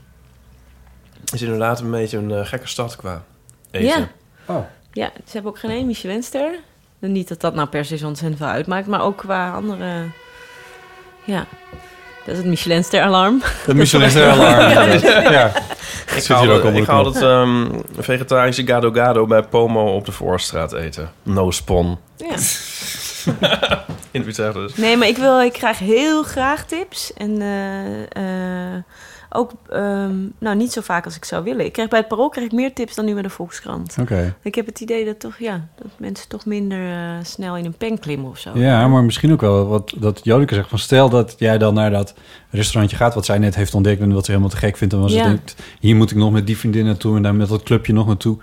Het 1.21 1.33
is 1.33 1.43
inderdaad 1.43 1.81
een 1.81 1.91
beetje 1.91 2.19
een 2.19 2.31
eh, 2.31 2.47
gekke 2.47 2.69
stad 2.69 2.97
qua 2.97 3.23
eten. 3.71 3.99
Ja. 3.99 4.09
Oh. 4.47 4.65
Ja, 4.93 5.11
ze 5.15 5.33
hebben 5.33 5.51
ook 5.51 5.59
geen 5.59 5.71
één 5.71 5.87
Michelinster. 5.87 6.59
Niet 6.99 7.29
dat 7.29 7.41
dat 7.41 7.55
nou 7.55 7.69
per 7.69 7.85
se 7.85 8.07
ontzettend 8.07 8.37
veel 8.37 8.47
uitmaakt, 8.47 8.87
maar 8.87 9.03
ook 9.03 9.17
qua 9.17 9.53
andere... 9.53 10.11
Ja, 11.25 11.47
dat 12.25 12.35
is 12.35 12.37
het 12.37 12.47
Michelinster-alarm. 12.47 13.43
Het 13.43 13.77
Michelinster-alarm, 13.83 14.73
ja. 15.33 15.53
Ik 16.17 16.23
ga 16.23 16.43
ik 16.43 16.89
altijd 16.89 17.25
ehm, 17.25 17.67
vegetarische 17.99 18.67
gado 18.67 18.91
gado 18.91 19.27
bij 19.27 19.43
Pomo 19.43 19.95
op 19.95 20.05
de 20.05 20.13
Voorstraat 20.13 20.73
eten. 20.73 21.13
No 21.23 21.51
spon. 21.51 21.99
Ja. 22.17 22.37
in 24.15 24.29
Utrecht 24.29 24.55
dus. 24.55 24.75
Nee, 24.75 24.97
maar 24.97 25.09
ik, 25.09 25.17
wil, 25.17 25.41
ik 25.43 25.53
krijg 25.53 25.79
heel 25.79 26.23
graag 26.23 26.67
tips. 26.67 27.13
En 27.13 27.41
eh, 27.41 28.75
eh, 28.77 28.83
ook 29.31 29.53
ehm, 29.69 30.15
nou, 30.39 30.57
niet 30.57 30.73
zo 30.73 30.81
vaak 30.81 31.05
als 31.05 31.17
ik 31.17 31.25
zou 31.25 31.45
willen. 31.45 31.65
Ik 31.65 31.73
krijg 31.73 31.89
bij 31.89 31.99
het 31.99 32.09
Parool 32.09 32.29
krijg 32.29 32.47
ik 32.47 32.53
meer 32.53 32.73
tips 32.73 32.95
dan 32.95 33.05
nu 33.05 33.13
bij 33.13 33.23
de 33.23 33.31
Volkskrant. 33.31 33.97
Oké. 34.01 34.37
Ik 34.43 34.55
heb 34.55 34.67
het 34.67 34.81
idee 34.81 35.05
dat, 35.05 35.21
toch, 35.21 35.39
ja, 35.39 35.69
dat 35.77 35.87
mensen 35.97 36.29
toch 36.29 36.47
minder 36.47 36.91
eh, 36.91 37.15
snel 37.23 37.57
in 37.57 37.65
een 37.65 37.77
pen 37.77 37.99
klimmen 37.99 38.31
of 38.31 38.39
zo. 38.39 38.51
Ja, 38.55 38.89
maar 38.89 39.05
misschien 39.05 39.33
ook 39.33 39.41
wel 39.41 39.67
wat 39.67 39.95
dat 39.97 40.21
Jodeke 40.23 40.55
zegt. 40.55 40.69
Van 40.69 40.79
stel 40.79 41.09
dat 41.09 41.35
jij 41.39 41.59
dan 41.59 41.75
naar 41.75 41.91
dat 41.91 42.15
restaurantje 42.51 42.97
gaat... 42.97 43.15
wat 43.15 43.25
zij 43.25 43.39
net 43.39 43.55
heeft 43.55 43.75
ontdekt 43.75 44.01
en 44.01 44.13
wat 44.13 44.25
ze 44.25 44.31
helemaal 44.31 44.53
te 44.53 44.57
gek 44.57 44.77
vindt... 44.77 44.95
en 44.95 45.01
dan 45.01 45.11
ze 45.11 45.17
Ja. 45.17 45.25
denkt, 45.25 45.57
hier 45.81 45.97
moet 45.97 46.11
ik 46.11 46.17
nog 46.17 46.33
met 46.33 46.47
die 46.47 46.59
vriendin 46.59 46.85
naartoe... 46.85 47.17
en 47.17 47.23
daar 47.23 47.35
met 47.35 47.49
dat 47.49 47.63
clubje 47.63 47.93
nog 47.93 48.07
naartoe. 48.07 48.37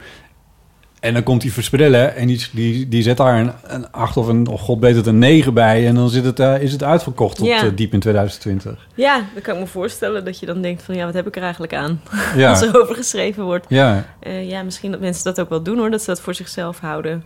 En 1.02 1.14
dan 1.14 1.24
komt 1.24 1.42
die 1.42 1.54
versprillen 1.54 2.16
en 2.16 2.28
die, 2.28 2.48
die, 2.52 2.88
die 2.88 3.02
zet 3.04 3.18
daar 3.18 3.40
een, 3.40 3.52
een 3.64 3.92
8 3.92 4.18
of 4.18 4.28
een, 4.28 4.48
of 4.48 4.62
god 4.62 4.80
beter 4.80 4.98
het, 4.98 5.06
een 5.06 5.20
9 5.20 5.54
bij... 5.54 5.88
en 5.88 5.96
dan 5.96 6.10
zit 6.10 6.26
het, 6.26 6.40
eh, 6.40 6.62
is 6.62 6.72
het 6.72 6.84
uitverkocht 6.84 7.38
tot 7.38 7.48
Ja. 7.48 7.64
eh, 7.64 7.70
diep 7.76 7.94
in 7.94 8.00
2020. 8.00 8.88
Ja, 8.96 9.16
dan 9.34 9.42
kan 9.42 9.54
ik 9.54 9.60
me 9.60 9.68
voorstellen 9.68 10.26
dat 10.26 10.40
je 10.40 10.46
dan 10.46 10.62
denkt 10.62 10.84
van... 10.84 10.96
ja, 10.96 11.06
wat 11.06 11.14
heb 11.14 11.28
ik 11.28 11.36
er 11.36 11.42
eigenlijk 11.42 11.74
aan? 11.74 12.02
Ja. 12.36 12.50
Als 12.50 12.62
er 12.62 12.82
over 12.82 12.96
geschreven 12.96 13.44
wordt. 13.44 13.66
Ja. 13.70 14.06
Eh, 14.20 14.50
ja, 14.50 14.64
misschien 14.64 14.92
dat 14.92 15.00
mensen 15.00 15.24
dat 15.24 15.40
ook 15.40 15.50
wel 15.50 15.64
doen 15.64 15.78
hoor. 15.78 15.90
Dat 15.92 16.02
ze 16.02 16.10
dat 16.10 16.22
voor 16.22 16.34
zichzelf 16.34 16.80
houden. 16.80 17.24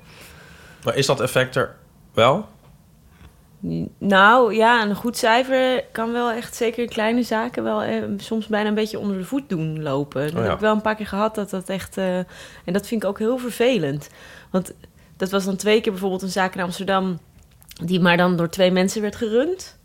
Maar 0.83 0.95
is 0.95 1.05
dat 1.05 1.21
effect 1.21 1.55
er 1.55 1.75
wel? 2.13 2.47
Nou 3.97 4.53
ja, 4.55 4.81
een 4.83 4.95
goed 4.95 5.17
cijfer 5.17 5.83
kan 5.91 6.11
wel 6.11 6.31
echt, 6.31 6.55
zeker 6.55 6.83
in 6.83 6.89
kleine 6.89 7.23
zaken, 7.23 7.63
wel 7.63 7.81
eh, 7.81 8.03
soms 8.17 8.47
bijna 8.47 8.69
een 8.69 8.75
beetje 8.75 8.99
onder 8.99 9.17
de 9.17 9.23
voet 9.25 9.49
doen 9.49 9.83
lopen. 9.83 10.21
Dat 10.21 10.31
Oh 10.31 10.37
ja. 10.37 10.43
heb 10.43 10.53
ik 10.53 10.59
wel 10.59 10.73
een 10.75 10.81
paar 10.81 10.95
keer 10.95 11.07
gehad 11.07 11.35
dat 11.35 11.49
dat 11.49 11.69
echt. 11.69 11.97
eh, 11.97 12.17
en 12.17 12.27
dat 12.73 12.87
vind 12.87 13.03
ik 13.03 13.09
ook 13.09 13.19
heel 13.19 13.37
vervelend. 13.37 14.09
Want 14.51 14.73
dat 15.17 15.29
was 15.29 15.45
dan 15.45 15.55
twee 15.55 15.81
keer 15.81 15.91
bijvoorbeeld 15.91 16.21
een 16.21 16.29
zaak 16.29 16.55
in 16.55 16.61
Amsterdam, 16.61 17.19
die 17.83 17.99
maar 17.99 18.17
dan 18.17 18.35
door 18.35 18.49
twee 18.49 18.71
mensen 18.71 19.01
werd 19.01 19.15
gerund. 19.15 19.77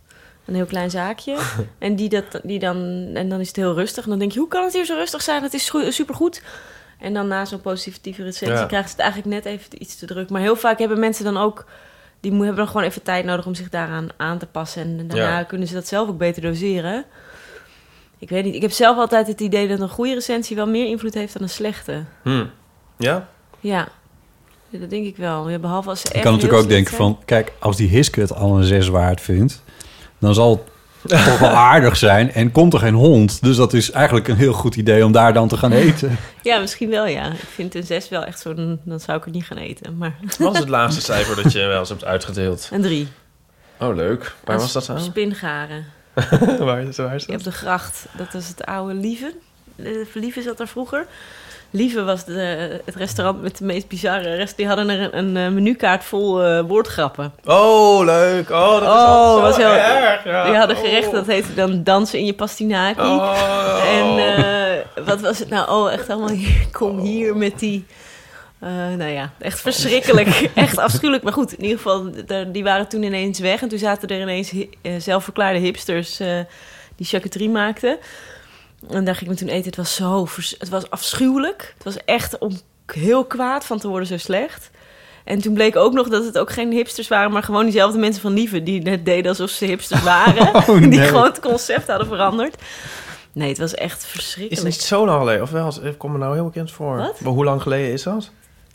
Een 0.45 0.55
heel 0.55 0.67
klein 0.67 0.91
zaakje. 0.91 1.37
en 1.79 1.97
die 1.97 2.09
dat, 2.09 2.41
die 2.43 2.59
dan, 2.59 2.77
en 3.15 3.29
dan 3.29 3.41
is 3.41 3.47
het 3.47 3.57
heel 3.57 3.75
rustig. 3.75 4.05
En 4.05 4.11
dan 4.11 4.19
denk 4.19 4.33
je, 4.33 4.39
hoe 4.39 4.49
kan 4.49 4.65
het 4.65 4.73
hier 4.73 4.85
zo 4.85 4.95
rustig 4.95 5.23
zijn? 5.23 5.43
Het 5.43 5.55
is 5.55 5.71
goed- 5.71 5.95
supergoed. 5.95 6.43
En 6.99 7.15
dan 7.15 7.29
na 7.29 7.45
zo'n 7.45 7.61
positieve 7.61 8.23
recensie 8.23 8.57
Ja. 8.59 8.67
krijgen 8.67 8.89
ze 8.91 8.95
het 8.97 9.05
eigenlijk 9.05 9.35
net 9.35 9.45
even 9.55 9.83
iets 9.83 9.97
te 9.99 10.07
druk. 10.07 10.31
Maar 10.31 10.41
heel 10.41 10.57
vaak 10.57 10.79
hebben 10.79 10.99
mensen 10.99 11.25
dan 11.25 11.37
ook... 11.37 11.65
die 12.21 12.33
hebben 12.33 12.57
dan 12.57 12.67
gewoon 12.67 12.83
even 12.83 13.03
tijd 13.03 13.25
nodig 13.25 13.47
om 13.47 13.55
zich 13.55 13.69
daaraan 13.69 14.09
aan 14.17 14.39
te 14.39 14.47
passen. 14.47 14.83
En 14.83 15.07
daarna 15.09 15.39
Ja. 15.39 15.45
kunnen 15.45 15.69
ze 15.69 15.75
dat 15.75 15.87
zelf 15.87 16.09
ook 16.09 16.19
beter 16.19 16.43
doseren. 16.43 17.05
Ik 18.19 18.29
weet 18.29 18.45
niet. 18.45 18.55
Ik 18.55 18.63
heb 18.63 18.71
zelf 18.71 18.97
altijd 18.97 19.27
het 19.27 19.41
idee 19.41 19.69
dat 19.69 19.81
een 19.81 19.89
goede 19.89 20.15
recensie 20.15 20.57
wel 20.57 20.67
meer 20.67 20.87
invloed 20.87 21.15
heeft 21.15 21.33
dan 21.33 21.43
een 21.43 21.49
slechte. 21.49 22.05
Hm. 22.23 22.45
Ja? 22.97 23.29
Ja, 23.61 23.89
Ja, 24.69 24.79
dat 24.79 24.91
denk 24.91 25.07
ik 25.07 25.17
wel. 25.17 25.49
Ja, 25.49 25.59
behalve 25.59 25.89
als 25.89 26.01
ze 26.01 26.09
Je 26.13 26.21
kan 26.21 26.33
natuurlijk 26.33 26.63
ook 26.63 26.69
denken 26.69 26.97
van... 26.97 27.19
kijk, 27.25 27.53
als 27.59 27.77
die 27.77 27.89
Hiske 27.89 28.21
het 28.21 28.35
al 28.35 28.57
een 28.57 28.65
6 28.65 28.89
waard 28.89 29.21
vindt... 29.21 29.63
dan 30.19 30.35
zal 30.35 30.51
het 30.51 30.61
toch 31.07 31.39
wel 31.39 31.49
aardig 31.49 31.97
zijn. 31.97 32.33
En 32.33 32.53
komt 32.53 32.73
er 32.73 32.79
geen 32.79 32.95
hond. 32.95 33.43
Dus 33.43 33.57
dat 33.57 33.73
is 33.73 33.91
eigenlijk 33.91 34.29
een 34.29 34.37
heel 34.37 34.53
goed 34.53 34.77
idee 34.77 35.05
om 35.05 35.13
daar 35.13 35.33
dan 35.33 35.49
te 35.49 35.57
gaan 35.57 35.73
eten. 35.73 36.19
Ja, 36.43 36.59
misschien 36.59 36.91
wel, 36.91 37.07
ja. 37.07 37.33
Ik 37.33 37.49
vind 37.55 37.75
een 37.75 37.85
6 37.85 38.09
wel 38.09 38.25
echt 38.25 38.41
zo'n... 38.41 38.81
Dan 38.85 39.01
zou 39.01 39.19
ik 39.19 39.25
er 39.25 39.31
niet 39.31 39.45
gaan 39.45 39.57
eten, 39.57 39.97
maar... 39.97 40.15
Wat 40.39 40.55
is 40.55 40.61
het 40.61 40.69
laagste 40.69 41.01
cijfer 41.01 41.43
dat 41.43 41.53
je 41.53 41.67
wel 41.67 41.79
eens 41.79 41.89
hebt 41.89 42.05
uitgedeeld? 42.05 42.69
Een 42.73 42.83
3. 42.83 43.09
Oh, 43.81 43.95
leuk. 43.95 44.35
Waar 44.45 44.59
was 44.59 44.73
dat 44.73 44.89
aan? 44.89 45.01
Spingaren. 45.01 45.85
waar, 46.59 46.83
is, 46.83 46.97
waar 46.97 47.15
is 47.15 47.27
dat? 47.27 47.37
op 47.37 47.43
de 47.45 47.53
gracht. 47.53 48.07
Dat 48.17 48.33
was 48.33 48.49
het 48.49 48.65
oude 48.65 48.95
Lieve. 48.95 49.35
Eh, 49.77 49.93
Lieve 50.15 50.43
zat 50.43 50.59
daar 50.59 50.69
vroeger. 50.69 51.07
Lieve 51.73 52.03
was 52.05 52.25
de, 52.25 52.81
het 52.85 52.95
restaurant 52.95 53.43
met 53.43 53.59
de 53.59 53.65
meest 53.65 53.89
bizarre 53.89 54.35
rest. 54.37 54.57
Die 54.57 54.67
hadden 54.67 54.89
er 54.89 55.01
een, 55.01 55.19
een 55.19 55.37
eh, 55.47 55.53
menukaart 55.53 56.05
vol 56.05 56.43
eh, 56.45 56.61
woordgrappen. 56.61 57.33
Oh, 57.45 58.05
leuk. 58.05 58.51
Oh, 58.51 58.73
dat 58.73 58.83
is 58.83 58.89
oh, 58.89 59.35
zo 59.35 59.41
was 59.41 59.57
heel 59.57 59.73
erg. 59.73 60.25
Ja. 60.25 60.45
Die 60.45 60.55
hadden 60.55 60.77
Oh. 60.77 60.83
gerecht, 60.83 61.11
dat 61.13 61.27
heette 61.27 61.55
dan 61.55 61.83
dansen 61.85 62.19
in 62.19 62.25
je 62.27 62.35
pastinaki. 62.35 63.01
Oh. 63.01 63.83
En 63.87 64.19
eh, 64.19 65.05
wat 65.07 65.21
was 65.21 65.39
het 65.39 65.49
nou? 65.49 65.71
Oh, 65.71 65.93
echt 65.93 66.11
allemaal 66.11 66.37
kom 66.73 66.99
hier 66.99 67.37
met 67.37 67.59
die... 67.59 67.87
eh, 68.59 68.69
nou 68.97 69.11
ja, 69.11 69.33
echt 69.39 69.61
verschrikkelijk. 69.61 70.29
echt 70.55 70.79
afschuwelijk. 70.79 71.23
Maar 71.25 71.33
goed, 71.33 71.53
in 71.53 71.63
ieder 71.63 71.77
geval, 71.77 72.11
die 72.53 72.65
waren 72.65 72.89
toen 72.89 73.03
ineens 73.03 73.39
weg. 73.39 73.63
En 73.63 73.69
toen 73.69 73.79
zaten 73.79 74.09
er 74.09 74.21
ineens 74.21 74.53
zelfverklaarde 74.99 75.59
hipsters 75.59 76.17
die 76.97 77.07
charcuterie 77.07 77.51
maakten. 77.51 77.99
En 78.89 79.05
daar 79.05 79.15
ging 79.15 79.31
ik 79.31 79.37
me 79.41 79.45
toen 79.47 79.55
eten. 79.55 79.67
Het 79.67 79.77
was 79.77 79.95
zo... 79.95 80.25
vers- 80.25 80.55
Het 80.59 80.69
was 80.69 80.91
afschuwelijk. 80.91 81.73
Het 81.75 81.85
was 81.85 81.97
echt 82.05 82.39
om 82.39 82.59
heel 82.87 83.25
kwaad 83.25 83.65
van 83.67 83.79
te 83.79 83.89
worden 83.89 84.07
zo 84.09 84.17
slecht. 84.17 84.71
En 85.25 85.41
toen 85.41 85.55
bleek 85.55 85.77
ook 85.77 85.93
nog 85.93 86.09
dat 86.09 86.25
het 86.25 86.39
ook 86.39 86.51
geen 86.53 86.73
hipsters 86.73 87.09
waren... 87.09 87.33
maar 87.33 87.43
gewoon 87.43 87.63
diezelfde 87.65 87.99
mensen 87.99 88.23
van 88.23 88.33
Lieve... 88.33 88.63
die 88.63 88.83
net 88.83 89.05
deden 89.05 89.29
alsof 89.31 89.51
ze 89.51 89.65
hipsters 89.65 90.03
waren. 90.15 90.55
Oh, 90.55 90.81
Die 90.91 91.01
gewoon 91.01 91.25
het 91.25 91.41
concept 91.41 91.87
hadden 91.87 92.07
veranderd. 92.07 92.63
Nee, 93.33 93.49
het 93.49 93.59
was 93.59 93.75
echt 93.75 94.03
Is 94.03 94.09
verschrikkelijk. 94.09 94.67
het 94.67 94.73
niet 94.77 94.83
zo 94.87 95.05
lang 95.07 95.19
geleden? 95.19 95.43
Of 95.43 95.51
wel? 95.51 95.85
Ik 95.87 95.99
kom 95.99 96.13
me 96.13 96.19
nou 96.19 96.35
heel 96.35 96.45
bekend 96.45 96.73
voor. 96.73 96.97
Wat? 96.97 97.21
Maar 97.21 97.33
hoe 97.33 97.45
lang 97.45 97.63
geleden 97.63 97.93
is 97.93 98.03
dat? 98.03 98.31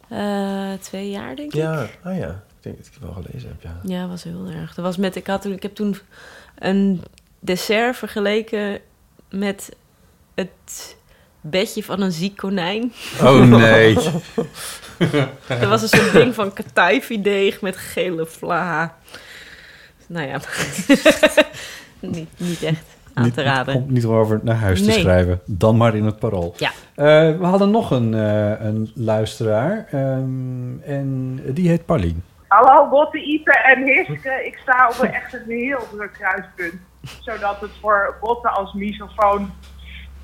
Eh, 0.08 0.72
twee 0.80 1.10
jaar, 1.10 1.36
denk 1.36 1.54
ik. 1.54 1.60
Ja, 1.62 1.88
ah 2.04 2.18
ja. 2.18 2.28
Ik 2.58 2.62
denk 2.74 2.78
dat 2.78 2.86
ik 2.86 2.94
het 2.94 3.04
wel 3.04 3.24
gelezen 3.24 3.50
heb, 3.50 3.62
ja. 3.62 3.80
Ja, 3.84 4.08
was 4.08 4.24
heel 4.24 4.48
erg. 4.62 4.74
Dat 4.74 4.86
was 4.86 4.98
met, 4.98 5.16
ik, 5.16 5.28
had 5.28 5.42
toen, 5.42 5.52
ik 5.54 5.62
heb 5.64 5.76
toen 5.76 5.98
een 6.60 7.04
dessert 7.40 7.98
vergeleken 7.98 8.80
met 9.30 9.70
het 10.36 10.98
bedje 11.42 11.84
van 11.84 12.02
een 12.02 12.12
ziek 12.12 12.38
konijn. 12.38 12.94
Oh, 13.22 13.42
nee. 13.42 13.98
er 15.48 15.68
was 15.68 15.82
een 15.82 15.88
soort 15.88 16.12
ding 16.12 16.34
van 16.34 16.54
kataifi-deeg 16.54 17.62
met 17.62 17.78
gele 17.78 18.26
vla. 18.26 18.96
Nou 20.08 20.28
ja, 20.28 20.40
niet, 22.00 22.30
niet 22.38 22.64
echt 22.64 22.86
aan 23.14 23.32
te 23.32 23.42
raden. 23.44 23.76
Om 23.76 23.86
niet 23.88 24.06
over 24.06 24.40
naar 24.44 24.56
huis 24.56 24.84
te 24.84 24.92
schrijven. 24.92 25.42
Dan 25.46 25.78
maar 25.78 25.96
in 25.96 26.06
het 26.06 26.20
parool. 26.20 26.54
Ja. 26.58 26.72
Eh, 26.96 27.38
we 27.38 27.46
hadden 27.46 27.72
nog 27.72 27.92
een, 27.92 28.14
eh, 28.14 28.66
een 28.66 28.92
luisteraar. 28.96 29.88
ehm, 29.92 30.80
en 30.80 31.40
die 31.46 31.70
heet 31.70 31.86
Paulien. 31.86 32.24
Hallo 32.48 32.90
Botte, 32.90 33.18
Ipe 33.18 33.52
en 33.52 33.84
Hiske. 33.84 34.42
Ik 34.46 34.58
sta 34.62 34.88
op 34.88 35.02
een 35.02 35.14
echt 35.14 35.34
een 35.34 35.44
heel 35.48 35.88
druk 35.92 36.14
kruispunt. 36.14 36.82
Zodat 37.20 37.62
het 37.62 37.72
voor 37.82 38.18
Botte 38.22 38.50
als 38.50 38.74
misofoon 38.74 39.52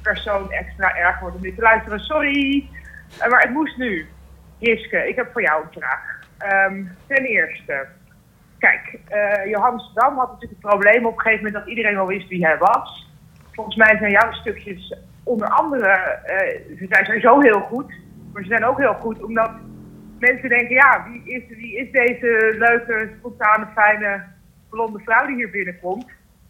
persoon 0.02 0.52
extra 0.52 0.96
erg 0.96 1.20
wordt 1.20 1.36
om 1.36 1.42
dit 1.42 1.56
te 1.56 1.62
luisteren. 1.62 2.00
Sorry. 2.00 2.70
Eh, 3.20 3.30
maar 3.30 3.42
het 3.42 3.52
moest 3.52 3.78
nu. 3.78 4.08
Hiske, 4.60 5.08
ik 5.08 5.16
heb 5.16 5.32
voor 5.32 5.42
jou 5.42 5.64
een 5.64 5.82
vraag. 5.82 6.20
Ehm, 6.38 6.84
ten 7.08 7.26
eerste, 7.26 7.88
kijk, 8.58 9.00
eh 9.08 9.50
Johannes 9.50 9.92
Dam 9.94 10.18
had 10.18 10.32
natuurlijk 10.32 10.62
het 10.62 10.72
probleem 10.72 11.06
op 11.06 11.14
een 11.14 11.22
gegeven 11.22 11.46
moment 11.46 11.64
dat 11.64 11.74
iedereen 11.74 11.98
al 11.98 12.08
wist 12.08 12.28
wie 12.28 12.46
hij 12.46 12.58
was. 12.58 13.10
Volgens 13.52 13.76
mij 13.76 13.98
zijn 13.98 14.12
jouw 14.12 14.32
stukjes 14.32 14.96
onder 15.24 15.48
andere, 15.48 15.88
eh, 15.88 16.78
ze 16.78 16.86
zijn 16.90 17.06
sowieso 17.06 17.40
heel 17.40 17.60
goed. 17.60 17.94
Maar 18.34 18.42
ze 18.44 18.48
zijn 18.48 18.66
ook 18.66 18.78
heel 18.78 18.94
goed 18.94 19.24
omdat 19.24 19.52
mensen 20.20 20.50
denken, 20.50 20.76
ja, 20.76 21.08
wie 21.10 21.34
is, 21.34 21.58
wie 21.58 21.78
is 21.78 21.92
deze 21.92 22.56
leuke, 22.58 23.10
spontane, 23.18 23.68
fijne, 23.76 24.24
blonde 24.70 25.00
vrouw 25.00 25.26
die 25.26 25.36
hier 25.36 25.50
binnenkomt? 25.50 26.06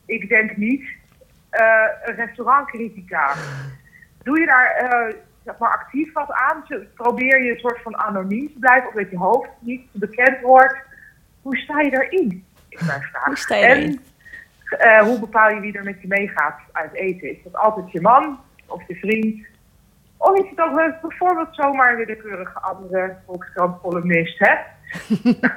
Ik 0.05 0.29
denk 0.29 0.57
niet 0.57 0.83
een 1.51 2.15
restaurantcritica. 2.15 3.33
Doe 4.23 4.39
je 4.39 4.45
daar 4.45 4.75
eh, 4.75 5.15
zeg 5.45 5.57
maar 5.57 5.69
actief 5.69 6.13
wat 6.13 6.31
aan? 6.31 6.63
Probeer 6.93 7.43
je 7.43 7.51
een 7.51 7.59
soort 7.59 7.81
van 7.81 7.97
anoniem 7.97 8.47
te 8.47 8.59
blijven, 8.59 8.87
of 8.87 8.93
dat 8.93 9.09
je 9.09 9.17
hoofd 9.17 9.49
niet 9.59 9.87
bekend 9.91 10.41
wordt? 10.41 10.75
Hoe 11.41 11.57
sta 11.57 11.79
je 11.79 11.89
daarin? 11.89 12.45
Is 12.69 12.81
mijn 12.81 13.01
vraag. 13.01 13.25
Hoe 13.25 13.37
sta 13.37 13.55
je 13.55 13.65
en 13.65 13.99
eh, 14.77 15.01
hoe 15.01 15.19
bepaal 15.19 15.49
je 15.49 15.59
wie 15.59 15.77
er 15.77 15.83
met 15.83 16.01
je 16.01 16.07
meegaat 16.07 16.59
uit 16.71 16.93
eten? 16.93 17.29
Is 17.29 17.43
dat 17.43 17.55
altijd 17.55 17.91
je 17.91 18.01
man 18.01 18.39
of 18.65 18.87
je 18.87 18.95
vriend? 18.95 19.45
Of 20.17 20.39
is 20.39 20.49
het 20.49 20.59
ook 20.59 21.01
bijvoorbeeld 21.01 21.55
zomaar 21.55 21.91
een 21.91 21.97
willekeurige 21.97 22.59
andere 22.59 23.17
Volkskrant-columnist, 23.25 24.39
hè? 24.39 24.55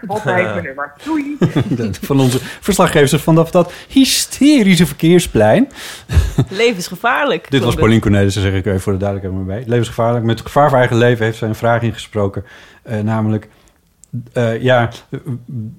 Heeft 0.09 0.25
mijn 0.25 0.63
nummer. 0.63 0.93
Doei! 1.05 1.37
van 2.01 2.21
onze 2.21 2.39
verslaggevers 2.41 3.23
vanaf 3.23 3.51
dat 3.51 3.73
hysterische 3.89 4.87
verkeersplein. 4.87 5.69
Levensgevaarlijk. 6.49 7.51
Dit 7.51 7.61
was 7.61 7.71
het. 7.71 7.79
Paulien 7.79 8.01
Cornelissen, 8.01 8.43
zeg 8.43 8.55
ik 8.55 8.67
even 8.67 8.81
voor 8.81 8.93
de 8.93 8.99
duidelijkheid 8.99 9.47
maar 9.47 9.57
bij. 9.57 9.65
Levensgevaarlijk. 9.67 10.25
Met 10.25 10.41
gevaar 10.41 10.69
voor 10.69 10.79
eigen 10.79 10.97
leven 10.97 11.25
heeft 11.25 11.39
zij 11.39 11.49
een 11.49 11.55
vraag 11.55 11.83
ingesproken. 11.83 12.45
Eh, 12.83 13.01
namelijk, 13.01 13.49
eh, 14.33 14.63
ja, 14.63 14.91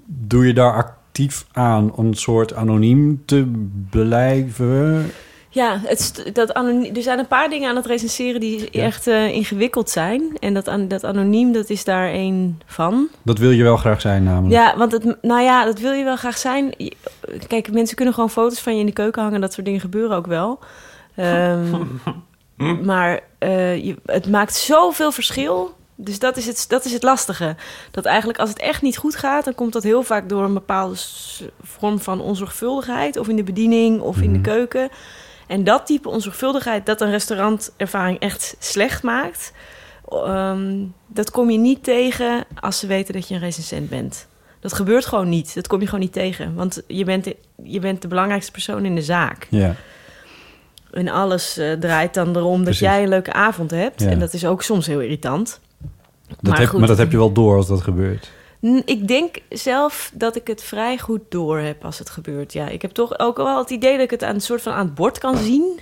doe 0.05 0.47
je 0.47 0.53
daar 0.53 0.73
actief 0.73 1.45
aan 1.51 1.93
om 1.93 2.05
een 2.05 2.13
soort 2.13 2.53
anoniem 2.53 3.23
te 3.25 3.51
blijven? 3.89 5.11
Ja, 5.55 5.79
het, 5.83 6.29
dat 6.33 6.53
anoniem, 6.53 6.95
er 6.95 7.01
zijn 7.01 7.19
een 7.19 7.27
paar 7.27 7.49
dingen 7.49 7.69
aan 7.69 7.75
het 7.75 7.85
recenseren 7.85 8.39
die 8.39 8.69
echt 8.69 9.07
eh, 9.07 9.27
ingewikkeld 9.27 9.89
zijn. 9.89 10.37
En 10.39 10.53
dat, 10.53 10.67
an- 10.67 10.87
dat 10.87 11.03
anoniem, 11.03 11.51
dat 11.51 11.69
is 11.69 11.83
daar 11.83 12.07
één 12.09 12.61
van. 12.65 13.07
Dat 13.21 13.37
wil 13.37 13.49
je 13.51 13.63
wel 13.63 13.77
graag 13.77 14.01
zijn 14.01 14.23
namelijk. 14.23 14.53
Ja, 14.53 14.77
want 14.77 14.91
het, 14.91 15.17
nou 15.21 15.41
ja, 15.41 15.65
dat 15.65 15.79
wil 15.79 15.91
je 15.91 16.03
wel 16.03 16.15
graag 16.15 16.37
zijn. 16.37 16.73
Kijk, 17.47 17.71
mensen 17.71 17.95
kunnen 17.95 18.13
gewoon 18.13 18.29
foto's 18.29 18.59
van 18.59 18.73
je 18.73 18.79
in 18.79 18.85
de 18.85 18.91
keuken 18.91 19.21
hangen. 19.21 19.41
Dat 19.41 19.53
soort 19.53 19.65
dingen 19.65 19.79
gebeuren 19.81 20.17
ook 20.17 20.27
wel. 20.27 20.59
Ehm, 21.15 21.83
maar 22.89 23.19
eh, 23.37 23.85
je, 23.85 23.95
het 24.05 24.29
maakt 24.29 24.55
zoveel 24.55 25.11
verschil. 25.11 25.75
Dus 25.95 26.19
dat 26.19 26.37
is, 26.37 26.45
het, 26.45 26.65
dat 26.67 26.85
is 26.85 26.93
het 26.93 27.03
lastige. 27.03 27.55
Dat 27.91 28.05
eigenlijk 28.05 28.39
als 28.39 28.49
het 28.49 28.59
echt 28.59 28.81
niet 28.81 28.97
goed 28.97 29.15
gaat... 29.15 29.45
dan 29.45 29.55
komt 29.55 29.73
dat 29.73 29.83
heel 29.83 30.03
vaak 30.03 30.29
door 30.29 30.43
een 30.43 30.53
bepaalde 30.53 30.95
vorm 31.61 31.99
van 31.99 32.21
onzorgvuldigheid... 32.21 33.17
of 33.17 33.27
in 33.27 33.35
de 33.35 33.43
bediening 33.43 34.01
of 34.01 34.21
in 34.21 34.33
de 34.33 34.41
keuken. 34.41 34.89
En 35.47 35.63
dat 35.63 35.85
type 35.85 36.09
onzorgvuldigheid... 36.09 36.85
dat 36.85 37.01
een 37.01 37.09
restaurantervaring 37.11 38.19
echt 38.19 38.55
slecht 38.59 39.03
maakt... 39.03 39.51
ehm, 40.09 40.83
dat 41.07 41.31
kom 41.31 41.49
je 41.49 41.57
niet 41.57 41.83
tegen 41.83 42.45
als 42.59 42.79
ze 42.79 42.87
weten 42.87 43.13
dat 43.13 43.27
je 43.27 43.33
een 43.33 43.39
recensent 43.39 43.89
bent. 43.89 44.27
Dat 44.59 44.73
gebeurt 44.73 45.05
gewoon 45.05 45.29
niet. 45.29 45.55
Dat 45.55 45.67
kom 45.67 45.79
je 45.79 45.85
gewoon 45.85 45.99
niet 45.99 46.13
tegen. 46.13 46.53
Want 46.55 46.81
je 46.87 47.03
bent, 47.03 47.23
de- 47.23 47.35
je 47.63 47.79
bent 47.79 48.01
de 48.01 48.07
belangrijkste 48.07 48.51
persoon 48.51 48.85
in 48.85 48.95
de 48.95 49.01
zaak. 49.01 49.47
Ja. 49.49 49.75
En 50.91 51.07
alles 51.07 51.57
eh, 51.57 51.71
draait 51.73 52.13
dan 52.13 52.35
erom 52.35 52.63
dat 52.63 52.77
jij 52.77 53.03
een 53.03 53.09
leuke 53.09 53.33
avond 53.33 53.71
hebt. 53.71 54.01
Ja. 54.01 54.09
En 54.09 54.19
dat 54.19 54.33
is 54.33 54.45
ook 54.45 54.61
soms 54.63 54.87
heel 54.87 55.01
irritant. 55.01 55.59
Dat 56.41 56.57
heb, 56.57 56.67
goed. 56.67 56.79
maar 56.79 56.87
dat 56.87 56.97
heb 56.97 57.11
je 57.11 57.17
wel 57.17 57.31
door 57.31 57.55
als 57.55 57.67
dat 57.67 57.81
gebeurt. 57.81 58.31
Ik 58.85 59.07
denk 59.07 59.35
zelf 59.49 60.11
dat 60.13 60.35
ik 60.35 60.47
het 60.47 60.63
vrij 60.63 60.97
goed 60.97 61.21
door 61.29 61.59
heb 61.59 61.85
als 61.85 61.99
het 61.99 62.09
gebeurt. 62.09 62.53
Ja, 62.53 62.67
ik 62.67 62.81
heb 62.81 62.91
toch 62.91 63.19
ook 63.19 63.37
wel 63.37 63.57
het 63.57 63.69
idee 63.69 63.91
dat 63.91 64.01
ik 64.01 64.11
het 64.11 64.23
aan 64.23 64.41
soort 64.41 64.61
van 64.61 64.73
aan 64.73 64.85
het 64.85 64.95
bord 64.95 65.17
kan 65.17 65.37
zien. 65.37 65.79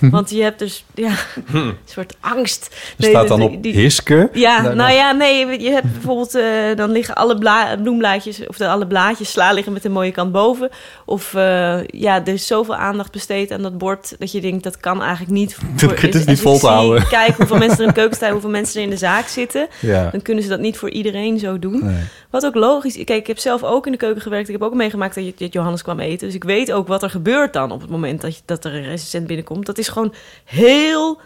Want 0.00 0.30
je 0.30 0.42
hebt 0.42 0.58
dus 0.58 0.84
ja, 0.94 1.10
een 1.52 1.74
soort 1.84 2.16
angst. 2.20 2.76
Er 2.98 3.04
staat 3.04 3.28
dan 3.28 3.42
op 3.42 3.62
die- 3.62 3.72
Hiske. 3.74 4.28
Ja, 4.32 4.72
nou 4.74 4.92
ja, 4.92 5.12
nee, 5.12 5.60
je 5.62 5.70
hebt 5.70 5.92
bijvoorbeeld, 5.92 6.34
eh, 6.34 6.42
dan 6.76 6.90
liggen 6.90 7.14
alle 7.14 7.38
bla 7.38 7.76
bloemblaadjes, 7.82 8.46
of 8.46 8.56
de, 8.56 8.68
alle 8.68 8.86
blaadjes 8.86 9.30
sla 9.30 9.52
liggen 9.52 9.72
met 9.72 9.84
een 9.84 9.92
mooie 9.92 10.10
kant 10.12 10.32
boven. 10.32 10.70
Of 11.04 11.34
eh, 11.34 11.78
ja, 11.86 12.20
er 12.24 12.32
is 12.32 12.46
zoveel 12.46 12.74
aandacht 12.76 13.12
besteed 13.12 13.50
aan 13.50 13.62
dat 13.62 13.78
bord 13.78 14.14
dat 14.18 14.32
je 14.32 14.40
denkt, 14.40 14.62
dat 14.64 14.80
kan 14.80 15.02
eigenlijk 15.02 15.32
niet. 15.32 15.56
Dat 15.80 16.14
is 16.14 16.24
niet 16.24 16.40
vol 16.40 16.58
te 16.58 16.66
houden. 16.66 17.08
Kijk 17.08 17.36
hoeveel 17.36 17.56
mensen 17.58 17.76
er 17.78 17.82
in 17.82 17.88
de 17.88 17.94
keuken 18.00 18.16
staan, 18.16 18.32
hoeveel 18.32 18.50
mensen 18.50 18.76
er 18.76 18.82
in 18.84 18.90
de 18.90 18.96
zaak 18.96 19.26
zitten. 19.26 19.68
Ja. 19.80 20.08
Dan 20.10 20.22
kunnen 20.22 20.42
ze 20.42 20.48
dat 20.48 20.60
niet 20.60 20.78
voor 20.78 20.90
iedereen 20.90 21.38
zo 21.38 21.58
doen. 21.58 21.84
Nee. 21.84 22.02
Wat 22.36 22.46
ook 22.46 22.54
logisch 22.54 22.96
is. 22.96 23.04
Kijk, 23.04 23.20
ik 23.20 23.26
heb 23.26 23.38
zelf 23.38 23.62
ook 23.62 23.86
in 23.86 23.92
de 23.92 23.98
keuken 23.98 24.22
gewerkt. 24.22 24.46
Ik 24.48 24.52
heb 24.52 24.62
ook 24.62 24.74
meegemaakt 24.74 25.14
dat, 25.14 25.24
je, 25.24 25.34
dat 25.36 25.52
Johannes 25.52 25.82
kwam 25.82 26.00
eten. 26.00 26.26
Dus 26.26 26.34
ik 26.36 26.44
weet 26.44 26.72
ook 26.72 26.86
wat 26.88 27.02
er 27.02 27.10
gebeurt 27.10 27.52
dan 27.52 27.70
op 27.70 27.80
het 27.80 27.90
moment 27.90 28.20
dat, 28.20 28.36
je, 28.36 28.42
dat 28.44 28.64
er 28.64 28.74
een 28.74 28.82
recensent 28.82 29.26
binnenkomt. 29.26 29.66
Dat 29.66 29.78
is 29.78 29.88
gewoon 29.88 30.14
heel 30.44 31.20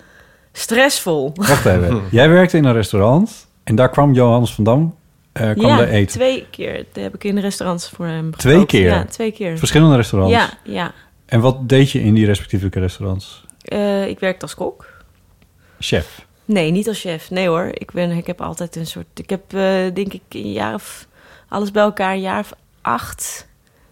stressvol. 0.52 1.32
Wacht 1.34 1.66
even. 1.66 2.02
Jij 2.11 2.28
werkte 2.28 2.56
in 2.56 2.64
een 2.64 2.72
restaurant 2.72 3.46
en 3.64 3.74
daar 3.74 3.90
kwam 3.90 4.12
Johannes 4.12 4.54
van 4.54 4.64
Dam. 4.64 4.94
eh 5.32 5.50
kwam 5.50 5.66
ja, 5.66 5.76
daar 5.76 5.88
eten. 5.88 6.18
twee 6.18 6.46
keer 6.50 6.84
Dat 6.92 7.02
heb 7.02 7.14
ik 7.14 7.24
in 7.24 7.34
de 7.34 7.40
restaurants 7.40 7.88
voor 7.88 8.06
hem 8.06 8.36
Twee 8.36 8.66
keer? 8.66 8.90
Ja, 8.90 9.04
twee 9.04 9.32
keer. 9.32 9.58
Verschillende 9.58 9.96
restaurants? 9.96 10.34
Ja, 10.34 10.50
ja. 10.64 10.92
En 11.26 11.40
wat 11.40 11.68
deed 11.68 11.90
je 11.90 12.02
in 12.02 12.14
die 12.14 12.26
respectievelijke 12.26 12.80
restaurants? 12.80 13.44
Eh, 13.62 14.08
ik 14.08 14.18
werkte 14.20 14.42
als 14.42 14.54
kok. 14.54 14.86
Chef. 15.78 16.26
Nee, 16.53 16.70
niet 16.70 16.88
als 16.88 17.01
chef. 17.01 17.30
Nee 17.30 17.48
hoor. 17.48 17.68
Ik, 17.72 17.90
ben, 17.92 18.11
ik 18.11 18.26
heb 18.26 18.40
altijd 18.40 18.76
een 18.76 18.86
soort... 18.86 19.07
Ik 19.14 19.30
heb 19.30 19.42
eh, 19.55 19.94
denk 19.94 20.12
ik 20.12 20.22
een 20.28 20.53
jaar 20.53 20.74
of... 20.74 21.07
Alles 21.48 21.70
bij 21.70 21.82
elkaar 21.82 22.12
een 22.12 22.20
jaar 22.20 22.38
of 22.38 22.53
acht 22.80 23.46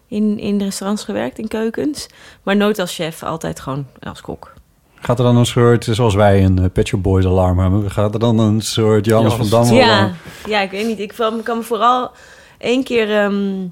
in, 0.07 0.39
in 0.39 0.57
de 0.57 0.63
restaurants 0.63 1.03
gewerkt, 1.03 1.37
in 1.37 1.47
keukens. 1.47 2.07
Maar 2.43 2.55
nooit 2.55 2.79
als 2.79 2.95
chef, 2.95 3.23
altijd 3.23 3.59
gewoon 3.59 3.87
als 4.01 4.21
kok. 4.21 4.53
Gaat 4.95 5.19
er 5.19 5.25
dan 5.25 5.35
een 5.35 5.45
soort, 5.45 5.83
zoals 5.83 6.15
wij 6.15 6.43
een 6.43 6.59
uh, 6.59 6.65
Pet 6.73 6.87
Shop 6.87 7.03
Boys 7.03 7.25
alarm 7.25 7.59
hebben, 7.59 7.91
gaat 7.91 8.13
er 8.13 8.19
dan 8.19 8.39
een 8.39 8.61
soort 8.61 9.05
Johannes 9.05 9.33
van 9.33 9.49
Dam 9.49 9.73
ja, 9.73 9.83
alarm? 9.83 10.15
ja, 10.45 10.61
ik 10.61 10.71
weet 10.71 10.87
niet. 10.87 10.99
Ik 10.99 11.13
kan 11.15 11.43
kan 11.43 11.57
me 11.57 11.63
vooral... 11.63 12.11
één 12.57 12.83
keer 12.83 13.17
ehm, 13.17 13.67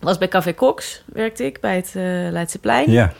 was 0.00 0.18
bij 0.18 0.28
Café 0.28 0.54
Cox, 0.54 1.02
werkte 1.06 1.44
ik, 1.44 1.60
bij 1.60 1.76
het 1.76 1.92
uh, 1.96 2.02
Leidseplein. 2.30 2.90
Ja. 2.90 3.12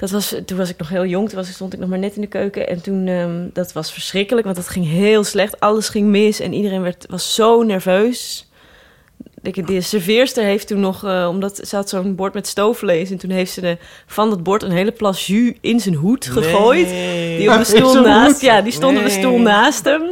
Dat 0.00 0.10
was, 0.10 0.34
toen 0.44 0.58
was 0.58 0.70
ik 0.70 0.78
nog 0.78 0.88
heel 0.88 1.06
jong, 1.06 1.28
toen 1.28 1.38
was, 1.38 1.52
stond 1.52 1.72
ik 1.72 1.78
nog 1.78 1.88
maar 1.88 1.98
net 1.98 2.14
in 2.14 2.20
de 2.20 2.26
keuken. 2.26 2.68
En 2.68 2.82
toen, 2.82 3.08
um, 3.08 3.50
dat 3.52 3.72
was 3.72 3.92
verschrikkelijk, 3.92 4.46
want 4.46 4.56
het 4.56 4.68
ging 4.68 4.86
heel 4.86 5.24
slecht. 5.24 5.60
Alles 5.60 5.88
ging 5.88 6.06
mis 6.08 6.40
en 6.40 6.52
iedereen 6.52 6.82
werd, 6.82 7.06
was 7.08 7.34
zo 7.34 7.62
nerveus. 7.62 8.48
De, 9.42 9.62
de 9.62 9.80
serveerster 9.80 10.44
heeft 10.44 10.66
toen 10.66 10.80
nog, 10.80 11.04
uh, 11.04 11.26
omdat 11.28 11.60
ze 11.62 11.76
had 11.76 11.88
zo'n 11.88 12.14
bord 12.14 12.34
met 12.34 12.46
stoofvlees... 12.46 13.10
en 13.10 13.16
toen 13.16 13.30
heeft 13.30 13.52
ze 13.52 13.60
de, 13.60 13.76
van 14.06 14.30
het 14.30 14.42
bord 14.42 14.62
een 14.62 14.70
hele 14.70 14.92
plas 14.92 15.26
jus 15.26 15.52
in 15.60 15.80
zijn 15.80 15.94
hoed 15.94 16.26
gegooid. 16.26 16.86
Nee. 16.86 17.38
Die 17.38 17.52
op 17.52 17.58
de 17.58 17.64
stoel 17.76 18.00
naast, 18.02 18.40
ja, 18.40 18.60
die 18.60 18.72
stond 18.72 18.92
nee. 18.92 19.02
op 19.02 19.08
de 19.08 19.14
stoel 19.18 19.38
naast 19.38 19.84
hem. 19.84 20.02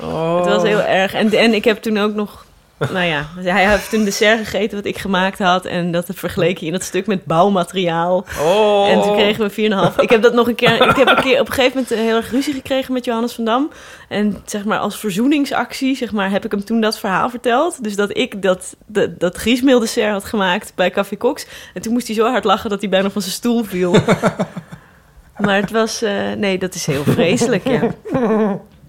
Oh. 0.00 0.36
Het 0.36 0.54
was 0.54 0.62
heel 0.62 0.82
erg. 0.82 1.14
En, 1.14 1.32
en 1.32 1.54
ik 1.54 1.64
heb 1.64 1.82
toen 1.82 1.98
ook 1.98 2.14
nog 2.14 2.46
nou 2.90 3.06
ja, 3.06 3.26
hij 3.34 3.68
heeft 3.68 3.92
een 3.92 4.04
dessert 4.04 4.38
gegeten 4.38 4.76
wat 4.76 4.86
ik 4.86 4.98
gemaakt 4.98 5.38
had. 5.38 5.64
En 5.64 5.90
dat 5.90 6.06
vergeleken 6.14 6.66
in 6.66 6.72
dat 6.72 6.82
stuk 6.82 7.06
met 7.06 7.24
bouwmateriaal. 7.24 8.24
Oh. 8.40 8.88
En 8.88 9.02
toen 9.02 9.16
kregen 9.16 9.44
we 9.44 9.90
4,5. 9.94 9.96
Ik 9.96 10.10
heb 10.10 10.22
dat 10.22 10.34
nog 10.34 10.48
een 10.48 10.54
keer. 10.54 10.88
Ik 10.88 10.96
heb 10.96 11.08
een 11.08 11.22
keer 11.22 11.40
op 11.40 11.46
een 11.46 11.52
gegeven 11.52 11.80
moment 11.80 12.00
heel 12.06 12.16
erg 12.16 12.30
ruzie 12.30 12.52
gekregen 12.52 12.92
met 12.92 13.04
Johannes 13.04 13.32
van 13.32 13.44
Dam. 13.44 13.70
En 14.08 14.42
zeg 14.44 14.64
maar 14.64 14.78
als 14.78 14.98
verzoeningsactie, 14.98 15.96
zeg 15.96 16.12
maar, 16.12 16.30
heb 16.30 16.44
ik 16.44 16.50
hem 16.50 16.64
toen 16.64 16.80
dat 16.80 16.98
verhaal 16.98 17.30
verteld. 17.30 17.84
Dus 17.84 17.96
dat 17.96 18.16
ik 18.16 18.42
dat, 18.42 18.76
dat, 18.86 19.20
dat 19.20 19.36
griesmeeldessert 19.36 20.12
had 20.12 20.24
gemaakt 20.24 20.72
bij 20.74 20.90
Café 20.90 21.16
Cox. 21.16 21.46
En 21.74 21.82
toen 21.82 21.92
moest 21.92 22.06
hij 22.06 22.16
zo 22.16 22.30
hard 22.30 22.44
lachen 22.44 22.70
dat 22.70 22.80
hij 22.80 22.90
bijna 22.90 23.10
van 23.10 23.22
zijn 23.22 23.34
stoel 23.34 23.64
viel. 23.64 23.92
maar 25.44 25.56
het 25.56 25.70
was. 25.70 26.02
Uh, 26.02 26.32
nee, 26.32 26.58
dat 26.58 26.74
is 26.74 26.86
heel 26.86 27.04
vreselijk, 27.04 27.68
ja. 27.68 27.90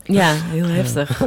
Ja, 0.03 0.33
heel 0.33 0.67
heftig. 0.67 1.21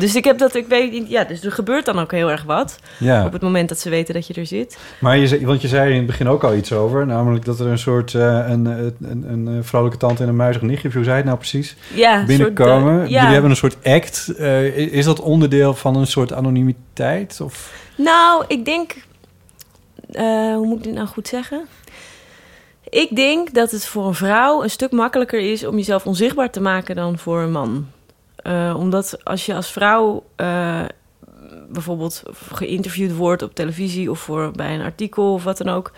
dus 0.00 0.14
ik 0.14 0.24
heb 0.24 0.38
dat, 0.38 0.54
ik 0.54 0.66
weet 0.66 0.92
niet, 0.92 1.08
ja, 1.08 1.24
dus 1.24 1.44
er 1.44 1.52
gebeurt 1.52 1.84
dan 1.84 1.98
ook 1.98 2.12
heel 2.12 2.30
erg 2.30 2.42
wat. 2.42 2.78
Ja. 2.98 3.24
Op 3.24 3.32
het 3.32 3.42
moment 3.42 3.68
dat 3.68 3.78
ze 3.78 3.90
weten 3.90 4.14
dat 4.14 4.26
je 4.26 4.34
er 4.34 4.46
zit. 4.46 4.78
Maar 5.00 5.18
je, 5.18 5.46
want 5.46 5.62
je 5.62 5.68
zei 5.68 5.90
in 5.90 5.96
het 5.96 6.06
begin 6.06 6.28
ook 6.28 6.44
al 6.44 6.54
iets 6.54 6.72
over, 6.72 7.06
namelijk 7.06 7.44
dat 7.44 7.60
er 7.60 7.66
een 7.66 7.78
soort 7.78 8.12
uh, 8.12 8.22
een, 8.22 8.66
een, 8.66 8.94
een, 9.00 9.46
een 9.46 9.64
vrolijke 9.64 9.96
tante 9.96 10.22
en 10.22 10.28
een 10.28 10.36
muizig 10.36 10.62
nichtje, 10.62 10.90
hoe 10.92 11.04
zei 11.04 11.16
het 11.16 11.24
nou 11.24 11.36
precies? 11.36 11.76
Ja, 11.94 12.24
binnenkomen. 12.24 12.94
Soort, 12.94 13.04
uh, 13.04 13.10
ja. 13.10 13.18
Jullie 13.18 13.32
hebben 13.32 13.50
een 13.50 13.56
soort 13.56 13.76
act. 13.84 14.32
Uh, 14.38 14.76
is 14.76 15.04
dat 15.04 15.20
onderdeel 15.20 15.74
van 15.74 15.96
een 15.96 16.06
soort 16.06 16.32
anonimiteit? 16.32 17.40
Of? 17.40 17.72
Nou, 17.96 18.44
ik 18.48 18.64
denk, 18.64 18.94
hoe 20.54 20.66
moet 20.66 20.76
ik 20.76 20.82
dit 20.82 20.94
nou 20.94 21.06
goed 21.06 21.28
zeggen? 21.28 21.66
Ik 22.88 23.16
denk 23.16 23.54
dat 23.54 23.70
het 23.70 23.86
voor 23.86 24.06
een 24.06 24.14
vrouw 24.14 24.62
een 24.62 24.70
stuk 24.70 24.92
makkelijker 24.92 25.40
is 25.52 25.64
om 25.64 25.76
jezelf 25.76 26.06
onzichtbaar 26.06 26.50
te 26.50 26.60
maken 26.60 26.96
dan 26.96 27.18
voor 27.18 27.40
een 27.40 27.52
man. 27.52 27.86
Uh, 28.46 28.74
omdat 28.78 29.24
als 29.24 29.46
je 29.46 29.54
als 29.54 29.72
vrouw 29.72 30.24
uh, 30.36 30.84
bijvoorbeeld 31.68 32.22
geïnterviewd 32.52 33.16
wordt 33.16 33.42
op 33.42 33.54
televisie 33.54 34.10
of 34.10 34.18
voor, 34.18 34.50
bij 34.50 34.74
een 34.74 34.84
artikel 34.84 35.32
of 35.32 35.44
wat 35.44 35.58
dan 35.58 35.68
ook, 35.68 35.92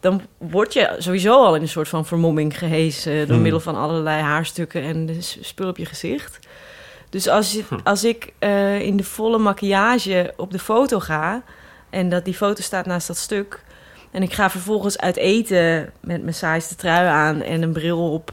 dan 0.00 0.20
word 0.38 0.72
je 0.72 0.94
sowieso 0.98 1.44
al 1.44 1.54
in 1.54 1.62
een 1.62 1.68
soort 1.68 1.88
van 1.88 2.06
vermomming 2.06 2.58
gehezen 2.58 3.16
door 3.16 3.34
Hmm. 3.34 3.42
middel 3.42 3.60
van 3.60 3.76
allerlei 3.76 4.22
haarstukken 4.22 4.82
en 4.82 5.16
spul 5.20 5.68
op 5.68 5.76
je 5.76 5.84
gezicht. 5.84 6.38
Dus 7.10 7.28
als, 7.28 7.52
je, 7.52 7.64
als 7.84 8.04
ik 8.04 8.32
uh, 8.40 8.80
in 8.80 8.96
de 8.96 9.04
volle 9.04 9.38
maquillage 9.38 10.32
op 10.36 10.50
de 10.50 10.58
foto 10.58 11.00
ga 11.00 11.42
en 11.90 12.08
dat 12.08 12.24
die 12.24 12.34
foto 12.34 12.62
staat 12.62 12.86
naast 12.86 13.06
dat 13.06 13.16
stuk 13.16 13.62
en 14.10 14.22
ik 14.22 14.32
ga 14.32 14.50
vervolgens 14.50 14.98
uit 14.98 15.16
eten 15.16 15.92
met 16.00 16.22
mijn 16.22 16.34
saaiste 16.34 16.74
trui 16.74 17.06
aan 17.06 17.42
en 17.42 17.62
een 17.62 17.72
bril 17.72 18.12
op 18.12 18.30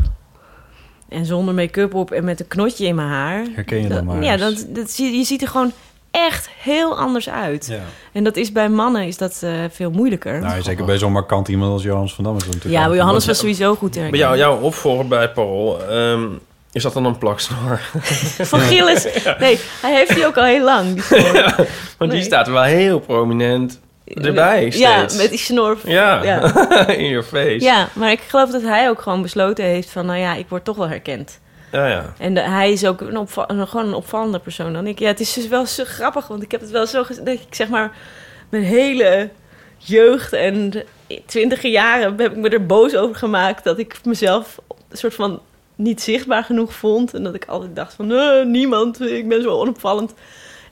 En 1.09 1.25
zonder 1.25 1.53
make-up 1.53 1.93
op 1.93 2.11
en 2.11 2.23
met 2.23 2.39
een 2.39 2.47
knotje 2.47 2.85
in 2.85 2.95
mijn 2.95 3.07
haar. 3.07 3.45
Herken 3.55 3.81
je 3.81 3.87
dan 3.87 3.97
Dat- 3.97 4.05
maar 4.05 4.23
Ja, 4.23 4.37
dat, 4.37 4.65
dat, 4.69 4.97
je 4.97 5.23
ziet 5.23 5.41
er 5.41 5.47
gewoon 5.47 5.71
echt 6.11 6.49
heel 6.61 6.97
anders 6.97 7.29
uit. 7.29 7.67
Ja. 7.71 7.79
En 8.11 8.23
dat 8.23 8.35
is 8.35 8.51
bij 8.51 8.69
mannen 8.69 9.07
is 9.07 9.17
dat 9.17 9.39
eh, 9.43 9.51
veel 9.71 9.91
moeilijker. 9.91 10.39
Nou, 10.39 10.61
zeker 10.61 10.85
bij 10.85 10.97
zo'n 10.97 11.11
markant 11.11 11.47
iemand 11.47 11.71
als 11.71 11.83
Johannes 11.83 12.13
van 12.13 12.23
Dam. 12.23 12.35
is 12.35 12.43
dat 12.43 12.53
natuurlijk 12.53 12.83
ja, 12.83 12.95
Johannes 12.95 13.25
was 13.25 13.37
sowieso 13.39 13.75
goed 13.75 13.93
te 13.93 13.99
Maar 13.99 14.15
jou, 14.15 14.37
jouw 14.37 14.59
opvolger 14.59 15.07
bij 15.07 15.29
Parool, 15.29 15.83
ehm, 15.89 16.23
is 16.71 16.83
dat 16.83 16.93
dan 16.93 17.05
een 17.05 17.17
plaksnor? 17.17 17.79
Van 18.51 18.59
Gilles. 18.59 19.03
Nee, 19.39 19.59
hij 19.81 19.93
heeft 19.95 20.15
die 20.15 20.25
ook 20.25 20.37
al 20.37 20.43
heel 20.43 20.63
lang. 20.63 20.93
Die 20.93 21.01
snor. 21.03 21.33
Ja, 21.43 21.55
want 21.97 22.11
die 22.11 22.21
staat 22.23 22.47
wel 22.47 22.63
heel 22.63 22.99
prominent 22.99 23.79
erbij 24.05 24.71
Ja, 24.75 24.97
steeds. 24.97 25.17
met 25.21 25.29
die 25.29 25.39
snor. 25.39 25.77
Ja, 25.85 26.23
Ja. 26.23 26.41
in 26.87 27.07
your 27.09 27.23
face. 27.23 27.59
Ja, 27.59 27.87
maar 27.93 28.11
ik 28.11 28.19
geloof 28.19 28.49
dat 28.49 28.61
hij 28.61 28.89
ook 28.89 29.01
gewoon 29.01 29.21
besloten 29.21 29.65
heeft 29.65 29.89
van... 29.89 30.05
nou 30.05 30.19
ja, 30.19 30.33
ik 30.33 30.45
word 30.49 30.63
toch 30.65 30.75
wel 30.77 30.87
herkend. 30.89 31.39
Ja, 31.71 31.87
ja. 31.87 32.13
En 32.17 32.33
de- 32.33 32.41
hij 32.41 32.71
is 32.71 32.85
ook 32.85 33.01
een 33.01 33.27
gewoon 33.67 33.85
een 33.87 33.93
opvallender 33.93 34.39
persoon 34.39 34.73
dan 34.73 34.87
ik. 34.87 34.99
Ja, 34.99 35.07
het 35.07 35.19
is 35.19 35.33
dus 35.33 35.47
wel 35.47 35.65
zo 35.65 35.83
grappig, 35.85 36.27
want 36.27 36.43
ik 36.43 36.51
heb 36.51 36.61
het 36.61 36.69
wel 36.71 36.87
zo... 36.87 37.03
Dat 37.07 37.27
ik 37.27 37.41
zeg 37.49 37.67
maar, 37.67 37.91
mijn 38.49 38.63
hele 38.63 39.29
jeugd 39.77 40.33
en 40.33 40.73
twintige 41.25 41.69
jaren 41.69 42.03
heb 42.17 42.31
ik 42.31 42.37
me 42.37 42.49
er 42.49 42.65
boos 42.65 42.95
over 42.95 43.15
gemaakt... 43.15 43.63
dat 43.63 43.77
ik 43.79 43.99
mezelf 44.03 44.57
een 44.89 44.97
soort 44.97 45.13
van 45.13 45.39
niet 45.75 46.01
zichtbaar 46.01 46.43
genoeg 46.43 46.73
vond. 46.73 47.13
En 47.13 47.23
dat 47.23 47.35
ik 47.35 47.45
altijd 47.45 47.75
dacht 47.75 47.93
van, 47.93 48.11
eh, 48.13 48.45
niemand, 48.45 49.01
ik 49.01 49.27
ben 49.27 49.41
zo 49.41 49.49
onopvallend. 49.49 50.13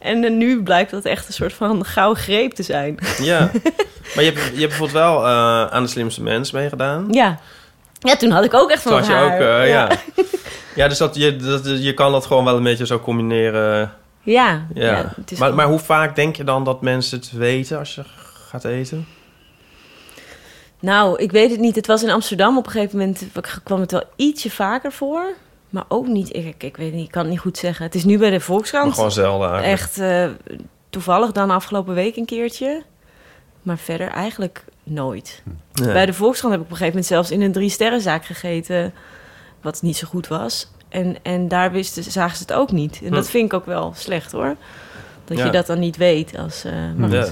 En 0.04 0.38
nu 0.38 0.64
blijkt 0.64 0.92
dat 0.92 1.06
echt 1.06 1.28
een 1.28 1.34
soort 1.34 1.54
van 1.54 1.86
gouden 1.86 2.24
greep 2.24 2.54
te 2.54 2.64
zijn. 2.64 2.98
Ja. 3.22 3.52
Maar 4.16 4.24
je 4.24 4.32
hebt, 4.32 4.46
je 4.46 4.60
hebt 4.60 4.60
bijvoorbeeld 4.60 4.92
wel 4.92 5.18
eh, 5.26 5.66
aan 5.66 5.84
de 5.84 5.90
slimste 5.90 6.24
mens 6.24 6.52
meegedaan. 6.52 7.08
Ja. 7.12 7.40
Ja, 8.00 8.16
toen 8.16 8.32
had 8.32 8.44
ik 8.44 8.54
ook 8.54 8.70
echt 8.72 8.82
van 8.82 8.94
had 8.94 9.06
je 9.06 9.12
haar. 9.12 9.26
ook, 9.26 9.40
eh, 9.42 9.70
ja. 9.70 9.90
ja. 9.90 9.90
Ja, 10.76 10.88
dus 10.88 10.98
dat, 10.98 11.16
je, 11.16 11.36
dat, 11.36 11.84
je 11.84 11.94
kan 11.94 12.12
dat 12.12 12.26
gewoon 12.26 12.46
wel 12.46 12.58
een 12.58 12.64
beetje 12.64 12.86
zo 12.86 13.00
combineren. 13.00 13.94
Ja, 14.22 14.66
Ja. 14.74 15.14
maar, 15.38 15.54
maar 15.54 15.68
hoe 15.68 15.80
vaak 15.80 16.16
denk 16.16 16.36
je 16.36 16.44
dan 16.44 16.64
dat 16.64 16.82
mensen 16.82 17.20
het 17.20 17.32
weten 17.32 17.78
als 17.80 17.96
je 17.96 18.02
gaat 18.50 18.64
eten? 18.64 19.08
Nou, 20.80 21.22
ik 21.22 21.32
weet 21.32 21.52
het 21.52 21.60
niet. 21.60 21.76
Het 21.76 21.88
was 21.88 22.04
in 22.04 22.10
Amsterdam 22.10 22.58
op 22.58 22.66
een 22.66 22.72
gegeven 22.72 22.98
moment 22.98 23.24
kwam 23.64 23.80
het 23.80 23.92
wel 23.92 24.04
ietsje 24.16 24.52
vaker 24.52 24.92
voor. 24.92 25.26
Maar 25.74 25.86
ook 25.88 26.08
niet, 26.08 26.36
ik, 26.36 26.64
ik 26.64 26.78
weet 26.78 26.94
niet, 26.94 27.06
ik 27.06 27.12
kan 27.12 27.22
het 27.22 27.32
niet 27.32 27.40
goed 27.40 27.58
zeggen. 27.58 27.86
Het 27.86 27.96
is 27.96 28.04
nu 28.04 28.18
bij 28.18 28.30
de 28.30 28.40
Volkskrant. 28.40 28.86
Maar 28.86 28.94
gewoon 28.96 29.12
zelden 29.12 29.50
eigenlijk. 29.52 29.80
Echt 29.82 29.98
eh, 30.00 30.28
toevallig 30.90 31.32
dan 31.32 31.50
afgelopen 31.52 31.94
week 31.94 32.16
een 32.16 32.26
keertje. 32.26 32.84
Maar 33.62 33.78
verder 33.78 34.08
eigenlijk 34.08 34.64
nooit. 34.84 35.44
Nee. 35.74 35.94
Bij 35.94 36.06
de 36.06 36.14
Volkskrant 36.14 36.54
heb 36.54 36.62
ik 36.64 36.68
op 36.70 36.72
een 36.72 36.78
gegeven 36.86 37.00
moment 37.00 37.06
zelfs 37.06 37.32
in 37.32 37.42
een 37.42 37.52
drie 37.52 37.70
sterrenzaak 37.70 38.26
gegeten. 38.26 38.94
Wat 39.62 39.82
niet 39.82 39.98
zo 39.98 40.08
goed 40.08 40.28
was. 40.28 40.72
En, 40.90 41.16
en 41.24 41.48
daar 41.48 41.72
wisten, 41.72 42.04
zagen 42.04 42.38
ze 42.38 42.42
het 42.42 42.54
ook 42.54 42.72
niet. 42.72 43.02
En 43.04 43.12
dat 43.12 43.26
Hm. 43.26 43.32
vind 43.32 43.46
ik 43.46 43.54
ook 43.54 43.66
wel 43.66 43.94
slecht 43.96 44.32
hoor. 44.32 44.56
Dat 45.26 45.38
Ja. 45.38 45.46
je 45.46 45.52
dat 45.52 45.66
dan 45.66 45.80
niet 45.80 45.98
weet. 45.98 46.38
Als, 46.38 46.64
eh, 46.64 46.74
maar 46.98 47.10
Ja. 47.10 47.26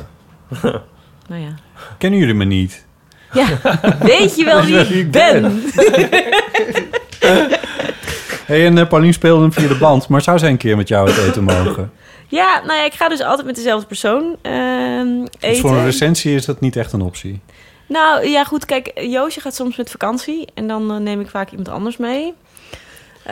Nou 1.27 1.41
ja. 1.41 1.53
Kennen 1.97 2.19
jullie 2.19 2.33
me 2.35 2.45
niet? 2.45 2.85
Ja, 3.33 3.45
weet 3.99 4.35
je 4.35 4.43
wel 4.43 4.61
wie 4.61 4.99
ik 4.99 5.11
ben? 5.11 5.43
hey, 8.51 8.65
en 8.65 8.77
uh, 8.77 8.87
Paulien 8.87 9.13
speelde 9.13 9.41
hem 9.41 9.53
via 9.53 9.67
de 9.67 9.77
band, 9.77 10.07
maar 10.07 10.21
zou 10.21 10.39
zij 10.39 10.49
een 10.49 10.57
keer 10.57 10.77
met 10.77 10.87
jou 10.87 11.09
het 11.09 11.17
eten 11.17 11.43
mogen? 11.43 11.91
Ja, 12.27 12.61
nou 12.65 12.79
ja, 12.79 12.85
ik 12.85 12.93
ga 12.93 13.09
dus 13.09 13.21
altijd 13.21 13.47
met 13.47 13.55
dezelfde 13.55 13.87
persoon 13.87 14.35
ehm 14.41 15.19
Dus 15.21 15.29
eten. 15.39 15.61
voor 15.61 15.71
een 15.77 15.83
recensie 15.85 16.35
is 16.35 16.45
dat 16.45 16.59
niet 16.59 16.75
echt 16.75 16.93
een 16.93 17.01
optie. 17.01 17.39
Nou 17.87 18.27
ja, 18.27 18.43
goed, 18.43 18.65
kijk, 18.65 18.91
Joosje 18.95 19.39
gaat 19.41 19.55
soms 19.55 19.77
met 19.77 19.91
vakantie 19.91 20.47
en 20.53 20.67
dan 20.67 20.91
eh, 20.91 20.97
neem 20.97 21.19
ik 21.19 21.29
vaak 21.29 21.49
iemand 21.49 21.69
anders 21.69 21.97
mee. 21.97 22.33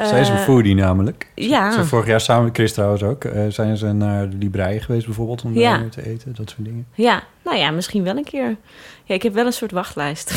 Zij 0.04 0.20
is 0.20 0.30
een 0.30 0.36
Eh, 0.36 0.42
foodie 0.44 0.76
namelijk. 0.76 1.28
ja. 1.36 1.72
Ze 1.72 1.86
vorig 1.86 2.08
jaar 2.08 2.22
samen 2.22 2.44
met 2.44 2.56
Chris 2.56 2.74
trouwens 2.74 3.04
ook. 3.04 3.24
eh, 3.24 3.42
zijn 3.50 3.78
ze 3.78 3.92
naar 3.94 4.30
de 4.30 4.36
Librei 4.38 4.80
geweest 4.80 5.06
bijvoorbeeld 5.06 5.44
om 5.44 5.54
Ja. 5.54 5.78
daar 5.78 5.90
te 5.90 6.06
eten, 6.08 6.34
dat 6.36 6.50
soort 6.50 6.66
dingen. 6.66 6.88
Ja, 6.94 7.24
nou 7.44 7.58
ja, 7.58 7.72
misschien 7.72 8.04
wel 8.04 8.18
een 8.18 8.24
keer. 8.24 8.56
Ja, 9.04 9.16
ik 9.16 9.24
heb 9.24 9.34
wel 9.34 9.46
een 9.46 9.54
soort 9.54 9.72
wachtlijst. 9.72 10.32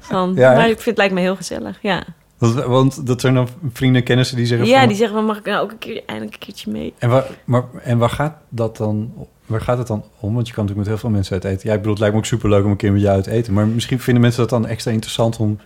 Van, 0.00 0.32
Ja, 0.36 0.52
maar 0.54 0.64
ik 0.68 0.74
vind 0.74 0.84
het 0.84 0.96
lijkt 0.96 1.14
me 1.14 1.20
heel 1.20 1.36
gezellig, 1.36 1.78
ja. 1.82 2.02
Want, 2.42 2.54
want 2.54 3.06
dat 3.06 3.20
zijn 3.20 3.34
dan 3.34 3.48
vrienden 3.72 4.00
en 4.00 4.06
kennissen 4.06 4.36
die 4.36 4.46
zeggen 4.46 4.66
Ja, 4.66 4.78
van... 4.78 4.88
die 4.88 4.96
zeggen, 4.96 5.16
"Maar 5.16 5.24
mag 5.24 5.38
ik 5.38 5.44
nou 5.44 5.62
ook 5.62 5.70
een 5.70 5.78
keer, 5.78 6.02
eindelijk 6.06 6.34
een 6.34 6.40
keertje 6.40 6.70
mee? 6.70 6.94
En 6.98 7.08
waar, 7.08 7.24
maar, 7.44 7.64
en 7.82 7.98
waar 7.98 8.10
gaat 8.10 8.36
dat 8.48 8.76
dan... 8.76 9.12
Waar 9.46 9.60
gaat 9.60 9.78
het 9.78 9.86
dan 9.86 10.04
om? 10.20 10.34
Want 10.34 10.46
je 10.48 10.52
kan 10.54 10.64
natuurlijk 10.64 10.76
met 10.76 10.86
heel 10.86 10.96
veel 10.96 11.10
mensen 11.10 11.32
uit 11.32 11.44
eten. 11.44 11.68
Ja, 11.68 11.72
ik 11.72 11.78
bedoel, 11.78 11.92
het 11.92 12.00
lijkt 12.00 12.14
me 12.14 12.20
ook 12.20 12.26
superleuk 12.26 12.64
om 12.64 12.70
een 12.70 12.76
keer 12.76 12.92
met 12.92 13.00
jou 13.00 13.14
uit 13.14 13.24
te 13.24 13.30
eten. 13.30 13.52
Maar 13.52 13.66
misschien 13.66 14.00
vinden 14.00 14.22
mensen 14.22 14.40
dat 14.40 14.50
dan 14.50 14.66
extra 14.66 14.90
interessant 14.90 15.36
om 15.36 15.58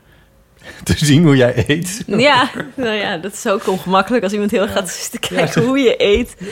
te 0.84 0.94
zien 0.96 1.22
hoe 1.24 1.36
jij 1.36 1.64
eet. 1.66 2.02
Ja, 2.06 2.50
nou 2.74 2.94
ja, 2.94 3.16
dat 3.16 3.32
is 3.32 3.46
ook 3.48 3.68
ongemakkelijk 3.68 4.22
als 4.24 4.32
iemand 4.32 4.50
heel 4.50 4.62
erg 4.62 4.72
gaat 4.72 4.88
zitten 4.90 5.20
kijken 5.36 5.60
Ja. 5.62 5.68
hoe 5.68 5.78
je 5.78 5.94
eet. 5.98 6.36
Ja, 6.38 6.46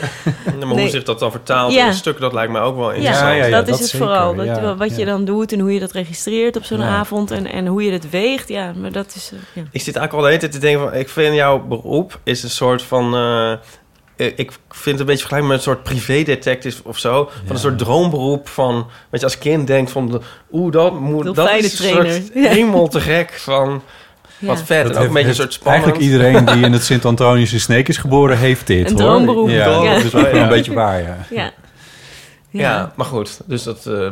maar 0.44 0.66
Nee. 0.66 0.78
hoe 0.78 0.88
zich 0.88 1.02
dat 1.04 1.18
dan 1.18 1.30
vertaalt 1.30 1.72
Ja. 1.72 1.80
in 1.82 1.86
een 1.86 1.94
stuk, 1.94 2.20
dat 2.20 2.32
lijkt 2.32 2.52
mij 2.52 2.60
ook 2.60 2.76
wel 2.76 2.90
interessant. 2.92 3.36
Ja, 3.36 3.48
dat, 3.50 3.68
is 3.68 3.78
het 3.78 3.88
zeker, 3.88 4.06
vooral. 4.06 4.34
Dat, 4.34 4.46
ja, 4.46 4.76
wat 4.76 4.90
je 4.90 4.98
ja. 5.00 5.06
dan 5.06 5.24
doet 5.24 5.52
en 5.52 5.60
hoe 5.60 5.72
je 5.72 5.80
dat 5.80 5.92
registreert 5.92 6.56
op 6.56 6.64
zo'n 6.64 6.78
Ja. 6.80 6.88
avond 6.88 7.30
en, 7.30 7.46
en 7.46 7.66
hoe 7.66 7.82
je 7.84 7.92
het 7.92 8.10
weegt. 8.10 8.48
Ja, 8.48 8.72
maar 8.76 8.92
dat 8.92 9.12
is... 9.16 9.30
eh, 9.32 9.38
ja. 9.52 9.62
Ik 9.70 9.82
zit 9.82 9.96
eigenlijk 9.96 10.12
al 10.12 10.20
de 10.20 10.26
hele 10.26 10.38
tijd 10.38 10.52
te 10.52 10.58
denken 10.58 10.80
van... 10.88 10.98
Ik 10.98 11.08
vind 11.08 11.34
jouw 11.34 11.58
beroep 11.66 12.18
is 12.24 12.42
een 12.42 12.50
soort 12.50 12.82
van... 12.82 13.14
eh, 13.14 13.52
ik 14.16 14.50
vind 14.68 14.84
het 14.84 15.00
een 15.00 15.06
beetje 15.06 15.26
vergelijkbaar 15.26 15.42
met 15.56 15.56
een 15.56 15.62
soort 15.72 15.82
privédetective 15.82 16.82
of 16.84 16.98
zo. 16.98 17.30
Van 17.46 17.54
een 17.54 17.60
soort 17.60 17.78
droomberoep 17.78 18.48
van... 18.48 18.86
Weet 19.10 19.20
je, 19.20 19.26
als 19.26 19.38
kind 19.38 19.66
denkt 19.66 19.90
van... 19.90 20.22
Oeh, 20.52 20.72
dat 20.72 21.00
moet... 21.00 21.34
Dat 21.34 21.50
is 21.50 21.62
een 21.80 21.88
soort 21.88 21.92
trainer. 21.92 22.22
Ja. 22.34 22.48
hemel 22.50 22.88
te 22.88 23.00
gek 23.00 23.32
van... 23.32 23.82
Wat 24.38 24.58
Ja. 24.58 24.64
vet. 24.64 24.86
Dat 24.86 24.96
en 24.96 25.02
ook 25.02 25.06
een 25.08 25.12
beetje 25.12 25.28
een 25.28 25.34
soort 25.34 25.52
spannend. 25.52 25.84
Eigenlijk 25.84 26.12
iedereen 26.12 26.44
die 26.44 26.64
in 26.64 26.72
het 26.72 26.84
Sint-Antonius 26.84 27.52
in 27.52 27.60
Sneek 27.60 27.88
is 27.88 27.96
geboren, 27.96 28.38
heeft 28.38 28.66
dit, 28.66 28.90
Een 28.90 28.96
hoor. 29.00 29.06
droomberoep. 29.10 29.48
Ja, 29.48 29.54
Ja. 29.82 29.94
dat 29.94 30.04
is 30.04 30.14
ook 30.14 30.22
wel 30.22 30.34
Ja. 30.36 30.42
een 30.42 30.48
beetje 30.48 30.74
waar, 30.74 31.02
ja. 31.02 31.16
Ja. 31.30 31.52
Ja. 32.50 32.92
maar 32.96 33.06
goed. 33.06 33.40
Dus 33.46 33.62
dat... 33.62 33.86
eh, 33.86 34.08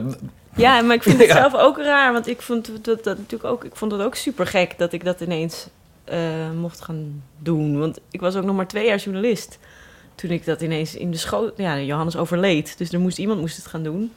Ja, 0.55 0.81
maar 0.81 0.97
ik 0.97 1.03
vind 1.03 1.19
het 1.19 1.27
Ja. 1.33 1.35
zelf 1.37 1.55
ook 1.55 1.79
raar, 1.79 2.13
want 2.13 2.29
ik 2.29 2.43
vond 2.43 2.71
dat, 2.85 3.05
dat 3.05 3.19
natuurlijk 3.19 3.45
ook, 3.53 3.65
ik 3.65 3.77
vond 3.77 3.93
het 3.93 4.01
ook 4.01 4.15
super 4.15 4.47
gek 4.47 4.79
dat 4.79 4.93
ik 4.93 5.05
dat 5.05 5.21
ineens 5.21 5.67
eh, 6.05 6.19
mocht 6.61 6.81
gaan 6.81 7.23
doen. 7.39 7.79
Want 7.79 7.99
ik 8.11 8.21
was 8.21 8.37
ook 8.37 8.45
nog 8.45 8.57
maar 8.57 8.67
twee 8.69 8.87
jaar 8.87 8.99
journalist 8.99 9.59
toen 10.15 10.31
ik 10.31 10.45
dat 10.45 10.61
ineens 10.61 10.95
in 10.95 11.11
de 11.11 11.17
schoot. 11.17 11.53
Ja, 11.57 11.79
Johannes 11.79 12.17
overleed, 12.17 12.79
dus 12.79 12.93
er 12.93 13.01
moest 13.01 13.19
iemand 13.19 13.41
moest 13.41 13.57
het 13.57 13.67
gaan 13.67 13.83
doen. 13.83 14.13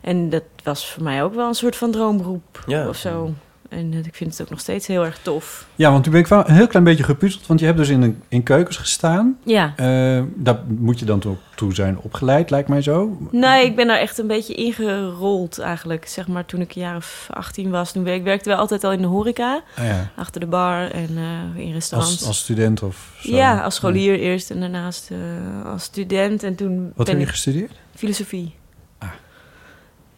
En 0.00 0.30
dat 0.30 0.42
was 0.62 0.90
voor 0.90 1.02
mij 1.02 1.22
ook 1.22 1.34
wel 1.34 1.48
een 1.48 1.54
soort 1.54 1.76
van 1.76 1.90
droomberoep 1.90 2.62
Ja. 2.66 2.88
of 2.88 2.96
zo. 2.96 3.34
En 3.70 3.92
eh, 3.92 3.98
ik 3.98 4.14
vind 4.14 4.30
het 4.30 4.42
ook 4.42 4.50
nog 4.50 4.60
steeds 4.60 4.86
heel 4.86 5.04
erg 5.04 5.18
tof. 5.22 5.66
Ja, 5.74 5.90
want 5.90 6.02
toen 6.02 6.12
ben 6.12 6.20
ik 6.20 6.26
wel 6.26 6.48
een 6.48 6.54
heel 6.54 6.66
klein 6.66 6.84
beetje 6.84 7.04
gepuzzeld. 7.04 7.46
Want 7.46 7.60
je 7.60 7.66
hebt 7.66 7.78
dus 7.78 7.88
in, 7.88 8.02
een, 8.02 8.22
in 8.28 8.42
keukens 8.42 8.76
gestaan. 8.76 9.38
Ja. 9.44 9.72
Eh, 9.76 10.22
daar 10.34 10.60
moet 10.66 10.98
je 10.98 11.04
dan 11.04 11.18
toe, 11.18 11.36
toe 11.54 11.74
zijn 11.74 11.98
opgeleid, 11.98 12.50
lijkt 12.50 12.68
mij 12.68 12.82
zo. 12.82 13.18
Nee, 13.30 13.64
ik 13.64 13.76
ben 13.76 13.86
daar 13.86 13.98
echt 13.98 14.18
een 14.18 14.26
beetje 14.26 14.54
ingerold 14.54 15.58
eigenlijk. 15.58 16.06
Zeg 16.06 16.28
maar 16.28 16.46
toen 16.46 16.60
ik 16.60 16.74
een 16.74 16.80
jaar 16.80 16.96
of 16.96 17.28
18 17.30 17.70
was. 17.70 17.92
Toen 17.92 18.06
ik 18.06 18.22
werkte 18.22 18.48
wel 18.48 18.58
altijd 18.58 18.84
al 18.84 18.92
in 18.92 19.00
de 19.00 19.06
horeca. 19.06 19.62
Ah, 19.76 19.84
ja. 19.84 20.10
Achter 20.16 20.40
de 20.40 20.46
bar 20.46 20.90
en 20.90 21.08
eh, 21.16 21.64
in 21.66 21.72
restaurants. 21.72 22.18
Als, 22.18 22.26
als 22.26 22.38
student 22.38 22.82
of 22.82 23.12
zo. 23.20 23.34
Ja, 23.34 23.60
als 23.60 23.74
scholier 23.74 24.18
eerst 24.18 24.50
en 24.50 24.60
daarnaast 24.60 25.10
als 25.64 25.82
student. 25.82 26.42
En 26.42 26.54
toen 26.54 26.92
Wat 26.94 27.06
ben 27.06 27.16
heb 27.16 27.24
je 27.24 27.30
gestudeerd? 27.30 27.72
Filosofie. 27.94 28.58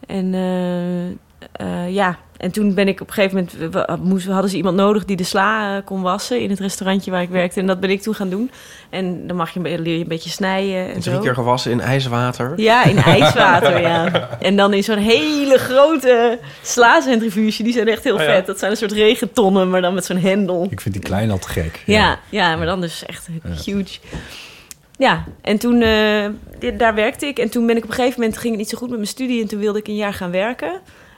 En 0.07 0.33
eh, 0.33 1.15
eh, 1.51 1.93
ja, 1.93 2.17
en 2.37 2.51
toen 2.51 2.73
ben 2.73 2.87
ik 2.87 3.01
op 3.01 3.07
een 3.07 3.13
gegeven 3.13 3.47
moment... 3.59 3.73
we- 4.25 4.31
hadden 4.31 4.49
ze 4.49 4.57
iemand 4.57 4.75
nodig 4.75 5.05
die 5.05 5.15
de 5.15 5.23
sla 5.23 5.75
eh, 5.77 5.85
kon 5.85 6.01
wassen... 6.01 6.39
in 6.41 6.49
het 6.49 6.59
restaurantje 6.59 7.11
waar 7.11 7.21
ik 7.21 7.29
werkte. 7.29 7.59
En 7.59 7.67
dat 7.67 7.79
ben 7.79 7.89
ik 7.89 8.01
toen 8.01 8.15
gaan 8.15 8.29
doen. 8.29 8.51
En 8.89 9.27
dan 9.27 9.35
mag 9.37 9.49
je, 9.53 9.59
leer 9.59 9.79
je 9.95 10.01
een 10.01 10.07
beetje 10.07 10.29
snijden 10.29 10.93
en 10.93 10.99
drie 10.99 11.15
zo. 11.15 11.19
keer 11.21 11.33
gewassen 11.33 11.71
in 11.71 11.79
ijswater. 11.81 12.53
Ja, 12.55 12.83
in 12.85 12.97
ijswater, 13.17 13.81
ja. 13.81 14.29
En 14.39 14.55
dan 14.55 14.73
in 14.73 14.83
zo'n 14.83 14.97
hele 14.97 15.57
grote 15.57 16.39
slaacentrifuge. 16.61 17.63
Die 17.63 17.73
zijn 17.73 17.87
echt 17.87 18.03
heel 18.03 18.13
Oh 18.15 18.19
ja. 18.19 18.25
vet. 18.25 18.45
Dat 18.45 18.59
zijn 18.59 18.71
een 18.71 18.77
soort 18.77 18.91
regentonnen, 18.91 19.69
maar 19.69 19.81
dan 19.81 19.93
met 19.93 20.05
zo'n 20.05 20.17
hendel. 20.17 20.67
Ik 20.69 20.81
vind 20.81 20.93
die 20.93 21.03
klein 21.03 21.31
al 21.31 21.39
te 21.39 21.49
gek. 21.49 21.81
Ja, 21.85 22.19
ja, 22.29 22.55
maar 22.55 22.65
dan 22.65 22.81
dus 22.81 23.05
echt 23.05 23.27
huge. 23.65 23.99
Ja, 24.97 25.23
en 25.41 25.57
toen, 25.57 25.81
eh, 25.81 26.25
daar 26.77 26.95
werkte 26.95 27.25
ik. 27.25 27.39
En 27.39 27.49
toen 27.49 27.65
ben 27.65 27.77
ik 27.77 27.83
op 27.83 27.89
een 27.89 27.95
gegeven 27.95 28.19
moment, 28.19 28.37
ging 28.37 28.49
het 28.49 28.59
niet 28.61 28.69
zo 28.69 28.77
goed 28.77 28.87
met 28.89 28.97
mijn 28.97 29.09
studie. 29.09 29.41
En 29.41 29.47
toen 29.47 29.59
wilde 29.59 29.79
ik 29.79 29.87
een 29.87 29.95
jaar 29.95 30.13
gaan 30.13 30.31
werken. 30.31 30.71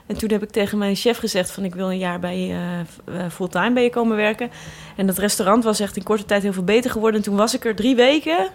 En 0.06 0.16
toen 0.16 0.30
heb 0.30 0.42
ik 0.42 0.50
tegen 0.50 0.78
mijn 0.78 0.96
chef 0.96 1.18
gezegd 1.18 1.50
van... 1.50 1.64
ik 1.64 1.74
wil 1.74 1.90
een 1.90 1.98
jaar 1.98 2.20
bij 2.20 2.34
eh, 2.34 2.80
eh, 2.80 3.30
fulltime 3.30 3.72
bij 3.72 3.82
je 3.82 3.90
komen 3.90 4.16
werken. 4.16 4.50
En 4.96 5.06
dat 5.06 5.18
restaurant 5.18 5.64
was 5.64 5.80
echt 5.80 5.96
in 5.96 6.02
korte 6.02 6.24
tijd 6.24 6.42
heel 6.42 6.52
veel 6.52 6.64
beter 6.64 6.90
geworden. 6.90 7.18
En 7.20 7.26
toen 7.26 7.36
was 7.36 7.54
ik 7.54 7.64
er 7.64 7.74
drie 7.74 7.96
weken. 7.96 8.48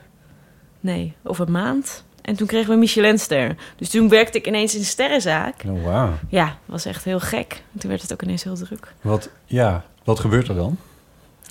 Nee, 0.79 1.13
of 1.23 1.39
een 1.39 1.51
maand. 1.51 2.03
En 2.21 2.35
toen 2.35 2.47
kregen 2.47 2.67
we 2.67 2.73
een 2.73 2.79
Michelinster. 2.79 3.55
Dus 3.75 3.89
toen 3.89 4.09
werkte 4.09 4.37
ik 4.37 4.47
ineens 4.47 4.73
in 4.73 4.79
een 4.79 4.85
sterrenzaak. 4.85 5.63
Oh, 5.67 5.83
wauw. 5.83 6.13
Ja, 6.29 6.57
was 6.65 6.85
echt 6.85 7.03
heel 7.03 7.19
gek. 7.19 7.63
En 7.73 7.79
toen 7.79 7.89
werd 7.89 8.01
het 8.01 8.13
ook 8.13 8.21
ineens 8.21 8.43
heel 8.43 8.55
druk. 8.55 8.93
Wat, 9.01 9.29
ja, 9.45 9.85
wat 10.03 10.19
gebeurt 10.19 10.47
er 10.47 10.55
dan? 10.55 10.77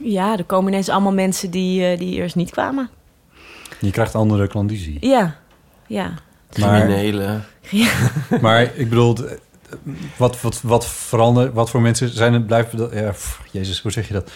Ja, 0.02 0.38
er 0.38 0.44
komen 0.44 0.72
ineens 0.72 0.88
allemaal 0.88 1.12
mensen 1.12 1.50
die, 1.50 1.84
eh, 1.84 1.98
die 1.98 2.14
eerst 2.14 2.34
niet 2.34 2.50
kwamen. 2.50 2.90
Je 3.80 3.90
krijgt 3.90 4.14
andere 4.14 4.46
klandizie. 4.46 4.96
Ja, 5.00 5.36
ja. 5.86 6.14
Criminelen. 6.50 7.44
Ja. 7.70 7.92
Maar 8.40 8.62
ik 8.62 8.88
bedoel, 8.88 9.16
wat, 10.16 10.40
wat, 10.40 10.60
wat 10.62 10.86
verandert, 10.86 11.52
wat 11.52 11.70
voor 11.70 11.80
mensen 11.80 12.08
zijn 12.08 12.32
het, 12.32 12.46
blijven 12.46 12.90
ja, 12.92 13.14
jezus, 13.50 13.80
hoe 13.80 13.92
zeg 13.92 14.06
je 14.08 14.14
dat? 14.14 14.30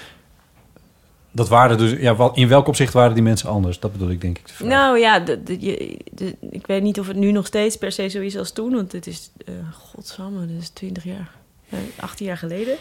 dat 1.35 1.49
waren 1.49 1.79
dus... 1.79 1.93
Ja, 2.01 2.31
in 2.35 2.49
welk 2.49 2.67
opzicht 2.67 2.93
waren 2.93 3.15
die 3.15 3.23
mensen 3.23 3.49
anders? 3.49 3.81
Dat 3.81 3.93
bedoel 3.93 4.11
ik 4.11 4.21
denk 4.21 4.39
ik. 4.39 4.45
Nou 4.59 4.99
ja, 4.99 5.19
de, 5.21 6.37
ik 6.51 6.67
weet 6.67 6.83
niet 6.83 7.01
of 7.01 7.07
het 7.07 7.17
nu 7.17 7.33
nog 7.33 7.47
steeds 7.47 7.77
per 7.77 7.93
se 7.93 8.09
zo 8.09 8.21
is 8.21 8.37
als 8.37 8.53
toen. 8.53 8.75
Want 8.75 8.93
het 8.93 9.07
is, 9.07 9.31
eh 9.47 9.55
godsamme, 9.73 10.41
dat 10.41 10.61
is 10.61 10.69
20 10.69 11.05
jaar, 11.05 11.31
eh, 11.69 11.79
18 11.97 12.27
jaar 12.27 12.37
geleden. 12.37 12.77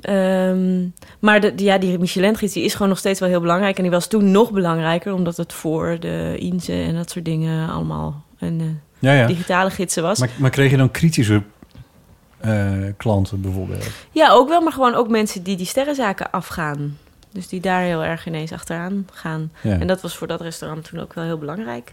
Ehm, 0.00 0.86
maar 1.18 1.40
de, 1.40 1.52
ja, 1.56 1.78
die 1.78 1.98
Michelin-gids 1.98 2.52
die 2.52 2.64
is 2.64 2.72
gewoon 2.72 2.88
nog 2.88 2.98
steeds 2.98 3.20
wel 3.20 3.28
heel 3.28 3.40
belangrijk. 3.40 3.76
En 3.76 3.82
die 3.82 3.92
was 3.92 4.06
toen 4.06 4.30
nog 4.30 4.50
belangrijker, 4.50 5.14
omdat 5.14 5.36
het 5.36 5.52
voor 5.52 5.96
de 6.00 6.36
INSE 6.38 6.72
en 6.72 6.94
dat 6.94 7.10
soort 7.10 7.24
dingen 7.24 7.68
allemaal 7.68 8.24
een 8.38 8.60
eh, 8.60 8.66
Ja, 9.02 9.12
ja. 9.12 9.26
digitale 9.26 9.70
gidsen 9.70 10.02
was. 10.02 10.18
Maar, 10.18 10.30
maar 10.36 10.50
kreeg 10.50 10.70
je 10.70 10.76
dan 10.76 10.90
kritische 10.90 11.42
eh, 12.40 12.72
klanten 12.96 13.40
bijvoorbeeld? 13.40 13.90
Ja, 14.10 14.30
ook 14.30 14.48
wel, 14.48 14.60
maar 14.60 14.72
gewoon 14.72 14.94
ook 14.94 15.08
mensen 15.08 15.42
die 15.42 15.56
die 15.56 15.66
sterrenzaken 15.66 16.30
afgaan. 16.30 16.98
Dus 17.32 17.48
die 17.48 17.60
daar 17.60 17.82
heel 17.82 18.04
erg 18.04 18.26
ineens 18.26 18.52
achteraan 18.52 19.08
gaan. 19.12 19.52
Ja. 19.60 19.78
En 19.78 19.86
dat 19.86 20.00
was 20.00 20.16
voor 20.16 20.26
dat 20.26 20.40
restaurant 20.40 20.84
toen 20.84 21.00
ook 21.00 21.14
wel 21.14 21.24
heel 21.24 21.38
belangrijk. 21.38 21.92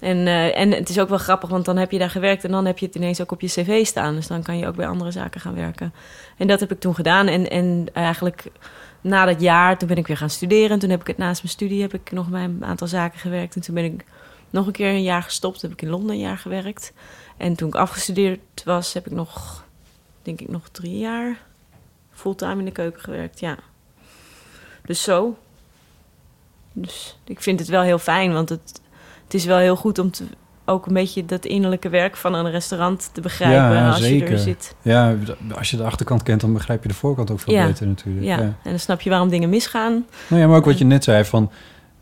En, 0.00 0.26
eh, 0.26 0.58
en 0.58 0.70
het 0.70 0.88
is 0.88 0.98
ook 0.98 1.08
wel 1.08 1.18
grappig, 1.18 1.48
want 1.48 1.64
dan 1.64 1.76
heb 1.76 1.90
je 1.90 1.98
daar 1.98 2.10
gewerkt 2.10 2.44
en 2.44 2.50
dan 2.50 2.64
heb 2.64 2.78
je 2.78 2.86
het 2.86 2.94
ineens 2.94 3.20
ook 3.20 3.32
op 3.32 3.40
je 3.40 3.46
cv 3.46 3.86
staan. 3.86 4.14
Dus 4.14 4.26
dan 4.26 4.42
kan 4.42 4.58
je 4.58 4.66
ook 4.66 4.76
bij 4.76 4.86
andere 4.86 5.10
zaken 5.10 5.40
gaan 5.40 5.54
werken. 5.54 5.92
En 6.38 6.46
dat 6.46 6.60
heb 6.60 6.70
ik 6.70 6.80
toen 6.80 6.94
gedaan. 6.94 7.26
En, 7.26 7.50
en 7.50 7.86
eigenlijk 7.92 8.44
na 9.00 9.24
dat 9.24 9.40
jaar, 9.40 9.78
toen 9.78 9.88
ben 9.88 9.96
ik 9.96 10.06
weer 10.06 10.16
gaan 10.16 10.30
studeren. 10.30 10.70
En 10.70 10.78
toen 10.78 10.90
heb 10.90 11.00
ik 11.00 11.06
het 11.06 11.18
naast 11.18 11.42
mijn 11.42 11.54
studie 11.54 11.82
heb 11.82 11.94
ik 11.94 12.12
nog 12.12 12.28
bij 12.28 12.44
een 12.44 12.64
aantal 12.64 12.86
zaken 12.86 13.18
gewerkt. 13.18 13.54
En 13.54 13.60
toen 13.60 13.74
ben 13.74 13.84
ik 13.84 14.04
nog 14.54 14.66
een 14.66 14.72
keer 14.72 14.88
een 14.88 15.02
jaar 15.02 15.22
gestopt. 15.22 15.62
Heb 15.62 15.72
ik 15.72 15.82
in 15.82 15.88
Londen 15.88 16.10
een 16.10 16.20
jaar 16.20 16.38
gewerkt. 16.38 16.92
En 17.36 17.54
toen 17.54 17.68
ik 17.68 17.74
afgestudeerd 17.74 18.62
was, 18.64 18.92
heb 18.92 19.06
ik 19.06 19.12
nog, 19.12 19.64
denk 20.22 20.40
ik, 20.40 20.48
nog 20.48 20.68
drie 20.68 20.98
jaar 20.98 21.40
fulltime 22.12 22.58
in 22.58 22.64
de 22.64 22.70
keuken 22.70 23.00
gewerkt. 23.00 23.40
Ja. 23.40 23.56
Dus 24.84 25.02
zo. 25.02 25.36
Dus 26.72 27.18
ik 27.24 27.40
vind 27.40 27.60
het 27.60 27.68
wel 27.68 27.82
heel 27.82 27.98
fijn, 27.98 28.32
want 28.32 28.48
het, 28.48 28.80
het 29.24 29.34
is 29.34 29.44
wel 29.44 29.58
heel 29.58 29.76
goed 29.76 29.98
om 29.98 30.10
te, 30.10 30.24
ook 30.64 30.86
een 30.86 30.92
beetje 30.92 31.24
dat 31.24 31.44
innerlijke 31.44 31.88
werk 31.88 32.16
van 32.16 32.34
een 32.34 32.50
restaurant 32.50 33.10
te 33.12 33.20
begrijpen 33.20 33.82
als 33.82 33.98
je 33.98 34.24
er 34.24 34.38
zit. 34.38 34.74
Ja, 34.82 35.16
als 35.54 35.70
je 35.70 35.76
de 35.76 35.84
achterkant 35.84 36.22
kent, 36.22 36.40
dan 36.40 36.52
begrijp 36.52 36.82
je 36.82 36.88
de 36.88 36.94
voorkant 36.94 37.30
ook 37.30 37.40
veel 37.40 37.54
ja. 37.54 37.66
beter 37.66 37.86
natuurlijk. 37.86 38.26
Ja. 38.26 38.36
Ja. 38.36 38.42
en 38.42 38.70
dan 38.70 38.78
snap 38.78 39.00
je 39.00 39.10
waarom 39.10 39.28
dingen 39.28 39.48
misgaan. 39.48 40.06
Nou 40.28 40.42
ja, 40.42 40.48
maar 40.48 40.56
ook 40.56 40.64
wat 40.64 40.78
je 40.78 40.84
net 40.84 41.04
zei 41.04 41.24
van... 41.24 41.50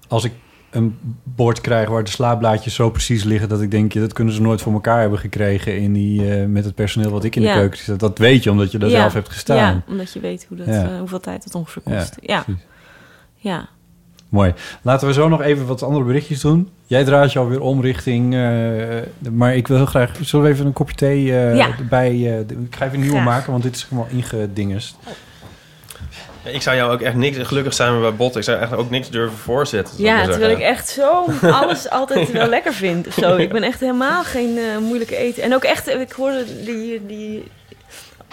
als 0.09 0.25
ik 0.25 0.33
een 0.73 0.99
bord 1.23 1.61
krijg 1.61 1.89
waar 1.89 2.05
de 2.05 2.11
slaapblaadjes 2.11 2.75
zo 2.75 2.91
precies 2.91 3.25
liggen... 3.25 3.49
dat 3.49 3.61
ik 3.61 3.71
denk, 3.71 3.93
ja, 3.93 4.01
dat 4.01 4.13
kunnen 4.13 4.35
ze 4.35 4.41
nooit 4.41 4.61
voor 4.63 4.73
elkaar 4.73 5.01
hebben 5.01 5.19
gekregen... 5.19 5.79
In 5.79 5.93
die, 5.93 6.35
eh, 6.35 6.47
met 6.47 6.65
het 6.65 6.75
personeel 6.75 7.11
wat 7.11 7.25
ik 7.25 7.37
in 7.37 7.43
Ja. 7.43 7.53
de 7.53 7.59
keuken 7.59 7.79
zit. 7.79 8.01
Dat 8.01 8.19
weet 8.19 8.43
je, 8.43 8.51
omdat 8.51 8.73
je 8.73 8.79
daar 8.79 8.91
Ja. 8.91 9.01
zelf 9.01 9.13
hebt 9.13 9.29
gestaan. 9.29 9.57
Ja, 9.57 9.83
omdat 9.89 10.13
je 10.13 10.21
weet 10.21 10.47
hoe 10.49 10.57
dat, 10.57 10.67
eh, 10.67 10.99
hoeveel 10.99 11.21
tijd 11.21 11.45
het 11.45 11.55
ongeveer 11.55 11.83
kost. 11.83 12.17
Ja, 12.21 12.45
ja. 13.37 13.69
Mooi. 14.29 14.55
Laten 14.83 15.07
we 15.07 15.13
zo 15.13 15.29
nog 15.29 15.43
even 15.43 15.67
wat 15.67 15.83
andere 15.83 16.05
berichtjes 16.05 16.41
doen. 16.41 16.69
Jij 16.87 17.05
draait 17.05 17.33
je 17.33 17.39
alweer 17.39 17.61
om 17.61 17.81
richting... 17.81 18.35
eh, 18.35 19.31
maar 19.33 19.57
ik 19.57 19.69
wil 19.69 19.77
heel 19.77 19.87
graag... 19.87 20.17
Zullen 20.21 20.45
we 20.47 20.53
even 20.53 20.67
een 20.67 20.73
kopje 20.73 20.95
thee 20.97 21.39
eh, 21.39 21.57
ik 21.57 22.75
ga 22.77 22.85
even 22.87 22.95
een 22.95 23.01
nieuwe 23.01 23.21
maken, 23.21 23.51
want 23.51 23.63
dit 23.63 23.75
is 23.77 23.83
helemaal 23.91 24.11
ingedingest. 24.11 24.97
Ik 26.45 26.63
zou 26.63 26.77
jou 26.77 26.93
ook 26.93 27.01
echt 27.01 27.15
niks... 27.15 27.39
Gelukkig 27.43 27.75
zijn 27.75 27.95
we 27.95 28.01
bij 28.01 28.15
Bot. 28.15 28.37
Ik 28.37 28.43
zou 28.43 28.61
echt 28.61 28.73
ook 28.73 28.91
niks 28.91 29.11
durven 29.11 29.39
voorzetten. 29.39 29.95
Ja, 29.99 30.27
terwijl 30.27 30.51
ik 30.51 30.59
echt 30.63 30.89
zo 30.89 31.25
alles 31.61 31.91
altijd 31.91 32.31
wel 32.31 32.47
lekker 32.49 32.73
vind. 32.75 33.07
Zo. 33.21 33.37
Ik 33.37 33.53
ben 33.53 33.63
echt 33.63 33.81
helemaal 33.81 34.23
geen 34.25 34.59
eh, 34.59 34.79
moeilijke 34.79 35.17
eten. 35.17 35.43
En 35.43 35.55
ook 35.55 35.65
echt, 35.65 35.89
ik 35.89 36.13
hoorde 36.13 36.45
die... 36.65 37.07
die 37.07 37.45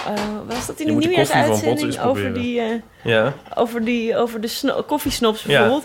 eh, 0.08 0.14
was 0.48 0.66
dat 0.68 0.80
in 0.80 0.86
de 0.86 0.92
nieuwjaarsuitzending 0.94 2.00
over 2.02 2.34
die... 2.34 2.60
eh, 2.60 2.68
Ja. 3.04 3.34
over, 3.56 3.86
die, 3.86 4.18
over 4.18 4.42
de 4.42 4.48
sno- 4.48 4.84
koffiesnops 4.84 5.44
Ja. 5.44 5.80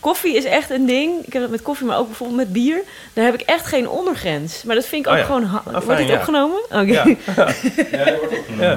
Koffie 0.00 0.36
is 0.36 0.44
echt 0.44 0.70
een 0.70 0.86
ding. 0.86 1.26
Ik 1.26 1.32
heb 1.32 1.42
het 1.42 1.50
met 1.50 1.62
koffie, 1.62 1.86
maar 1.86 1.98
ook 1.98 2.06
bijvoorbeeld 2.06 2.38
met 2.38 2.52
bier. 2.52 2.82
Daar 3.12 3.24
heb 3.24 3.34
ik 3.34 3.40
echt 3.40 3.66
geen 3.66 3.88
ondergrens. 3.88 4.62
Maar 4.62 4.74
dat 4.74 4.86
vind 4.86 5.06
ik 5.06 5.12
ook 5.12 5.18
Oh 5.18 5.20
ja. 5.20 5.26
gewoon... 5.26 5.44
ha- 5.44 5.62
Ah, 5.72 5.82
Wordt 5.82 5.98
dit 6.00 6.08
ja. 6.08 6.14
opgenomen? 6.14 6.58
Oké. 6.64 6.82
Ja. 6.82 7.04
Ja. 8.58 8.76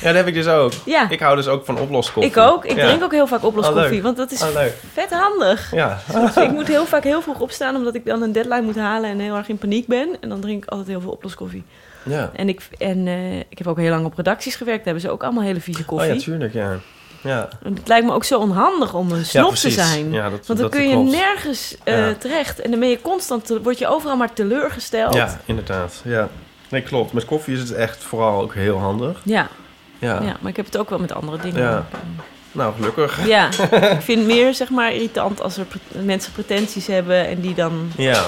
ja, 0.00 0.08
dat 0.08 0.14
heb 0.14 0.26
ik 0.26 0.34
dus 0.34 0.46
ook. 0.46 0.72
Ja. 0.84 1.10
Ik 1.10 1.20
hou 1.20 1.36
dus 1.36 1.48
ook 1.48 1.64
van 1.64 1.78
oploskoffie. 1.78 2.30
Ik 2.32 2.36
ook. 2.38 2.64
Ik 2.64 2.76
Ja. 2.76 2.86
drink 2.86 3.02
ook 3.02 3.12
heel 3.12 3.26
vaak 3.26 3.38
Ah, 3.40 3.44
oploskoffie. 3.44 3.90
leuk. 3.92 4.02
want 4.02 4.16
dat 4.16 4.30
is 4.30 4.42
Ah, 4.42 4.48
vet 4.92 5.10
handig. 5.10 5.70
Ja. 5.74 5.98
Dus 6.12 6.36
ik 6.36 6.50
moet 6.50 6.68
heel 6.68 6.86
vaak 6.86 7.04
heel 7.04 7.22
vroeg 7.22 7.40
opstaan... 7.40 7.76
omdat 7.76 7.94
ik 7.94 8.06
dan 8.06 8.22
een 8.22 8.32
deadline 8.32 8.62
moet 8.62 8.76
halen 8.76 9.10
en 9.10 9.18
heel 9.18 9.36
erg 9.36 9.48
in 9.48 9.58
paniek 9.58 9.86
ben. 9.86 10.08
En 10.20 10.28
dan 10.28 10.40
drink 10.40 10.62
ik 10.64 10.70
altijd 10.70 10.88
heel 10.88 11.00
veel 11.00 11.10
oploskoffie. 11.10 11.64
Ja. 12.04 12.30
En, 12.34 12.48
ik, 12.48 12.60
en 12.78 13.06
eh, 13.06 13.38
ik 13.38 13.58
heb 13.58 13.66
ook 13.66 13.78
heel 13.78 13.90
lang 13.90 14.04
op 14.04 14.16
redacties 14.16 14.54
gewerkt. 14.56 14.84
Daar 14.84 14.92
hebben 14.94 15.10
ze 15.10 15.14
ook 15.16 15.22
allemaal 15.22 15.42
hele 15.42 15.60
vieze 15.60 15.80
Oh 15.80 15.86
koffie. 15.86 16.14
ja, 16.14 16.20
tuurlijk, 16.20 16.52
ja. 16.52 16.76
Ja. 17.22 17.48
Het 17.64 17.88
lijkt 17.88 18.06
me 18.06 18.12
ook 18.12 18.24
zo 18.24 18.38
onhandig 18.38 18.94
om 18.94 19.12
een 19.12 19.24
snop 19.24 19.54
te 19.54 19.70
zijn. 19.70 20.12
Ja, 20.12 20.30
dat- 20.30 20.46
Want 20.46 20.58
dan 20.60 20.70
kun 20.70 20.82
je 20.88 20.92
klopt. 20.94 21.10
nergens 21.10 21.76
eh, 21.84 22.08
terecht. 22.18 22.60
En 22.60 22.70
dan 22.70 22.80
ben 22.80 22.88
je 22.88 23.00
constant, 23.00 23.52
word 23.62 23.78
je 23.78 23.86
overal 23.88 24.16
maar 24.16 24.32
teleurgesteld. 24.32 25.14
Ja, 25.14 25.40
inderdaad. 25.44 26.00
Ja. 26.04 26.28
Nee, 26.68 26.82
klopt. 26.82 27.12
Met 27.12 27.24
koffie 27.24 27.54
is 27.54 27.60
het 27.60 27.72
echt 27.72 28.02
vooral 28.02 28.40
ook 28.40 28.54
heel 28.54 28.78
handig. 28.78 29.20
Ja. 29.24 29.48
Ja. 29.98 30.22
Ja, 30.22 30.36
maar 30.40 30.50
ik 30.50 30.56
heb 30.56 30.64
het 30.66 30.76
ook 30.76 30.90
wel 30.90 30.98
met 30.98 31.12
andere 31.12 31.38
dingen. 31.38 31.60
Ja. 31.62 31.86
Nou, 32.52 32.74
gelukkig. 32.74 33.26
Ja, 33.26 33.46
ik 33.96 34.00
vind 34.02 34.18
het 34.18 34.26
meer 34.26 34.54
zeg 34.54 34.70
maar 34.70 34.92
irritant 34.92 35.42
als 35.42 35.56
er 35.56 35.64
pre- 35.64 36.02
mensen 36.02 36.32
pretenties 36.32 36.86
hebben 36.86 37.26
en 37.26 37.40
die 37.40 37.54
dan 37.54 37.90
Ja. 37.96 38.22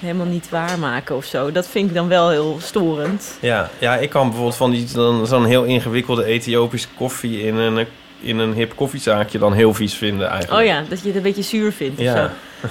helemaal 0.00 0.26
niet 0.26 0.48
waarmaken 0.48 1.16
of 1.16 1.24
zo. 1.24 1.52
Dat 1.52 1.66
vind 1.66 1.88
ik 1.88 1.94
dan 1.94 2.08
wel 2.08 2.30
heel 2.30 2.58
storend. 2.62 3.36
Ja, 3.40 3.70
ja, 3.78 3.96
ik 3.96 4.10
kan 4.10 4.24
bijvoorbeeld 4.26 4.56
van 4.56 4.70
die, 4.70 4.86
dan, 4.92 5.26
zo'n 5.26 5.44
heel 5.44 5.64
ingewikkelde 5.64 6.24
Ethiopische 6.24 6.88
koffie 6.96 7.42
in 7.42 7.56
een, 7.56 7.86
in 8.20 8.38
een 8.38 8.52
hip 8.52 8.72
koffiezaakje 8.76 9.38
dan 9.38 9.52
heel 9.52 9.74
vies 9.74 9.94
vinden 9.94 10.28
eigenlijk. 10.28 10.60
Oh 10.60 10.66
ja, 10.66 10.82
dat 10.88 11.00
je 11.00 11.06
het 11.06 11.16
een 11.16 11.22
beetje 11.22 11.42
zuur 11.42 11.72
vindt 11.72 11.98
of 11.98 12.04
Ja. 12.04 12.16
zo. 12.16 12.28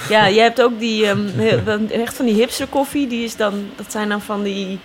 Ja, 0.10 0.30
jij 0.30 0.44
hebt 0.44 0.62
ook 0.62 0.80
die, 0.80 1.08
ehm, 1.08 1.86
echt 1.90 2.16
van 2.16 2.26
die 2.26 2.36
hipster 2.36 2.68
koffie. 2.68 3.08
Die 3.08 3.24
is 3.24 3.36
dan, 3.36 3.66
dat 3.76 3.92
zijn 3.92 4.10
dan 4.10 4.22
van 4.22 4.44
die... 4.44 4.80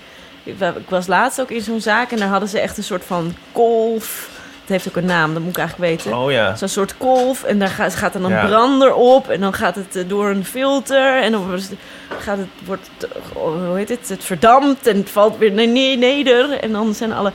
Ik 0.45 0.55
was 0.89 1.07
laatst 1.07 1.41
ook 1.41 1.51
in 1.51 1.61
zo'n 1.61 1.81
zaak 1.81 2.11
en 2.11 2.19
daar 2.19 2.29
hadden 2.29 2.49
ze 2.49 2.59
echt 2.61 2.77
een 2.77 2.83
soort 2.85 3.05
van 3.05 3.35
kolf. 3.53 4.29
Het 4.61 4.69
heeft 4.69 4.89
ook 4.89 4.97
een 5.03 5.05
naam, 5.09 5.33
dat 5.35 5.43
moet 5.43 5.51
ik 5.51 5.59
eigenlijk 5.59 5.91
weten. 5.91 6.19
Oh 6.19 6.31
ja. 6.31 6.57
Zo'n 6.57 6.69
soort 6.69 6.97
kolf 6.97 7.43
en 7.45 7.59
daar 7.59 7.69
gaat, 7.69 7.95
gaat 7.95 8.15
er 8.15 8.21
dan 8.21 8.31
Ja. 8.31 8.47
brander 8.47 8.95
op. 8.95 9.29
En 9.29 9.41
dan 9.41 9.53
gaat 9.55 9.75
het 9.75 9.97
eh, 9.97 10.03
door 10.09 10.29
een 10.31 10.45
filter. 10.45 11.23
En 11.23 11.33
dan 11.33 11.47
wordt 11.47 11.63
het- 11.69 11.79
gaat 12.19 12.39
het, 12.39 12.47
wordt 12.65 12.91
het, 12.99 13.11
eh, 13.13 13.19
hoe 13.35 13.77
heet 13.77 13.89
het, 13.89 14.09
het 14.09 14.25
verdampt. 14.25 14.87
En 14.87 14.97
het 14.97 15.11
valt 15.11 15.39
weer 15.39 15.53
ne- 15.53 15.97
neder. 15.97 16.51
En 16.51 16.73
dan 16.73 16.95
zijn 16.95 17.13
alle... 17.13 17.33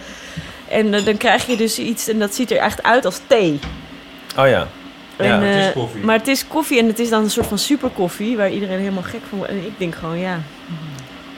En 0.73 0.93
eh, 0.93 1.05
dan 1.05 1.17
krijg 1.17 1.45
je 1.45 1.57
dus 1.57 1.79
iets 1.79 2.07
en 2.07 2.19
dat 2.19 2.33
ziet 2.35 2.51
er 2.51 2.57
echt 2.57 2.83
uit 2.83 3.05
als 3.05 3.19
thee. 3.27 3.59
Oh 4.37 4.47
ja. 4.47 4.67
En, 5.15 5.27
ja. 5.27 5.69
eh, 5.71 5.75
Maar 6.03 6.17
het 6.17 6.27
is 6.27 6.47
koffie 6.47 6.79
en 6.79 6.87
het 6.87 6.99
is 6.99 7.09
dan 7.09 7.23
een 7.23 7.29
soort 7.29 7.47
van 7.47 7.57
superkoffie 7.57 8.37
waar 8.37 8.49
iedereen 8.51 8.79
helemaal 8.79 9.03
gek 9.03 9.21
van 9.29 9.37
wordt. 9.37 9.51
En 9.53 9.57
ik 9.65 9.73
denk 9.77 9.95
gewoon, 9.95 10.19
ja. 10.19 10.39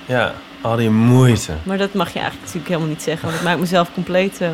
Ja, 0.05 0.33
al 0.61 0.75
die 0.75 0.89
moeite. 0.89 1.51
Maar 1.63 1.77
dat 1.77 1.93
mag 1.93 2.07
je 2.07 2.19
eigenlijk 2.19 2.41
natuurlijk 2.41 2.67
helemaal 2.67 2.89
niet 2.89 3.03
zeggen, 3.03 3.25
want 3.27 3.39
ik 3.39 3.45
maak 3.45 3.57
mezelf 3.57 3.93
compleet. 3.93 4.41
eh, 4.41 4.49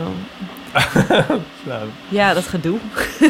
Nou, 1.63 1.87
ja, 2.09 2.33
dat 2.33 2.47
gedoe. 2.47 2.77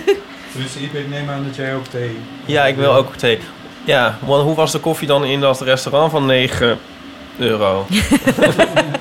Dus 0.56 0.76
ik 0.76 1.08
neem 1.10 1.30
aan 1.30 1.44
dat 1.46 1.56
jij 1.56 1.76
ook 1.76 1.86
thee... 1.86 2.18
ja, 2.46 2.66
ik 2.66 2.76
wil 2.76 2.94
ook 2.94 3.16
thee. 3.16 3.40
Ja, 3.84 4.18
want 4.26 4.44
hoe 4.44 4.56
was 4.56 4.72
de 4.72 4.80
koffie 4.80 5.08
dan 5.08 5.26
in 5.26 5.40
dat 5.40 5.62
restaurant 5.62 6.12
van 6.12 6.26
9 6.26 6.78
euro? 7.38 7.86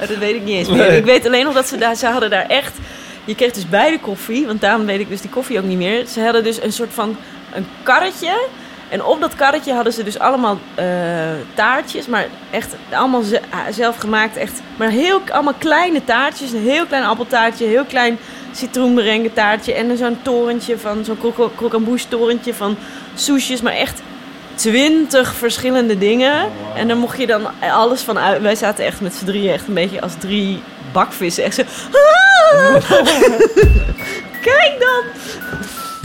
Oh, 0.00 0.08
dat 0.08 0.16
weet 0.18 0.34
ik 0.34 0.42
niet 0.44 0.54
eens 0.56 0.68
meer. 0.68 0.76
Nee. 0.88 0.96
Ik 0.98 1.04
weet 1.04 1.26
alleen 1.26 1.44
nog 1.44 1.54
dat 1.54 1.68
ze 1.68 1.76
daar, 1.78 1.94
ze 1.94 2.06
hadden 2.06 2.30
daar 2.30 2.46
echt. 2.46 2.72
Je 3.24 3.34
kreeg 3.34 3.52
dus 3.52 3.68
beide 3.68 3.98
koffie, 4.00 4.46
want 4.46 4.60
daarom 4.60 4.86
weet 4.86 5.00
ik 5.00 5.08
dus 5.08 5.20
die 5.20 5.30
koffie 5.30 5.58
ook 5.58 5.64
niet 5.64 5.78
meer. 5.78 6.06
Ze 6.06 6.20
hadden 6.20 6.44
dus 6.44 6.62
een 6.62 6.72
soort 6.72 6.92
van 6.92 7.16
een 7.54 7.66
karretje. 7.82 8.46
En 8.88 9.04
op 9.04 9.20
dat 9.20 9.34
karretje 9.34 9.72
hadden 9.72 9.92
ze 9.92 10.02
dus 10.02 10.18
allemaal 10.18 10.58
eh, 10.74 10.86
taartjes, 11.54 12.06
maar 12.06 12.26
echt 12.50 12.74
allemaal 12.92 13.22
ze- 13.22 13.40
ah, 13.50 13.58
zelf 13.70 13.96
gemaakt. 13.96 14.36
Echt, 14.36 14.60
maar 14.76 14.88
heel, 14.88 15.20
allemaal 15.32 15.54
kleine 15.58 16.04
taartjes. 16.04 16.52
Een 16.52 16.60
heel 16.62 16.86
klein 16.86 17.04
appeltaartje, 17.04 17.64
een 17.64 17.70
heel 17.70 17.84
klein 17.84 18.18
citroenmerengue 18.52 19.32
taartje. 19.32 19.72
En 19.74 19.96
zo'n 19.96 20.18
torentje 20.22 20.78
van, 20.78 21.04
zo'n 21.04 21.18
croque- 21.18 21.50
croquembouche 21.56 22.08
torentje 22.08 22.54
van 22.54 22.76
soesjes. 23.14 23.60
Maar 23.60 23.72
echt 23.72 24.00
twintig 24.56 25.34
verschillende 25.34 25.98
dingen. 25.98 26.50
En 26.76 26.88
dan 26.88 26.98
mocht 26.98 27.18
je 27.18 27.26
dan 27.26 27.46
alles 27.60 28.00
van 28.00 28.18
uit. 28.18 28.42
Wij 28.42 28.54
zaten 28.54 28.84
echt 28.84 29.00
met 29.00 29.14
z'n 29.14 29.24
drieën 29.24 29.52
echt 29.52 29.68
een 29.68 29.74
beetje 29.74 30.00
als 30.00 30.12
drie 30.18 30.62
bakvissen. 30.92 31.44
Echt 31.44 31.54
zo... 31.54 31.62
"Ah!" 31.92 32.74
Kijk 34.48 34.76
dan! 34.78 35.02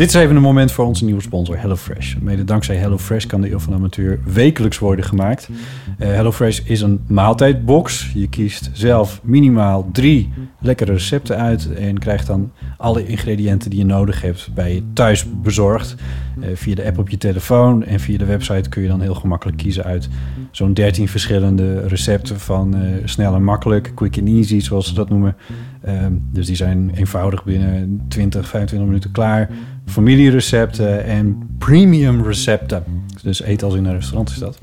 Dit 0.02 0.10
is 0.10 0.16
even 0.16 0.36
een 0.36 0.42
moment 0.42 0.72
voor 0.72 0.86
onze 0.86 1.06
nieuwe 1.06 1.22
sponsor 1.22 1.58
HelloFresh. 1.58 2.16
Mede 2.22 2.44
dankzij 2.44 2.76
HelloFresh 2.76 3.26
kan 3.26 3.42
de 3.42 3.52
Eeuw 3.52 3.60
van 3.60 3.74
Amateur 3.74 4.20
wekelijks 4.26 4.80
worden 4.80 5.06
gemaakt. 5.06 5.50
Eh, 5.98 6.08
HelloFresh 6.08 6.60
is 6.60 6.82
een 6.82 7.02
maaltijdbox. 7.08 8.12
Je 8.14 8.30
kiest 8.30 8.70
zelf 8.74 9.20
minimaal 9.24 9.90
drie 9.92 10.30
lekkere 10.60 10.92
recepten 10.92 11.38
uit... 11.38 11.74
en 11.74 12.00
krijgt 12.00 12.28
dan 12.28 12.52
alle 12.78 13.08
ingrediënten 13.08 13.70
die 13.70 13.80
je 13.80 13.86
nodig 13.86 14.22
hebt 14.22 14.50
bij 14.54 14.74
je 14.74 14.84
thuis 14.94 15.26
bezorgd. 15.42 15.96
eh, 16.40 16.50
via 16.54 16.76
de 16.76 16.86
app 16.86 16.98
op 16.98 17.10
je 17.10 17.18
telefoon. 17.18 17.84
En 17.84 18.00
via 18.00 18.18
de 18.18 18.26
website 18.26 18.70
kun 18.70 18.82
je 18.82 18.88
dan 18.88 19.02
heel 19.02 19.16
gemakkelijk 19.16 19.58
kiezen 19.58 19.84
uit 19.84 20.10
zo'n 20.52 20.74
13 20.74 21.08
verschillende 21.08 21.88
recepten 21.88 22.40
van 22.40 22.76
eh, 22.76 22.82
snel 23.06 23.36
en 23.36 23.44
makkelijk, 23.44 23.92
quick 23.96 24.18
and 24.18 24.28
easy, 24.28 24.60
zoals 24.60 24.88
ze 24.88 24.94
dat 24.94 25.10
noemen. 25.10 25.36
Ehm, 25.82 26.14
dus 26.32 26.48
die 26.48 26.56
zijn 26.56 26.92
eenvoudig 26.96 27.44
binnen 27.44 28.02
20, 28.08 28.48
25 28.48 28.88
minuten 28.88 29.12
klaar. 29.12 29.50
Familierecepten 29.86 31.04
en 31.04 31.50
premium 31.58 32.24
recepten. 32.24 32.84
Dus 33.24 33.42
eten 33.42 33.68
als 33.68 33.76
in 33.76 33.86
een 33.86 33.94
restaurant 33.94 34.30
is 34.30 34.38
dat. 34.38 34.60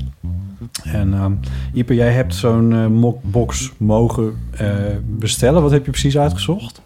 En 0.84 1.14
ehm 1.14 1.32
Ipe, 1.72 1.94
jij 1.94 2.12
hebt 2.12 2.34
zo'n 2.34 2.72
eh, 2.72 2.86
mockbox 2.86 3.72
mogen 3.76 4.38
eh, 4.50 4.68
bestellen. 5.06 5.62
Wat 5.62 5.70
heb 5.70 5.84
je 5.84 5.90
precies 5.90 6.18
uitgezocht? 6.18 6.82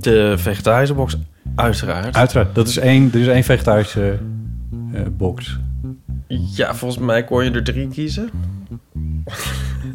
De 0.00 0.34
vegetarische 0.36 0.94
box, 0.94 1.18
uiteraard. 1.54 2.16
Uiteraard, 2.16 2.54
dat 2.54 2.68
is 2.68 2.76
één, 2.78 3.10
er 3.12 3.20
is 3.20 3.26
één 3.26 3.44
vegetarische 3.44 4.18
eh, 4.92 5.00
box. 5.16 5.58
Ja, 6.28 6.74
volgens 6.74 7.04
mij 7.04 7.24
kon 7.24 7.44
je 7.44 7.50
er 7.50 7.64
drie 7.64 7.88
kiezen. 7.88 8.30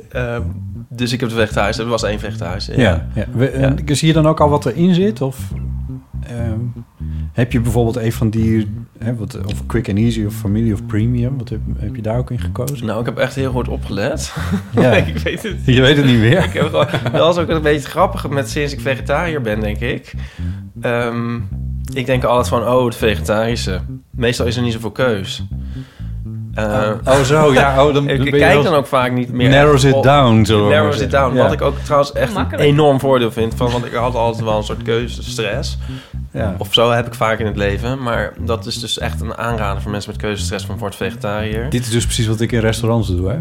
Ehm, 0.10 0.42
dus 0.90 1.12
ik 1.12 1.20
heb 1.20 1.30
de 1.30 1.36
vegetarische. 1.36 1.82
Er 1.82 1.88
was 1.88 2.04
één 2.04 2.20
vegetarische. 2.20 2.78
Ja. 2.78 3.08
ja. 3.14 3.26
We- 3.34 3.48
en 3.48 3.78
Zie 3.96 4.08
je 4.08 4.14
dan 4.14 4.28
ook 4.28 4.40
al 4.40 4.50
wat 4.50 4.66
erin 4.66 4.94
zit? 4.94 5.22
Of 5.22 5.38
ehm, 6.28 6.60
heb 7.34 7.52
je 7.52 7.60
bijvoorbeeld 7.60 7.96
een 7.96 8.12
van 8.12 8.30
die... 8.30 8.68
Hè, 9.00 9.16
wat, 9.16 9.38
of 9.46 9.66
quick 9.66 9.90
and 9.90 9.98
easy 9.98 10.26
of 10.26 10.34
familie 10.34 10.74
of 10.74 10.86
premium? 10.86 11.38
Wat 11.38 11.50
heb, 11.50 11.60
heb 11.78 11.96
je 11.96 12.02
daar 12.02 12.18
ook 12.18 12.32
in 12.32 12.40
gekozen? 12.40 12.86
Nou, 12.86 13.00
ik 13.00 13.06
heb 13.06 13.18
echt 13.18 13.36
heel 13.36 13.52
goed 13.52 13.68
opgelet. 13.68 14.34
Ja. 14.80 14.92
ik 15.06 15.18
weet 15.18 15.44
het 15.44 15.56
Je 15.66 15.82
weet 15.82 15.98
het 15.98 16.06
niet 16.06 16.20
meer. 16.20 16.44
Ik 16.44 16.54
heb 16.54 16.66
gewoon, 16.66 16.88
dat 17.12 17.36
is 17.36 17.42
ook 17.42 17.50
een 17.50 17.62
beetje 17.62 17.90
grappig 17.90 18.30
met 18.30 18.50
sinds 18.50 18.74
ik 18.74 18.80
vegetariër 18.82 19.42
ben, 19.42 19.60
denk 19.60 19.80
ik. 19.80 20.14
Ehm, 20.82 21.36
ik 21.94 22.06
denk 22.06 22.24
altijd 22.24 22.48
van, 22.48 22.68
oh, 22.74 22.86
het 22.86 22.96
vegetarische. 22.96 23.82
Meestal 24.12 24.46
is 24.46 24.56
er 24.56 24.64
niet 24.64 24.74
zoveel 24.74 24.92
keus. 24.92 25.44
Eh, 26.54 26.90
Oh, 27.06 27.20
zo, 27.22 27.54
ja, 27.54 27.86
oh, 27.86 27.94
dan- 27.94 28.10
ik 28.10 28.18
dan 28.18 28.30
kijk 28.30 28.64
dan 28.64 28.74
ook 28.74 28.86
vaak 28.88 29.12
niet 29.12 29.32
meer. 29.32 29.50
Narrows 29.50 29.84
it 29.84 29.94
op- 29.94 30.04
down, 30.04 30.36
maar 30.52 30.70
Narrows 30.70 31.00
it 31.00 31.12
down. 31.12 31.36
Ja. 31.36 31.44
Wat 31.44 31.52
ik 31.52 31.62
ook 31.62 31.78
trouwens 31.80 32.12
echt 32.12 32.36
een 32.36 32.60
enorm 32.60 33.00
voordeel 33.00 33.32
vind. 33.32 33.54
Van, 33.56 33.72
want 33.72 33.86
ik 33.86 33.94
had 33.94 34.16
altijd 34.16 34.44
wel 34.46 34.58
een 34.58 34.64
soort 34.64 34.82
keuzestress. 34.84 35.78
Ja. 36.32 36.56
Of 36.58 36.68
zo 36.74 36.92
heb 36.92 37.08
ik 37.08 37.14
vaak 37.14 37.40
in 37.40 37.46
het 37.46 37.58
leven. 37.58 38.04
Maar 38.04 38.34
dat 38.40 38.66
is 38.66 38.80
dus 38.80 39.00
echt 39.00 39.22
een 39.22 39.38
aanrader 39.38 39.82
voor 39.82 39.92
mensen 39.92 40.12
met 40.12 40.22
keuzestress 40.22 40.66
van 40.66 40.78
wordt 40.78 40.96
vegetariër. 40.96 41.70
Dit 41.70 41.82
is 41.86 41.90
dus 41.92 42.04
precies 42.06 42.28
wat 42.28 42.42
ik 42.42 42.52
in 42.52 42.60
restaurants 42.60 43.08
doe, 43.16 43.30
hè? 43.30 43.38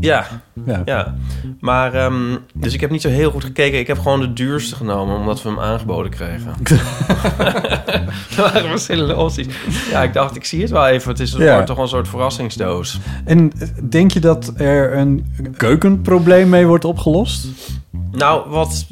Ja. 0.00 0.26
Ja. 0.66 0.82
ja. 0.84 1.14
Maar, 1.60 1.94
ehm, 1.94 2.36
dus 2.54 2.74
ik 2.74 2.80
heb 2.80 2.90
niet 2.90 3.02
zo 3.02 3.08
heel 3.08 3.30
goed 3.30 3.44
gekeken. 3.44 3.78
Ik 3.78 3.86
heb 3.86 3.98
gewoon 3.98 4.20
de 4.20 4.32
duurste 4.32 4.76
genomen, 4.76 5.16
omdat 5.16 5.42
we 5.42 5.48
hem 5.48 5.58
aangeboden 5.60 6.10
kregen. 6.10 6.52
er 6.64 8.36
waren 8.36 8.68
verschillende 8.68 9.16
opties. 9.16 9.46
Ja, 9.90 10.02
ik 10.02 10.12
dacht, 10.12 10.36
ik 10.36 10.44
zie 10.44 10.60
het 10.62 10.70
wel 10.70 10.86
even. 10.86 11.10
Het 11.10 11.20
is 11.20 11.32
Ja. 11.32 11.62
toch 11.64 11.78
een 11.78 11.88
soort 11.88 12.08
verrassingsdoos. 12.08 12.98
En 13.24 13.52
eh, 13.58 13.68
denk 13.90 14.10
je 14.10 14.20
dat 14.20 14.52
er 14.56 14.96
een 14.96 15.26
keukenprobleem 15.56 16.48
mee 16.48 16.66
wordt 16.66 16.84
opgelost? 16.84 17.46
Nou, 18.12 18.50
wat 18.50 18.86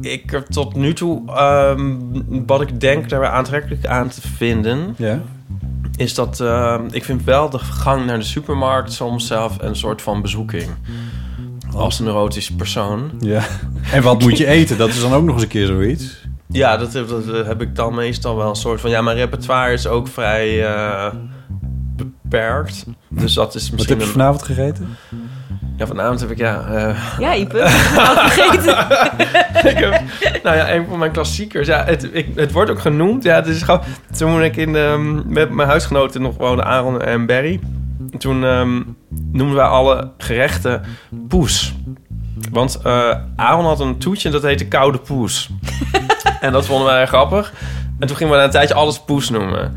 ik 0.00 0.40
tot 0.48 0.74
nu 0.74 0.92
toe... 0.92 1.22
ehm, 1.26 1.94
wat 2.46 2.60
ik 2.60 2.80
denk 2.80 3.08
daar 3.08 3.26
aantrekkelijk 3.26 3.86
aan 3.86 4.08
te 4.08 4.20
vinden... 4.20 4.94
Ja. 4.98 5.20
Is 5.96 6.14
dat... 6.14 6.40
ehm, 6.40 6.82
ik 6.90 7.04
vind 7.04 7.24
wel 7.24 7.50
de 7.50 7.58
gang 7.58 8.06
naar 8.06 8.18
de 8.18 8.24
supermarkt 8.24 8.92
soms 8.92 9.26
zelf 9.26 9.56
een 9.60 9.76
soort 9.76 10.02
van 10.02 10.22
bezoeking. 10.22 10.70
Als 11.74 11.98
een 11.98 12.04
neurotisch 12.04 12.50
persoon. 12.50 13.10
Ja. 13.20 13.42
En 13.92 14.02
wat 14.02 14.20
moet 14.22 14.38
je 14.38 14.46
eten? 14.46 14.78
Dat 14.78 14.88
is 14.88 15.00
dan 15.00 15.12
ook 15.12 15.24
nog 15.24 15.34
eens 15.34 15.42
een 15.42 15.48
keer 15.48 15.66
zoiets. 15.66 16.22
Ja, 16.48 16.76
dat, 16.76 16.92
heb- 16.92 17.08
dat 17.08 17.46
heb 17.46 17.62
ik 17.62 17.74
dan 17.76 17.94
meestal 17.94 18.36
wel 18.36 18.48
een 18.48 18.56
soort 18.56 18.80
van... 18.80 18.90
Ja, 18.90 19.02
mijn 19.02 19.16
repertoire 19.16 19.72
is 19.72 19.86
ook 19.86 20.08
vrij 20.08 20.64
eh, 20.66 21.14
beperkt. 21.96 22.84
Dus 23.08 23.34
dat 23.34 23.54
is 23.54 23.62
Wat 23.62 23.72
misschien... 23.72 23.96
heb 23.98 24.06
je 24.06 24.12
vanavond 24.12 24.42
gegeten? 24.42 24.88
Ja, 25.76 25.86
vanavond 25.86 26.20
heb 26.20 26.30
ik 26.30 26.38
ja... 26.38 26.64
eh, 26.66 27.18
Ja, 27.18 27.34
Ipe. 27.34 27.60
Had 27.96 28.20
vergeten. 28.32 28.78
ik 29.70 29.78
heb, 29.78 30.02
nou 30.42 30.56
ja, 30.56 30.74
een 30.74 30.86
van 30.88 30.98
mijn 30.98 31.12
klassiekers. 31.12 31.66
Ja, 31.66 31.84
het, 31.84 32.08
ik, 32.12 32.26
het 32.34 32.52
wordt 32.52 32.70
ook 32.70 32.80
genoemd. 32.80 33.22
Ja, 33.22 33.34
het 33.34 33.46
is 33.46 33.62
gewoon... 33.62 33.80
Toen 34.16 34.42
ik 34.42 34.56
in, 34.56 34.76
ehm, 34.76 35.32
met 35.32 35.50
mijn 35.50 35.68
huisgenoten 35.68 36.22
nog 36.22 36.36
woonden, 36.36 36.64
Aaron 36.64 37.00
en 37.02 37.26
Barry... 37.26 37.60
Toen 38.18 38.44
ehm, 38.44 38.82
noemden 39.32 39.54
wij 39.56 39.64
alle 39.64 40.10
gerechten 40.18 40.82
poes. 41.28 41.74
Want 42.50 42.80
eh 42.84 43.16
Aaron 43.36 43.64
had 43.64 43.80
een 43.80 43.98
toetje 43.98 44.30
dat 44.30 44.42
heette 44.42 44.66
koude 44.66 44.98
poes. 44.98 45.50
en 46.40 46.52
dat 46.52 46.66
vonden 46.66 46.86
wij 46.86 47.06
grappig. 47.06 47.52
En 47.98 48.06
toen 48.06 48.16
gingen 48.16 48.32
we 48.32 48.38
na 48.38 48.44
een 48.44 48.50
tijdje 48.50 48.74
alles 48.74 49.00
poes 49.00 49.30
noemen. 49.30 49.74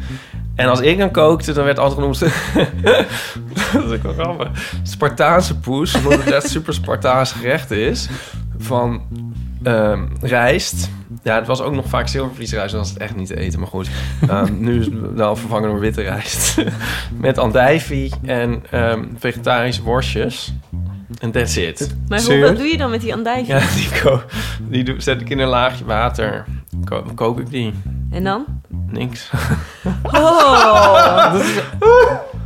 En 0.57 0.67
als 0.67 0.79
ik 0.79 0.97
dan 0.97 1.11
kookte, 1.11 1.53
dan 1.53 1.65
werd 1.65 1.79
altijd 1.79 1.99
genoemd... 1.99 2.19
dat 3.73 3.83
is 3.83 3.91
ook 3.91 4.03
wel 4.03 4.13
grappig. 4.13 4.49
Spartaanse 4.83 5.57
poes, 5.59 5.95
omdat 5.95 6.23
het 6.23 6.31
echt 6.33 6.49
super 6.49 6.73
Spartaans 6.73 7.31
gerecht 7.31 7.71
is. 7.71 8.09
Van 8.57 9.01
ehm, 9.63 10.01
rijst. 10.21 10.89
Ja, 11.23 11.35
het 11.35 11.47
was 11.47 11.61
ook 11.61 11.73
nog 11.73 11.85
vaak 11.87 12.07
zilvervliesrijst, 12.07 12.71
dan 12.71 12.79
was 12.79 12.89
het 12.89 12.97
echt 12.97 13.15
niet 13.15 13.27
te 13.27 13.39
eten. 13.39 13.59
Maar 13.59 13.67
goed, 13.67 13.89
Ehm, 14.27 14.53
nu 14.59 14.79
is 14.79 14.85
het 14.85 14.93
wel 15.15 15.35
vervangen 15.35 15.69
door 15.69 15.79
witte 15.79 16.01
rijst. 16.01 16.57
Met 17.21 17.37
andijvie 17.37 18.11
en 18.25 18.63
ehm, 18.71 19.03
vegetarische 19.17 19.83
worstjes. 19.83 20.53
En 21.19 21.31
that's 21.31 21.55
it. 21.55 21.95
Maar 22.07 22.21
hoe, 22.21 22.39
wat 22.39 22.57
doe 22.57 22.65
je 22.65 22.77
dan 22.77 22.89
met 22.89 23.01
die 23.01 23.13
andijvie? 23.13 23.53
Ja, 23.53 23.59
die, 23.75 24.01
ko- 24.01 24.21
die 24.59 24.83
doe- 24.83 25.01
zet 25.01 25.21
ik 25.21 25.29
in 25.29 25.39
een 25.39 25.47
laagje 25.47 25.85
water. 25.85 26.45
Ko 26.85 27.05
kook 27.15 27.39
ik 27.39 27.49
die. 27.49 27.73
En 28.11 28.23
dan? 28.23 28.45
Niks. 28.91 29.29
Oh. 30.11 31.33
Dat 31.33 31.41
is- 31.41 31.59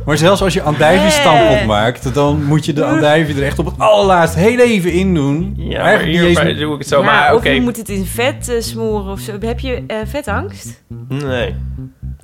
Maar 0.06 0.16
zelfs 0.18 0.42
als 0.42 0.54
je 0.54 0.62
andijvie 0.62 1.10
stampot 1.10 1.66
maakt, 1.66 2.14
dan 2.14 2.44
moet 2.44 2.64
je 2.64 2.72
de 2.72 2.84
andijvie 2.84 3.36
er 3.36 3.42
echt 3.42 3.58
op 3.58 3.66
het 3.66 3.78
allerlaatst 3.78 4.34
heel 4.34 4.58
even 4.58 4.92
in 4.92 5.14
doen. 5.14 5.54
Ja, 5.56 5.64
maar 5.78 5.86
Eigenlijk 5.86 6.18
niet 6.18 6.26
hierbij 6.26 6.50
eens- 6.50 6.60
doe 6.60 6.72
ik 6.72 6.78
het 6.78 6.88
zo. 6.88 6.98
Ja, 7.00 7.04
maar 7.04 7.32
of 7.34 7.38
oké. 7.38 7.48
je 7.48 7.60
moet 7.60 7.76
het 7.76 7.88
in 7.88 8.04
vet 8.04 8.48
eh, 8.48 8.60
smoren 8.60 9.12
of 9.12 9.20
zo. 9.20 9.32
Heb 9.40 9.60
je 9.60 9.84
eh, 9.86 9.96
vetangst? 10.06 10.82
Nee. 11.08 11.54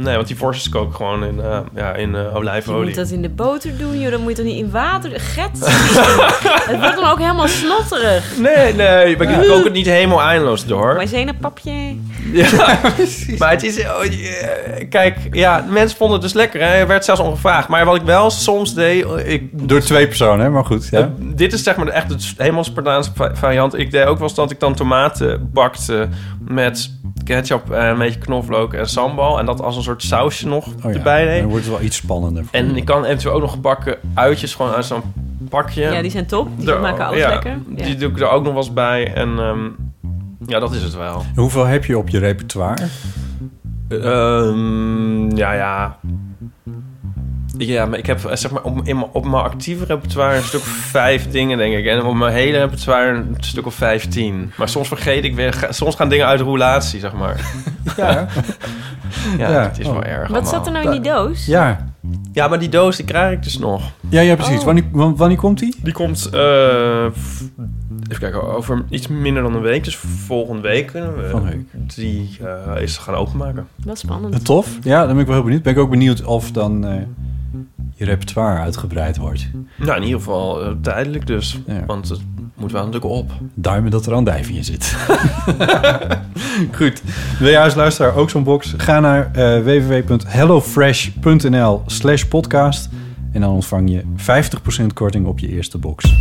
Nee, 0.05 0.15
want 0.15 0.27
die 0.27 0.37
worstjes 0.39 0.69
kook 0.69 0.89
ik 0.91 0.95
gewoon 0.97 1.25
in, 1.25 1.41
eh, 1.41 1.59
ja, 1.75 1.93
in 1.95 2.15
eh, 2.15 2.21
Je 2.23 2.33
olijfolie. 2.35 2.85
moet 2.85 2.95
dat 2.95 3.11
in 3.11 3.23
de 3.23 3.29
boter 3.29 3.79
doen, 3.79 4.01
joh. 4.01 4.11
Dan 4.11 4.21
moet 4.21 4.31
je 4.31 4.37
toch 4.37 4.45
niet 4.45 4.57
in 4.65 4.71
water... 4.71 5.11
Get. 5.21 5.51
het 6.71 6.79
wordt 6.81 6.97
dan 6.97 7.11
ook 7.11 7.19
helemaal 7.19 7.49
snotterig. 7.49 8.37
Nee, 8.39 8.75
nee. 8.75 9.17
Maar 9.17 9.31
ik 9.43 9.49
kook 9.49 9.65
het 9.65 9.73
niet 9.73 9.87
helemaal 9.87 10.21
eindeloos 10.23 10.67
door. 10.67 10.95
Maïzena-papje. 10.95 11.97
Ja, 12.33 12.51
Maar 13.39 13.51
het 13.51 13.63
is... 13.63 13.79
oh, 13.79 14.05
je- 14.05 14.87
kijk, 14.91 15.17
ja, 15.31 15.65
mensen 15.69 15.97
vonden 15.97 16.17
het 16.17 16.25
dus 16.25 16.33
lekker. 16.35 16.61
Hè? 16.61 16.67
Er 16.75 16.87
werd 16.87 17.05
zelfs 17.05 17.21
om 17.21 17.31
gevraagd. 17.35 17.69
Maar 17.69 17.85
wat 17.85 17.97
ik 17.97 18.03
wel 18.03 18.31
soms 18.31 18.75
deed... 18.75 19.07
Ik, 19.25 19.69
Door 19.69 19.81
twee 19.81 20.07
personen, 20.07 20.41
hè? 20.45 20.51
maar 20.51 20.65
goed. 20.65 20.89
Ja. 20.91 21.11
dit 21.19 21.53
is 21.53 21.63
zeg 21.63 21.77
maar 21.77 21.87
echt 21.89 22.09
het 22.11 22.35
helemaal 22.37 22.65
Spartaanse 22.65 23.11
va- 23.15 23.35
variant. 23.35 23.79
Ik 23.79 23.91
deed 23.91 24.05
ook 24.05 24.19
wel 24.19 24.27
eens 24.29 24.37
dat 24.37 24.51
ik 24.51 24.61
dan 24.61 24.75
tomaten 24.75 25.51
bakte 25.53 26.09
met 26.49 26.91
ketchup 27.25 27.71
en 27.71 27.85
een 27.87 27.99
beetje 27.99 28.19
knoflook 28.19 28.75
en 28.75 28.89
sambal. 28.89 29.39
En 29.39 29.47
dat 29.47 29.63
als 29.63 29.77
een 29.77 29.83
soort 29.89 30.03
sausje 30.03 30.47
nog 30.49 30.67
Oh 30.67 30.93
ja, 30.93 30.99
erbij 30.99 31.25
deed. 31.25 31.41
Dan 31.41 31.49
wordt 31.51 31.65
het 31.65 31.75
wel 31.75 31.85
iets 31.85 31.97
spannender. 31.97 32.45
En 32.51 32.77
ik 32.77 32.85
kan 32.85 33.05
eventueel 33.05 33.35
ook 33.35 33.41
nog 33.41 33.51
gebakken 33.53 33.97
uitjes 34.15 34.55
gewoon 34.55 34.73
uit 34.73 34.85
zo'n 34.85 35.03
pakje. 35.49 35.83
Ja, 35.83 36.03
die 36.03 36.11
zijn 36.11 36.27
top. 36.27 36.49
Die 36.57 36.73
Er- 36.73 36.81
maken 36.81 37.07
alles 37.07 37.19
ja, 37.19 37.29
lekker. 37.29 37.59
Ja. 37.77 37.85
Die 37.85 37.97
doe 37.97 38.11
ik 38.11 38.21
er 38.21 38.29
ook 38.29 38.43
nog 38.43 38.53
wel 38.53 38.63
eens 38.63 38.73
bij. 38.73 39.13
En 39.15 39.39
ehm, 39.39 39.59
ja, 40.47 40.59
dat 40.59 40.75
is 40.75 40.83
het 40.83 40.95
wel. 40.97 41.25
Hoeveel 41.35 41.65
heb 41.67 41.85
je 41.85 41.99
op 41.99 42.09
je 42.09 42.19
repertoire? 42.19 42.87
Ehm, 43.89 45.37
ja, 45.37 45.53
ja. 45.53 45.97
Ja, 47.59 47.87
maar 47.87 47.99
ik 47.99 48.07
heb 48.07 48.25
eh, 48.25 48.37
zeg 48.37 48.51
maar 48.51 48.63
op, 48.63 48.81
in, 48.85 48.97
mijn- 48.97 49.09
op 49.13 49.25
mijn 49.25 49.43
actieve 49.43 49.85
repertoire 49.85 50.37
een 50.37 50.43
stuk 50.43 50.61
of 50.61 50.67
vijf 50.67 51.31
dingen, 51.31 51.59
denk 51.59 51.75
ik. 51.75 51.87
En 51.87 52.03
op 52.05 52.15
mijn 52.15 52.33
hele 52.33 52.59
repertoire 52.59 53.15
een 53.17 53.37
stuk 53.41 53.67
of 53.67 53.75
vijftien. 53.75 54.53
Maar 54.57 54.69
soms 54.69 54.89
vergeet 54.89 55.25
ik 55.25 55.35
weer... 55.35 55.53
ga- 55.53 55.73
Soms 55.73 55.95
gaan 55.95 56.09
dingen 56.09 56.27
uit 56.27 56.39
de 56.39 56.45
roulatie, 56.45 57.01
zeg 57.01 57.13
maar. 57.13 57.51
Ja. 57.97 58.11
ja, 59.39 59.51
Ja. 59.51 59.63
het 59.63 59.79
is 59.79 59.87
wel 59.87 59.95
Oh. 59.97 60.07
erg 60.07 60.29
Wat 60.29 60.49
zat 60.49 60.67
er 60.67 60.73
nou 60.73 60.85
in 60.85 60.91
die 60.91 61.01
doos? 61.13 61.47
Ja. 61.47 61.87
Ja, 62.33 62.49
maar 62.49 62.59
die 62.59 62.69
doos 62.69 62.97
die 62.97 63.05
krijg 63.05 63.33
ik 63.33 63.43
dus 63.43 63.59
nog. 63.59 63.83
Ja, 64.09 64.21
ja 64.21 64.35
precies. 64.35 64.59
Oh. 64.59 64.65
Wanneer, 64.65 64.85
wan- 64.93 65.17
wanneer 65.17 65.37
komt 65.37 65.59
die? 65.59 65.75
Die 65.83 65.93
komt, 65.93 66.27
eh, 66.33 67.07
f- 67.07 67.43
even 68.09 68.19
kijken, 68.19 68.43
over 68.57 68.85
iets 68.91 69.07
minder 69.09 69.43
dan 69.43 69.55
een 69.55 69.61
week. 69.63 69.85
Dus 69.85 69.97
volgende 69.97 70.63
week 70.63 70.87
kunnen 70.87 71.17
we 71.17 71.65
die 71.95 72.39
eh 72.75 72.83
is 72.83 72.97
gaan 72.97 73.15
openmaken. 73.15 73.67
Wat 73.85 73.99
spannend. 73.99 74.45
Tof. 74.45 74.79
Ja, 74.83 74.99
dan 74.99 75.09
ben 75.13 75.19
ik 75.19 75.27
wel 75.27 75.35
heel 75.35 75.45
benieuwd. 75.45 75.63
Ben 75.63 75.73
ik 75.73 75.79
ook 75.79 75.91
benieuwd 75.91 76.25
of 76.25 76.51
dan 76.53 76.87
eh, 76.87 76.95
je 77.99 78.05
repertoire 78.05 78.61
uitgebreid 78.61 79.17
wordt. 79.17 79.49
Nou, 79.77 79.97
in 79.97 80.03
ieder 80.03 80.19
geval 80.19 80.65
eh, 80.65 80.73
tijdelijk 80.83 81.27
dus. 81.27 81.59
Want 81.87 82.09
het 82.09 82.21
moet 82.55 82.73
wel 82.73 82.85
natuurlijk 82.87 83.13
op. 83.13 83.31
Duimen 83.55 83.91
dat 83.91 84.07
er 84.07 84.13
andijvie 84.13 84.57
in 84.57 84.65
zit. 84.65 84.97
Goed. 86.79 87.03
Wil 87.39 87.49
je 87.51 87.59
als 87.61 87.75
luisteraar 87.75 88.17
ook 88.17 88.31
zo'n 88.31 88.45
box? 88.45 88.75
Ga 88.77 89.01
naar 89.01 89.31
eh, 89.33 89.61
www.hellofresh.nl 89.63 91.83
slash 91.87 92.23
podcast. 92.25 92.89
En 93.33 93.41
dan 93.41 93.51
ontvang 93.51 93.91
je 93.91 94.03
50% 94.83 94.87
korting 94.95 95.27
op 95.27 95.39
je 95.39 95.49
eerste 95.49 95.79
box. 95.79 96.15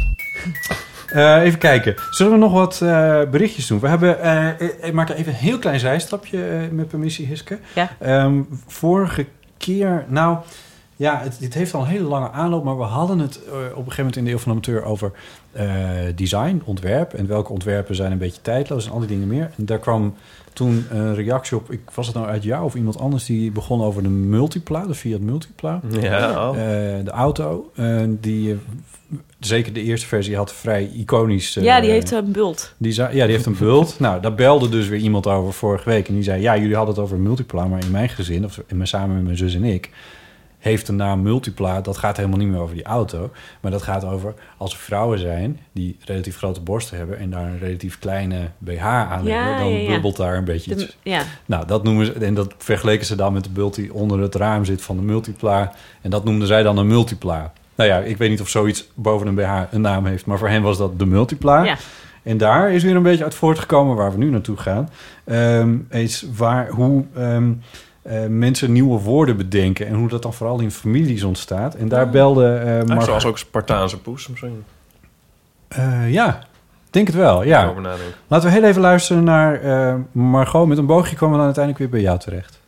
Eh, 1.08 1.41
even 1.41 1.60
kijken. 1.60 1.95
Zullen 2.10 2.32
we 2.32 2.38
nog 2.38 2.52
wat 2.52 2.82
eh, 2.82 3.20
berichtjes 3.32 3.68
doen? 3.68 3.80
We 3.80 3.88
hebben... 3.88 4.22
eh, 4.22 4.48
ik- 4.82 4.94
maak 4.94 5.10
even 5.10 5.32
een 5.32 5.38
heel 5.40 5.60
klein 5.60 5.80
zijstapje 5.80 6.68
met 6.72 6.88
permissie, 6.88 7.26
Hiske. 7.26 7.60
Ja. 7.76 7.90
Ehm, 7.99 8.41
vorige 8.68 9.26
keer... 9.58 10.06
Nou, 10.08 10.38
ja, 10.98 11.19
het, 11.24 11.38
dit 11.40 11.53
heeft 11.53 11.74
al 11.74 11.82
een 11.82 11.88
hele 11.88 12.07
lange 12.07 12.32
aanloop... 12.32 12.64
maar 12.64 12.78
we 12.78 12.84
hadden 12.84 13.19
het 13.19 13.40
eh, 13.45 13.53
op 13.53 13.56
een 13.56 13.74
gegeven 13.76 13.95
moment 13.98 14.15
in 14.15 14.24
de 14.24 14.32
Eeuw 14.32 14.38
van 14.38 14.52
de 14.52 14.57
Amateur... 14.57 14.84
over 14.84 15.11
eh, 15.52 15.68
design, 16.15 16.61
ontwerp... 16.65 17.14
en 17.14 17.28
welke 17.28 17.52
ontwerpen 17.52 17.95
zijn 17.95 18.11
een 18.11 18.18
beetje 18.18 18.41
tijdloos... 18.41 18.86
en 18.86 18.91
al 18.91 18.99
die 18.99 19.07
dingen 19.07 19.28
meer. 19.28 19.52
En 19.57 19.65
daar 19.65 19.80
kwam 19.80 20.15
toen 20.53 20.86
een 20.90 21.15
reactie 21.15 21.57
op... 21.57 21.72
Ik, 21.72 21.82
was 21.94 22.07
het 22.07 22.15
nou 22.15 22.28
uit 22.28 22.44
jou 22.44 22.64
of 22.64 22.76
iemand 22.76 22.99
anders... 22.99 23.26
die 23.26 23.52
begon 23.52 23.82
over 23.82 24.03
de 24.03 24.10
Multipla, 24.10 24.86
de 24.86 24.95
Fiat 24.95 25.19
Multipla. 25.19 25.82
Ja, 26.02 26.49
oh. 26.49 26.57
Eh, 26.57 27.06
de 27.06 27.11
auto. 27.11 27.72
die, 28.19 28.57
zeker 29.40 29.74
de 29.74 29.82
eerste 29.84 30.07
versie 30.07 30.36
had 30.36 30.53
vrij 30.53 30.90
iconisch... 30.94 31.57
eh, 31.57 31.64
ja, 31.64 31.82
die 31.82 31.90
heeft 31.90 32.11
een 32.11 32.32
bult. 32.32 32.74
die 32.78 32.95
ja, 32.95 33.10
die 33.10 33.22
heeft 33.22 33.45
een 33.45 33.57
bult. 33.60 33.99
nou, 33.99 34.22
daar 34.22 34.36
belde 34.36 34.69
dus 34.69 34.88
weer 34.88 34.99
iemand 34.99 35.28
over 35.28 35.53
vorige 35.53 35.90
week. 35.90 36.07
En 36.07 36.14
die 36.14 36.24
zei, 36.24 36.41
ja, 36.41 36.57
jullie 36.57 36.76
hadden 36.76 36.95
het 36.95 37.03
over 37.03 37.18
Multipla. 37.18 37.65
Maar 37.65 37.84
in 37.84 37.91
mijn 37.91 38.10
gezin, 38.10 38.45
of 38.45 38.57
in 38.68 38.76
mijn, 38.76 38.88
samen 38.88 39.15
met 39.15 39.24
mijn 39.24 39.38
zus 39.38 39.56
en 39.56 39.64
ik... 39.64 39.90
heeft 40.68 40.85
de 40.85 40.94
naam 40.94 41.22
Multipla, 41.22 41.81
dat 41.81 41.98
gaat 41.98 42.18
helemaal 42.18 42.38
niet 42.38 42.48
meer 42.48 42.60
over 42.60 42.76
die 42.76 42.84
auto. 42.84 43.31
Maar 43.61 43.72
dat 43.72 43.81
gaat 43.81 44.03
over 44.06 44.34
als 44.57 44.73
er 44.73 44.80
vrouwen 44.80 45.19
zijn... 45.19 45.60
die 45.72 45.98
relatief 46.06 46.38
grote 46.38 46.61
borsten 46.61 46.98
hebben... 46.98 47.18
en 47.19 47.30
daar 47.30 47.44
een 47.45 47.60
relatief 47.60 47.99
kleine 47.99 48.49
BH 48.57 48.85
aan 48.85 49.23
Ja, 49.23 49.44
hebben... 49.44 49.64
dan 49.64 49.73
ja, 49.73 49.89
bubbelt 49.89 50.15
daar 50.18 50.38
een 50.38 50.44
beetje 50.45 50.76
De- 50.76 50.84
iets. 50.84 50.98
ja. 51.03 51.22
Nou, 51.45 51.65
dat 51.68 51.84
noemen 51.84 52.06
ze... 52.06 52.14
En 52.14 52.34
dat 52.34 52.53
vergeleken 52.57 53.06
ze 53.06 53.15
dan 53.15 53.34
met 53.34 53.44
de 53.44 53.49
bult 53.49 53.76
die 53.76 53.94
onder 53.94 54.19
het 54.19 54.35
raam 54.35 54.65
zit 54.65 54.81
van 54.81 54.95
de 54.95 55.03
Multipla. 55.03 55.73
En 56.02 56.10
dat 56.10 56.23
noemden 56.23 56.48
zij 56.48 56.64
dan 56.64 56.77
een 56.77 56.88
Multipla. 56.88 57.53
Nou 57.76 57.89
ja, 57.89 57.98
ik 57.98 58.18
weet 58.18 58.30
niet 58.30 58.41
of 58.41 58.49
zoiets 58.49 58.88
boven 58.94 59.27
een 59.27 59.35
BH 59.35 59.61
een 59.72 59.81
naam 59.81 60.06
heeft... 60.06 60.26
maar 60.26 60.38
voor 60.38 60.49
hen 60.49 60.61
was 60.61 60.77
dat 60.77 60.99
de 60.99 61.06
Multipla. 61.06 61.64
Ja. 61.64 61.77
En 62.23 62.38
daar 62.38 62.72
is 62.72 62.84
weer 62.84 62.95
een 62.95 63.03
beetje 63.03 63.23
uit 63.23 63.35
voortgekomen 63.35 63.95
waar 63.95 64.11
we 64.11 64.18
nu 64.18 64.30
naartoe 64.30 64.57
gaan. 64.57 64.89
Ehm, 65.23 65.76
is 65.89 66.26
waar, 66.35 66.69
hoe 66.69 67.03
ehm, 67.15 67.52
eh, 68.08 68.26
mensen 68.28 68.72
nieuwe 68.72 69.00
woorden 69.00 69.38
bedenken. 69.38 69.88
En 69.88 69.94
hoe 69.94 70.08
dat 70.08 70.22
dan 70.22 70.34
vooral 70.34 70.60
in 70.60 70.72
families 70.72 71.24
ontstaat. 71.24 71.76
En 71.76 71.88
daar 71.88 72.10
belde 72.10 72.56
eh 72.56 72.84
Maar 72.84 73.04
zoals 73.04 73.26
ook 73.26 73.38
Spartaanse 73.38 74.02
poes 74.02 74.28
misschien. 74.28 74.64
Eh, 75.68 76.14
ja, 76.14 76.40
denk 76.90 77.08
het 77.08 77.16
wel. 77.16 77.44
Ja. 77.44 77.74
Laten 78.28 78.50
we 78.50 78.56
heel 78.56 78.64
even 78.64 78.82
luisteren 78.82 79.24
naar 79.24 79.62
eh, 79.62 79.96
Margot. 80.12 80.68
Met 80.68 80.78
een 80.78 80.86
boogje 80.86 81.16
komen 81.16 81.32
we 81.32 81.38
dan 81.38 81.46
uiteindelijk 81.46 81.84
weer 81.84 82.02
bij 82.02 82.10
jou 82.10 82.20
terecht. 82.20 82.60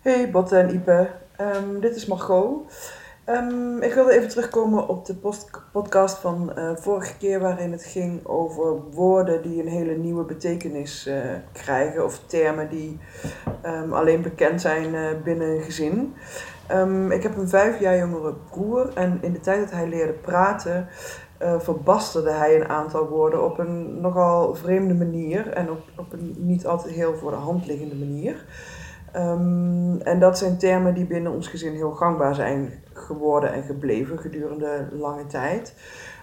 Hey 0.00 0.30
Botte 0.30 0.56
en 0.56 0.74
Ipe, 0.74 1.08
Ehm, 1.38 1.80
dit 1.80 1.96
is 1.96 2.06
Margot. 2.06 2.72
Ehm, 3.28 3.82
ik 3.82 3.94
wilde 3.94 4.12
even 4.12 4.28
terugkomen 4.28 4.88
op 4.88 5.06
de 5.06 5.14
podcast 5.72 6.18
van 6.18 6.52
eh, 6.54 6.70
vorige 6.76 7.16
keer 7.16 7.40
waarin 7.40 7.72
het 7.72 7.84
ging 7.84 8.26
over 8.26 8.80
woorden 8.90 9.42
die 9.42 9.62
een 9.62 9.68
hele 9.68 9.96
nieuwe 9.96 10.24
betekenis 10.24 11.06
eh, 11.06 11.16
krijgen 11.52 12.04
of 12.04 12.20
termen 12.26 12.68
die 12.68 12.98
ehm, 13.62 13.92
alleen 13.92 14.22
bekend 14.22 14.60
zijn 14.60 14.94
eh, 14.94 15.02
binnen 15.24 15.48
een 15.48 15.62
gezin. 15.62 16.14
Ehm, 16.66 17.10
ik 17.10 17.22
heb 17.22 17.36
een 17.36 17.48
vijf 17.48 17.80
jaar 17.80 17.98
jongere 17.98 18.34
broer 18.50 18.90
en 18.94 19.18
in 19.20 19.32
de 19.32 19.40
tijd 19.40 19.60
dat 19.60 19.70
hij 19.70 19.88
leerde 19.88 20.12
praten 20.12 20.88
verbasterde 21.58 22.30
hij 22.30 22.60
een 22.60 22.68
aantal 22.68 23.08
woorden 23.08 23.44
op 23.44 23.58
een 23.58 24.00
nogal 24.00 24.54
vreemde 24.54 24.94
manier 24.94 25.48
en 25.48 25.70
op, 25.70 25.80
op 25.96 26.12
een 26.12 26.34
niet 26.38 26.66
altijd 26.66 26.94
heel 26.94 27.14
voor 27.16 27.30
de 27.30 27.36
hand 27.36 27.66
liggende 27.66 27.94
manier. 27.94 28.44
En 30.02 30.18
dat 30.18 30.38
zijn 30.38 30.58
termen 30.58 30.94
die 30.94 31.06
binnen 31.06 31.32
ons 31.32 31.48
gezin 31.48 31.74
heel 31.74 31.90
gangbaar 31.90 32.34
zijn 32.34 32.72
geworden 33.08 33.52
en 33.52 33.62
gebleven 33.62 34.18
gedurende 34.18 34.88
lange 34.92 35.26
tijd. 35.26 35.74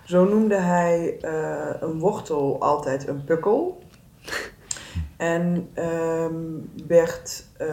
Zo 0.04 0.26
noemde 0.26 0.56
hij 0.56 1.18
eh, 1.22 1.82
een 1.82 2.00
wortel 2.00 2.62
altijd 2.62 3.08
een 3.08 3.24
pukkel. 3.24 3.78
En 5.18 5.70
ehm, 5.74 6.36
werd 6.88 7.46
eh, 7.58 7.68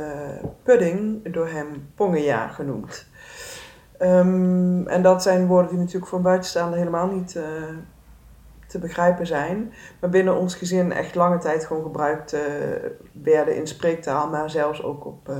pudding 0.62 1.32
door 1.32 1.48
hem 1.48 1.88
pongeja 1.94 2.48
genoemd. 2.48 3.06
Ehm, 3.98 4.86
en 4.86 5.02
dat 5.02 5.22
zijn 5.22 5.46
woorden 5.46 5.70
die 5.70 5.78
natuurlijk 5.78 6.06
voor 6.06 6.18
een 6.18 6.24
buitenstaander 6.24 6.78
helemaal 6.78 7.06
niet 7.06 7.36
eh, 7.36 7.42
te 8.66 8.78
begrijpen 8.78 9.26
zijn. 9.26 9.72
Maar 10.00 10.10
binnen 10.10 10.36
ons 10.36 10.54
gezin 10.54 10.92
echt 10.92 11.14
lange 11.14 11.38
tijd 11.38 11.64
gewoon 11.64 11.82
gebruikt 11.82 12.36
werden 13.22 13.56
in 13.56 13.66
spreektaal, 13.66 14.28
maar 14.28 14.50
zelfs 14.50 14.82
ook 14.82 15.06
op 15.06 15.30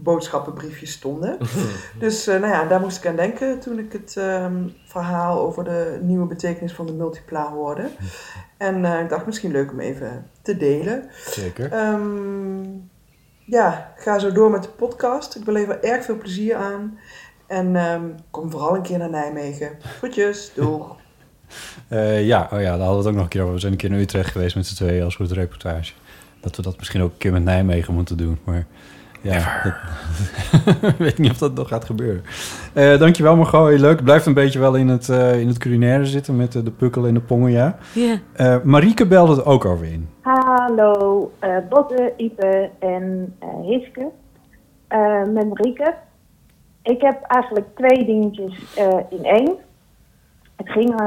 boodschappenbriefjes 0.00 0.92
stonden. 0.92 1.38
dus 1.98 2.26
eh, 2.26 2.40
nou 2.40 2.52
ja, 2.52 2.64
daar 2.64 2.80
moest 2.80 2.98
ik 2.98 3.06
aan 3.06 3.16
denken 3.16 3.58
toen 3.60 3.78
ik 3.78 3.92
het 3.92 4.16
ehm, 4.16 4.68
verhaal 4.84 5.40
over 5.40 5.64
de 5.64 5.98
nieuwe 6.02 6.26
betekenis 6.26 6.72
van 6.72 6.86
de 6.86 6.92
multipla 6.92 7.52
hoorde. 7.52 7.88
En 8.56 8.84
eh, 8.84 9.00
ik 9.00 9.08
dacht 9.08 9.26
misschien 9.26 9.50
leuk 9.50 9.70
om 9.70 9.80
even 9.80 10.30
te 10.42 10.56
delen. 10.56 11.04
Zeker. 11.26 11.72
Ehm, 11.72 12.62
ja, 13.44 13.92
ga 13.96 14.18
zo 14.18 14.32
door 14.32 14.50
met 14.50 14.62
de 14.62 14.68
podcast. 14.68 15.36
Ik 15.36 15.44
beleef 15.44 15.68
er 15.68 15.82
erg 15.82 16.04
veel 16.04 16.18
plezier 16.18 16.56
aan. 16.56 16.98
En 17.46 17.76
ehm, 17.76 18.02
kom 18.30 18.50
vooral 18.50 18.74
een 18.74 18.82
keer 18.82 18.98
naar 18.98 19.10
Nijmegen. 19.10 19.70
Groetjes, 19.80 20.50
doeg. 20.54 20.96
Eh, 21.88 22.26
ja, 22.26 22.48
oh 22.52 22.60
ja, 22.60 22.76
daar 22.76 22.86
hadden 22.86 22.90
we 22.90 22.96
het 22.96 23.06
ook 23.06 23.14
nog 23.14 23.22
een 23.22 23.28
keer 23.28 23.42
over. 23.42 23.54
We 23.54 23.60
zijn 23.60 23.72
een 23.72 23.78
keer 23.78 23.90
naar 23.90 23.98
Utrecht 23.98 24.30
geweest 24.30 24.56
met 24.56 24.66
z'n 24.66 24.74
tweeën 24.74 25.04
als 25.04 25.16
goed 25.16 25.32
reportage. 25.32 25.92
Dat 26.40 26.56
we 26.56 26.62
dat 26.62 26.78
misschien 26.78 27.02
ook 27.02 27.12
een 27.12 27.18
keer 27.18 27.32
met 27.32 27.44
Nijmegen 27.44 27.94
moeten 27.94 28.16
doen. 28.16 28.38
Maar 28.44 28.66
ja, 29.32 29.60
dat- 29.62 29.74
weet 30.98 31.18
niet 31.18 31.30
of 31.30 31.38
dat 31.38 31.54
nog 31.54 31.68
gaat 31.68 31.84
gebeuren. 31.84 32.22
Eh 32.72 32.98
dankjewel 32.98 33.36
Margot, 33.36 33.68
heel 33.68 33.78
leuk. 33.78 33.94
Het 33.96 34.04
blijft 34.04 34.26
een 34.26 34.34
beetje 34.34 34.58
wel 34.58 34.74
in 34.74 34.88
het, 34.88 35.08
eh, 35.08 35.40
in 35.40 35.48
het 35.48 35.58
culinaire 35.58 36.06
zitten 36.06 36.36
met 36.36 36.54
eh, 36.54 36.64
de 36.64 36.70
pukkel 36.70 37.06
en 37.06 37.14
de 37.14 37.20
pongen, 37.20 37.50
ja. 37.50 37.76
Ja. 37.94 38.16
Eh, 38.32 38.56
Marieke 38.62 39.06
belde 39.06 39.36
er 39.40 39.46
ook 39.46 39.64
over 39.64 39.86
in. 39.86 40.08
Hallo, 40.20 41.32
eh 41.38 41.56
Botte, 41.68 42.12
Ipe 42.16 42.70
en 42.78 43.34
eh 43.38 43.48
Hiske. 43.62 44.06
Eh, 44.88 45.22
met 45.32 45.48
Marieke. 45.48 45.94
Ik 46.82 47.00
heb 47.00 47.22
eigenlijk 47.22 47.66
twee 47.76 48.04
dingetjes 48.06 48.74
eh, 48.76 48.98
in 49.10 49.24
één. 49.24 49.54
Het 50.56 50.68
ging 50.70 51.00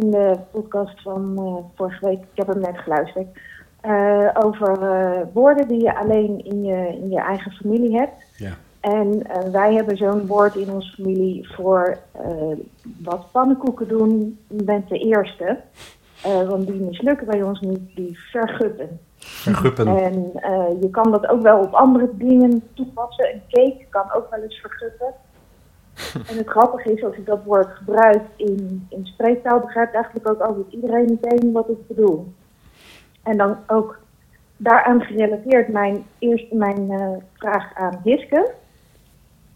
in 0.00 0.10
de 0.10 0.36
podcast 0.52 1.02
van 1.02 1.32
eh, 1.36 1.76
vorige 1.76 2.06
week, 2.06 2.18
ik 2.20 2.26
heb 2.34 2.46
hem 2.46 2.60
net 2.60 2.78
geluisterd, 2.78 3.26
eh, 3.86 4.28
over 4.44 4.82
eh, 4.82 5.20
woorden 5.32 5.68
die 5.68 5.82
je 5.82 5.98
alleen 5.98 6.44
in 6.44 6.64
je, 6.64 6.88
in 6.88 7.10
je 7.10 7.20
eigen 7.20 7.52
familie 7.52 7.96
hebt. 7.96 8.24
Ja. 8.36 8.52
En 8.80 9.26
eh, 9.26 9.50
wij 9.50 9.74
hebben 9.74 9.96
zo'n 9.96 10.26
woord 10.26 10.54
in 10.54 10.70
onze 10.70 10.92
familie 10.92 11.48
voor 11.54 11.98
wat 13.02 13.30
pannenkoeken 13.32 13.88
doen 13.88 14.38
met 14.48 14.88
de 14.88 14.98
eerste. 14.98 15.60
Want 16.22 16.66
die 16.66 16.80
mislukken 16.80 17.26
bij 17.26 17.42
ons 17.42 17.60
niet, 17.60 17.96
die 17.96 18.18
verguppen. 18.30 19.00
Verguppen. 19.18 19.86
En 19.86 20.32
je 20.80 20.88
kan 20.90 21.10
dat 21.10 21.26
ook 21.26 21.42
wel 21.42 21.58
op 21.58 21.72
andere 21.72 22.08
dingen 22.12 22.62
toepassen. 22.74 23.32
Een 23.32 23.42
cake 23.48 23.86
kan 23.88 24.12
ook 24.12 24.30
wel 24.30 24.42
eens 24.42 24.60
verguppen. 24.60 25.14
en 26.30 26.36
het 26.36 26.48
grappige 26.48 26.92
is, 26.92 27.04
als 27.04 27.16
ik 27.16 27.26
dat 27.26 27.44
woord 27.44 27.68
gebruik 27.68 28.22
in, 28.36 28.86
in 28.88 29.06
spreektaal, 29.06 29.60
begrijpt 29.60 29.94
eigenlijk 29.94 30.28
ook 30.28 30.40
altijd 30.40 30.66
iedereen 30.70 31.18
meteen 31.20 31.52
wat 31.52 31.68
ik 31.68 31.86
bedoel. 31.86 32.32
En 33.26 33.36
dan 33.36 33.56
ook 33.66 33.98
daaraan 34.56 35.00
gerelateerd 35.00 35.68
mijn, 35.68 36.04
eerst 36.18 36.52
mijn 36.52 36.90
eh, 36.90 37.08
vraag 37.34 37.74
aan 37.74 38.00
Hiske. 38.04 38.50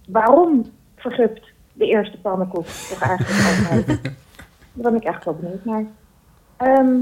Waarom 0.07 0.71
vergupt 0.97 1.53
de 1.73 1.87
eerste 1.87 2.21
pannenkoek 2.21 2.67
toch 2.67 3.03
eigenlijk 3.03 3.69
altijd? 3.71 3.87
Daar 4.73 4.93
ben 4.93 5.01
ik 5.01 5.05
echt 5.07 5.25
wel 5.25 5.35
benieuwd 5.35 5.65
naar. 5.65 5.85
Ehm, 6.57 6.99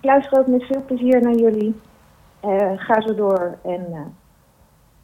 ik 0.00 0.04
luister 0.04 0.38
ook 0.38 0.46
met 0.46 0.62
veel 0.62 0.84
plezier 0.86 1.22
naar 1.22 1.34
jullie. 1.34 1.80
Eh, 2.40 2.72
ga 2.76 3.00
zo 3.00 3.14
door 3.14 3.58
en 3.64 3.86
eh, 3.92 4.00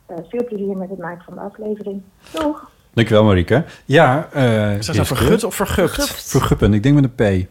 eh, 0.07 0.17
veel 0.29 0.45
plezier 0.45 0.77
met 0.77 0.91
het 0.91 0.99
maken 0.99 1.25
van 1.25 1.35
de 1.35 1.41
aflevering. 1.41 2.03
Doeg! 2.33 2.71
Dankjewel 2.93 3.25
Marieke. 3.25 3.65
Ja, 3.85 4.29
eh 4.33 4.77
Is 4.77 4.87
dat 4.87 5.07
vergut 5.07 5.45
of 5.45 5.55
vergupt? 5.55 5.91
Vergupt. 5.91 6.31
Verguppen, 6.31 6.75
ik 6.75 6.83
denk 6.83 6.95
met 6.95 7.05
een 7.05 7.45
P. 7.45 7.49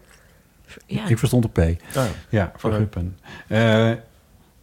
Ja. 0.85 1.07
Ik 1.07 1.17
verstond 1.17 1.43
een 1.43 1.51
P. 1.51 1.81
Oh. 1.97 2.03
Ja, 2.29 2.51
verguppen. 2.57 3.17
Eh, 3.47 3.91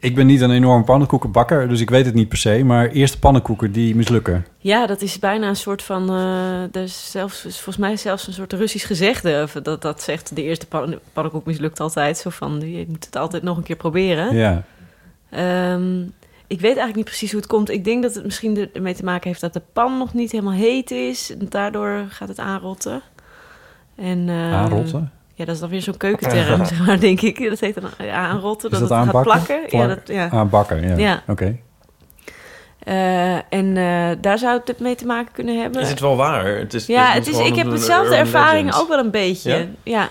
ik 0.01 0.15
ben 0.15 0.27
niet 0.27 0.41
een 0.41 0.51
enorm 0.51 0.85
pannenkoekenbakker, 0.85 1.69
dus 1.69 1.81
ik 1.81 1.91
weet 1.91 2.05
het 2.07 2.15
niet 2.15 2.29
per 2.29 2.39
se. 2.39 2.65
Maar 2.65 2.89
eerste 2.89 3.19
pannenkoeken 3.19 3.73
die 3.73 3.95
mislukken. 3.97 4.47
Ja, 4.59 4.87
dat 4.87 5.03
is 5.03 5.19
bijna 5.19 5.49
een 5.49 5.57
soort 5.57 5.83
van. 5.83 6.09
eh 6.11 6.63
er 6.63 6.83
is 6.83 7.11
zelfs, 7.11 7.45
is 7.45 7.55
volgens 7.55 7.77
mij 7.87 7.97
zelfs 7.97 8.27
een 8.27 8.33
soort 8.33 8.53
Russisch 8.53 8.87
gezegde. 8.87 9.49
Dat, 9.63 9.83
dat 9.83 10.03
zegt 10.03 10.37
de 10.37 10.43
eerste 10.43 10.67
pan, 10.67 10.99
pannenkoek 11.13 11.47
mislukt 11.47 11.81
altijd. 11.81 12.19
Zo 12.19 12.31
van 12.31 12.61
je 12.71 12.85
moet 12.89 13.05
het 13.05 13.17
altijd 13.17 13.43
nog 13.43 13.57
een 13.57 13.63
keer 13.63 13.77
proberen. 13.77 14.35
Ja. 14.35 14.63
Ehm, 15.31 16.01
ik 16.47 16.61
weet 16.61 16.65
eigenlijk 16.77 16.97
niet 16.97 17.05
precies 17.05 17.31
hoe 17.31 17.41
het 17.41 17.49
komt. 17.49 17.71
Ik 17.71 17.85
denk 17.85 18.03
dat 18.03 18.15
het 18.15 18.25
misschien 18.25 18.57
er- 18.57 18.71
ermee 18.73 18.95
te 18.95 19.05
maken 19.05 19.29
heeft 19.29 19.41
dat 19.41 19.53
de 19.53 19.63
pan 19.73 19.99
nog 19.99 20.15
niet 20.15 20.33
helemaal 20.33 20.53
heet 20.53 20.91
is. 20.91 21.37
En 21.37 21.47
daardoor 21.49 22.05
gaat 22.09 22.29
het 22.29 22.39
aanrotten. 22.39 23.03
En, 23.97 24.29
eh, 24.29 24.53
Aanrotten? 24.55 25.13
Ja, 25.37 25.45
dat 25.45 25.55
is 25.55 25.61
dan 25.61 25.71
weer 25.71 25.83
zo'n 25.83 25.97
keukenterm, 25.97 26.65
zeg 26.75 26.87
maar, 26.87 27.01
denk 27.01 27.21
ik. 27.21 27.49
Dat 27.49 27.61
heet 27.61 27.75
dan 27.75 27.91
ja, 27.99 28.15
aanrotten, 28.15 28.71
dat, 28.71 28.81
dat 28.81 28.89
het 28.89 29.09
gaat 29.09 29.23
plakken. 29.23 29.61
Ja, 29.69 29.87
dat, 29.87 30.01
ja. 30.05 30.31
Aanbakken, 30.31 30.89
ja. 30.89 30.97
Ja. 30.97 31.23
Oké. 31.27 31.59
Eh, 32.79 33.35
en 33.35 33.77
eh, 33.77 34.17
daar 34.21 34.39
zou 34.39 34.61
het 34.65 34.81
mee 34.81 34.95
te 34.95 35.07
maken 35.07 35.33
kunnen 35.33 35.61
hebben. 35.61 35.83
Is 35.83 35.89
het 35.89 36.01
wel 36.01 36.17
waar? 36.17 36.47
Het 36.47 36.75
is, 36.75 36.87
ja, 36.87 37.13
het 37.13 37.27
is, 37.27 37.39
ik 37.39 37.55
heb 37.55 37.71
dezelfde 37.71 38.15
ervaring 38.15 38.65
legend. 38.65 38.83
ook 38.83 38.89
wel 38.89 38.99
een 38.99 39.11
beetje. 39.11 39.51
Ja? 39.51 39.67
Ja? 39.83 40.09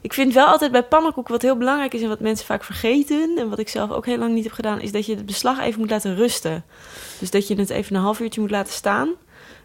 Ik 0.00 0.12
vind 0.12 0.34
wel 0.34 0.46
altijd 0.46 0.72
bij 0.72 0.82
pannenkoeken 0.82 1.32
wat 1.32 1.42
heel 1.42 1.56
belangrijk 1.56 1.94
is 1.94 2.02
en 2.02 2.08
wat 2.08 2.20
mensen 2.20 2.46
vaak 2.46 2.64
vergeten 2.64 3.38
en 3.38 3.48
wat 3.48 3.58
ik 3.58 3.68
zelf 3.68 3.90
ook 3.90 4.06
heel 4.06 4.18
lang 4.18 4.34
niet 4.34 4.44
heb 4.44 4.52
gedaan, 4.52 4.80
is 4.80 4.92
dat 4.92 5.06
je 5.06 5.14
het 5.14 5.26
beslag 5.26 5.60
even 5.60 5.80
moet 5.80 5.90
laten 5.90 6.16
rusten. 6.16 6.64
Dus 7.18 7.30
dat 7.30 7.48
je 7.48 7.54
het 7.54 7.70
even 7.70 7.96
een 7.96 8.02
half 8.02 8.20
uurtje 8.20 8.40
moet 8.40 8.50
laten 8.50 8.72
staan. 8.72 9.08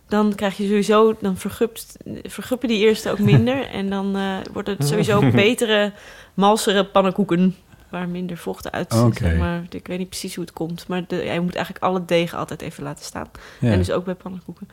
Dan 0.08 0.36
krijg 0.36 0.58
je 0.58 0.68
sowieso, 0.68 1.16
dan 1.22 1.38
vergupt, 1.38 1.98
verguppen 2.24 2.68
die 2.68 2.80
eerste 2.80 3.12
ook 3.12 3.20
minder. 3.20 3.68
En 3.80 3.90
dan 3.90 4.16
eh, 4.16 4.38
wordt 4.54 4.68
het 4.68 4.88
sowieso 4.88 5.30
betere, 5.32 5.92
malsere 6.34 6.86
pannenkoeken. 6.86 7.56
Waar 7.90 8.10
minder 8.10 8.38
vocht 8.38 8.72
uit 8.72 8.94
zit. 8.94 9.18
Zeg 9.18 9.38
maar 9.38 9.64
ik 9.70 9.88
weet 9.88 9.98
niet 9.98 10.10
precies 10.10 10.36
hoe 10.36 10.44
het 10.44 10.54
komt. 10.54 10.88
Maar 10.88 11.04
de, 11.08 11.16
ja, 11.16 11.34
je 11.34 11.40
moet 11.40 11.56
eigenlijk 11.56 11.86
alle 11.86 12.06
deeg 12.06 12.34
altijd 12.34 12.62
even 12.62 12.84
laten 12.84 13.06
staan. 13.06 13.32
Ja. 13.60 13.72
En 13.72 13.78
dus 13.78 13.92
ook 13.92 14.06
bij 14.06 14.16
pannenkoeken. 14.16 14.68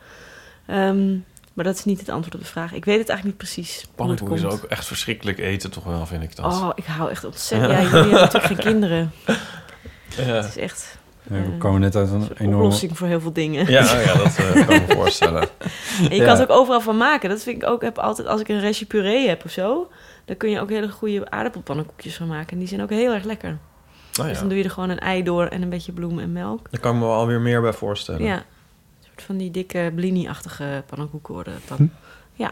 Ehm, 0.65 1.17
maar 1.53 1.65
dat 1.65 1.75
is 1.75 1.85
niet 1.85 1.99
het 1.99 2.09
antwoord 2.09 2.35
op 2.35 2.41
de 2.41 2.47
vraag. 2.47 2.73
Ik 2.73 2.85
weet 2.85 2.99
het 2.99 3.09
eigenlijk 3.09 3.39
niet 3.39 3.51
precies. 3.51 3.73
hoe 3.75 3.85
het 3.85 3.95
Pannenkoek 3.95 4.31
is 4.31 4.45
ook 4.45 4.63
echt 4.63 4.85
verschrikkelijk 4.85 5.37
eten, 5.37 5.71
toch 5.71 5.83
wel, 5.83 6.05
vind 6.05 6.23
ik 6.23 6.35
dat. 6.35 6.45
Oh, 6.45 6.69
ik 6.75 6.85
hou 6.85 7.09
echt 7.09 7.23
ontzettend. 7.31 7.71
Ja, 7.71 7.81
jullie 7.81 7.97
hebben 7.97 8.11
natuurlijk 8.11 8.45
geen 8.45 8.57
kinderen. 8.57 9.11
Ja. 10.17 10.23
Het 10.23 10.45
is 10.45 10.57
echt 10.57 10.97
we 11.31 11.51
eh, 11.51 11.57
komen 11.59 11.81
net 11.81 11.95
uit 11.95 12.09
een 12.09 12.21
een 12.21 12.29
enorme... 12.37 12.63
oplossing 12.63 12.97
voor 12.97 13.07
heel 13.07 13.21
veel 13.21 13.33
dingen. 13.33 13.71
Ja, 13.71 13.83
oh 13.83 14.03
ja, 14.05 14.13
dat 14.13 14.35
eh, 14.37 14.67
kan 14.67 14.75
ik 14.75 14.87
me 14.87 14.95
voorstellen. 15.01 15.41
En 15.41 16.09
je 16.09 16.15
Ja. 16.15 16.25
kan 16.25 16.39
het 16.39 16.49
ook 16.51 16.57
overal 16.57 16.81
van 16.81 16.97
maken. 16.97 17.29
Dat 17.29 17.43
vind 17.43 17.61
ik 17.63 17.69
ook. 17.69 17.81
Heb 17.81 17.97
altijd 17.97 18.27
als 18.27 18.41
ik 18.41 18.47
een 18.47 18.59
restje 18.59 18.85
puree 18.85 19.27
heb 19.27 19.45
of 19.45 19.51
zo, 19.51 19.89
dan 20.25 20.37
kun 20.37 20.49
je 20.49 20.59
ook 20.59 20.69
hele 20.69 20.89
goede 20.89 21.29
aardappelpannenkoekjes 21.29 22.15
van 22.15 22.27
maken. 22.27 22.51
En 22.51 22.57
die 22.59 22.67
zijn 22.67 22.81
ook 22.81 22.89
heel 22.89 23.13
erg 23.13 23.23
lekker. 23.23 23.57
Oh, 24.19 24.25
Dus 24.25 24.33
ja. 24.33 24.39
dan 24.39 24.49
doe 24.49 24.57
je 24.57 24.63
er 24.63 24.69
gewoon 24.71 24.89
een 24.89 24.99
ei 24.99 25.23
door 25.23 25.45
en 25.45 25.61
een 25.61 25.69
beetje 25.69 25.91
bloem 25.91 26.19
en 26.19 26.31
melk. 26.31 26.71
Daar 26.71 26.81
kan 26.81 26.93
ik 26.93 26.99
me 26.99 27.05
wel 27.05 27.15
alweer 27.15 27.41
meer 27.41 27.61
bij 27.61 27.73
voorstellen. 27.73 28.23
Ja. 28.23 28.35
Een 28.35 28.43
soort 29.07 29.21
van 29.21 29.37
die 29.37 29.51
dikke 29.51 29.91
blini-achtige 29.95 30.83
pannenkoeken 30.85 31.33
worden. 31.33 31.53
Hm. 31.75 31.85
Ja. 32.33 32.51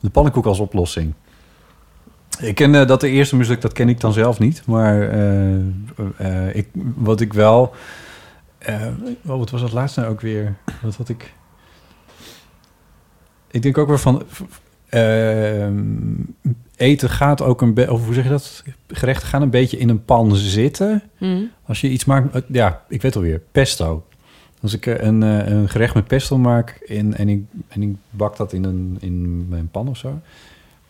De 0.00 0.10
pannenkoek 0.10 0.46
als 0.46 0.58
oplossing. 0.58 1.14
Ik 2.40 2.54
ken 2.54 2.86
dat 2.86 3.00
de 3.00 3.08
eerste 3.08 3.36
muziek, 3.36 3.60
dat 3.60 3.72
ken 3.72 3.88
ik 3.88 4.00
dan 4.00 4.12
zelf 4.12 4.38
niet. 4.38 4.62
Maar 4.66 5.08
eh, 5.10 5.54
eh, 6.16 6.54
ik, 6.54 6.68
wat 6.94 7.20
ik 7.20 7.32
wel... 7.32 7.74
eh, 8.58 8.86
oh, 9.26 9.38
wat 9.38 9.50
was 9.50 9.60
dat 9.60 9.72
laatste 9.72 10.00
nou 10.00 10.12
ook 10.12 10.20
weer? 10.20 10.54
Wat 10.82 10.96
had 10.96 11.08
ik... 11.08 11.32
Ik 13.50 13.62
denk 13.62 13.78
ook 13.78 13.88
weer 13.88 13.98
van... 13.98 14.22
eten 16.76 17.10
gaat 17.10 17.42
ook 17.42 17.62
een 17.62 17.74
beetje... 17.74 17.92
Of 17.92 18.04
hoe 18.04 18.14
zeg 18.14 18.24
je 18.24 18.30
dat? 18.30 18.62
Gerechten 18.88 19.28
gaan 19.28 19.42
een 19.42 19.50
beetje 19.50 19.78
in 19.78 19.88
een 19.88 20.04
pan 20.04 20.36
zitten. 20.36 21.02
Hm. 21.18 21.42
Als 21.66 21.80
je 21.80 21.88
iets 21.88 22.04
maakt... 22.04 22.42
Ja, 22.48 22.82
ik 22.88 23.02
weet 23.02 23.16
alweer. 23.16 23.40
Pesto. 23.52 24.06
Als 24.62 24.74
ik 24.74 24.86
een, 24.86 25.20
een 25.22 25.68
gerecht 25.68 25.94
met 25.94 26.06
pesto 26.06 26.38
maak 26.38 26.80
in, 26.84 27.16
en, 27.16 27.28
ik, 27.28 27.42
en 27.68 27.82
ik 27.82 27.96
bak 28.10 28.36
dat 28.36 28.52
in, 28.52 28.64
een, 28.64 28.96
in 29.00 29.48
mijn 29.48 29.68
pan 29.68 29.88
of 29.88 29.96
zo. 29.96 30.20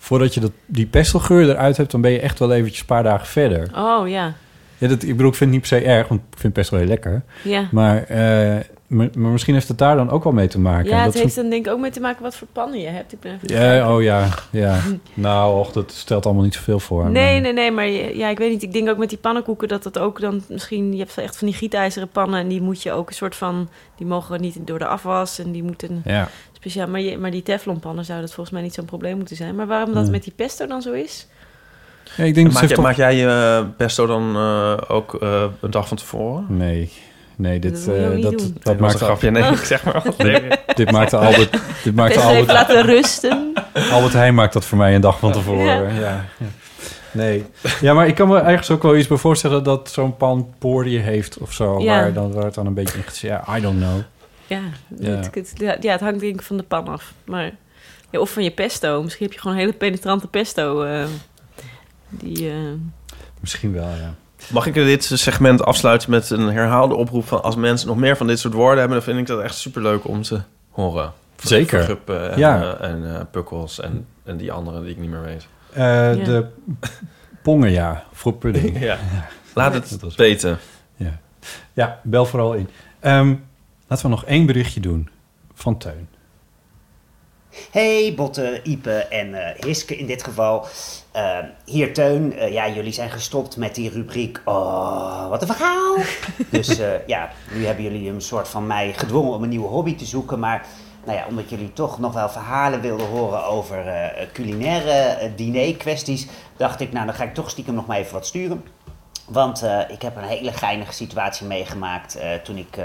Voordat 0.03 0.35
je 0.35 0.41
dat, 0.41 0.51
die 0.66 0.87
pestogeur 0.87 1.49
eruit 1.51 1.77
hebt, 1.77 1.91
dan 1.91 2.01
ben 2.01 2.11
je 2.11 2.20
echt 2.20 2.39
wel 2.39 2.53
eventjes 2.53 2.81
een 2.81 2.87
paar 2.87 3.03
dagen 3.03 3.27
verder. 3.27 3.70
Oh 3.77 4.09
ja. 4.09 4.33
Ja, 4.79 4.89
dat, 4.89 5.03
ik 5.03 5.16
bedoel, 5.16 5.31
ik 5.31 5.35
vind 5.37 5.51
het 5.55 5.61
niet 5.61 5.69
per 5.69 5.79
se 5.81 5.85
erg, 5.87 6.09
want 6.09 6.20
ik 6.33 6.39
vind 6.39 6.53
pesto 6.53 6.77
heel 6.77 6.87
lekker. 6.87 7.23
Ja. 7.43 7.69
Maar, 7.70 8.03
eh, 8.05 8.61
maar, 8.87 9.09
maar 9.16 9.31
misschien 9.31 9.55
heeft 9.55 9.69
het 9.69 9.79
daar 9.79 9.97
dan 9.97 10.11
ook 10.11 10.24
wel 10.24 10.33
mee 10.33 10.49
te 10.49 10.59
maken. 10.59 10.91
Ja, 10.91 11.03
het 11.03 11.15
heeft 11.15 11.35
dan 11.35 11.51
denk 11.51 11.66
ik 11.66 11.73
ook 11.73 11.81
mee 11.81 11.91
te 11.91 12.01
maken 12.01 12.23
wat 12.23 12.37
voor 12.37 12.49
pannen 12.53 12.81
je 12.81 12.87
hebt. 12.89 13.12
Ik 13.12 13.20
ben 13.20 13.39
even 13.43 13.57
Ja, 13.61 13.95
oh 13.95 14.03
ja, 14.03 14.29
ja. 14.51 14.79
nou, 15.15 15.59
och, 15.59 15.73
dat 15.73 15.93
stelt 15.93 16.24
allemaal 16.27 16.45
niet 16.45 16.55
zoveel 16.55 16.81
voor. 16.81 17.11
Nee, 17.11 17.33
maar- 17.33 17.41
nee, 17.41 17.53
nee, 17.53 17.70
maar 17.70 17.89
ja, 18.16 18.29
ik 18.29 18.39
weet 18.39 18.51
niet. 18.51 18.62
Ik 18.62 18.73
denk 18.73 18.89
ook 18.89 18.99
met 18.99 19.09
die 19.09 19.19
pannenkoeken 19.19 19.69
dat 19.69 19.83
dat 19.83 19.99
ook 19.99 20.20
dan 20.20 20.43
misschien... 20.49 20.93
Je 20.93 20.99
hebt 20.99 21.19
echt 21.19 21.37
van 21.37 21.47
die 21.49 21.57
gietijzeren 21.57 22.09
pannen 22.09 22.41
en 22.41 22.49
die 22.49 22.61
moet 22.62 22.83
je 22.83 22.93
ook 22.93 23.09
een 23.09 23.15
soort 23.15 23.37
van... 23.37 23.69
Die 23.97 24.07
mogen 24.07 24.41
niet 24.41 24.59
door 24.65 24.79
de 24.79 24.87
afwas 24.87 25.39
en 25.39 25.53
die 25.53 25.62
moeten 25.62 26.03
Ja. 26.05 26.29
Speciaal... 26.63 26.89
Maar, 26.89 27.01
je, 27.01 27.19
maar 27.19 27.31
die 27.31 27.43
teflonpannen 27.43 28.05
zou 28.05 28.21
dat 28.21 28.33
volgens 28.33 28.51
mij 28.55 28.63
niet 28.63 28.75
zo'n 28.75 28.85
probleem 28.85 29.17
moeten 29.17 29.37
zijn. 29.37 29.55
Maar 29.55 29.67
waarom 29.67 29.93
dat 29.95 30.03
Nee. 30.03 30.11
met 30.11 30.23
die 30.25 30.33
pesto 30.37 30.67
dan 30.67 30.83
zo 30.83 30.93
is? 30.93 31.27
Ja, 32.17 32.25
ik 32.25 32.35
denk 32.35 32.53
maak, 32.53 32.61
jij, 32.63 32.69
toch- 32.77 32.85
maak 32.85 32.97
jij 32.97 33.17
je 33.17 33.27
eh, 33.27 33.67
pesto 33.77 34.07
dan 34.07 34.37
eh, 34.37 34.77
ook 34.89 35.15
eh, 35.15 35.45
een 35.61 35.71
dag 35.71 35.89
van 35.89 35.97
tevoren? 35.97 36.45
Nee. 36.49 36.93
Nee, 37.37 37.59
dit, 37.59 37.85
Dat 37.87 37.95
eh, 37.97 38.23
dat, 38.23 38.53
dat, 38.63 38.79
maakt 38.79 38.93
een 38.95 39.01
grapje. 39.01 39.31
Nee, 39.31 39.43
ik 39.53 39.57
zeg 39.65 39.85
maar. 39.85 40.03
Nee. 40.19 40.43
dit 40.75 40.91
maakte 40.91 41.17
Albert. 41.17 41.59
Dit 41.85 41.95
maakte 41.95 42.15
Pesto 42.15 42.31
even 42.31 42.41
Albert. 42.41 42.69
laten 42.69 42.83
rusten. 42.83 43.53
Albert 43.93 44.13
Heijn 44.13 44.35
maakt 44.35 44.53
dat 44.53 44.65
voor 44.65 44.79
mij 44.79 44.95
een 44.95 45.01
dag 45.01 45.19
van 45.19 45.33
tevoren. 45.33 45.65
Ja. 45.65 46.01
Ja. 46.01 46.01
Ja, 46.01 46.25
Nee. 47.11 47.45
Ja, 47.81 47.95
maar 47.95 48.07
ik 48.07 48.15
kan 48.15 48.29
me 48.29 48.39
ergens 48.39 48.71
ook 48.71 48.83
wel 48.83 48.97
iets 48.97 49.09
bij 49.09 49.17
voorstellen 49.17 49.63
dat 49.65 49.91
zo'n 49.91 50.17
pan 50.17 50.55
poriën 50.59 51.01
heeft 51.03 51.39
of 51.39 51.53
zo. 51.53 51.79
Ja. 51.81 52.01
Waar, 52.01 52.13
dan, 52.13 52.33
waar 52.33 52.45
het 52.45 52.55
dan 52.55 52.67
een 52.67 52.75
beetje 52.75 52.97
in 52.99 53.03
gezet. 53.05 53.21
Ja, 53.31 53.57
I 53.57 53.61
don't 53.61 53.77
know. 53.79 53.99
Ja, 54.53 54.61
Ja. 54.99 55.11
Het, 55.16 55.35
het- 55.35 55.53
ja, 55.57 55.77
ja, 55.81 55.93
het 55.93 56.01
hangt 56.01 56.20
denk 56.20 56.35
ik 56.35 56.43
van 56.43 56.57
de 56.57 56.62
pan 56.62 56.89
af. 56.89 57.12
Maar, 57.24 57.51
ja, 58.11 58.20
of 58.20 58.31
van 58.31 58.43
je 58.45 58.51
pesto. 58.51 59.03
Misschien 59.03 59.24
heb 59.27 59.35
je 59.35 59.41
gewoon 59.41 59.57
een 59.57 59.62
hele 59.62 59.77
penetrante 59.77 60.27
pesto. 60.29 60.83
eh, 60.83 61.05
die, 62.09 62.49
eh, 62.51 62.57
Misschien 63.41 63.73
wel, 63.73 63.89
ja. 63.89 64.15
Mag 64.53 64.66
ik 64.66 64.74
dit 64.74 65.05
segment 65.05 65.65
afsluiten 65.65 66.11
met 66.11 66.31
een 66.31 66.49
herhaalde 66.53 66.95
oproep 66.95 67.27
van 67.27 67.43
als 67.43 67.57
mensen 67.57 67.89
nog 67.89 67.97
meer 67.97 68.16
van 68.16 68.27
dit 68.27 68.39
soort 68.39 68.55
woorden 68.55 68.79
hebben, 68.79 68.97
dan 68.97 69.07
vind 69.07 69.19
ik 69.19 69.27
dat 69.27 69.41
echt 69.41 69.55
superleuk 69.57 70.09
om 70.09 70.23
te 70.23 70.41
horen. 70.70 71.12
Zeker. 71.37 71.99
En, 72.07 72.39
Ja. 72.39 72.77
eh, 72.81 72.89
en 72.91 73.15
eh, 73.15 73.20
pukkels 73.31 73.81
en, 73.81 74.07
en 74.24 74.37
die 74.37 74.53
andere 74.53 74.81
die 74.83 74.91
ik 74.91 74.99
niet 74.99 75.11
meer 75.11 75.23
weet. 75.23 75.47
Eh, 75.73 76.24
De 76.24 76.47
pongen, 77.43 77.70
ja. 77.70 78.05
Voor 78.12 78.33
pudding. 78.35 78.81
Ja. 78.89 78.99
Laat 79.55 79.74
het 79.74 80.15
weten. 80.16 80.59
Ja. 80.97 81.19
ja, 81.73 82.01
bel 82.03 82.24
vooral 82.27 82.55
in. 82.55 82.69
Ehm, 83.01 83.35
laten 83.93 84.10
we 84.10 84.16
nog 84.16 84.24
één 84.24 84.47
berichtje 84.47 84.81
doen. 84.81 85.09
Van 85.55 85.78
Teun. 85.78 86.09
Hey 87.70 88.14
Botte, 88.16 88.60
Ipe 88.62 88.93
en 88.93 89.35
eh, 89.35 89.64
Hiske 89.64 89.97
in 89.97 90.06
dit 90.06 90.24
geval. 90.24 90.66
Eh, 91.10 91.39
hier 91.64 91.94
Teun, 91.94 92.32
Eh, 92.32 92.52
ja 92.52 92.69
jullie 92.69 92.93
zijn 92.93 93.10
gestopt 93.10 93.56
met 93.56 93.74
die 93.74 93.90
rubriek 93.90 94.40
Oh, 94.44 95.28
wat 95.28 95.43
een 95.43 95.47
verhaal. 95.47 95.97
dus 96.51 96.78
eh, 96.78 97.06
ja, 97.06 97.31
nu 97.55 97.66
hebben 97.66 97.85
jullie 97.85 98.10
een 98.10 98.20
soort 98.20 98.48
van 98.48 98.66
mij 98.66 98.93
gedwongen 98.93 99.32
om 99.32 99.43
een 99.43 99.48
nieuwe 99.48 99.69
hobby 99.69 99.94
te 99.94 100.05
zoeken. 100.05 100.39
Maar 100.39 100.66
nou 101.05 101.19
ja, 101.19 101.27
omdat 101.28 101.51
jullie 101.51 101.73
toch 101.73 101.98
nog 101.98 102.12
wel 102.12 102.28
verhalen 102.28 102.81
wilden 102.81 103.06
horen 103.06 103.44
over 103.44 103.85
culinaire 104.32 104.90
eh, 104.90 105.31
diner 105.36 105.77
kwesties, 105.77 106.27
dacht 106.56 106.81
ik 106.81 106.93
nou 106.93 107.06
dan 107.06 107.14
ga 107.14 107.24
ik 107.24 107.35
toch 107.35 107.51
stiekem 107.51 107.74
nog 107.74 107.86
maar 107.86 107.98
even 107.98 108.12
wat 108.12 108.27
sturen. 108.27 108.64
Want 109.28 109.62
ik 109.89 110.02
heb 110.02 110.16
een 110.16 110.23
hele 110.23 110.52
geinige 110.52 110.93
situatie 110.93 111.47
meegemaakt 111.47 112.19
toen 112.44 112.56
ik 112.56 112.78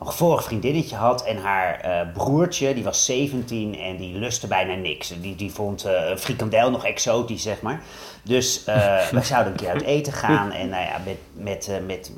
een 0.00 0.12
vorig 0.12 0.44
vriendinnetje 0.44 0.96
had. 0.96 1.24
En 1.24 1.36
haar 1.36 1.80
eh, 1.80 2.12
broertje, 2.14 2.74
die 2.74 2.84
was 2.84 3.04
17 3.04 3.78
en 3.78 3.96
die 3.96 4.18
lustte 4.18 4.46
bijna 4.46 4.74
niks. 4.74 5.12
Die, 5.20 5.36
die 5.36 5.52
vond 5.52 5.84
eh 5.84 6.16
frikandel 6.16 6.70
nog 6.70 6.84
exotisch, 6.84 7.42
zeg 7.42 7.60
maar. 7.60 7.82
Dus 8.22 8.64
eh 8.64 9.08
wij 9.10 9.24
zouden 9.24 9.52
een 9.52 9.58
keer 9.58 9.70
uit 9.70 9.82
eten 9.82 10.12
gaan. 10.12 10.52
En 10.52 10.68
nou 10.68 10.82
ja, 10.82 11.00
met, 11.04 11.16
met, 11.32 11.80
met, 11.86 12.12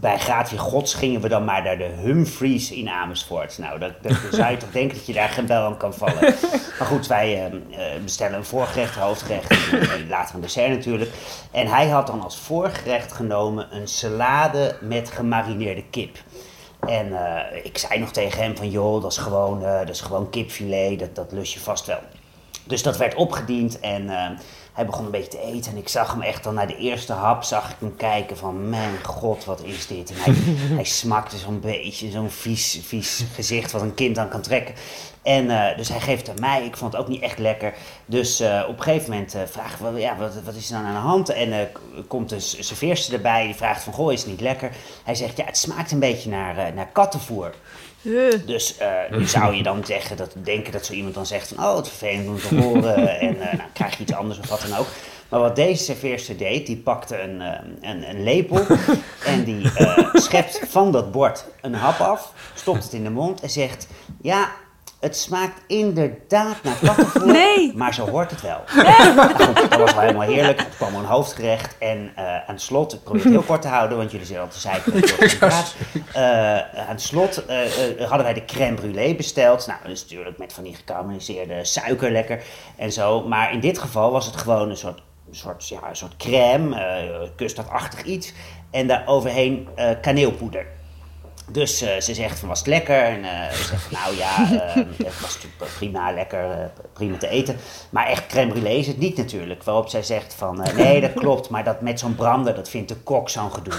bij 0.00 0.18
gratie 0.18 0.58
gods 0.58 0.94
gingen 0.94 1.20
we 1.20 1.28
dan 1.28 1.44
maar 1.44 1.62
naar 1.62 1.78
de 1.78 1.90
Humphreys 2.02 2.70
in 2.70 2.88
Amersfoort. 2.88 3.58
Nou, 3.58 3.78
dat, 3.78 3.92
zou 4.30 4.50
je 4.50 4.56
toch 4.56 4.70
denken 4.70 4.96
dat 4.96 5.06
je 5.06 5.12
daar 5.12 5.28
geen 5.28 5.46
bel 5.46 5.64
aan 5.64 5.76
kan 5.76 5.94
vallen. 5.94 6.34
Maar 6.78 6.86
goed, 6.86 7.06
wij 7.06 7.52
bestellen 8.02 8.38
een 8.38 8.44
voorgerecht, 8.44 8.94
hoofdgerecht 8.94 9.50
en 9.72 10.08
later 10.08 10.34
een 10.34 10.40
dessert 10.40 10.70
natuurlijk. 10.70 11.10
En 11.50 11.66
hij 11.66 11.88
had 11.88 12.06
dan 12.06 12.22
als 12.22 12.38
voorgerecht 12.38 13.12
genomen 13.12 13.66
een 13.70 13.88
salade 13.88 14.76
met 14.80 15.10
gemarineerde 15.10 15.84
kip. 15.90 16.18
En 16.80 17.12
eh, 17.12 17.64
ik 17.64 17.78
zei 17.78 18.00
nog 18.00 18.10
tegen 18.10 18.42
hem 18.42 18.56
van, 18.56 18.70
joh, 18.70 19.02
dat 19.02 19.12
is 19.12 19.18
gewoon, 19.18 19.64
eh, 19.64 19.78
dat 19.78 19.88
is 19.88 20.00
gewoon 20.00 20.30
kipfilet, 20.30 20.98
dat, 20.98 21.14
dat 21.14 21.32
lust 21.32 21.52
je 21.52 21.60
vast 21.60 21.86
wel. 21.86 22.00
Dus 22.64 22.82
dat 22.82 22.96
werd 22.96 23.14
opgediend 23.14 23.80
en 23.80 24.08
eh, 24.10 24.30
hij 24.78 24.86
begon 24.86 25.04
een 25.04 25.10
beetje 25.10 25.30
te 25.30 25.42
eten. 25.42 25.72
En 25.72 25.78
ik 25.78 25.88
zag 25.88 26.12
hem 26.12 26.22
echt 26.22 26.44
dan 26.44 26.54
na 26.54 26.66
de 26.66 26.76
eerste 26.76 27.12
hap, 27.12 27.42
zag 27.42 27.70
ik 27.70 27.76
hem 27.78 27.96
kijken 27.96 28.36
van, 28.36 28.68
mijn 28.68 29.04
god, 29.04 29.44
wat 29.44 29.62
is 29.62 29.86
dit? 29.86 30.10
En 30.10 30.16
hij, 30.18 30.34
hij 30.76 30.84
smakte 30.84 31.36
zo'n 31.36 31.60
beetje, 31.60 32.10
zo'n 32.10 32.30
vies, 32.30 32.80
vies 32.82 33.24
gezicht 33.34 33.72
wat 33.72 33.82
een 33.82 33.94
kind 33.94 34.14
dan 34.14 34.28
kan 34.28 34.40
trekken. 34.40 34.74
En 35.22 35.50
eh, 35.50 35.76
dus 35.76 35.88
hij 35.88 36.00
geeft 36.00 36.26
het 36.26 36.36
aan 36.36 36.50
mij. 36.50 36.64
Ik 36.64 36.76
vond 36.76 36.92
het 36.92 37.02
ook 37.02 37.08
niet 37.08 37.22
echt 37.22 37.38
lekker. 37.38 37.74
Dus 38.06 38.40
eh, 38.40 38.64
op 38.68 38.76
een 38.76 38.82
gegeven 38.82 39.10
moment 39.10 39.34
uh, 39.34 39.40
vraag 39.46 39.72
ik, 39.72 39.78
wel, 39.78 39.96
ja, 39.96 40.16
wat, 40.16 40.42
wat 40.44 40.54
is 40.54 40.70
er 40.70 40.76
dan 40.76 40.86
aan 40.86 41.02
de 41.02 41.08
hand? 41.08 41.28
En 41.28 41.68
komt 42.06 42.32
een 42.32 42.40
serveerster 42.40 43.14
erbij, 43.14 43.44
die 43.44 43.54
vraagt 43.54 43.82
van, 43.82 43.92
goh, 43.92 44.12
is 44.12 44.20
het 44.20 44.30
niet 44.30 44.40
lekker? 44.40 44.70
Hij 45.04 45.14
zegt, 45.14 45.36
ja, 45.36 45.44
het 45.44 45.58
smaakt 45.58 45.90
een 45.90 45.98
beetje 45.98 46.30
naar, 46.30 46.74
naar 46.74 46.88
kattenvoer. 46.92 47.54
Dus 48.46 48.74
nu 49.10 49.26
zou 49.26 49.54
je 49.54 49.62
dan 49.62 49.84
zeggen, 49.84 50.16
dat, 50.16 50.34
denken 50.42 50.72
dat 50.72 50.86
zo 50.86 50.92
iemand 50.92 51.14
dan 51.14 51.26
zegt 51.26 51.48
van... 51.48 51.64
oh, 51.64 51.76
het 51.76 51.88
vervelend 51.88 52.28
om 52.28 52.38
te 52.38 52.54
horen 52.54 53.08
en 53.20 53.36
uh, 53.36 53.42
nou, 53.42 53.68
krijg 53.72 53.96
je 53.96 54.02
iets 54.02 54.12
anders 54.12 54.38
of 54.38 54.48
wat 54.48 54.60
dan 54.68 54.78
ook. 54.78 54.86
Maar 55.28 55.40
wat 55.40 55.56
deze 55.56 55.84
serveerster 55.84 56.36
deed, 56.36 56.66
die 56.66 56.76
pakte 56.76 57.20
een, 57.20 57.40
uh, 57.40 57.90
een, 57.90 58.08
een, 58.10 58.22
lepel... 58.22 58.66
en 59.32 59.44
die 59.44 59.64
uh, 59.78 60.14
schept 60.14 60.60
van 60.68 60.92
dat 60.92 61.12
bord 61.12 61.44
een 61.60 61.74
hap 61.74 62.00
af, 62.00 62.32
stopt 62.54 62.82
het 62.84 62.92
in 62.92 63.04
de 63.04 63.10
mond 63.10 63.40
en 63.40 63.50
zegt... 63.50 63.86
ja, 64.22 64.50
Het 65.00 65.16
smaakt 65.16 65.60
inderdaad 65.66 66.62
naar 66.62 66.76
kattenvoer, 66.84 67.26
Nee. 67.32 67.72
maar 67.76 67.94
zo 67.94 68.08
hoort 68.08 68.30
het 68.30 68.40
wel. 68.40 68.60
Maar 69.14 69.34
goed, 69.46 69.70
dat 69.70 69.80
was 69.80 69.92
wel 69.92 70.00
helemaal 70.00 70.28
heerlijk. 70.28 70.58
Het 70.58 70.76
kwam 70.76 70.94
een 70.94 71.04
hoofdgerecht 71.04 71.78
en 71.78 72.12
eh, 72.16 72.24
aan 72.34 72.42
het 72.46 72.60
slot, 72.60 72.92
ik 72.94 73.02
probeer 73.02 73.22
het 73.22 73.32
heel 73.32 73.42
kort 73.42 73.62
te 73.62 73.68
houden, 73.68 73.98
want 73.98 74.10
jullie 74.10 74.26
zijn 74.26 74.40
al 74.40 74.48
te 74.48 74.58
zeiken. 74.58 74.92
Eh, 76.12 76.22
aan 76.58 76.88
het 76.88 77.02
slot 77.02 77.44
eh, 77.46 77.58
hadden 77.98 78.22
wij 78.22 78.34
de 78.34 78.44
crème 78.44 78.76
brûlée 78.76 79.16
besteld. 79.16 79.66
Nou, 79.66 79.78
dat 79.82 79.92
is 79.92 80.02
natuurlijk 80.02 80.38
met 80.38 80.52
van 80.52 80.64
die 80.64 80.74
gekarameliseerde 80.74 81.64
suiker 81.64 82.10
lekker 82.10 82.42
en 82.76 82.92
zo. 82.92 83.22
Maar 83.28 83.52
in 83.52 83.60
dit 83.60 83.78
geval 83.78 84.10
was 84.12 84.26
het 84.26 84.36
gewoon 84.36 84.70
een 84.70 84.76
soort, 84.76 85.02
een 85.28 85.34
soort, 85.36 85.68
ja, 85.68 85.88
een 85.88 85.96
soort 85.96 86.16
crème, 86.16 86.76
eh 86.76 87.28
custardachtig 87.36 88.02
iets. 88.02 88.32
En 88.70 88.86
daar 88.86 89.02
overheen 89.06 89.68
eh, 89.74 89.90
kaneelpoeder. 90.02 90.66
Dus 91.50 91.80
eh, 91.80 92.00
ze 92.00 92.14
zegt 92.14 92.38
van 92.38 92.48
was 92.48 92.58
het 92.58 92.66
lekker? 92.68 93.02
En 93.02 93.24
eh, 93.24 93.50
ze 93.52 93.62
zegt 93.64 93.82
van, 93.82 93.98
nou 94.02 94.16
ja, 94.16 94.36
eh, 94.66 94.74
het 95.06 95.20
was 95.20 95.34
natuurlijk 95.34 95.72
prima, 95.76 96.12
lekker, 96.12 96.70
prima 96.92 97.16
te 97.16 97.28
eten. 97.28 97.56
Maar 97.90 98.06
echt 98.06 98.26
crème 98.26 98.52
brûlée 98.54 98.78
is 98.78 98.86
het 98.86 98.98
niet 98.98 99.16
natuurlijk. 99.16 99.62
Waarop 99.64 99.88
zij 99.88 100.02
zegt 100.02 100.34
van, 100.34 100.62
eh, 100.62 100.74
nee 100.74 101.00
dat 101.00 101.12
klopt, 101.22 101.48
maar 101.50 101.64
dat 101.64 101.80
met 101.80 101.98
zo'n 101.98 102.14
brander, 102.14 102.54
dat 102.54 102.68
vindt 102.68 102.88
de 102.88 102.96
kok 102.96 103.28
zo'n 103.28 103.52
gedoe. 103.52 103.74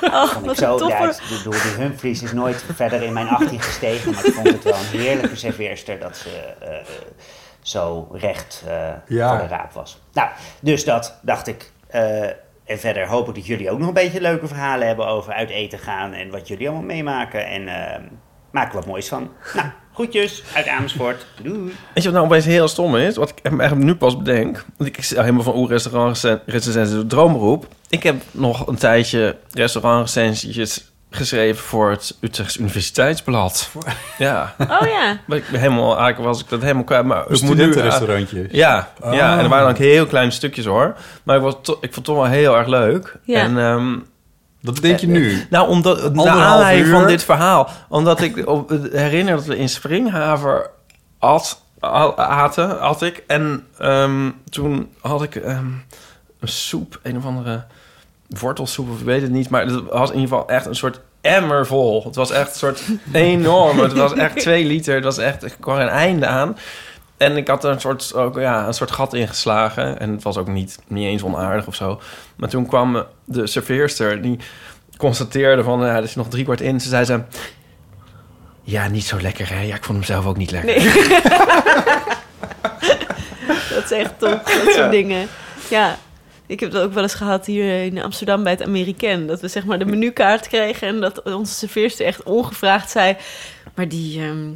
Oh, 0.00 0.24
vond 0.24 0.50
ik 0.50 0.56
zo, 0.56 0.88
ja, 0.88 1.14
bedoel, 1.28 1.52
die 1.52 1.72
Humphries 1.76 2.22
is 2.22 2.32
nooit 2.32 2.64
verder 2.74 3.02
in 3.02 3.12
mijn 3.12 3.28
18 3.28 3.60
gestegen, 3.62 4.14
maar 4.14 4.26
ik 4.26 4.32
vond 4.32 4.46
het 4.48 4.64
wel 4.64 4.74
een 4.74 5.00
heerlijke 5.00 5.36
serveerster 5.36 5.98
dat 5.98 6.16
ze 6.16 6.30
eh, 6.60 6.76
zo 7.62 8.08
recht 8.12 8.62
eh, 8.66 8.88
Ja. 9.06 9.28
voor 9.38 9.48
de 9.48 9.54
raap 9.54 9.72
was. 9.72 9.98
Nou, 10.12 10.28
dus 10.60 10.84
dat 10.84 11.18
dacht 11.22 11.46
ik. 11.46 11.70
Eh, 12.68 12.74
en 12.74 12.80
verder 12.80 13.08
hoop 13.08 13.28
ik 13.28 13.34
dat 13.34 13.46
jullie 13.46 13.70
ook 13.70 13.78
nog 13.78 13.88
een 13.88 13.94
beetje 13.94 14.20
leuke 14.20 14.46
verhalen 14.46 14.86
hebben 14.86 15.06
over 15.06 15.32
uit 15.32 15.50
eten 15.50 15.78
gaan 15.78 16.12
en 16.12 16.30
wat 16.30 16.48
jullie 16.48 16.68
allemaal 16.68 16.86
meemaken. 16.86 17.46
En 17.46 17.68
eh 17.68 18.00
maak 18.50 18.68
er 18.68 18.74
wat 18.74 18.86
moois 18.86 19.08
van. 19.08 19.30
Nou, 19.54 19.68
groetjes 19.92 20.42
uit 20.54 20.68
Amersfoort. 20.68 21.26
Doei. 21.42 21.64
Weet 21.64 21.72
je 21.94 22.02
wat 22.02 22.12
nou 22.12 22.24
opeens 22.24 22.44
heel 22.44 22.68
stom 22.68 22.96
is? 22.96 23.16
Wat 23.16 23.30
ik 23.30 23.38
eigenlijk 23.42 23.84
nu 23.84 23.94
pas 23.94 24.16
bedenk. 24.16 24.64
Want 24.76 24.96
ik 24.96 25.04
sta 25.04 25.20
helemaal 25.20 25.42
van 25.42 25.56
oeh, 25.56 25.70
restaurantrecensies 25.70 26.90
de 26.90 27.06
droomberoep. 27.06 27.66
Ik 27.88 28.02
heb 28.02 28.22
nog 28.30 28.66
een 28.66 28.76
tijdje 28.76 29.36
restaurantrecensies 29.52 30.92
geschreven 31.10 31.64
voor 31.64 31.90
het 31.90 32.16
Utrechts 32.20 32.56
Universiteitsblad. 32.58 33.70
Ja. 34.18 34.54
Oh 34.80 34.86
ja. 34.88 35.18
Maar 35.26 35.36
ik 35.36 35.44
ben 35.50 35.60
helemaal, 35.60 35.86
eigenlijk 35.98 36.18
was 36.18 36.40
ik 36.40 36.48
dat 36.48 36.60
helemaal 36.62 36.84
kwijt. 36.84 37.04
Maar 37.04 37.22
ik 37.22 37.28
moet 37.28 37.40
nu- 37.40 37.46
studentenrestaurantje. 37.46 38.46
Ja, 38.50 38.92
Oh. 39.00 39.12
ja, 39.14 39.32
en 39.38 39.42
er 39.44 39.48
waren 39.48 39.68
ook 39.68 39.78
heel 39.78 40.06
kleine 40.06 40.30
stukjes 40.32 40.64
hoor. 40.64 40.96
Maar 41.22 41.36
ik, 41.36 41.42
was 41.42 41.54
to- 41.62 41.72
ik 41.72 41.78
vond 41.80 41.94
het 41.94 42.04
toch 42.04 42.16
wel 42.16 42.24
heel 42.26 42.56
erg 42.56 42.66
leuk. 42.66 43.16
Ja. 43.22 43.40
En, 43.40 43.58
ehm, 43.58 43.96
Wat 44.60 44.76
denk 44.76 44.98
je 44.98 45.06
nu? 45.06 45.46
nou, 45.50 45.68
omdat, 45.68 46.14
naar 46.14 46.28
aanleiding 46.28 46.86
uur? 46.86 46.92
van 46.92 47.06
dit 47.06 47.24
verhaal. 47.24 47.70
Omdat 47.88 48.20
ik 48.20 48.46
op, 48.46 48.70
herinner 48.92 49.34
dat 49.36 49.44
we 49.44 49.56
in 49.56 49.68
Springhaver 49.68 50.70
at, 51.18 51.62
aten, 52.16 52.80
at 52.80 53.02
ik. 53.02 53.22
En 53.26 53.66
ehm, 53.78 54.30
toen 54.50 54.90
had 55.00 55.22
ik 55.22 55.34
ehm, 55.36 55.66
een 56.40 56.48
soep, 56.48 57.00
een 57.02 57.16
of 57.16 57.24
andere 57.24 57.64
wortelsoep, 58.28 58.90
of 58.90 59.02
weet 59.02 59.22
het 59.22 59.30
niet. 59.30 59.50
Maar 59.50 59.66
het 59.66 59.82
was 59.90 60.10
in 60.10 60.18
ieder 60.18 60.28
geval 60.28 60.48
echt 60.48 60.66
een 60.66 60.74
soort 60.74 61.00
emmer 61.20 61.66
vol. 61.66 62.04
Het 62.04 62.14
was 62.14 62.30
echt 62.30 62.48
een 62.48 62.58
soort 62.58 62.82
enorm. 63.12 63.78
Het 63.78 63.92
was 63.92 64.12
echt 64.12 64.40
twee 64.46 64.64
liter. 64.64 64.94
Het 64.94 65.04
was 65.04 65.18
echt, 65.18 65.44
ik 65.44 65.56
kwam 65.60 65.76
er 65.76 65.82
een 65.82 65.88
einde 65.88 66.26
aan. 66.26 66.56
En 67.16 67.36
ik 67.36 67.48
had 67.48 67.64
er 67.64 67.70
een 67.70 67.80
soort, 67.80 68.14
ook, 68.14 68.38
ja, 68.38 68.66
een 68.66 68.74
soort 68.74 68.90
gat 68.90 69.14
ingeslagen. 69.14 70.00
En 70.00 70.10
het 70.10 70.22
was 70.22 70.36
ook 70.36 70.48
niet, 70.48 70.78
niet 70.86 71.06
eens 71.06 71.22
onaardig 71.22 71.66
of 71.66 71.74
zo. 71.74 72.00
Maar 72.36 72.48
toen 72.48 72.66
kwam 72.66 73.04
de 73.24 73.46
serveerster, 73.46 74.22
die 74.22 74.38
constateerde 74.96 75.62
van... 75.62 75.80
Ja, 75.80 75.96
er 75.96 76.02
is 76.02 76.14
nog 76.14 76.28
drie 76.28 76.44
kwart 76.44 76.60
in. 76.60 76.80
Ze 76.80 76.88
zei 76.88 77.04
ze... 77.04 77.20
Ja, 78.62 78.88
niet 78.88 79.04
zo 79.04 79.20
lekker, 79.20 79.48
hè? 79.48 79.60
Ja, 79.60 79.74
ik 79.74 79.84
vond 79.84 79.98
hem 79.98 80.06
zelf 80.06 80.26
ook 80.26 80.36
niet 80.36 80.50
lekker. 80.50 80.76
Nee. 80.76 80.92
dat 83.74 83.84
is 83.84 83.90
echt 83.90 84.12
top, 84.18 84.46
dat 84.46 84.74
soort 84.74 84.90
dingen. 84.90 85.28
Ja, 85.70 85.98
ik 86.48 86.60
heb 86.60 86.70
dat 86.70 86.82
ook 86.82 86.92
wel 86.92 87.02
eens 87.02 87.14
gehad 87.14 87.46
hier 87.46 87.84
in 87.84 88.02
Amsterdam 88.02 88.42
bij 88.42 88.52
het 88.52 88.62
Amerikaan. 88.62 89.26
Dat 89.26 89.40
we 89.40 89.48
zeg 89.48 89.64
maar 89.64 89.78
de 89.78 89.84
menukaart 89.84 90.48
kregen 90.48 90.88
en 90.88 91.00
dat 91.00 91.22
onze 91.22 91.54
serveerster 91.54 92.06
echt 92.06 92.22
ongevraagd 92.22 92.90
zei... 92.90 93.16
Maar 93.74 93.88
die... 93.88 94.20
ehm, 94.20 94.46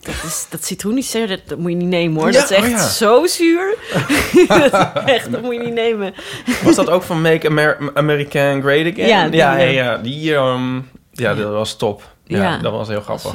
dat, 0.00 0.14
is, 0.24 0.46
dat 0.50 1.28
dat, 1.28 1.40
dat 1.46 1.58
moet 1.58 1.70
je 1.70 1.76
niet 1.76 1.88
nemen 1.88 2.22
hoor. 2.22 2.32
Ja, 2.32 2.40
dat 2.40 2.50
is 2.50 2.56
echt 2.56 2.64
oh 2.66 2.70
ja. 2.70 2.88
zo 2.88 3.26
zuur. 3.26 3.76
dat, 4.48 4.92
echt, 5.04 5.32
dat 5.32 5.42
moet 5.42 5.54
je 5.54 5.60
niet 5.60 5.74
nemen. 5.74 6.14
Was 6.62 6.74
dat 6.74 6.90
ook 6.90 7.02
van 7.02 7.20
Make 7.20 7.48
Amer 7.48 7.90
American 7.94 8.62
Great 8.62 8.92
Again? 8.92 9.08
Ja, 9.08 9.28
die, 9.28 9.36
ja, 9.36 9.56
ja. 9.56 9.96
Die, 9.96 10.34
ehm, 10.34 10.80
ja, 11.12 11.34
dat 11.34 11.50
was 11.50 11.76
top. 11.76 12.14
Ja, 12.24 12.42
Ja. 12.42 12.58
dat 12.58 12.72
was 12.72 12.88
heel 12.88 13.00
grappig. 13.00 13.22
Dat 13.22 13.32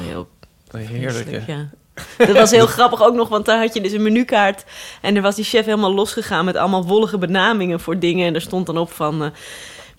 was 0.72 0.82
heel 0.82 1.00
Heerlijk, 1.00 1.48
ja. 1.48 1.70
Dat 2.18 2.32
was 2.32 2.52
heel 2.52 2.66
grappig 2.78 3.04
ook 3.04 3.16
nog, 3.16 3.30
want 3.30 3.46
daar 3.46 3.60
had 3.60 3.74
je 3.74 3.82
dus 3.82 3.92
een 3.92 4.02
menukaart. 4.02 4.64
En 5.02 5.16
er 5.16 5.22
was 5.22 5.36
die 5.36 5.46
chef 5.46 5.66
helemaal 5.66 5.94
losgegaan 5.94 6.46
met 6.46 6.56
allemaal 6.56 6.86
wollige 6.86 7.18
benamingen 7.18 7.80
voor 7.80 8.00
dingen. 8.00 8.28
En 8.28 8.36
er 8.36 8.42
stond 8.42 8.66
dan 8.66 8.78
op 8.78 8.92
van 8.92 9.24
eh, 9.24 9.30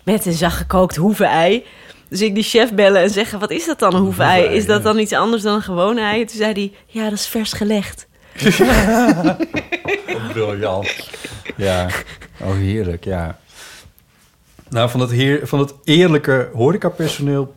met 0.05 0.27
een 0.27 0.33
zacht 0.33 0.57
gekookt 0.57 0.97
hoevenei. 0.97 1.65
Dus 2.09 2.21
ik 2.21 2.35
die 2.35 2.43
chef 2.43 2.75
bellen 2.75 3.03
en 3.03 3.11
zeggen, 3.11 3.39
wat 3.39 3.51
is 3.51 3.67
dat 3.67 3.79
dan, 3.79 3.95
een 3.95 4.01
hoevenei? 4.01 4.55
Is 4.55 4.67
dat 4.67 4.83
dan 4.83 4.99
iets 4.99 5.13
anders 5.13 5.43
dan 5.43 5.55
een 5.55 5.63
gewoon 5.63 5.99
ei? 5.99 6.25
Toen 6.25 6.37
zei 6.37 6.53
hij, 6.53 6.73
ja, 6.87 7.05
dat 7.05 7.19
is 7.19 7.27
vers 7.27 7.53
gelegd. 7.53 8.07
Briljant. 10.33 11.09
Ja. 11.57 11.89
Oh, 12.41 12.55
heerlijk, 12.55 13.05
ja. 13.05 13.39
Nou, 14.69 14.91
van 14.91 15.01
het, 15.01 15.11
heer, 15.11 15.47
van 15.47 15.59
het 15.59 15.75
eerlijke 15.85 16.51
horecapersoneel... 16.53 17.55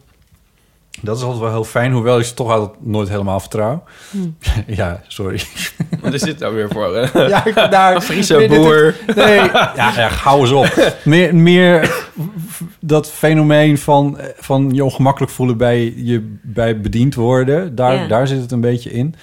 Dat 1.01 1.17
is 1.17 1.23
altijd 1.23 1.41
wel 1.41 1.51
heel 1.51 1.63
fijn, 1.63 1.91
hoewel 1.91 2.19
ik 2.19 2.25
ze 2.25 2.33
toch 2.33 2.51
altijd 2.51 2.71
nooit 2.85 3.09
helemaal 3.09 3.39
vertrouw. 3.39 3.83
Hm. 4.11 4.17
ja, 4.81 5.01
sorry. 5.07 5.41
Wat 6.01 6.13
is 6.13 6.21
dit 6.21 6.39
nou 6.39 6.55
weer 6.55 6.69
voor? 6.69 6.95
hè? 6.95 7.27
Ja, 7.29 7.45
ik, 7.45 7.55
nou, 7.55 7.95
Een 7.95 8.01
Friese 8.01 8.37
nee, 8.37 8.47
dit- 8.47 8.57
boer. 8.57 8.95
Nee, 9.15 9.35
ja, 9.51 9.73
ja, 9.75 10.07
hou 10.09 10.41
eens 10.41 10.51
op. 10.51 10.93
Meer, 11.03 11.35
meer 11.35 11.95
dat 12.79 13.11
fenomeen 13.11 13.77
van, 13.77 14.17
van 14.37 14.69
je 14.73 14.83
ongemakkelijk 14.83 15.31
voelen 15.31 15.57
bij 15.57 15.93
je 15.95 16.37
bij 16.41 16.81
bediend 16.81 17.15
worden. 17.15 17.75
Daar, 17.75 17.93
Ja. 17.95 18.07
daar 18.07 18.27
zit 18.27 18.41
het 18.41 18.51
een 18.51 18.61
beetje 18.61 18.91
in. 18.91 19.15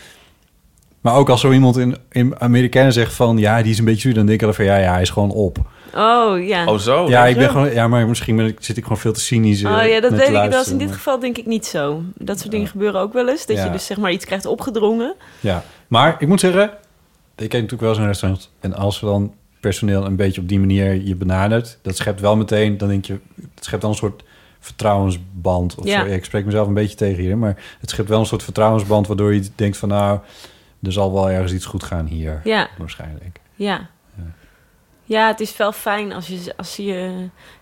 Maar 1.01 1.15
ook 1.15 1.28
als 1.28 1.40
zo 1.40 1.53
iemand 1.53 1.77
in, 1.78 1.97
in 2.11 2.40
Amerikanen 2.40 2.93
zegt 2.93 3.15
van... 3.15 3.39
ja, 3.39 3.62
die 3.62 3.73
is 3.73 3.78
een 3.78 3.85
beetje 3.85 4.01
zuur, 4.01 4.15
dan 4.15 4.27
denk 4.27 4.43
ik 4.43 4.55
van... 4.55 4.65
ja, 4.65 4.77
ja, 4.77 4.93
hij 4.93 5.03
is 5.03 5.11
gewoon 5.11 5.31
op. 5.31 5.59
Oh, 5.94 6.47
ja. 6.47 6.64
Oh, 6.66 6.78
zo? 6.78 7.09
ja, 7.09 7.23
denk 7.24 7.35
ik 7.36 7.40
ben 7.43 7.51
gewoon, 7.51 7.73
ja, 7.73 7.89
maar 7.89 8.09
misschien 8.09 8.36
ben 8.36 8.47
ik, 8.47 8.56
zit 8.60 8.77
ik 8.77 8.82
gewoon 8.82 8.98
veel 8.98 9.12
te 9.12 9.20
cynisch. 9.20 9.62
eh, 9.62 9.73
Oh 9.73 9.86
ja, 9.89 10.01
dat 10.01 10.10
weet 10.12 10.28
ik. 10.28 10.51
Dat 10.51 10.66
is 10.66 10.70
in 10.73 10.78
dit 10.78 10.86
maar- 10.86 10.97
geval 10.97 11.19
denk 11.19 11.39
ik 11.39 11.47
niet 11.47 11.66
zo. 11.66 12.02
Dat 12.14 12.39
soort 12.39 12.51
dingen 12.51 12.66
gebeuren 12.66 13.01
ook 13.01 13.12
wel 13.12 13.28
eens. 13.28 13.47
Dat 13.47 13.56
Ja. 13.56 13.64
je 13.64 13.70
dus 13.70 13.86
zeg 13.86 13.97
maar 13.97 14.12
iets 14.12 14.24
krijgt 14.24 14.47
opgedrongen. 14.47 15.14
Ja, 15.40 15.64
maar 15.89 16.16
ik 16.19 16.28
moet 16.28 16.40
zeggen, 16.40 16.62
ik 17.36 17.48
ken 17.48 17.60
natuurlijk 17.60 17.81
wel 17.81 17.94
zo'n 17.94 18.06
restaurant. 18.06 18.51
En 18.60 18.74
als 18.74 19.01
we 19.01 19.06
dan 19.06 19.35
personeel 19.60 20.05
een 20.06 20.16
beetje 20.16 20.40
op 20.40 20.48
die 20.48 20.59
manier 20.60 20.94
je 21.06 21.14
benadert, 21.16 21.78
dat 21.82 21.97
schept 21.97 22.20
wel 22.20 22.36
meteen, 22.36 22.78
dan 22.78 22.89
denk 22.89 23.05
je, 23.05 23.12
het 23.55 23.64
schept 23.64 23.81
dan 23.82 23.90
een 23.90 23.97
soort 23.97 24.23
vertrouwensband. 24.60 25.74
Of 25.74 25.85
Ja. 25.86 26.01
zo. 26.01 26.06
Ja, 26.09 26.14
ik 26.14 26.24
spreek 26.24 26.44
mezelf 26.44 26.66
een 26.69 26.74
beetje 26.74 26.97
tegen 26.97 27.23
hier, 27.23 27.39
maar 27.39 27.56
het 27.81 27.90
schept 27.90 28.09
wel 28.09 28.19
een 28.20 28.27
soort 28.27 28.43
vertrouwensband, 28.43 29.06
waardoor 29.06 29.35
je 29.35 29.43
denkt 29.55 29.77
van 29.77 29.89
nou, 29.89 30.19
er 30.82 30.93
zal 30.93 31.12
wel 31.12 31.31
ergens 31.31 31.52
iets 31.52 31.64
goed 31.66 31.82
gaan 31.82 32.06
hier. 32.06 32.40
Ja. 32.44 32.69
Waarschijnlijk. 32.78 33.40
Ja. 33.55 33.89
Ja, 35.13 35.27
het 35.27 35.41
is 35.41 35.57
wel 35.57 35.73
fijn 35.73 36.13
als 36.13 36.27
je... 36.27 36.53
Als 36.57 36.77
je 36.77 36.85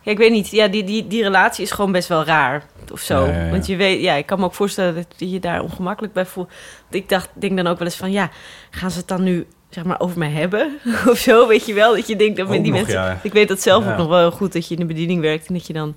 ja, 0.01 0.11
ik 0.11 0.19
weet 0.19 0.31
niet. 0.31 0.51
Ja, 0.51 0.69
die, 0.69 0.85
die, 0.85 1.07
die 1.07 1.23
relatie 1.23 1.65
is 1.65 1.71
gewoon 1.71 1.93
best 1.93 2.09
wel 2.09 2.25
raar. 2.25 2.65
Of 2.93 3.01
zo. 3.01 3.27
Ja, 3.27 3.33
ja, 3.33 3.45
ja. 3.45 3.51
Want 3.51 3.67
je 3.67 3.77
weet... 3.77 4.03
Ja, 4.03 4.15
ik 4.15 4.27
kan 4.27 4.39
me 4.39 4.45
ook 4.45 4.55
voorstellen 4.55 4.95
dat 4.95 5.07
je 5.17 5.31
je 5.31 5.41
daar 5.41 5.63
ongemakkelijk 5.63 6.13
bij 6.13 6.27
voelt. 6.27 6.51
Ik 6.91 7.09
dacht, 7.09 7.29
denk 7.33 7.57
dan 7.57 7.67
ook 7.67 7.79
wel 7.79 7.87
eens 7.87 7.97
van... 7.97 8.11
Ja, 8.11 8.31
gaan 8.71 8.91
ze 8.91 8.99
het 8.99 9.09
dan 9.09 9.23
nu 9.23 9.47
zeg 9.71 9.85
maar 9.85 10.01
over 10.01 10.19
mij 10.19 10.31
hebben? 10.31 10.79
of 11.11 11.19
zo, 11.19 11.49
weet 11.49 11.67
je 11.67 11.75
wel? 11.75 11.95
Dat 11.95 12.07
je 12.07 12.17
denkt 12.17 12.37
dat 12.37 12.49
met 12.49 12.63
die 12.63 12.73
nog, 12.73 12.81
mensen... 12.81 13.21
Ik 13.23 13.33
weet 13.33 13.49
dat 13.49 13.63
zelf 13.63 13.89
ook 13.89 13.97
nog 13.97 14.09
wel 14.09 14.19
heel 14.19 14.31
goed. 14.31 14.53
Dat 14.53 14.69
je 14.69 14.75
in 14.75 14.81
de 14.81 14.87
bediening 14.87 15.21
werkt 15.21 15.47
en 15.47 15.55
dat 15.55 15.67
je 15.67 15.73
dan... 15.73 15.97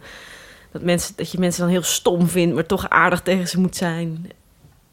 Dat, 0.71 0.81
mensen, 0.81 1.13
dat 1.15 1.31
je 1.31 1.39
mensen 1.39 1.61
dan 1.61 1.71
heel 1.71 1.83
stom 1.83 2.27
vindt, 2.27 2.55
maar 2.55 2.65
toch 2.65 2.89
aardig 2.89 3.21
tegen 3.21 3.47
ze 3.47 3.59
moet 3.59 3.75
zijn. 3.75 4.29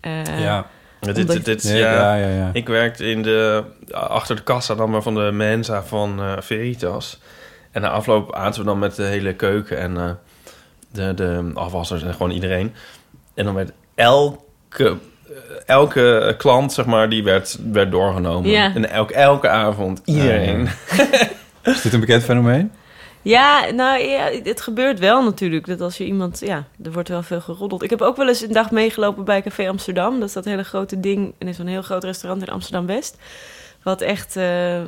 Eh, 0.01 0.41
Ja, 0.41 0.67
dit, 1.01 1.27
dit, 1.29 1.45
dit- 1.45 1.65
Nee, 1.65 1.79
ja, 1.79 2.15
ja, 2.15 2.27
ja, 2.29 2.35
ja. 2.37 2.51
Ik 2.53 2.69
werkte 2.69 3.11
in 3.11 3.23
de, 3.23 3.63
achter 3.93 4.37
de 4.37 4.43
kassa 4.43 4.75
dan 4.75 4.91
maar 4.91 5.03
van 5.03 5.15
de 5.15 5.31
Mensa 5.33 5.83
van 5.83 6.21
eh, 6.21 6.33
Veritas. 6.41 7.21
En 7.71 7.83
na 7.83 7.89
afloop 7.91 8.35
aten 8.35 8.61
we 8.61 8.67
dan 8.67 8.79
met 8.79 8.95
de 8.97 9.03
hele 9.03 9.35
keuken 9.35 9.79
en 9.79 9.97
eh, 9.97 10.11
de, 10.93 11.15
de 11.15 11.51
afwassers 11.55 12.03
en 12.03 12.13
gewoon 12.13 12.31
iedereen. 12.31 12.75
En 13.35 13.45
dan 13.45 13.55
werd 13.55 13.71
elke, 13.95 14.97
eh, 15.29 15.33
elke 15.67 16.35
klant, 16.39 16.73
zeg 16.73 16.87
maar, 16.87 17.09
die 17.09 17.25
werd, 17.25 17.59
werd 17.73 17.91
doorgenomen. 17.91 18.51
Ja. 18.51 18.75
En 18.75 18.91
elke, 18.91 19.15
elke 19.15 19.49
avond, 19.49 20.01
iedereen. 20.05 20.69
Is 21.63 21.83
dit 21.83 21.93
een 21.93 22.01
bekend 22.01 22.23
fenomeen? 22.23 22.73
Ja, 23.23 23.71
nou 23.71 24.03
ja, 24.03 24.31
het 24.43 24.61
gebeurt 24.61 24.99
wel 24.99 25.23
natuurlijk. 25.25 25.67
Dat 25.67 25.81
als 25.81 25.97
je 25.97 26.05
iemand, 26.05 26.41
ja, 26.41 26.65
er 26.83 26.93
wordt 26.93 27.09
wel 27.09 27.23
veel 27.23 27.41
geroddeld. 27.41 27.83
Ik 27.83 27.91
heb 27.91 28.01
ook 28.01 28.17
wel 28.17 28.29
eens 28.29 28.41
een 28.41 28.53
dag 28.53 28.71
meegelopen 28.71 29.25
bij 29.25 29.43
Café 29.43 29.69
Amsterdam. 29.69 30.21
Dat 30.21 30.29
is 30.29 30.35
dat 30.35 30.45
hele 30.45 30.65
grote 30.65 31.01
ding. 31.01 31.35
En 31.39 31.49
is 31.49 31.57
zo'n 31.57 31.67
heel 31.67 31.83
groot 31.83 32.05
restaurant 32.05 32.43
in 32.43 32.53
Amsterdam 32.53 32.87
West. 32.87 33.17
Wat 33.83 34.01
echt 34.01 34.37
eh, 34.37 34.81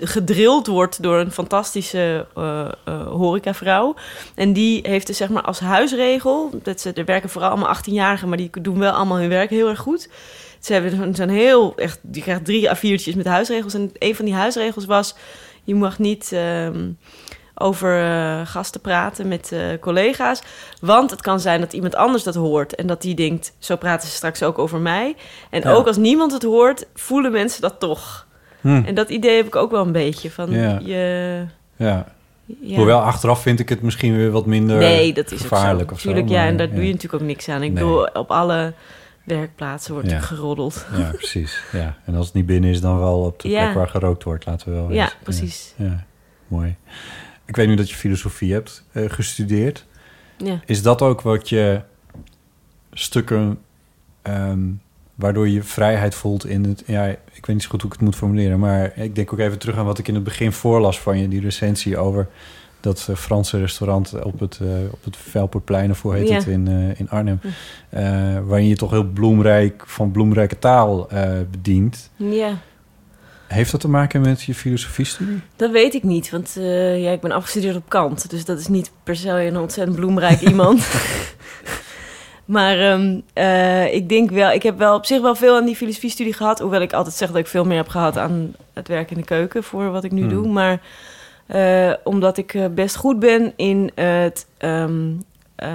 gedrild 0.00 0.66
wordt 0.66 1.02
door 1.02 1.18
een 1.18 1.32
fantastische 1.32 2.26
eh 2.34 2.70
eh, 2.84 3.06
horecavrouw. 3.06 3.94
En 4.34 4.52
die 4.52 4.80
heeft 4.88 5.06
dus 5.06 5.16
zeg 5.16 5.28
maar 5.28 5.42
als 5.42 5.60
huisregel... 5.60 6.50
Dat 6.62 6.80
ze, 6.80 6.92
er 6.92 7.04
werken 7.04 7.30
vooral 7.30 7.50
allemaal 7.50 7.76
18-jarigen... 7.76 8.28
maar 8.28 8.36
die 8.36 8.50
doen 8.60 8.78
wel 8.78 8.92
allemaal 8.92 9.18
hun 9.18 9.28
werk 9.28 9.50
heel 9.50 9.68
erg 9.68 9.78
goed. 9.78 10.08
Ze 10.60 10.72
hebben 10.72 11.14
zo'n 11.14 11.28
heel, 11.28 11.72
echt, 11.76 12.00
je 12.12 12.20
krijgt 12.20 12.44
drie 12.44 12.68
A4'tjes 12.68 13.16
met 13.16 13.26
huisregels. 13.26 13.74
En 13.74 13.90
een 13.98 14.14
van 14.14 14.24
die 14.24 14.34
huisregels 14.34 14.84
was, 14.84 15.14
je 15.64 15.74
mag 15.74 15.98
niet 15.98 16.30
ehm, 16.32 16.90
over 17.54 18.02
eh, 18.02 18.40
gasten 18.46 18.80
praten 18.80 19.28
met 19.28 19.52
eh, 19.52 19.60
collega's. 19.80 20.42
Want 20.80 21.10
het 21.10 21.20
kan 21.20 21.40
zijn 21.40 21.60
dat 21.60 21.72
iemand 21.72 21.94
anders 21.94 22.22
dat 22.22 22.34
hoort. 22.34 22.74
En 22.74 22.86
dat 22.86 23.02
die 23.02 23.14
denkt, 23.14 23.52
zo 23.58 23.76
praten 23.76 24.08
ze 24.08 24.14
straks 24.14 24.42
ook 24.42 24.58
over 24.58 24.78
mij. 24.80 25.14
En 25.50 25.60
Ja. 25.60 25.72
ook 25.72 25.86
als 25.86 25.96
niemand 25.96 26.32
het 26.32 26.42
hoort, 26.42 26.86
voelen 26.94 27.32
mensen 27.32 27.60
dat 27.60 27.80
toch. 27.80 28.26
Hm. 28.60 28.82
En 28.84 28.94
dat 28.94 29.08
idee 29.10 29.36
heb 29.36 29.46
ik 29.46 29.56
ook 29.56 29.70
wel 29.70 29.82
een 29.86 29.92
beetje. 29.92 30.30
Van 30.30 30.50
Ja. 30.50 30.78
je... 30.82 31.44
Ja. 31.76 32.06
Ja. 32.60 32.76
Hoewel 32.76 33.00
achteraf 33.00 33.42
vind 33.42 33.60
ik 33.60 33.68
het 33.68 33.82
misschien 33.82 34.16
weer 34.16 34.30
wat 34.30 34.46
minder 34.46 34.76
Nee, 34.78 35.12
dat 35.12 35.30
is 35.32 35.40
gevaarlijk 35.40 35.82
ook 35.82 35.88
zo. 35.88 35.94
of 35.94 36.00
zo. 36.00 36.08
Tuurlijk, 36.08 36.28
ja, 36.28 36.46
en 36.46 36.56
daar 36.56 36.70
doe 36.70 36.86
je 36.86 36.92
natuurlijk 36.92 37.22
ook 37.22 37.28
niks 37.28 37.48
aan. 37.48 37.62
Ik 37.62 37.72
Nee. 37.72 37.82
bedoel, 37.82 38.04
op 38.04 38.30
alle 38.30 38.72
werkplaatsen 39.24 39.92
wordt 39.94 40.10
Ja. 40.10 40.20
geroddeld. 40.20 40.86
Ja, 40.96 41.10
precies. 41.10 41.62
Ja. 41.72 41.96
En 42.04 42.14
als 42.14 42.26
het 42.26 42.34
niet 42.34 42.46
binnen 42.46 42.70
is, 42.70 42.80
dan 42.80 42.98
wel 42.98 43.20
op 43.24 43.40
de 43.40 43.48
Ja. 43.48 43.62
plek 43.62 43.74
waar 43.74 43.88
gerookt 43.88 44.22
wordt, 44.24 44.46
laten 44.46 44.68
we 44.68 44.74
wel 44.74 44.92
Ja, 44.92 45.02
wezen. 45.04 45.18
precies. 45.22 45.74
Ja. 45.76 45.84
Ja, 45.84 46.04
mooi. 46.48 46.76
Ik 47.44 47.56
weet 47.56 47.68
nu 47.68 47.74
dat 47.74 47.90
je 47.90 47.96
filosofie 47.96 48.52
hebt 48.52 48.84
eh, 48.92 49.04
gestudeerd. 49.10 49.86
Ja. 50.36 50.60
Is 50.66 50.82
dat 50.82 51.02
ook 51.02 51.20
wat 51.20 51.48
je 51.48 51.80
stukken 52.92 53.58
ehm, 54.22 54.60
waardoor 55.14 55.48
je 55.48 55.62
vrijheid 55.62 56.14
voelt 56.14 56.46
in 56.46 56.64
het... 56.64 56.82
Ja, 56.86 57.04
ik 57.06 57.46
weet 57.46 57.48
niet 57.48 57.62
zo 57.62 57.68
goed 57.70 57.80
hoe 57.82 57.90
ik 57.90 57.96
het 57.96 58.06
moet 58.06 58.16
formuleren, 58.16 58.58
maar 58.58 58.96
ik 58.98 59.14
denk 59.14 59.32
ook 59.32 59.38
even 59.38 59.58
terug 59.58 59.76
aan 59.76 59.84
wat 59.84 59.98
ik 59.98 60.08
in 60.08 60.14
het 60.14 60.24
begin 60.24 60.52
voorlas 60.52 61.00
van 61.00 61.18
je, 61.18 61.28
die 61.28 61.40
recensie 61.40 61.98
over 61.98 62.28
dat 62.82 63.06
eh, 63.10 63.16
Franse 63.16 63.58
restaurant 63.58 64.22
op 64.22 64.40
het, 64.40 64.58
eh 64.62 64.68
op 64.90 65.04
het 65.04 65.16
Velperplein, 65.16 65.90
of 65.90 66.02
hoe 66.02 66.14
heet 66.14 66.28
Ja. 66.28 66.34
het, 66.34 66.46
in, 66.46 66.68
eh, 66.68 67.00
in 67.00 67.10
Arnhem. 67.10 67.40
Hm. 67.42 68.44
waarin 68.46 68.68
je 68.68 68.76
toch 68.76 68.90
heel 68.90 69.04
bloemrijk, 69.04 69.82
van 69.86 70.10
bloemrijke 70.10 70.58
taal 70.58 71.08
bedient. 71.50 72.10
Ja, 72.16 72.58
Heeft 73.46 73.70
dat 73.72 73.80
te 73.80 73.88
maken 73.88 74.20
met 74.20 74.42
je 74.42 74.54
filosofiestudie? 74.54 75.40
dat 75.56 75.70
weet 75.70 75.94
ik 75.94 76.02
niet. 76.02 76.30
Want 76.30 76.52
ja, 76.96 77.10
ik 77.10 77.20
ben 77.20 77.32
afgestudeerd 77.32 77.76
op 77.76 77.88
Kant. 77.88 78.30
Dus 78.30 78.44
dat 78.44 78.58
is 78.58 78.68
niet 78.68 78.90
per 79.02 79.16
se 79.16 79.30
een 79.30 79.58
ontzettend 79.58 79.96
bloemrijk 79.96 80.40
iemand. 80.50 80.86
maar 82.44 82.78
ehm, 82.78 83.20
eh, 83.32 83.94
ik 83.94 84.08
denk 84.08 84.30
wel... 84.30 84.50
Ik 84.52 84.62
heb 84.62 84.78
wel 84.78 84.94
op 84.96 85.06
zich 85.06 85.20
wel 85.20 85.34
veel 85.34 85.56
aan 85.56 85.64
die 85.64 85.76
filosofiestudie 85.76 86.32
gehad. 86.32 86.58
Hoewel 86.58 86.80
ik 86.80 86.92
altijd 86.92 87.14
zeg 87.14 87.28
dat 87.28 87.36
ik 87.38 87.46
veel 87.46 87.64
meer 87.64 87.76
heb 87.76 87.88
gehad 87.88 88.18
aan 88.18 88.54
het 88.72 88.88
werk 88.88 89.10
in 89.10 89.16
de 89.16 89.24
keuken... 89.24 89.62
voor 89.64 89.90
wat 89.90 90.04
ik 90.04 90.12
nu 90.12 90.20
Hmm. 90.20 90.30
doe. 90.30 90.48
Maar 90.48 90.80
eh, 91.52 91.92
omdat 92.04 92.36
ik 92.36 92.54
eh, 92.54 92.64
best 92.70 92.96
goed 92.96 93.18
ben 93.18 93.52
in 93.56 93.90
het... 93.94 94.46
ehm, 94.58 95.12
eh, 95.54 95.68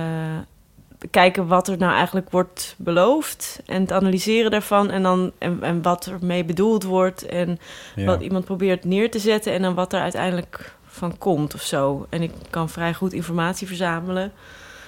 kijken 1.11 1.47
wat 1.47 1.67
er 1.67 1.77
nou 1.77 1.93
eigenlijk 1.93 2.29
wordt 2.29 2.75
beloofd 2.77 3.61
en 3.65 3.81
het 3.81 3.91
analyseren 3.91 4.51
daarvan 4.51 4.91
en 4.91 5.03
dan 5.03 5.31
en, 5.37 5.57
en 5.61 5.81
wat 5.81 6.05
er 6.05 6.17
mee 6.21 6.45
bedoeld 6.45 6.83
wordt 6.83 7.25
en 7.25 7.59
Ja. 7.95 8.05
wat 8.05 8.21
iemand 8.21 8.45
probeert 8.45 8.85
neer 8.85 9.11
te 9.11 9.19
zetten 9.19 9.53
en 9.53 9.61
dan 9.61 9.73
wat 9.73 9.93
er 9.93 9.99
uiteindelijk 9.99 10.75
van 10.85 11.17
komt 11.17 11.53
of 11.53 11.61
zo. 11.61 12.05
En 12.09 12.21
ik 12.21 12.31
kan 12.49 12.69
vrij 12.69 12.93
goed 12.93 13.13
informatie 13.13 13.67
verzamelen. 13.67 14.31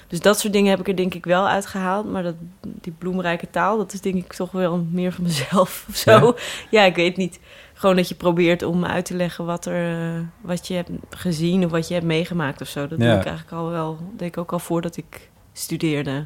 Dus 0.08 0.20
dat 0.20 0.40
soort 0.40 0.54
dingen 0.54 0.70
heb 0.70 0.80
ik 0.80 0.88
er 0.88 0.96
denk 0.96 1.14
ik 1.14 1.26
wel 1.26 1.48
uitgehaald. 1.48 2.12
Maar 2.12 2.24
dat, 2.24 2.36
die 2.62 2.94
bloemrijke 2.98 3.50
taal, 3.50 3.78
dat 3.78 3.94
is 3.94 4.02
denk 4.02 4.16
ik 4.16 4.34
toch 4.34 4.52
wel 4.52 4.88
meer 4.92 5.12
van 5.12 5.24
mezelf 5.24 5.86
of 5.90 5.96
zo. 5.96 6.12
Ja? 6.12 6.34
Ja, 6.70 6.84
ik 6.84 6.96
weet 6.96 7.18
niet. 7.18 7.40
Gewoon 7.80 7.96
dat 7.96 8.10
je 8.10 8.16
probeert 8.16 8.64
om 8.64 8.86
uit 8.86 9.06
te 9.06 9.16
leggen 9.16 9.46
wat, 9.46 9.66
er, 9.66 9.98
eh, 10.16 10.20
wat 10.42 10.68
je 10.68 10.74
hebt 10.74 10.90
gezien 11.10 11.66
of 11.66 11.72
wat 11.72 11.88
je 11.88 11.94
hebt 11.94 12.06
meegemaakt 12.06 12.62
of 12.62 12.68
zo. 12.68 12.88
Dat 12.88 13.00
Ja. 13.00 13.06
doe 13.10 13.20
ik 13.20 13.26
eigenlijk 13.26 13.52
al 13.58 13.70
wel, 13.70 13.98
deed 14.18 14.28
ik 14.28 14.38
ook 14.38 14.52
al 14.52 14.60
voordat 14.60 14.98
ik 14.98 15.30
studeerde. 15.54 16.26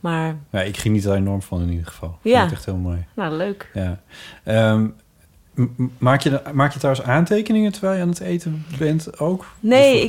Maar 0.00 0.36
Ja, 0.50 0.60
ik 0.60 0.76
geniet 0.76 1.04
er 1.04 1.14
enorm 1.14 1.42
van 1.42 1.60
in 1.62 1.70
ieder 1.70 1.86
geval. 1.86 2.08
Ik 2.08 2.14
vind 2.22 2.34
Ja. 2.34 2.42
het 2.42 2.52
echt 2.52 2.64
heel 2.64 2.76
mooi. 2.76 3.04
nou, 3.14 3.34
leuk. 3.34 3.70
Ja. 3.74 4.00
Ehm, 4.44 4.86
maak, 5.98 6.20
je, 6.20 6.40
maak 6.52 6.72
je 6.72 6.78
trouwens 6.78 7.06
aantekeningen 7.06 7.72
terwijl 7.72 7.94
je 7.96 8.02
aan 8.02 8.08
het 8.08 8.20
eten 8.20 8.64
bent 8.78 9.18
ook? 9.20 9.46
Nee, 9.60 10.02
ik, 10.02 10.08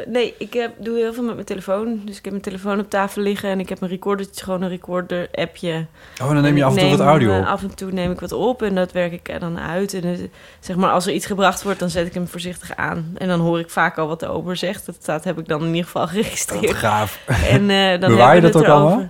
eh, 0.00 0.06
nee, 0.06 0.34
ik 0.38 0.52
heb, 0.52 0.72
doe 0.78 0.96
heel 0.96 1.12
veel 1.12 1.22
met 1.22 1.34
mijn 1.34 1.46
telefoon. 1.46 2.00
Dus 2.04 2.16
ik 2.16 2.22
heb 2.22 2.32
mijn 2.32 2.44
telefoon 2.44 2.78
op 2.78 2.90
tafel 2.90 3.22
liggen 3.22 3.50
en 3.50 3.60
ik 3.60 3.68
heb 3.68 3.80
een 3.80 3.88
recordertje, 3.88 4.44
gewoon 4.44 4.62
een 4.62 4.68
recorder-appje. 4.68 5.86
Oh, 6.22 6.28
en 6.28 6.34
dan 6.34 6.42
neem 6.42 6.56
je 6.56 6.64
af 6.64 6.76
en 6.76 6.78
toe 6.78 6.90
wat 6.90 7.00
audio 7.00 7.32
eh, 7.32 7.38
op. 7.38 7.44
af 7.46 7.62
en 7.62 7.74
toe 7.74 7.92
neem 7.92 8.10
ik 8.10 8.20
wat 8.20 8.32
op 8.32 8.62
en 8.62 8.74
dat 8.74 8.92
werk 8.92 9.12
ik 9.12 9.28
er 9.28 9.40
dan 9.40 9.58
uit. 9.58 9.94
En 9.94 10.04
eh, 10.04 10.18
zeg 10.60 10.76
maar, 10.76 10.90
als 10.90 11.06
er 11.06 11.12
iets 11.12 11.26
gebracht 11.26 11.62
wordt, 11.62 11.78
dan 11.78 11.90
zet 11.90 12.06
ik 12.06 12.14
hem 12.14 12.28
voorzichtig 12.28 12.76
aan. 12.76 13.12
En 13.14 13.28
dan 13.28 13.40
hoor 13.40 13.58
ik 13.58 13.70
vaak 13.70 13.98
al 13.98 14.08
wat 14.08 14.20
de 14.20 14.28
ober 14.28 14.56
zegt. 14.56 14.86
Dat 14.86 14.96
staat, 15.00 15.24
heb 15.24 15.38
ik 15.38 15.48
dan 15.48 15.60
in 15.60 15.68
ieder 15.68 15.84
geval 15.84 16.06
geregistreerd. 16.16 16.66
Wat 16.66 16.74
gaaf. 16.74 17.20
En 17.26 17.68
dan 18.00 18.10
Bewaar 18.10 18.34
je 18.34 18.40
dat 18.40 18.56
ook 18.56 18.66
allemaal? 18.66 19.08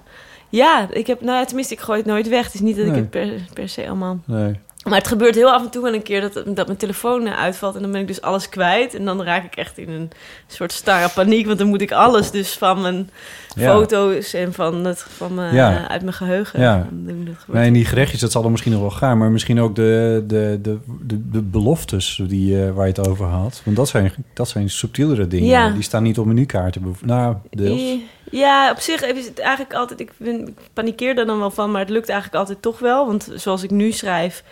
Ja, 0.48 0.86
ik 0.90 1.06
heb, 1.06 1.20
nou 1.20 1.38
ja, 1.38 1.44
tenminste, 1.44 1.74
ik 1.74 1.80
gooi 1.80 1.98
het 1.98 2.08
nooit 2.08 2.28
weg. 2.28 2.44
Het 2.44 2.54
is 2.54 2.60
niet 2.60 2.76
dat 2.76 2.86
Nee. 2.86 2.94
ik 2.94 3.00
het 3.00 3.10
per, 3.10 3.28
per 3.52 3.68
se 3.68 3.86
allemaal... 3.86 4.18
Nee. 4.24 4.60
Maar 4.88 4.98
het 4.98 5.08
gebeurt 5.08 5.34
heel 5.34 5.50
af 5.52 5.62
en 5.64 5.70
toe 5.70 5.82
wel 5.82 5.94
een 5.94 6.02
keer 6.02 6.20
dat, 6.20 6.42
dat 6.56 6.66
mijn 6.66 6.78
telefoon 6.78 7.26
eh, 7.26 7.38
uitvalt. 7.38 7.74
En 7.76 7.82
dan 7.82 7.92
ben 7.92 8.00
ik 8.00 8.06
dus 8.06 8.20
alles 8.20 8.48
kwijt. 8.48 8.94
En 8.94 9.04
dan 9.04 9.22
raak 9.22 9.44
ik 9.44 9.56
echt 9.56 9.78
in 9.78 9.88
een 9.88 10.10
soort 10.46 10.72
starre 10.72 11.08
paniek. 11.14 11.46
Want 11.46 11.58
dan 11.58 11.68
moet 11.68 11.80
ik 11.80 11.92
alles 11.92 12.30
dus 12.30 12.52
van 12.54 12.80
mijn 12.80 13.10
Ja. 13.54 13.72
foto's 13.72 14.34
en 14.34 14.52
van, 14.52 14.84
het, 14.84 15.06
van 15.08 15.34
mijn, 15.34 15.54
Ja. 15.54 15.76
eh, 15.78 15.84
uit 15.84 16.02
mijn 16.02 16.14
geheugen 16.14 16.60
Ja. 16.60 16.86
doen. 16.90 17.36
Nee, 17.46 17.66
en 17.66 17.72
die 17.72 17.84
gerechtjes, 17.84 18.20
dat 18.20 18.32
zal 18.32 18.44
er 18.44 18.50
misschien 18.50 18.72
nog 18.72 18.80
wel 18.80 18.90
gaan. 18.90 19.18
Maar 19.18 19.30
misschien 19.30 19.60
ook 19.60 19.74
de, 19.74 20.24
de, 20.26 20.58
de, 20.62 20.78
de, 21.06 21.30
de 21.30 21.42
beloftes 21.42 22.20
die, 22.26 22.64
eh, 22.64 22.70
waar 22.72 22.86
je 22.86 22.92
het 22.96 23.08
over 23.08 23.26
had. 23.26 23.60
Want 23.64 23.76
dat 23.76 23.88
zijn, 23.88 24.12
dat 24.34 24.48
zijn 24.48 24.70
subtielere 24.70 25.26
dingen. 25.28 25.48
Ja. 25.48 25.70
Die 25.70 25.82
staan 25.82 26.02
niet 26.02 26.18
op 26.18 26.26
menukaarten. 26.26 26.96
Nou, 27.04 27.36
deels. 27.50 27.82
Ja, 28.30 28.70
op 28.70 28.78
zich 28.78 29.02
is 29.04 29.26
het 29.26 29.38
eigenlijk 29.38 29.74
altijd... 29.74 30.00
Ik, 30.00 30.12
ben, 30.16 30.48
ik 30.48 30.54
panikeer 30.72 31.18
er 31.18 31.26
dan 31.26 31.38
wel 31.38 31.50
van, 31.50 31.70
maar 31.70 31.80
het 31.80 31.90
lukt 31.90 32.08
eigenlijk 32.08 32.38
altijd 32.40 32.62
toch 32.62 32.78
wel. 32.78 33.06
Want 33.06 33.28
zoals 33.34 33.62
ik 33.62 33.70
nu 33.70 33.92
schrijf, 33.92 34.42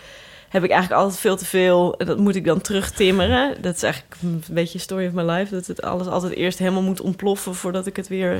heb 0.55 0.64
ik 0.64 0.70
eigenlijk 0.70 1.01
altijd 1.02 1.20
veel 1.20 1.36
te 1.36 1.44
veel. 1.44 1.94
En 1.98 2.06
dat 2.06 2.18
moet 2.18 2.36
ik 2.36 2.44
dan 2.44 2.60
terugtimmeren. 2.60 3.62
Dat 3.62 3.74
is 3.76 3.82
eigenlijk 3.82 4.14
een 4.22 4.43
beetje 4.51 4.78
story 4.78 5.06
of 5.06 5.12
my 5.12 5.22
life. 5.22 5.55
Dat 5.55 5.66
het 5.66 5.82
alles 5.82 6.06
altijd 6.06 6.32
eerst 6.35 6.59
helemaal 6.59 6.82
moet 6.82 7.01
ontploffen... 7.01 7.55
voordat 7.55 7.86
ik 7.86 7.97
het 7.97 8.09
weer 8.09 8.39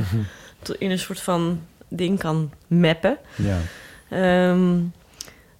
tot- 0.63 0.77
in 0.81 0.91
een 0.91 0.99
soort 0.99 1.21
van 1.21 1.61
ding 1.89 2.19
kan 2.19 2.51
mappen. 2.67 3.17
Ja. 3.35 3.57
Ehm, 4.11 4.77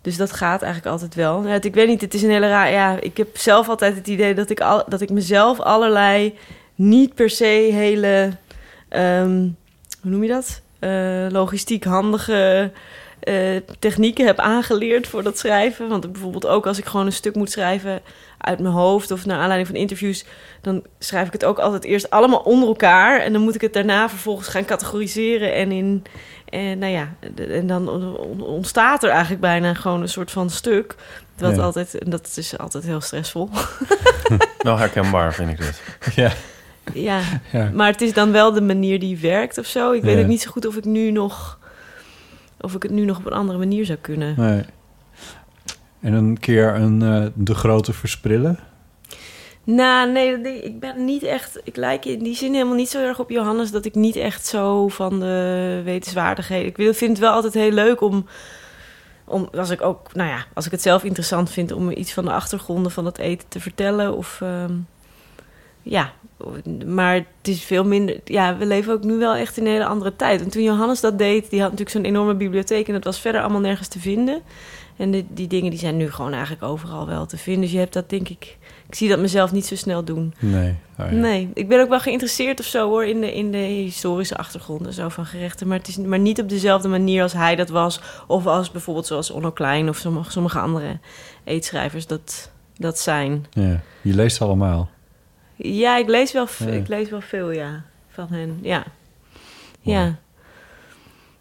dus 0.01 0.17
dat 0.17 0.33
gaat 0.33 0.63
eigenlijk 0.63 0.93
altijd 0.93 1.15
wel. 1.15 1.43
Ja, 1.47 1.49
het- 1.53 1.65
ik 1.65 1.75
weet 1.75 1.89
niet, 1.89 2.01
het 2.01 2.15
is 2.15 2.23
een 2.23 2.31
hele 2.31 2.49
raar... 2.49 2.71
Ja, 2.71 3.01
ik 3.01 3.17
heb 3.17 3.37
zelf 3.37 3.69
altijd 3.69 3.97
het 3.97 4.07
idee 4.09 4.35
dat 4.35 4.51
ik, 4.51 4.61
al, 4.61 4.85
dat 4.89 5.01
ik 5.01 5.11
mezelf 5.11 5.61
allerlei... 5.61 6.35
niet 6.75 7.15
per 7.15 7.31
se 7.31 7.69
hele... 7.73 8.31
ehm, 8.89 9.31
hoe 10.01 10.11
noem 10.11 10.23
je 10.23 10.29
dat? 10.29 10.61
Eh, 10.79 11.27
logistiek 11.31 11.85
handige 11.85 12.71
eh, 13.25 13.61
technieken 13.79 14.27
heb 14.27 14.39
aangeleerd 14.39 15.07
voor 15.09 15.23
dat 15.23 15.39
schrijven. 15.39 15.89
Want 15.89 16.13
bijvoorbeeld 16.13 16.47
ook 16.47 16.67
als 16.67 16.79
ik 16.79 16.85
gewoon 16.85 17.07
een 17.07 17.13
stuk 17.13 17.35
moet 17.35 17.51
schrijven 17.51 18.01
uit 18.39 18.59
mijn 18.59 18.75
hoofd 18.75 19.11
of 19.11 19.27
naar 19.27 19.39
aanleiding 19.39 19.67
van 19.67 19.77
interviews, 19.77 20.25
dan 20.61 20.83
schrijf 20.99 21.27
ik 21.27 21.33
het 21.33 21.45
ook 21.45 21.59
altijd 21.59 21.85
eerst 21.85 22.11
allemaal 22.11 22.39
onder 22.39 22.69
elkaar 22.69 23.21
en 23.21 23.33
dan 23.33 23.43
moet 23.43 23.55
ik 23.55 23.61
het 23.61 23.73
daarna 23.73 24.09
vervolgens 24.09 24.49
gaan 24.49 24.65
categoriseren 24.65 25.55
en 25.55 25.73
in 25.73 26.03
en 26.49 26.79
nou 26.79 26.93
ja, 26.93 27.09
en 27.49 27.67
dan 27.67 27.89
on- 27.89 28.17
on- 28.17 28.41
ontstaat 28.43 29.03
er 29.03 29.11
eigenlijk 29.11 29.41
bijna 29.41 29.75
gewoon 29.75 30.01
een 30.03 30.09
soort 30.09 30.31
van 30.31 30.51
stuk. 30.51 30.95
Wat 31.39 31.57
Ja. 31.57 31.63
altijd, 31.63 31.99
en 31.99 32.11
dat 32.11 32.33
is 32.37 32.59
altijd 32.59 32.85
heel 32.85 33.01
stressvol. 33.01 33.49
Wel 34.59 34.79
herkenbaar, 34.79 35.35
vind 35.35 35.51
ik 35.51 35.59
dit. 35.59 35.83
Ja. 36.15 36.31
Ja. 36.93 37.21
Ja. 37.53 37.71
maar 37.75 37.87
het 37.91 38.01
is 38.01 38.13
dan 38.13 38.33
wel 38.33 38.53
de 38.53 38.61
manier 38.61 38.99
die 38.99 39.19
werkt 39.19 39.59
of 39.59 39.67
zo. 39.67 39.93
Ik 39.93 40.03
weet 40.03 40.19
ook 40.21 40.27
niet 40.27 40.43
zo 40.43 40.51
goed 40.51 40.67
of 40.67 40.77
ik 40.77 40.85
nu 40.85 41.11
nog 41.11 41.59
of 42.65 42.75
ik 42.75 42.83
het 42.83 42.93
nu 42.93 43.05
nog 43.05 43.19
op 43.19 43.27
een 43.27 43.33
andere 43.33 43.59
manier 43.59 43.85
zou 43.85 43.99
kunnen. 43.99 44.35
Nee. 44.37 44.63
En 46.01 46.13
een 46.13 46.39
keer 46.39 46.75
een, 46.75 47.03
eh, 47.03 47.27
de 47.35 47.55
grote 47.55 47.93
versprillen. 47.93 48.59
Nou, 49.65 50.13
nee, 50.13 50.41
ik 50.65 50.81
ben 50.81 51.05
niet 51.05 51.23
echt. 51.23 51.61
Ik 51.65 51.77
lijk 51.77 52.05
in 52.05 52.23
die 52.23 52.35
zin 52.35 52.53
helemaal 52.53 52.75
niet 52.75 52.89
zo 52.89 52.99
erg 53.03 53.19
op 53.19 53.31
Johannes 53.31 53.71
dat 53.71 53.85
ik 53.85 53.95
niet 53.95 54.17
echt 54.17 54.47
zo 54.47 54.89
van 54.89 55.21
de 55.21 55.81
wetenswaardigheden. 55.85 56.67
Ik 56.67 56.77
wil- 56.77 56.95
vind 56.95 57.11
het 57.11 57.19
wel 57.21 57.33
altijd 57.33 57.55
heel 57.55 57.71
leuk 57.71 58.01
om. 58.01 58.27
Om, 59.27 59.49
als 59.55 59.71
ik 59.71 59.83
ook, 59.83 60.15
nou 60.15 60.29
ja, 60.29 60.45
als 60.55 60.67
ik 60.67 60.71
het 60.73 60.83
zelf 60.83 61.05
interessant 61.05 61.51
vind 61.51 61.73
om 61.73 61.91
iets 61.91 62.13
van 62.13 62.25
de 62.25 62.33
achtergronden 62.33 62.93
van 62.93 63.05
het 63.05 63.19
eten 63.19 63.49
te 63.49 63.61
vertellen. 63.61 64.17
Of 64.17 64.39
ehm, 64.43 64.73
ja, 65.83 66.13
maar 66.87 67.15
het 67.15 67.49
is 67.49 67.63
veel 67.63 67.85
minder. 67.85 68.21
Ja, 68.25 68.57
we 68.57 68.67
leven 68.67 68.93
ook 68.93 69.05
nu 69.05 69.17
wel 69.17 69.35
echt 69.35 69.57
in 69.57 69.67
een 69.67 69.73
hele 69.73 69.87
andere 69.87 70.17
tijd. 70.17 70.41
En 70.41 70.51
toen 70.51 70.63
Johannes 70.63 71.01
dat 71.01 71.19
deed, 71.19 71.51
die 71.51 71.61
had 71.61 71.71
natuurlijk 71.71 71.97
zo'n 71.97 72.05
enorme 72.05 72.35
bibliotheek 72.35 72.87
en 72.87 72.95
dat 72.95 73.05
was 73.05 73.21
verder 73.21 73.41
allemaal 73.41 73.61
nergens 73.61 73.89
te 73.89 74.01
vinden. 74.01 74.43
En 74.97 75.11
die, 75.11 75.27
die 75.29 75.47
dingen 75.47 75.71
die 75.71 75.79
zijn 75.79 75.97
nu 75.97 76.11
gewoon 76.11 76.33
eigenlijk 76.33 76.63
overal 76.63 77.07
wel 77.07 77.27
te 77.27 77.37
vinden. 77.37 77.63
Dus 77.63 77.73
je 77.73 77.79
hebt 77.79 77.93
dat 77.93 78.11
denk 78.11 78.29
ik. 78.29 78.59
Ik 78.89 78.95
zie 78.95 79.09
dat 79.09 79.19
mezelf 79.19 79.53
niet 79.53 79.67
zo 79.67 79.77
snel 79.77 80.05
doen. 80.05 80.35
Nee. 80.39 80.75
Oh, 80.99 81.07
ja. 81.11 81.13
Nee, 81.13 81.51
ik 81.55 81.69
ben 81.69 81.81
ook 81.81 81.89
wel 81.89 82.01
geïnteresseerd 82.01 82.61
of 82.61 82.67
zo 82.67 82.89
hoor 82.89 83.05
in 83.05 83.21
de, 83.21 83.35
in 83.35 83.51
de 83.51 83.59
historische 83.59 84.37
achtergronden 84.37 84.93
zo 84.93 85.09
van 85.09 85.27
gerechten. 85.27 85.69
Maar, 85.69 85.79
het 85.79 85.89
is, 85.89 85.97
maar 85.97 86.19
niet 86.19 86.41
op 86.41 86.49
dezelfde 86.49 86.89
manier 86.89 87.23
als 87.23 87.33
hij 87.33 87.57
dat 87.57 87.69
was. 87.69 88.01
Of 88.27 88.47
als 88.47 88.71
bijvoorbeeld 88.71 89.07
zoals 89.07 89.31
Onno 89.31 89.51
Klein 89.51 89.89
of 89.89 89.97
sommige, 89.97 90.31
sommige 90.31 90.59
andere 90.59 90.99
eetschrijvers 91.45 92.07
dat, 92.07 92.51
dat 92.77 92.99
zijn. 92.99 93.47
Ja. 93.51 93.81
Je 94.01 94.15
leest 94.15 94.41
allemaal. 94.41 94.91
Ja, 95.57 95.97
ik 95.97 96.09
lees 96.09 96.33
wel, 96.33 96.47
Ja. 96.59 96.67
ik 96.67 96.89
lees 96.89 97.11
wel 97.11 97.21
veel, 97.21 97.51
ja, 97.51 97.83
van 98.11 98.27
hen. 98.31 98.59
Ja. 98.63 98.85
Ja. 99.81 100.15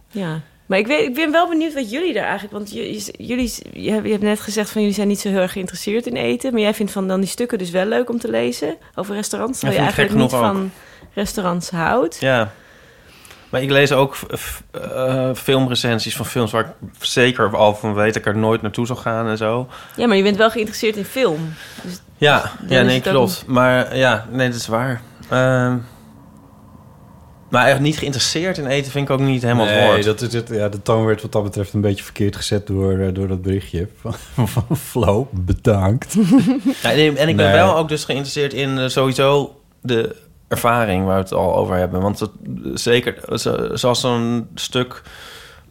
Ja. 0.10 0.42
Maar 0.66 0.80
ik, 0.80 0.88
weet, 0.88 1.08
ik 1.08 1.14
ben 1.14 1.32
wel 1.32 1.50
benieuwd 1.50 1.74
wat 1.74 1.92
jullie 1.92 2.14
daar 2.14 2.24
eigenlijk... 2.24 2.54
Want 2.54 2.72
jullie, 2.72 3.54
je, 3.74 3.92
hebt, 3.92 4.06
je 4.06 4.12
hebt 4.12 4.24
net 4.24 4.40
gezegd 4.40 4.70
van 4.70 4.82
jullie 4.82 4.96
zijn 4.96 5.08
niet 5.08 5.20
zo 5.20 5.30
heel 5.30 5.40
erg 5.40 5.52
geïnteresseerd 5.52 6.08
in 6.08 6.16
eten. 6.16 6.52
Maar 6.52 6.62
jij 6.62 6.74
vindt 6.74 6.92
van 6.92 7.08
dan 7.08 7.20
die 7.20 7.30
stukken 7.30 7.58
dus 7.58 7.70
wel 7.70 7.86
leuk 7.86 8.10
om 8.10 8.20
te 8.20 8.30
lezen 8.30 8.78
over 8.96 9.16
restaurants. 9.16 9.60
Terwijl 9.60 9.80
je 9.80 9.86
eigenlijk 9.86 10.16
niet 10.16 10.30
van 10.30 10.72
restaurants 11.14 11.70
houdt. 11.70 12.18
Ja. 12.20 12.52
Maar 13.50 13.62
ik 13.62 13.70
lees 13.70 13.92
ook 13.92 14.18
eh, 14.72 15.30
filmrecensies 15.36 16.16
van 16.16 16.26
films 16.26 16.52
waar 16.52 16.66
ik 16.66 16.90
zeker 17.00 17.56
al 17.56 17.76
van 17.76 17.94
weet 17.94 18.14
dat 18.14 18.16
ik 18.16 18.26
er 18.26 18.38
nooit 18.38 18.62
naartoe 18.62 18.86
zal 18.86 18.96
gaan 18.96 19.28
en 19.28 19.38
zo. 19.38 19.68
Ja, 19.96 20.08
maar 20.08 20.18
je 20.18 20.24
bent 20.24 20.38
wel 20.38 20.50
geïnteresseerd 20.50 20.96
in 20.96 21.06
film. 21.06 21.54
Dus 21.84 22.02
Ja, 22.18 22.52
dan 22.60 22.78
ja 22.78 22.84
nee, 22.84 22.96
het 22.98 23.08
ook- 23.08 23.14
klopt. 23.14 23.44
Maar 23.48 23.98
ja, 23.98 24.26
nee, 24.32 24.48
dat 24.50 24.58
is 24.60 24.68
waar. 24.68 25.02
Ehm, 25.30 25.78
maar 27.50 27.68
echt 27.68 27.80
niet 27.80 27.98
geïnteresseerd 27.98 28.58
in 28.58 28.68
eten 28.68 28.92
vind 28.92 29.08
ik 29.10 29.14
ook 29.14 29.20
niet 29.20 29.42
helemaal 29.42 29.66
het 29.66 29.76
nee, 29.76 29.86
woord. 29.88 30.04
dat 30.04 30.22
is 30.22 30.34
het. 30.34 30.50
Ja, 30.50 30.70
de 30.70 30.82
toon 30.82 31.06
werd 31.06 31.22
wat 31.22 31.32
dat 31.32 31.44
betreft 31.44 31.74
een 31.74 31.82
beetje 31.82 32.04
verkeerd 32.04 32.36
gezet 32.36 32.68
door, 32.68 32.98
eh, 33.00 33.14
door 33.14 33.28
dat 33.28 33.42
berichtje 33.42 33.88
van, 34.02 34.48
van 34.48 34.78
Flo. 34.78 35.28
Bedankt. 35.32 36.14
Ja, 36.84 36.90
nee, 36.90 37.18
en 37.18 37.28
ik 37.30 37.36
ben 37.36 37.46
Nee. 37.46 37.56
wel 37.56 37.78
ook 37.78 37.90
dus 37.90 38.04
geïnteresseerd 38.06 38.54
in 38.54 38.78
eh, 38.80 38.88
sowieso 38.88 39.60
de 39.82 40.16
ervaring 40.48 41.06
waar 41.06 41.16
we 41.18 41.22
het 41.22 41.34
al 41.34 41.56
over 41.56 41.76
hebben. 41.76 42.02
Want 42.02 42.20
het, 42.20 42.30
zeker 42.74 43.40
zo- 43.40 43.76
zoals 43.76 44.00
zo'n 44.00 44.48
stuk 44.56 45.02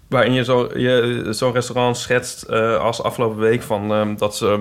waarin 0.09 0.33
je 0.33 0.45
zo- 0.45 0.71
je 0.79 1.27
zo'n 1.31 1.53
restaurant 1.53 1.97
schetst 1.97 2.43
eh, 2.43 2.77
als 2.77 3.03
afgelopen 3.03 3.39
week 3.39 3.63
van 3.63 3.93
ehm, 3.93 4.17
dat 4.17 4.37
ze 4.37 4.61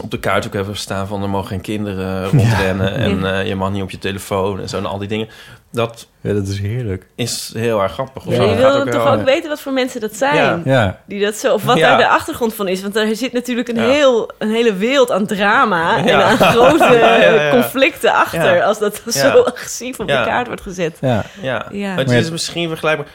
op 0.00 0.10
de 0.10 0.18
kaart 0.18 0.46
ook 0.46 0.52
hebben 0.52 0.76
staan 0.76 1.06
van 1.06 1.22
er 1.22 1.28
mogen 1.28 1.48
geen 1.48 1.60
kinderen 1.60 2.24
rondrennen 2.28 2.94
en 3.06 3.24
eh, 3.34 3.46
je 3.48 3.54
mag 3.54 3.70
niet 3.70 3.82
op 3.82 3.90
je 3.90 3.98
telefoon 3.98 4.60
en 4.60 4.68
zo 4.68 4.76
en 4.76 4.86
al 4.86 4.98
die 4.98 5.08
dingen. 5.08 5.28
Dat, 5.72 6.06
ja, 6.20 6.32
dat 6.32 6.48
is 6.48 6.58
heerlijk. 6.58 7.06
Is 7.14 7.50
heel 7.56 7.82
erg 7.82 7.92
grappig. 7.92 8.24
Ja, 8.24 8.32
je 8.32 8.40
Het 8.40 8.58
wil 8.84 8.92
toch 8.92 9.06
ook 9.12 9.24
weten 9.24 9.48
wat 9.48 9.60
voor 9.60 9.72
mensen 9.72 10.00
dat 10.00 10.14
zijn. 10.16 10.34
Ja. 10.36 10.60
Ja. 10.64 11.00
Die 11.06 11.24
dat 11.24 11.34
zo, 11.34 11.54
of 11.54 11.64
wat 11.64 11.76
Ja. 11.78 11.88
daar 11.88 11.98
de 11.98 12.08
achtergrond 12.08 12.54
van 12.54 12.68
is. 12.68 12.82
Want 12.82 12.94
daar 12.94 13.14
zit 13.14 13.32
natuurlijk 13.32 13.68
een, 13.68 13.74
Ja. 13.76 13.88
heel, 13.88 14.30
een 14.38 14.50
hele 14.50 14.74
wereld 14.74 15.10
aan 15.10 15.26
drama 15.26 15.96
en 16.06 16.22
aan 16.24 16.36
grote 16.52 16.84
Ja, 16.84 17.16
ja, 17.16 17.30
ja. 17.42 17.50
conflicten 17.50 18.12
achter. 18.14 18.54
Ja. 18.56 18.64
Als 18.64 18.78
dat 18.78 19.02
Ja. 19.04 19.10
zo 19.10 19.40
agressief 19.52 19.98
op 20.00 20.08
Ja. 20.08 20.18
de 20.24 20.28
kaart 20.30 20.46
wordt 20.46 20.62
gezet. 20.62 20.98
Ja. 21.00 21.24
Ja, 21.42 21.66
Ja. 21.70 21.94
het 21.94 22.06
Maar 22.06 22.16
is 22.16 22.30
misschien 22.30 22.68
vergelijkbaar. 22.68 23.06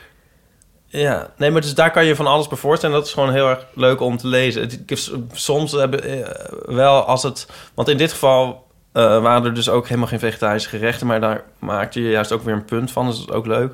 Ja, 0.89 1.29
nee, 1.37 1.51
maar 1.51 1.61
dus 1.61 1.75
daar 1.75 1.91
kan 1.91 2.05
je 2.05 2.15
van 2.15 2.27
alles 2.27 2.47
bij 2.47 2.57
voorstellen. 2.57 2.95
Dat 2.95 3.05
is 3.05 3.13
gewoon 3.13 3.31
heel 3.31 3.49
erg 3.49 3.65
leuk 3.73 3.99
om 4.01 4.17
te 4.17 4.27
lezen. 4.27 4.61
Het, 4.61 5.11
soms 5.31 5.71
hebben 5.71 6.03
eh, 6.03 6.33
wel 6.65 7.03
als 7.03 7.23
het... 7.23 7.47
Want 7.73 7.87
in 7.87 7.97
dit 7.97 8.11
geval 8.11 8.67
eh, 8.91 9.21
waren 9.21 9.45
er 9.45 9.53
dus 9.53 9.69
ook 9.69 9.87
helemaal 9.87 10.07
geen 10.07 10.19
vegetarische 10.19 10.69
gerechten... 10.69 11.07
maar 11.07 11.21
daar 11.21 11.43
maakte 11.59 12.01
je 12.01 12.09
juist 12.09 12.31
ook 12.31 12.41
weer 12.43 12.53
een 12.53 12.65
punt 12.65 12.91
van. 12.91 13.05
Dus 13.07 13.17
dat 13.19 13.29
is 13.29 13.33
ook 13.35 13.45
leuk. 13.45 13.71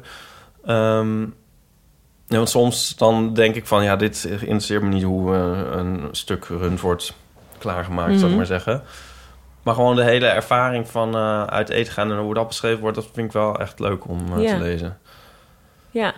Ja, 2.28 2.40
want 2.40 2.50
soms 2.50 2.96
dan 2.96 3.34
denk 3.34 3.56
ik 3.56 3.68
van... 3.68 3.84
ja, 3.84 3.96
dit 3.96 4.24
interesseert 4.26 4.82
me 4.82 4.90
niet 4.90 5.04
hoe 5.04 5.36
eh, 5.36 5.60
een 5.72 6.08
stuk 6.12 6.46
rund 6.46 6.82
wordt 6.82 7.14
klaargemaakt, 7.58 8.12
zou 8.12 8.22
ik 8.22 8.28
Mhm. 8.28 8.36
maar 8.38 8.46
zeggen. 8.46 8.84
Maar 9.64 9.74
gewoon 9.74 9.96
de 9.96 10.04
hele 10.04 10.26
ervaring 10.28 10.88
van 10.88 11.16
uit 11.50 11.70
eten 11.70 11.94
gaan... 11.94 12.12
en 12.12 12.18
hoe 12.18 12.34
dat 12.34 12.48
beschreven 12.48 12.80
wordt... 12.82 12.96
dat 12.96 13.08
vind 13.14 13.28
ik 13.28 13.34
wel 13.34 13.60
echt 13.60 13.80
leuk 13.80 14.08
om 14.08 14.40
Ja. 14.42 14.54
te 14.58 14.64
lezen. 14.64 14.98
Ja. 15.92 16.14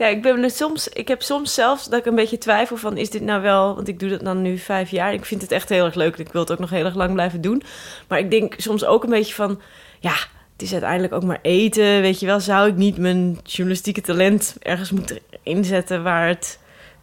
Ja, 0.00 0.06
ik, 0.06 0.22
ben 0.22 0.42
er 0.42 0.50
soms, 0.50 0.88
ik 0.88 1.08
heb 1.08 1.22
soms 1.22 1.54
zelfs 1.54 1.88
dat 1.88 1.98
ik 1.98 2.06
een 2.06 2.14
beetje 2.14 2.38
twijfel 2.38 2.76
van... 2.76 2.96
is 2.96 3.10
dit 3.10 3.22
nou 3.22 3.42
wel... 3.42 3.74
want 3.74 3.88
ik 3.88 3.98
doe 3.98 4.08
dat 4.08 4.20
dan 4.20 4.42
nu 4.42 4.58
vijf 4.58 4.90
jaar. 4.90 5.12
Ik 5.12 5.24
vind 5.24 5.42
het 5.42 5.52
echt 5.52 5.68
heel 5.68 5.84
erg 5.84 5.94
leuk 5.94 6.14
en 6.14 6.24
ik 6.24 6.32
wil 6.32 6.40
het 6.40 6.52
ook 6.52 6.58
nog 6.58 6.70
heel 6.70 6.84
erg 6.84 6.94
lang 6.94 7.12
blijven 7.12 7.40
doen. 7.40 7.62
Maar 8.08 8.18
ik 8.18 8.30
denk 8.30 8.54
soms 8.56 8.84
ook 8.84 9.02
een 9.02 9.10
beetje 9.10 9.34
van... 9.34 9.60
ja, 9.98 10.12
het 10.52 10.62
is 10.62 10.72
uiteindelijk 10.72 11.12
ook 11.12 11.24
maar 11.24 11.38
eten. 11.42 12.00
Weet 12.00 12.20
je 12.20 12.26
wel, 12.26 12.40
zou 12.40 12.68
ik 12.68 12.76
niet 12.76 12.96
mijn 12.98 13.38
journalistieke 13.44 14.00
talent... 14.00 14.56
ergens 14.60 14.90
moeten 14.90 15.18
inzetten 15.42 16.02
waar 16.02 16.28
het 16.28 16.58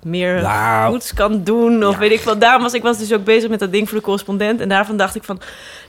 meer 0.07 0.41
Nou. 0.41 0.91
goeds 0.91 1.13
kan 1.13 1.43
doen? 1.43 1.85
Of 1.85 1.97
weet 1.97 2.11
ik 2.11 2.19
wel. 2.21 2.37
Daarom 2.37 2.61
was 2.61 2.73
ik 2.73 2.81
was 2.81 2.97
dus 2.97 3.13
ook 3.13 3.23
bezig 3.23 3.49
met 3.49 3.59
dat 3.59 3.71
ding 3.71 3.89
voor 3.89 3.97
de 3.97 4.03
correspondent. 4.03 4.61
En 4.61 4.69
daarvan 4.69 4.97
dacht 4.97 5.15
ik 5.15 5.23
van... 5.23 5.39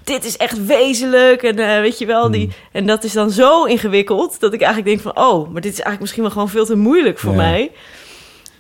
dit 0.05 0.25
is 0.25 0.37
echt 0.37 0.67
wezenlijk. 0.67 1.43
En 1.43 1.59
eh, 1.59 1.81
weet 1.81 1.99
je 1.99 2.07
wel, 2.07 2.31
die... 2.31 2.51
En 2.73 2.87
dat 2.87 3.05
is 3.05 3.13
dan 3.13 3.31
zo 3.31 3.65
ingewikkeld... 3.65 4.41
dat 4.41 4.53
ik 4.53 4.61
eigenlijk 4.63 5.03
denk 5.03 5.15
van... 5.15 5.25
oh, 5.27 5.37
maar 5.53 5.61
dit 5.61 5.73
is 5.73 5.81
eigenlijk 5.81 6.01
misschien 6.01 6.23
wel 6.23 6.33
gewoon 6.33 6.49
veel 6.49 6.65
te 6.67 6.77
moeilijk 6.77 7.19
voor 7.19 7.33
Ja. 7.33 7.37
mij. 7.39 7.71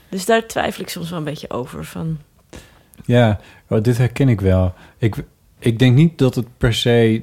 Dus 0.08 0.24
daar 0.24 0.46
twijfel 0.46 0.82
ik 0.82 0.88
soms 0.88 1.10
wel 1.10 1.18
een 1.18 1.24
beetje 1.24 1.50
over. 1.50 1.84
Van, 1.84 2.18
Ja, 3.04 3.40
oh, 3.68 3.82
dit 3.82 3.98
herken 3.98 4.28
ik 4.28 4.40
wel. 4.40 4.74
Ik, 4.98 5.14
ik 5.58 5.78
denk 5.78 5.94
niet 5.96 6.18
dat 6.18 6.34
het 6.34 6.46
per 6.58 6.74
se... 6.74 7.22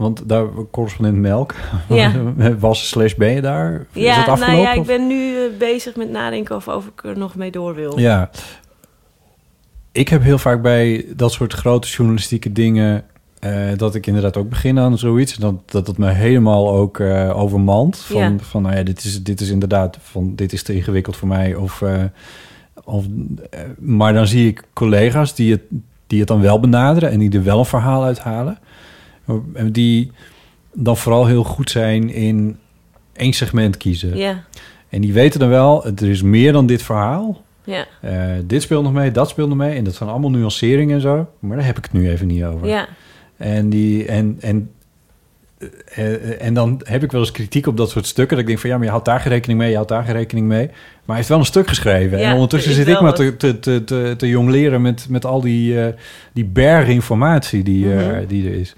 Want 0.00 0.28
daar, 0.28 0.44
correspondent 0.70 1.16
Melk, 1.18 1.54
Ja. 1.88 2.12
was 2.58 2.88
slash 2.88 3.14
ben 3.14 3.32
je 3.32 3.40
daar? 3.40 3.86
is 3.92 4.02
ja, 4.02 4.16
dat 4.16 4.26
nou 4.26 4.38
afgelopen? 4.40 4.62
ja, 4.62 4.72
ik 4.72 4.80
of- 4.80 4.86
ben 4.86 5.06
nu 5.06 5.34
eh, 5.36 5.58
bezig 5.58 5.96
met 5.96 6.10
nadenken 6.10 6.54
over 6.56 6.74
of 6.74 6.86
ik 6.86 7.04
er 7.04 7.18
nog 7.18 7.34
mee 7.34 7.50
door 7.50 7.74
wil. 7.74 7.98
Ja. 7.98 8.30
Ik 9.92 10.08
heb 10.08 10.22
heel 10.22 10.38
vaak 10.38 10.62
bij 10.62 11.06
dat 11.16 11.32
soort 11.32 11.52
grote 11.52 11.88
journalistieke 11.88 12.52
dingen... 12.52 13.04
eh, 13.38 13.52
dat 13.76 13.94
ik 13.94 14.06
inderdaad 14.06 14.36
ook 14.36 14.48
begin 14.48 14.78
aan 14.78 14.98
zoiets. 14.98 15.34
Dat 15.36 15.54
dat 15.70 15.86
het 15.86 15.98
me 15.98 16.08
helemaal 16.10 16.70
ook 16.70 16.98
eh, 17.00 17.38
overmand. 17.40 17.98
Van, 17.98 18.16
Ja. 18.20 18.32
van 18.40 18.62
nou 18.62 18.76
ja, 18.76 18.82
dit 18.82 19.04
is, 19.04 19.22
dit 19.22 19.40
is 19.40 19.48
inderdaad... 19.50 19.98
Van, 20.02 20.34
dit 20.34 20.52
is 20.52 20.62
te 20.62 20.74
ingewikkeld 20.74 21.16
voor 21.16 21.28
mij. 21.28 21.54
Of, 21.54 21.82
of, 22.84 23.04
maar 23.78 24.12
dan 24.12 24.26
zie 24.26 24.48
ik 24.48 24.62
collega's 24.72 25.34
die 25.34 25.52
het, 25.52 25.62
die 26.06 26.18
het 26.18 26.28
dan 26.28 26.40
wel 26.40 26.60
benaderen... 26.60 27.10
en 27.10 27.18
die 27.18 27.30
er 27.32 27.44
wel 27.44 27.58
een 27.58 27.64
verhaal 27.64 28.04
uithalen. 28.04 28.58
Die 29.70 30.10
dan 30.72 30.96
vooral 30.96 31.26
heel 31.26 31.44
goed 31.44 31.70
zijn 31.70 32.10
in 32.10 32.56
één 33.12 33.32
segment 33.32 33.76
kiezen. 33.76 34.16
Ja. 34.16 34.44
En 34.88 35.00
die 35.00 35.12
weten 35.12 35.40
dan 35.40 35.48
wel, 35.48 35.84
er 35.86 36.08
is 36.08 36.22
meer 36.22 36.52
dan 36.52 36.66
dit 36.66 36.82
verhaal. 36.82 37.42
Ja. 37.64 37.86
Eh, 38.00 38.12
dit 38.44 38.62
speelt 38.62 38.82
nog 38.82 38.92
mee, 38.92 39.10
dat 39.10 39.28
speelt 39.28 39.48
nog 39.48 39.58
mee. 39.58 39.76
En 39.76 39.84
dat 39.84 39.94
zijn 39.94 40.10
allemaal 40.10 40.30
nuanceringen 40.30 40.94
en 40.94 41.00
zo. 41.00 41.30
Maar 41.38 41.56
daar 41.56 41.66
heb 41.66 41.76
ik 41.78 41.82
het 41.84 41.92
nu 41.92 42.10
even 42.10 42.26
niet 42.26 42.44
over. 42.44 42.68
Ja. 42.68 42.88
En, 43.36 43.68
die, 43.68 44.06
en, 44.06 44.36
en, 44.40 44.70
eh, 45.94 46.42
en 46.42 46.54
dan 46.54 46.80
heb 46.84 47.02
ik 47.02 47.12
wel 47.12 47.20
eens 47.20 47.32
kritiek 47.32 47.66
op 47.66 47.76
dat 47.76 47.90
soort 47.90 48.06
stukken. 48.06 48.30
Dat 48.36 48.40
ik 48.40 48.46
denk 48.46 48.58
van 48.60 48.70
ja, 48.70 48.76
maar 48.76 48.84
je 48.84 48.90
houdt 48.90 49.06
daar 49.06 49.20
geen 49.20 49.32
rekening 49.32 49.58
mee, 49.58 49.68
je 49.68 49.74
houdt 49.74 49.90
daar 49.90 50.04
geen 50.04 50.14
rekening 50.14 50.46
mee. 50.46 50.66
Maar 50.66 50.76
hij 51.06 51.16
heeft 51.16 51.28
wel 51.28 51.38
een 51.38 51.44
stuk 51.44 51.68
geschreven. 51.68 52.18
Ja, 52.18 52.28
en 52.28 52.34
ondertussen 52.34 52.70
er 52.70 52.76
zit 52.76 52.88
ik 52.88 53.00
maar 53.00 53.14
te, 53.14 53.36
te, 53.36 53.58
te, 53.84 54.14
te, 54.16 54.28
jong 54.28 54.48
leren 54.50 54.82
met, 54.82 55.06
met 55.08 55.24
al 55.24 55.40
die, 55.40 55.80
eh, 55.84 55.94
die 56.32 56.44
berg 56.44 56.88
informatie 56.88 57.62
die, 57.62 57.92
eh, 57.92 58.06
Mhm. 58.06 58.26
die 58.26 58.48
er 58.48 58.54
is. 58.54 58.74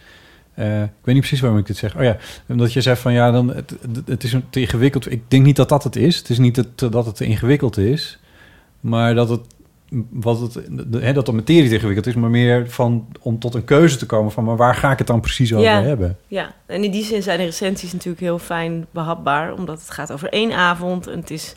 Eh, 0.55 0.83
ik 0.83 0.91
weet 1.03 1.15
niet 1.15 1.19
precies 1.19 1.41
waarom 1.41 1.59
ik 1.59 1.67
dit 1.67 1.77
zeg. 1.77 1.97
Oh 1.97 2.03
ja, 2.03 2.17
omdat 2.49 2.73
je 2.73 2.81
zegt 2.81 3.01
van 3.01 3.13
ja, 3.13 3.31
dan, 3.31 3.49
het, 3.49 3.75
het 4.07 4.25
is 4.25 4.37
te 4.51 4.61
ingewikkeld. 4.61 5.11
Ik 5.13 5.23
denk 5.29 5.45
niet 5.45 5.57
dat 5.57 5.69
dat 5.69 5.85
het 5.85 5.97
is. 5.97 6.17
Het 6.17 6.31
is 6.31 6.39
niet 6.39 6.57
het, 6.57 6.79
dat 6.79 7.07
het 7.07 7.17
te 7.17 7.25
ingewikkeld 7.25 7.77
is. 7.77 8.19
Maar 8.81 9.15
dat 9.15 9.29
het, 9.29 9.41
wat 10.11 10.41
het, 10.41 10.53
de- 10.93 11.01
hè, 11.01 11.13
dat 11.13 11.27
de 11.27 11.33
materie 11.33 11.69
te 11.69 11.75
ingewikkeld 11.75 12.07
is. 12.07 12.15
Maar 12.15 12.31
meer 12.31 12.71
van, 12.71 13.07
om 13.21 13.39
tot 13.39 13.55
een 13.55 13.65
keuze 13.65 13.97
te 13.97 14.07
komen 14.07 14.33
van... 14.33 14.45
maar 14.45 14.57
waar 14.57 14.75
ga 14.75 14.93
ik 14.93 14.99
het 14.99 15.07
dan 15.07 15.21
precies 15.21 15.53
over 15.53 15.65
ja. 15.65 15.83
hebben? 15.83 16.17
Ja, 16.27 16.55
en 16.67 16.85
in 16.85 16.91
die 16.91 17.05
zin 17.05 17.23
zijn 17.23 17.39
de 17.39 17.45
recensies 17.45 17.93
natuurlijk 17.93 18.23
heel 18.23 18.39
fijn 18.39 18.87
behapbaar. 18.91 19.53
Omdat 19.53 19.81
het 19.81 19.91
gaat 19.91 20.13
over 20.13 20.29
één 20.29 20.53
avond 20.53 21.07
en 21.07 21.21
het 21.21 21.31
is 21.31 21.55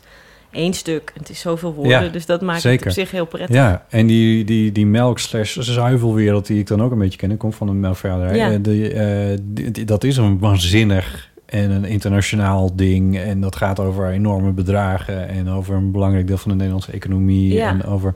één 0.56 0.72
stuk. 0.74 1.10
En 1.14 1.20
het 1.20 1.30
is 1.30 1.40
zoveel 1.40 1.74
woorden, 1.74 2.12
dus 2.12 2.26
dat 2.26 2.40
maakt 2.40 2.62
het 2.62 2.86
op 2.86 2.90
zich 2.92 3.10
heel 3.10 3.26
prettig. 3.26 3.56
Ja, 3.56 3.84
en 3.88 4.06
die, 4.06 4.44
die, 4.44 4.72
die 4.72 4.86
melk 4.86 5.18
slash 5.18 5.56
zuivelwereld 5.56 6.46
die 6.46 6.58
ik 6.58 6.66
dan 6.66 6.82
ook 6.82 6.92
een 6.92 6.98
beetje 6.98 7.18
ken... 7.18 7.30
ik 7.30 7.38
kom 7.38 7.52
van 7.52 7.68
een 7.68 7.80
melkveehouderij. 7.80 8.36
Ja. 8.36 8.50
eh, 8.52 8.58
die, 8.62 8.92
eh, 8.92 9.38
die- 9.42 9.70
die- 9.70 9.84
dat 9.84 10.04
is 10.04 10.16
een 10.16 10.38
waanzinnig 10.38 11.30
en 11.46 11.70
een 11.70 11.84
internationaal 11.84 12.76
ding. 12.76 13.18
En 13.18 13.40
dat 13.40 13.56
gaat 13.56 13.80
over 13.80 14.10
enorme 14.10 14.50
bedragen... 14.50 15.28
en 15.28 15.48
over 15.48 15.74
een 15.74 15.90
belangrijk 15.90 16.26
deel 16.26 16.36
van 16.38 16.50
de 16.50 16.56
Nederlandse 16.56 16.92
economie... 16.92 17.52
Ja. 17.52 17.68
en 17.68 17.84
over 17.84 18.14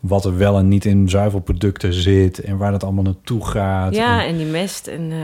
wat 0.00 0.24
er 0.24 0.36
wel 0.38 0.58
en 0.58 0.68
niet 0.68 0.84
in 0.84 1.08
zuivelproducten 1.08 1.92
zit... 1.92 2.38
en 2.38 2.56
waar 2.56 2.70
dat 2.70 2.84
allemaal 2.84 3.04
naartoe 3.04 3.46
gaat. 3.46 3.94
Ja, 3.94 4.22
En- 4.22 4.28
en 4.28 4.36
die 4.36 4.46
mest 4.46 4.86
en 4.86 5.10
eh, 5.10 5.18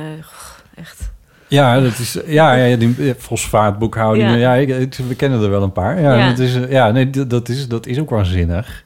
echt. 0.81 1.11
Ja, 1.49 1.81
dat 1.81 1.99
is, 1.99 2.19
ja, 2.27 2.55
ja 2.55 2.77
die 2.77 2.95
eh, 2.99 3.15
fosfaatboekhouding. 3.19 4.31
Ja. 4.31 4.55
Ja, 4.55 4.67
we 5.09 5.15
kennen 5.17 5.43
er 5.43 5.51
wel 5.51 5.63
een 5.63 5.73
paar. 5.73 6.01
Ja, 6.01 6.15
Ja. 6.15 6.29
Dat, 6.29 6.39
is, 6.39 6.59
ja 6.69 6.91
nee, 6.91 7.11
dat, 7.11 7.49
is, 7.49 7.69
dat 7.69 7.87
is 7.87 7.99
ook 7.99 8.11
waanzinnig. 8.11 8.85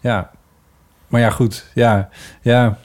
Ja, 0.00 0.30
maar 1.06 1.20
ja, 1.20 1.30
goed. 1.30 1.64
Ja, 1.74 2.08
ja. 2.42 2.78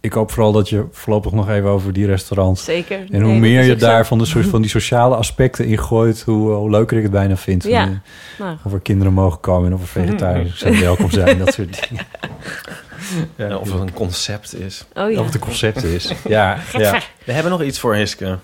Ik 0.00 0.12
hoop 0.12 0.30
vooral 0.30 0.52
dat 0.52 0.68
je 0.68 0.86
voorlopig 0.90 1.32
nog 1.32 1.48
even 1.50 1.68
over 1.68 1.92
die 1.92 2.06
restaurants... 2.06 2.64
Zeker. 2.64 2.98
En 2.98 3.06
Nee, 3.08 3.22
hoe 3.22 3.38
meer 3.38 3.62
je 3.62 3.72
zo. 3.72 3.86
daar 3.86 4.06
van, 4.06 4.18
de 4.18 4.24
soort, 4.24 4.46
van 4.46 4.60
die 4.60 4.70
sociale 4.70 5.16
aspecten 5.16 5.66
in 5.66 5.78
gooit... 5.78 6.22
hoe, 6.22 6.50
hoe 6.50 6.70
leuker 6.70 6.96
ik 6.96 7.02
het 7.02 7.12
bijna 7.12 7.36
vind. 7.36 7.64
Ja. 7.64 8.02
Nou. 8.38 8.56
Of 8.64 8.72
er 8.72 8.80
kinderen 8.80 9.12
mogen 9.12 9.40
komen 9.40 9.66
en 9.66 9.74
of 9.74 9.80
er 9.80 9.88
vegetariërs 10.02 10.58
zijn 10.58 10.80
welkom 10.80 11.10
zijn. 11.10 11.38
Dat 11.38 11.54
soort 11.54 11.88
dingen. 11.88 12.06
Ja, 13.36 13.56
of 13.56 13.72
het 13.72 13.80
een 13.80 13.92
concept 13.92 14.54
is. 14.54 14.84
Oh 14.94 15.10
ja. 15.10 15.18
Of 15.18 15.24
het 15.24 15.34
een 15.34 15.40
concept 15.40 15.84
is. 15.84 16.12
Ja, 16.28 16.58
ja. 16.78 16.98
We 17.24 17.32
hebben 17.32 17.52
nog 17.52 17.62
iets 17.62 17.78
voor 17.78 17.94
Hiske. 17.94 18.38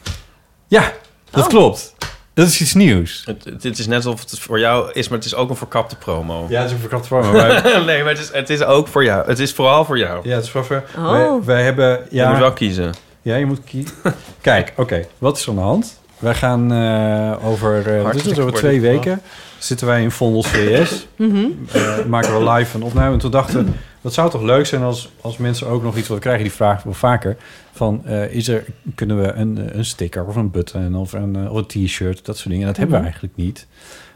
Ja, 0.69 0.93
dat 1.31 1.43
Oh. 1.45 1.49
klopt. 1.51 1.95
Dat 2.35 2.47
is 2.47 2.61
iets 2.61 2.75
nieuws. 2.75 3.23
Het, 3.27 3.45
het, 3.45 3.63
het 3.63 3.79
is 3.79 3.87
net 3.87 3.97
alsof 4.07 4.21
het 4.21 4.39
voor 4.39 4.59
jou 4.59 4.93
is, 4.93 5.09
maar 5.09 5.19
het 5.19 5.27
is 5.27 5.35
ook 5.35 5.51
een 5.51 5.57
verkapte 5.57 5.97
promo. 5.97 6.47
Ja, 6.49 6.59
het 6.61 6.67
is 6.67 6.73
een 6.73 6.81
verkapte 6.81 7.09
promo. 7.09 7.33
maar- 7.33 7.63
nee, 7.85 8.03
maar 8.03 8.13
het 8.13 8.19
is, 8.23 8.33
het 8.33 8.51
is 8.51 8.63
ook 8.63 8.89
voor 8.89 9.05
jou. 9.05 9.27
Het 9.27 9.39
is 9.39 9.53
vooral 9.53 9.85
voor 9.85 9.99
jou. 9.99 10.29
Ja, 10.29 10.35
het 10.35 10.45
is 10.45 10.53
wel 10.53 10.65
ver. 10.65 10.85
Oh. 10.99 11.11
Wij, 11.11 11.41
wij 11.45 11.63
hebben... 11.63 12.01
Ja, 12.11 12.25
Je 12.25 12.31
moet 12.31 12.39
wel 12.39 12.53
kiezen. 12.53 12.95
Ja, 13.23 13.37
je 13.37 13.47
moet 13.47 13.61
kiezen. 13.65 13.95
Kijk, 14.41 14.73
oké. 14.77 15.05
Wat 15.19 15.37
is 15.37 15.43
er 15.43 15.49
aan 15.49 15.55
de 15.55 15.61
hand? 15.61 16.01
wij 16.19 16.35
gaan 16.35 16.73
eh, 16.73 17.47
over, 17.47 17.87
eh, 17.87 18.15
is 18.15 18.23
het, 18.23 18.31
over 18.31 18.43
voor 18.43 18.53
twee 18.53 18.81
weken 18.81 19.21
zitten 19.59 19.87
wij 19.87 20.03
in 20.03 20.11
Vondels 20.11 20.47
VS. 20.49 21.07
Mhm. 21.17 21.45
Eh, 21.73 22.05
maken 22.05 22.39
we 22.45 22.51
live 22.51 22.77
een 22.77 22.83
opname. 22.83 23.13
En 23.13 23.19
toen 23.19 23.31
dachten 23.31 23.77
wat 24.07 24.15
zou 24.15 24.31
toch 24.31 24.43
leuk 24.43 24.67
zijn 24.67 24.83
als, 24.83 25.09
als 25.21 25.37
mensen 25.37 25.67
ook 25.67 25.83
nog 25.83 25.97
iets... 25.97 26.09
wat 26.09 26.17
we 26.17 26.23
krijgen 26.23 26.45
die 26.45 26.53
vraag 26.53 26.83
wel 26.83 26.93
vaker. 26.93 27.37
Van, 27.73 28.03
eh, 28.05 28.25
is 28.33 28.49
er, 28.49 28.65
kunnen 28.95 29.21
we 29.23 29.33
een, 29.33 29.79
een 29.79 29.85
sticker 29.85 30.25
of 30.25 30.37
een 30.37 30.51
button 30.51 30.95
of 30.97 31.13
een, 31.13 31.37
eh, 31.37 31.53
of 31.53 31.59
een 31.59 31.67
t-shirt, 31.87 32.25
dat 32.25 32.37
soort 32.37 32.49
dingen. 32.49 32.67
Dat 32.67 32.77
hebben 32.77 32.95
we 32.95 33.01
Mhm. 33.03 33.11
eigenlijk 33.11 33.37
niet. 33.37 33.67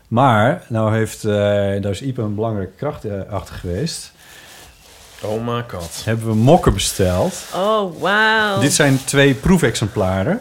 Maar, 0.08 0.64
nou 0.68 0.94
heeft, 0.94 1.24
eh 1.24 1.32
daar 1.80 1.90
is 1.90 2.02
Ipe 2.02 2.22
een 2.22 2.34
belangrijke 2.34 2.72
kracht 2.76 3.04
eh, 3.04 3.12
achter 3.30 3.54
geweest. 3.54 4.12
Oh 5.22 5.46
my 5.46 5.64
god. 5.68 6.02
Hebben 6.04 6.26
we 6.26 6.34
mokken 6.34 6.72
besteld. 6.74 7.34
Oh, 7.54 8.00
wauw. 8.00 8.60
Dit 8.60 8.72
zijn 8.72 9.04
twee 9.04 9.34
proefexemplaren. 9.34 10.40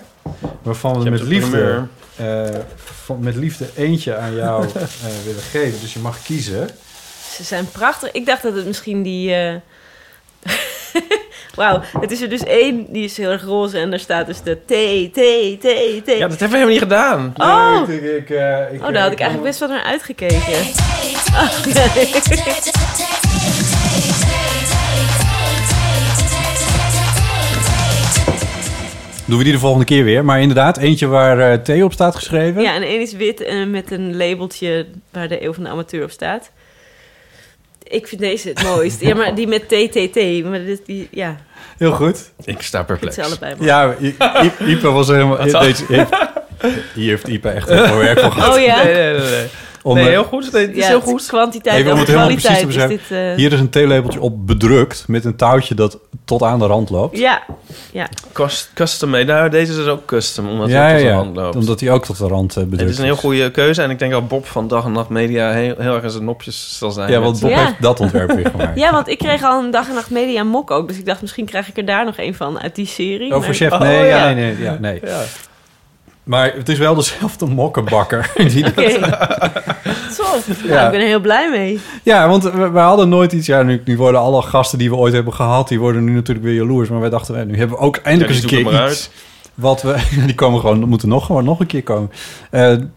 Waarvan 0.61 1.03
we 1.03 1.09
met 1.09 1.21
liefde, 1.21 1.87
eh, 2.15 2.43
van, 2.75 3.19
met 3.19 3.35
liefde 3.35 3.65
eentje 3.75 4.15
aan 4.15 4.35
jou 4.35 4.63
eh, 4.67 4.71
willen 5.25 5.41
geven. 5.41 5.79
Dus 5.79 5.93
je 5.93 5.99
mag 5.99 6.21
kiezen. 6.21 6.69
Ze 7.39 7.45
zijn 7.45 7.71
prachtig. 7.71 8.11
Ik 8.11 8.25
dacht 8.25 8.43
dat 8.43 8.55
het 8.55 8.65
misschien 8.65 9.03
die... 9.03 9.33
eh, 9.35 9.55
Wauw, 11.55 11.81
het 11.99 12.11
is 12.11 12.21
er 12.21 12.29
dus 12.29 12.43
één, 12.43 12.85
die 12.93 13.03
is 13.03 13.17
heel 13.17 13.29
erg 13.31 13.43
roze 13.43 13.77
en 13.79 13.89
daar 13.89 13.99
staat 13.99 14.25
dus 14.25 14.41
de 14.41 14.53
T, 14.55 14.67
T, 15.13 15.19
T, 15.61 16.05
T. 16.05 16.17
Ja, 16.17 16.27
dat 16.27 16.39
hebben 16.39 16.39
we 16.39 16.45
helemaal 16.45 16.67
niet 16.67 16.79
gedaan. 16.79 17.33
Oh, 17.37 17.89
ik, 17.89 18.01
ik, 18.01 18.29
eh, 18.29 18.73
ik, 18.73 18.85
oh 18.85 18.93
daar 18.93 19.01
had 19.01 19.11
ik 19.11 19.19
eigenlijk 19.19 19.43
best 19.43 19.59
wel 19.59 19.69
naar 19.69 19.83
uitgekeken. 19.83 20.37
Oh, 21.33 21.49
Doen 29.25 29.37
we 29.37 29.43
die 29.43 29.53
de 29.53 29.59
volgende 29.59 29.85
keer 29.85 30.03
weer. 30.03 30.25
Maar 30.25 30.41
inderdaad, 30.41 30.77
eentje 30.77 31.07
waar 31.07 31.39
eh 31.39 31.57
T 31.57 31.83
op 31.83 31.93
staat 31.93 32.15
geschreven. 32.15 32.61
Ja, 32.61 32.73
en 32.75 32.81
één 32.83 33.01
is 33.01 33.13
wit 33.13 33.41
en 33.43 33.71
met 33.71 33.91
een 33.91 34.17
labeltje 34.17 34.85
waar 35.11 35.27
de 35.27 35.43
eeuw 35.43 35.53
van 35.53 35.63
de 35.63 35.69
amateur 35.69 36.03
op 36.03 36.11
staat. 36.11 36.51
Ik 37.83 38.07
vind 38.07 38.21
deze 38.21 38.49
het 38.49 38.63
mooist. 38.63 39.01
Ja, 39.01 39.15
maar 39.15 39.35
die 39.35 39.47
met 39.47 39.67
TTT. 39.67 40.43
Maar 40.43 40.65
dit, 40.65 40.81
die, 40.85 41.07
ja, 41.11 41.37
Heel 41.77 41.91
goed. 41.91 42.31
Ik 42.43 42.61
sta 42.61 42.83
perplex. 42.83 43.15
Het 43.15 43.25
is 43.25 43.31
allebei 43.31 43.55
mooi. 43.55 43.67
Ja, 43.67 43.95
Ipe 44.65 44.89
was 44.91 45.07
helemaal... 45.07 45.37
Deze, 45.37 45.85
hier 46.93 47.09
heeft 47.09 47.27
Ipe 47.27 47.49
echt 47.49 47.69
heel 47.69 47.85
veel 47.85 47.97
werk 47.97 48.19
voor 48.19 48.31
gehad. 48.31 48.55
Oh 48.55 48.61
ja? 48.61 48.83
Nee, 48.83 48.93
nee, 48.93 49.11
nee. 49.11 49.29
nee. 49.29 49.47
Om, 49.83 49.95
nee, 49.95 50.03
eh, 50.03 50.09
heel 50.09 50.23
goed. 50.23 50.51
Nee, 50.51 50.67
het 50.67 50.75
is 50.75 50.81
Ja, 50.83 50.87
heel 50.89 51.01
goed. 51.01 51.25
kwantiteit 51.25 51.75
Even 51.77 51.91
om 51.91 51.97
over 51.99 52.13
het 52.13 52.15
helemaal 52.17 52.37
precies 52.37 52.59
te 52.59 52.65
kwaliteit. 52.67 52.89
is 52.91 52.95
beschrijven. 52.97 53.25
dit, 53.25 53.31
eh, 53.37 53.43
Hier 53.43 53.53
is 53.53 53.59
een 53.59 53.69
theelepeltje 53.69 54.21
op 54.21 54.47
bedrukt 54.47 55.03
met 55.07 55.25
een 55.25 55.35
touwtje 55.35 55.75
dat 55.75 55.97
tot 56.25 56.43
aan 56.43 56.59
de 56.59 56.65
rand 56.65 56.89
loopt. 56.89 57.17
Ja, 57.17 57.41
ja. 57.91 58.07
Cust- 58.33 58.71
Custom 58.73 59.09
made. 59.09 59.23
Nou, 59.33 59.49
deze 59.49 59.81
is 59.81 59.87
ook 59.87 60.05
custom, 60.05 60.49
omdat 60.49 60.69
ja, 60.69 60.81
hij 60.81 60.91
tot 60.91 61.01
ja, 61.01 61.05
de 61.07 61.11
ja. 61.13 61.15
hand 61.23 61.35
loopt. 61.35 61.55
Omdat 61.55 61.79
hij 61.79 61.91
ook 61.91 62.05
tot 62.05 62.17
de 62.17 62.27
rand 62.27 62.49
eh, 62.57 62.63
bedrukt 62.63 62.81
Het 62.81 62.89
is 62.89 62.97
een 62.97 63.03
heel 63.03 63.15
goede 63.15 63.51
keuze. 63.51 63.81
En 63.81 63.89
ik 63.89 63.99
denk 63.99 64.11
dat 64.11 64.27
Bob 64.27 64.45
van 64.45 64.67
Dag 64.67 64.85
en 64.85 64.91
Nacht 64.91 65.09
Media 65.09 65.51
heel, 65.51 65.75
heel 65.77 65.93
erg 65.95 66.03
in 66.03 66.09
zijn 66.09 66.23
nopjes 66.25 66.77
zal 66.77 66.91
zijn. 66.91 67.11
Ja, 67.11 67.19
want 67.19 67.39
Bob 67.39 67.49
Ja. 67.49 67.65
heeft 67.65 67.81
dat 67.81 67.99
ontwerp 67.99 68.31
weer 68.31 68.49
gemaakt. 68.51 68.79
Ja, 68.79 68.91
want 68.91 69.07
ik 69.07 69.17
kreeg 69.17 69.43
al 69.43 69.63
een 69.63 69.71
dag 69.71 69.87
en 69.87 69.93
nacht 69.93 70.09
media 70.09 70.43
mok 70.43 70.71
ook. 70.71 70.87
Dus 70.87 70.97
ik 70.97 71.05
dacht, 71.05 71.21
misschien 71.21 71.45
krijg 71.45 71.67
ik 71.69 71.77
er 71.77 71.85
daar 71.85 72.05
nog 72.05 72.17
een 72.17 72.35
van 72.35 72.59
uit 72.59 72.75
die 72.75 72.85
serie. 72.87 73.35
Oh, 73.35 73.43
voor 73.43 73.53
chef? 73.53 73.79
Nee, 73.79 73.99
Oh, 74.01 74.07
ja, 74.07 74.25
nee, 74.25 74.35
nee, 74.35 74.63
ja, 74.63 74.77
nee. 74.79 75.01
Maar 76.29 76.53
het 76.55 76.69
is 76.69 76.77
wel 76.77 76.95
dezelfde 76.95 77.45
mokkenbakker. 77.45 78.31
die. 78.53 78.63
Nou, 78.63 78.73
ik 80.45 80.67
ben 80.67 80.99
er 80.99 80.99
heel 80.99 81.19
blij 81.19 81.49
mee. 81.49 81.79
Ja, 82.03 82.27
want 82.27 82.43
we, 82.43 82.69
we 82.69 82.79
hadden 82.79 83.09
nooit 83.09 83.31
iets... 83.31 83.47
Ja, 83.47 83.63
nu, 83.63 83.81
nu 83.85 83.97
worden 83.97 84.21
alle 84.21 84.41
gasten 84.41 84.77
die 84.77 84.89
we 84.89 84.95
ooit 84.95 85.13
hebben 85.13 85.33
gehad... 85.33 85.67
die 85.67 85.79
worden 85.79 86.03
nu 86.03 86.11
natuurlijk 86.11 86.45
weer 86.45 86.55
jaloers. 86.55 86.89
Maar 86.89 86.99
wij 86.99 87.09
dachten, 87.09 87.39
eh, 87.39 87.45
nu 87.45 87.57
hebben 87.57 87.77
we 87.77 87.83
ook 87.83 87.97
eindelijk 87.97 88.29
Ja, 88.29 88.35
eens 88.35 88.43
een 88.43 88.63
keer 88.63 88.71
maar 88.71 88.89
iets... 88.89 89.09
wat 89.53 89.81
we... 89.81 89.95
Die 90.25 90.35
komen 90.35 90.59
gewoon, 90.59 90.89
moeten 90.89 91.09
nog, 91.09 91.25
gewoon 91.25 91.43
nog 91.43 91.59
een 91.59 91.67
keer 91.67 91.83
komen. 91.83 92.11
Eh, 92.49 92.61
hebben 92.61 92.91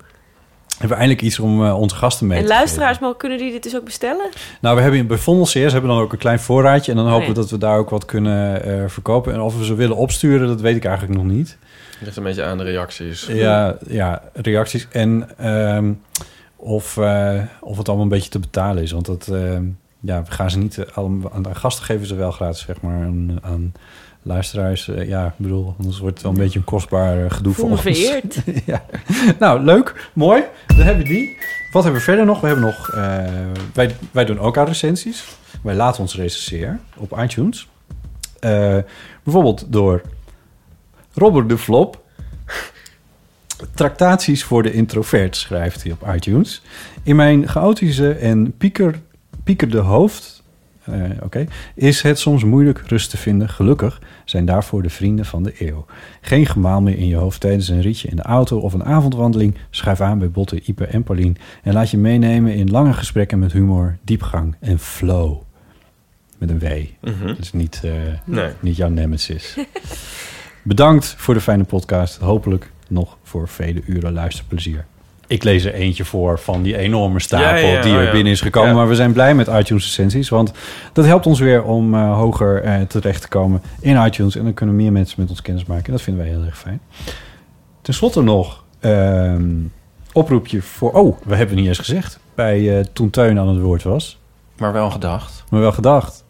we 0.88 0.94
eindelijk 0.94 1.22
iets 1.22 1.38
om 1.38 1.66
eh, 1.66 1.78
onze 1.78 1.96
gasten 1.96 2.26
mee 2.26 2.38
En 2.38 2.42
te 2.42 2.48
geven. 2.48 2.64
luisteraars, 2.64 2.98
mogen, 2.98 3.16
kunnen 3.16 3.38
die 3.38 3.50
dit 3.50 3.62
dus 3.62 3.76
ook 3.76 3.84
bestellen? 3.84 4.28
Nou, 4.60 4.76
we 4.76 4.82
hebben 4.82 5.06
bij 5.06 5.18
Vondel 5.18 5.44
CS 5.44 5.54
hebben 5.54 5.82
we 5.82 5.88
dan 5.88 5.98
ook 5.98 6.12
een 6.12 6.18
klein 6.18 6.40
voorraadje. 6.40 6.92
En 6.92 6.96
dan 6.96 7.06
hopen 7.06 7.20
Oh 7.20 7.28
ja. 7.28 7.34
we 7.34 7.40
dat 7.40 7.50
we 7.50 7.58
daar 7.58 7.78
ook 7.78 7.90
wat 7.90 8.04
kunnen 8.04 8.64
eh, 8.64 8.84
verkopen. 8.86 9.32
En 9.32 9.40
of 9.40 9.58
we 9.58 9.64
ze 9.64 9.74
willen 9.74 9.96
opsturen, 9.96 10.46
dat 10.46 10.60
weet 10.60 10.76
ik 10.76 10.84
eigenlijk 10.84 11.22
nog 11.22 11.32
niet. 11.32 11.56
Ligt 12.04 12.16
een 12.16 12.22
beetje 12.22 12.42
aan 12.44 12.58
de 12.58 12.64
reacties. 12.64 13.26
Ja, 13.26 13.76
ja 13.88 14.22
reacties. 14.32 14.88
En 14.90 15.28
ehm, 15.38 15.92
of, 16.56 16.96
eh, 16.96 17.40
of 17.60 17.76
het 17.76 17.86
allemaal 17.88 18.04
een 18.06 18.12
beetje 18.12 18.30
te 18.30 18.38
betalen 18.38 18.82
is. 18.82 18.92
Want 18.92 19.06
dat, 19.06 19.28
ehm, 19.28 19.64
ja, 20.00 20.22
we 20.22 20.30
gaan 20.30 20.50
ze 20.50 20.58
niet... 20.58 20.78
eh, 20.78 20.96
allemaal- 20.96 21.32
aan, 21.32 21.56
gasten 21.56 21.84
geven 21.84 22.06
ze 22.06 22.14
wel 22.14 22.30
gratis, 22.30 22.60
zeg 22.60 22.80
maar. 22.80 23.04
Aan, 23.04 23.38
aan 23.42 23.72
luisteraars, 24.22 24.88
eh, 24.88 25.08
ja, 25.08 25.26
ik 25.26 25.32
bedoel... 25.36 25.74
Anders 25.78 25.98
wordt 25.98 26.14
het 26.14 26.22
wel 26.22 26.32
een 26.32 26.38
beetje 26.38 26.58
een 26.58 26.64
kostbaar 26.64 27.30
gedoe 27.30 27.54
voor 27.54 27.70
ons. 27.70 27.80
vereerd. 27.80 28.36
ja. 28.66 28.84
Nou, 29.38 29.60
leuk. 29.64 30.08
Mooi. 30.12 30.42
Dan 30.66 30.76
hebben 30.76 31.02
we 31.06 31.08
die. 31.12 31.36
Wat 31.72 31.82
hebben 31.82 32.00
we 32.00 32.06
verder 32.06 32.24
nog? 32.24 32.40
We 32.40 32.46
hebben 32.46 32.64
nog... 32.64 32.90
eh, 32.90 33.24
wij, 33.74 33.94
wij 34.10 34.24
doen 34.24 34.38
ook 34.38 34.56
aan 34.58 34.66
recensies. 34.66 35.24
Wij 35.62 35.74
laten 35.74 36.00
ons 36.00 36.14
recenseren 36.16 36.80
op 36.96 37.18
iTunes. 37.18 37.68
Eh, 38.40 38.76
bijvoorbeeld 39.22 39.64
door 39.68 40.02
Robert 41.14 41.48
de 41.48 41.58
Flop. 41.58 42.02
Tractaties 43.74 44.44
voor 44.44 44.62
de 44.62 44.72
introvert, 44.72 45.36
schrijft 45.36 45.82
hij 45.82 45.92
op 45.92 46.08
iTunes. 46.14 46.62
In 47.02 47.16
mijn 47.16 47.48
chaotische 47.48 48.12
en 48.12 48.56
pieker, 48.56 49.00
piekerde 49.44 49.78
hoofd... 49.78 50.42
eh, 50.84 50.94
Oké. 51.22 51.46
Is 51.74 52.02
het 52.02 52.18
soms 52.18 52.44
moeilijk 52.44 52.82
rust 52.86 53.10
te 53.10 53.16
vinden? 53.16 53.48
Gelukkig 53.48 54.00
zijn 54.24 54.44
daarvoor 54.44 54.82
de 54.82 54.90
vrienden 54.90 55.24
van 55.24 55.42
de 55.42 55.54
eeuw. 55.58 55.84
Geen 56.20 56.46
gemaal 56.46 56.80
meer 56.80 56.96
in 56.98 57.06
je 57.06 57.16
hoofd 57.16 57.40
tijdens 57.40 57.68
een 57.68 57.80
ritje 57.80 58.08
in 58.08 58.16
de 58.16 58.22
auto 58.22 58.58
of 58.58 58.72
een 58.72 58.84
avondwandeling. 58.84 59.54
Schuif 59.70 60.00
aan 60.00 60.18
bij 60.18 60.30
Botte, 60.30 60.60
Ipe 60.64 60.86
en 60.86 61.02
Paulien. 61.02 61.36
En 61.62 61.72
laat 61.72 61.90
je 61.90 61.98
meenemen 61.98 62.54
in 62.54 62.70
lange 62.70 62.92
gesprekken 62.92 63.38
met 63.38 63.52
humor, 63.52 63.96
diepgang 64.04 64.56
en 64.60 64.78
flow. 64.78 65.40
Met 66.38 66.50
een 66.50 66.58
W. 66.58 66.66
Mhm. 67.00 67.34
Dus 67.34 67.52
niet, 67.52 67.82
Nee. 68.24 68.50
niet 68.60 68.76
jouw 68.76 68.88
nemesis. 68.88 69.56
Bedankt 70.62 71.14
voor 71.18 71.34
de 71.34 71.40
fijne 71.40 71.64
podcast. 71.64 72.16
Hopelijk 72.18 72.70
nog 72.88 73.16
voor 73.22 73.48
vele 73.48 73.82
uren 73.86 74.12
luisterplezier. 74.12 74.84
Ik 75.26 75.42
lees 75.42 75.64
er 75.64 75.74
eentje 75.74 76.04
voor 76.04 76.38
van 76.38 76.62
die 76.62 76.76
enorme 76.76 77.20
stapel 77.20 77.46
Ja, 77.46 77.56
ja, 77.56 77.72
ja. 77.72 77.82
die 77.82 77.92
er 77.92 77.98
Oh, 77.98 78.04
ja. 78.04 78.10
binnen 78.10 78.32
is 78.32 78.40
gekomen. 78.40 78.74
Maar 78.74 78.88
we 78.88 78.94
zijn 78.94 79.12
blij 79.12 79.34
met 79.34 79.46
iTunes 79.46 79.84
recensies. 79.84 80.28
Want 80.28 80.52
dat 80.92 81.04
helpt 81.04 81.26
ons 81.26 81.40
weer 81.40 81.62
om 81.62 81.94
eh, 81.94 82.14
hoger 82.16 82.62
eh, 82.62 82.80
terecht 82.80 83.20
te 83.22 83.28
komen 83.28 83.62
in 83.80 84.04
iTunes. 84.04 84.36
En 84.36 84.44
dan 84.44 84.54
kunnen 84.54 84.76
meer 84.76 84.92
mensen 84.92 85.20
met 85.20 85.30
ons 85.30 85.42
kennis 85.42 85.64
maken. 85.64 85.84
En 85.86 85.92
dat 85.92 86.02
vinden 86.02 86.24
wij 86.24 86.32
heel 86.32 86.44
erg 86.44 86.58
fijn. 86.58 86.80
Ten 87.82 87.94
slotte 87.94 88.22
nog 88.22 88.64
ehm, 88.80 89.50
oproepje 90.12 90.62
voor... 90.62 90.92
Oh, 90.92 91.16
we 91.24 91.36
hebben 91.36 91.56
niet 91.56 91.66
eens 91.66 91.78
gezegd. 91.78 92.18
Bij 92.34 92.78
eh, 92.78 92.84
toen 92.92 93.10
Teun 93.10 93.38
aan 93.38 93.48
het 93.48 93.60
woord 93.60 93.82
was. 93.82 94.20
Maar 94.58 94.72
wel 94.72 94.90
gedacht. 94.90 95.44
Maar 95.50 95.60
wel 95.60 95.72
gedacht. 95.72 96.24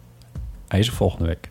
Hij 0.67 0.79
is 0.79 0.87
er 0.87 0.93
volgende 0.93 1.25
week. 1.25 1.49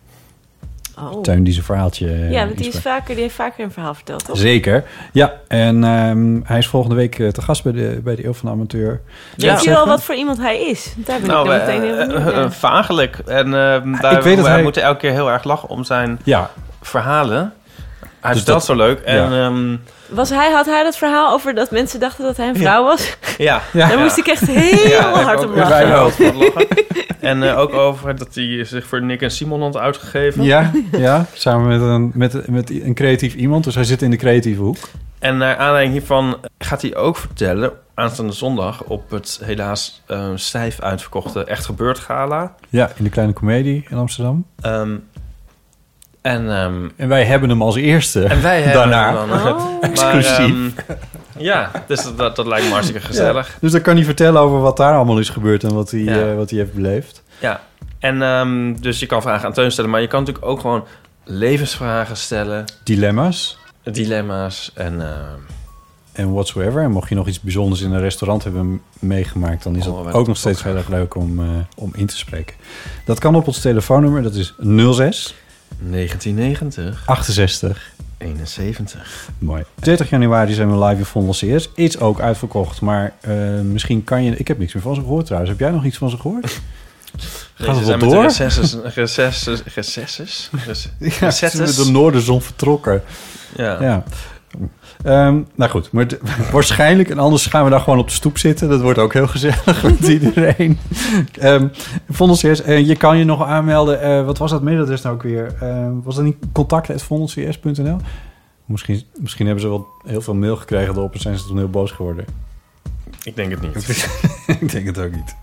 Oh. 0.98 1.20
Teun 1.23 1.44
die 1.44 1.52
zijn 1.52 1.64
verhaaltje... 1.64 2.06
eh, 2.09 2.31
Ja, 2.31 2.44
want 2.44 2.59
die, 2.59 2.69
is 2.69 2.78
vaker, 2.78 3.14
die 3.14 3.23
heeft 3.23 3.35
vaker 3.35 3.64
een 3.64 3.70
verhaal 3.73 3.94
verteld, 3.94 4.24
toch? 4.24 4.36
Zeker. 4.39 4.85
Ja, 5.12 5.32
en 5.48 5.85
ehm, 5.85 6.40
hij 6.44 6.59
is 6.59 6.66
volgende 6.66 6.97
week 6.97 7.19
eh, 7.19 7.28
te 7.28 7.43
gast 7.43 7.62
bij 7.62 7.73
de, 7.73 8.01
bij 8.05 8.16
de 8.16 8.24
Eeuw 8.27 8.32
van 8.32 8.48
de 8.48 8.55
Amateur. 8.55 9.01
Weet 9.36 9.62
je 9.64 9.70
wel 9.70 9.86
wat 9.86 10.02
voor 10.02 10.14
iemand 10.14 10.39
hij 10.39 10.60
is? 10.60 10.94
Daar 10.97 11.19
ben 11.20 11.28
Nou, 11.28 11.44
ik 11.44 11.51
dan 11.51 11.60
eh, 11.60 11.66
meteen 11.66 11.82
heel 11.97 12.06
benieuwd 12.06 12.32
eh, 12.32 12.43
eh, 12.43 12.51
vagelijk. 12.51 13.19
En 13.27 13.47
uh, 13.47 13.52
daar, 13.52 14.12
ik 14.12 14.23
weet 14.23 14.36
dat 14.36 14.44
wij 14.44 14.55
hij- 14.55 14.62
moeten 14.62 14.82
elke 14.82 14.98
keer 14.98 15.12
heel 15.12 15.31
erg 15.31 15.44
lachen 15.44 15.69
om 15.69 15.85
zijn 15.85 16.19
Ja. 16.24 16.51
verhalen. 16.82 17.52
Hij 18.23 18.32
Dus 18.32 18.44
dat- 18.44 18.65
zo 18.65 18.74
leuk. 18.74 19.01
En 19.01 19.31
ja. 19.32 19.44
ehm, 19.47 19.77
Was 20.09 20.31
hij, 20.31 20.51
had 20.53 20.66
hij 20.66 20.82
dat 20.82 20.97
verhaal 20.97 21.32
over 21.32 21.55
dat 21.55 21.70
mensen 21.70 22.01
dachten 22.01 22.24
dat 22.24 22.36
hij 22.36 22.49
een 22.49 22.57
vrouw 22.57 22.85
was? 22.85 23.16
ja. 23.39 23.62
Daar 23.73 23.99
moest 23.99 24.19
ik 24.19 24.27
echt 24.27 24.47
heel 24.47 25.01
hard 25.01 25.44
om 25.44 25.55
lachen. 25.55 25.89
lachen. 25.89 26.66
en 27.20 27.43
eh, 27.43 27.59
ook 27.59 27.73
over 27.73 28.16
dat 28.16 28.35
hij 28.35 28.65
zich 28.65 28.86
voor 28.86 29.03
Nick 29.03 29.23
en 29.23 29.31
Simon 29.31 29.62
had 29.62 29.77
uitgegeven. 29.77 30.43
Ja, 30.43 30.70
ja, 30.93 31.27
samen 31.32 31.69
met 31.69 31.81
een, 31.81 32.11
met, 32.15 32.49
met 32.51 32.70
een 32.70 32.94
creatief 32.94 33.35
iemand. 33.35 33.65
Dus 33.65 33.74
hij 33.74 33.85
zit 33.85 34.03
in 34.03 34.11
de 34.11 34.16
creatieve 34.16 34.62
hoek. 34.62 34.77
En 35.19 35.36
naar 35.36 35.57
aanleiding 35.57 35.93
hiervan 35.99 36.36
gaat 36.59 36.82
hij 36.82 36.97
ook 36.97 37.16
vertellen... 37.16 37.73
aanstaande 37.94 38.32
zondag 38.32 38.82
op 38.85 39.11
het 39.11 39.40
helaas 39.44 40.03
eh, 40.07 40.27
stijf 40.35 40.81
uitverkochte 40.81 41.44
Echt 41.44 41.65
Gebeurd 41.65 41.99
Gala. 41.99 42.55
Ja, 42.69 42.90
in 42.97 43.05
de 43.05 43.11
Kleine 43.11 43.32
Comedie 43.32 43.86
in 43.90 43.97
Amsterdam. 43.97 44.44
Ehm, 44.61 44.97
en, 46.23 46.51
ehm, 46.51 46.89
En 46.97 47.09
wij 47.09 47.24
hebben 47.24 47.49
hem 47.49 47.62
als 47.62 47.77
eerste. 47.77 48.24
en 48.24 48.43
wij 48.43 48.62
hebben 48.62 48.90
daarna. 48.90 49.19
hem 49.19 49.28
dan, 49.28 49.39
Oh. 49.57 49.81
maar, 49.81 49.90
Exclusief. 49.90 50.39
ehm, 50.39 50.69
ja, 51.39 51.70
dus 51.86 52.03
dat, 52.03 52.19
dat, 52.19 52.36
dat 52.36 52.47
lijkt 52.47 52.66
me 52.66 52.73
hartstikke 52.73 53.07
gezellig. 53.07 53.49
Ja, 53.49 53.55
dus 53.61 53.73
dan 53.73 53.81
kan 53.81 53.94
hij 53.97 54.05
vertellen 54.05 54.40
over 54.40 54.61
wat 54.61 54.77
daar 54.77 54.94
allemaal 54.94 55.19
is 55.19 55.28
gebeurd 55.28 55.65
en 55.65 55.74
wat 55.74 55.90
hij, 55.90 56.01
Ja. 56.01 56.20
eh, 56.31 56.36
wat 56.36 56.51
hij 56.51 56.59
heeft 56.59 56.73
beleefd. 56.74 57.23
Ja, 57.39 57.61
en 57.99 58.23
ehm, 58.23 58.74
dus 58.81 58.99
je 59.01 59.07
kan 59.07 59.23
vragen 59.23 59.47
aan 59.47 59.53
Teun 59.53 59.73
stellen, 59.73 59.90
maar 59.90 60.01
je 60.01 60.07
kan 60.07 60.20
natuurlijk 60.20 60.47
ook 60.47 60.61
gewoon 60.61 60.85
levensvragen 61.24 62.16
stellen, 62.16 62.65
Dilemma's 62.85 63.59
dilemma's 63.85 64.70
en 64.74 65.01
ehm, 65.01 65.39
en 66.12 66.32
whatsoever. 66.32 66.82
En 66.82 66.90
mocht 66.90 67.09
je 67.09 67.15
nog 67.15 67.28
iets 67.28 67.40
bijzonders 67.40 67.81
in 67.81 67.93
een 67.93 68.01
restaurant 68.01 68.44
hebben 68.44 68.81
meegemaakt, 68.99 69.62
dan 69.62 69.77
is 69.77 69.86
Oh, 69.86 69.94
dat 69.97 70.05
wij 70.05 70.12
ook 70.12 70.27
nog 70.27 70.36
steeds 70.36 70.62
heel 70.62 70.77
erg 70.77 70.89
leuk 70.89 71.15
om, 71.15 71.39
eh, 71.40 71.47
om 71.77 71.90
in 71.94 72.07
te 72.07 72.16
spreken. 72.16 72.57
Dat 73.05 73.19
kan 73.19 73.35
op 73.35 73.47
ons 73.47 73.61
telefoonnummer, 73.61 74.23
dat 74.23 74.35
is 74.35 74.55
06 74.90 75.35
1990 75.78 77.03
68 77.07 77.93
71. 78.19 79.28
Mooi. 79.39 79.65
30 79.74 80.11
januari 80.11 80.53
zijn 80.53 80.70
we 80.70 80.85
live 80.85 80.99
in 80.99 81.05
Vondel 81.05 81.32
CS. 81.32 81.70
Is 81.74 81.99
ook 81.99 82.20
uitverkocht, 82.20 82.81
maar 82.81 83.12
eh, 83.20 83.61
misschien 83.61 84.05
kan 84.05 84.24
je... 84.24 84.36
Ik 84.36 84.49
heb 84.49 84.59
niks 84.59 84.74
meer 84.74 84.82
van 84.82 84.94
ze 84.94 85.01
gehoord 85.01 85.24
trouwens. 85.24 85.53
Heb 85.53 85.61
jij 85.61 85.70
nog 85.70 85.85
iets 85.85 85.99
van 85.99 86.11
ze 86.11 86.16
gehoord? 86.16 86.61
Gaat 87.55 87.77
het 87.77 87.86
wel 87.86 87.99
door? 87.99 88.23
Recesses, 88.23 88.74
recesses, 88.94 89.62
recesses, 89.74 90.51
Ja, 90.99 91.31
ze 91.31 91.49
zijn 91.49 91.62
met 91.62 91.77
de 91.77 91.90
noorderzon 91.90 92.43
vertrokken. 92.43 93.03
Ja. 93.57 93.82
ja. 93.82 94.05
Ehm, 95.03 95.41
nou 95.55 95.70
goed, 95.70 95.93
maar 95.93 96.07
waarschijnlijk, 96.53 97.11
en 97.11 97.19
anders 97.19 97.47
gaan 97.47 97.65
we 97.65 97.70
daar 97.70 97.81
gewoon 97.81 97.99
op 97.99 98.07
de 98.07 98.12
stoep 98.15 98.39
zitten. 98.39 98.69
Dat 98.69 98.81
wordt 98.81 98.99
ook 98.99 99.12
heel 99.12 99.27
gezellig 99.27 99.83
met 100.01 100.09
iedereen. 100.09 100.79
Ehm 101.41 101.66
Vondelcs, 102.11 102.62
eh, 102.62 102.87
je 102.87 102.97
kan 102.97 103.19
je 103.19 103.24
nog 103.24 103.45
aanmelden. 103.45 104.01
eh, 104.01 104.24
wat 104.24 104.39
was 104.39 104.51
dat 104.51 104.62
mailadres 104.62 105.03
nou 105.03 105.15
ook 105.15 105.23
weer? 105.23 105.55
Ehm, 105.61 105.93
was 106.03 106.15
dat 106.15 106.24
niet 106.24 106.37
contact.vondelcs.nl? 106.53 107.97
Misschien, 108.65 109.03
misschien 109.16 109.47
hebben 109.47 109.65
ze 109.65 109.70
wel 109.70 109.87
heel 110.07 110.20
veel 110.20 110.35
mail 110.35 110.57
gekregen 110.57 110.95
erop 110.95 111.15
en 111.15 111.20
zijn 111.20 111.39
ze 111.39 111.47
toen 111.47 111.57
heel 111.59 111.70
boos 111.70 111.91
geworden. 111.91 112.24
Ik 113.23 113.37
denk 113.37 113.51
het 113.51 113.61
niet. 113.61 114.09
Ik 114.61 114.70
denk 114.70 114.87
het 114.87 114.99
ook 114.99 115.12
niet. 115.12 115.37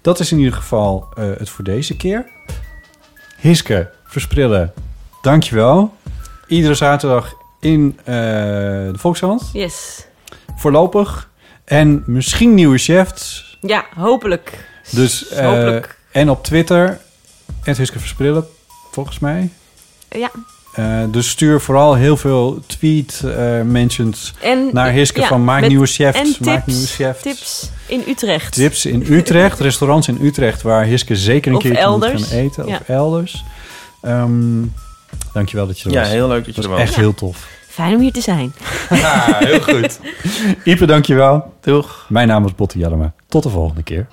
Dat 0.00 0.20
is 0.20 0.32
in 0.32 0.38
ieder 0.38 0.52
geval 0.54 1.08
eh, 1.14 1.24
het 1.38 1.48
voor 1.48 1.64
deze 1.64 1.96
keer. 1.96 2.26
Hiske, 3.40 3.90
Versprillen, 4.04 4.72
dankjewel. 5.22 5.94
Iedere 6.46 6.74
zaterdag 6.74 7.34
in 7.64 7.98
eh, 8.04 8.14
de 8.14 8.92
Volkshand. 8.98 9.50
Yes. 9.52 10.04
Voorlopig. 10.56 11.28
En 11.64 12.02
misschien 12.06 12.54
nieuwe 12.54 12.78
chefs. 12.78 13.56
Ja, 13.60 13.84
hopelijk. 13.96 14.68
Dus, 14.90 15.28
eh, 15.28 15.46
Hopelijk. 15.46 15.98
en 16.12 16.30
op 16.30 16.44
Twitter, 16.44 17.00
het 17.62 17.76
Hiske 17.76 17.98
Versprillen, 17.98 18.46
volgens 18.90 19.18
mij. 19.18 19.50
Ja. 20.10 20.30
Eh, 20.72 21.02
dus 21.10 21.28
stuur 21.30 21.60
vooral 21.60 21.94
heel 21.94 22.16
veel 22.16 22.60
tweet 22.66 23.22
eh 23.24 23.60
mentions 23.62 24.32
En, 24.42 24.68
naar 24.72 24.90
Hiske 24.90 25.20
ja, 25.20 25.26
van 25.26 25.44
maak 25.44 25.60
met- 25.60 25.68
nieuwe 25.68 25.86
chefs, 25.86 26.18
en 26.18 26.26
maak 26.46 26.64
tips, 26.64 26.66
nieuwe 26.66 26.86
chefs. 26.86 27.22
Tips 27.22 27.70
in 27.86 28.02
Utrecht. 28.08 28.52
Tips 28.52 28.86
in 28.86 29.06
Utrecht, 29.08 29.60
restaurants 29.60 30.08
in 30.08 30.18
Utrecht 30.22 30.62
waar 30.62 30.84
Hiske 30.84 31.16
zeker 31.16 31.52
een 31.64 31.76
elders. 31.76 32.12
moet 32.12 32.28
gaan 32.28 32.38
eten. 32.38 32.66
Ja. 32.66 32.78
Of 32.80 32.88
elders. 32.88 33.44
Ehm 34.02 34.62
dankjewel 35.32 35.66
dat 35.66 35.80
je 35.80 35.88
er 35.88 35.94
Ja, 35.94 36.00
was. 36.00 36.08
heel 36.08 36.28
leuk 36.28 36.44
dat 36.44 36.54
je 36.54 36.60
was 36.60 36.64
er 36.64 36.70
was. 36.70 36.80
echt 36.80 36.94
Ja. 36.94 37.00
heel 37.00 37.14
tof. 37.14 37.46
Fijn 37.74 37.94
om 37.94 38.00
hier 38.00 38.12
te 38.12 38.20
zijn. 38.20 38.54
heel 39.44 39.60
goed. 39.60 40.00
Ipe, 40.64 40.86
dankjewel. 40.86 41.52
Doeg. 41.60 42.06
Mijn 42.08 42.28
naam 42.28 42.44
is 42.44 42.54
Botte 42.54 42.78
Jellema. 42.78 43.12
Tot 43.28 43.42
de 43.42 43.48
volgende 43.48 43.82
keer. 43.82 44.06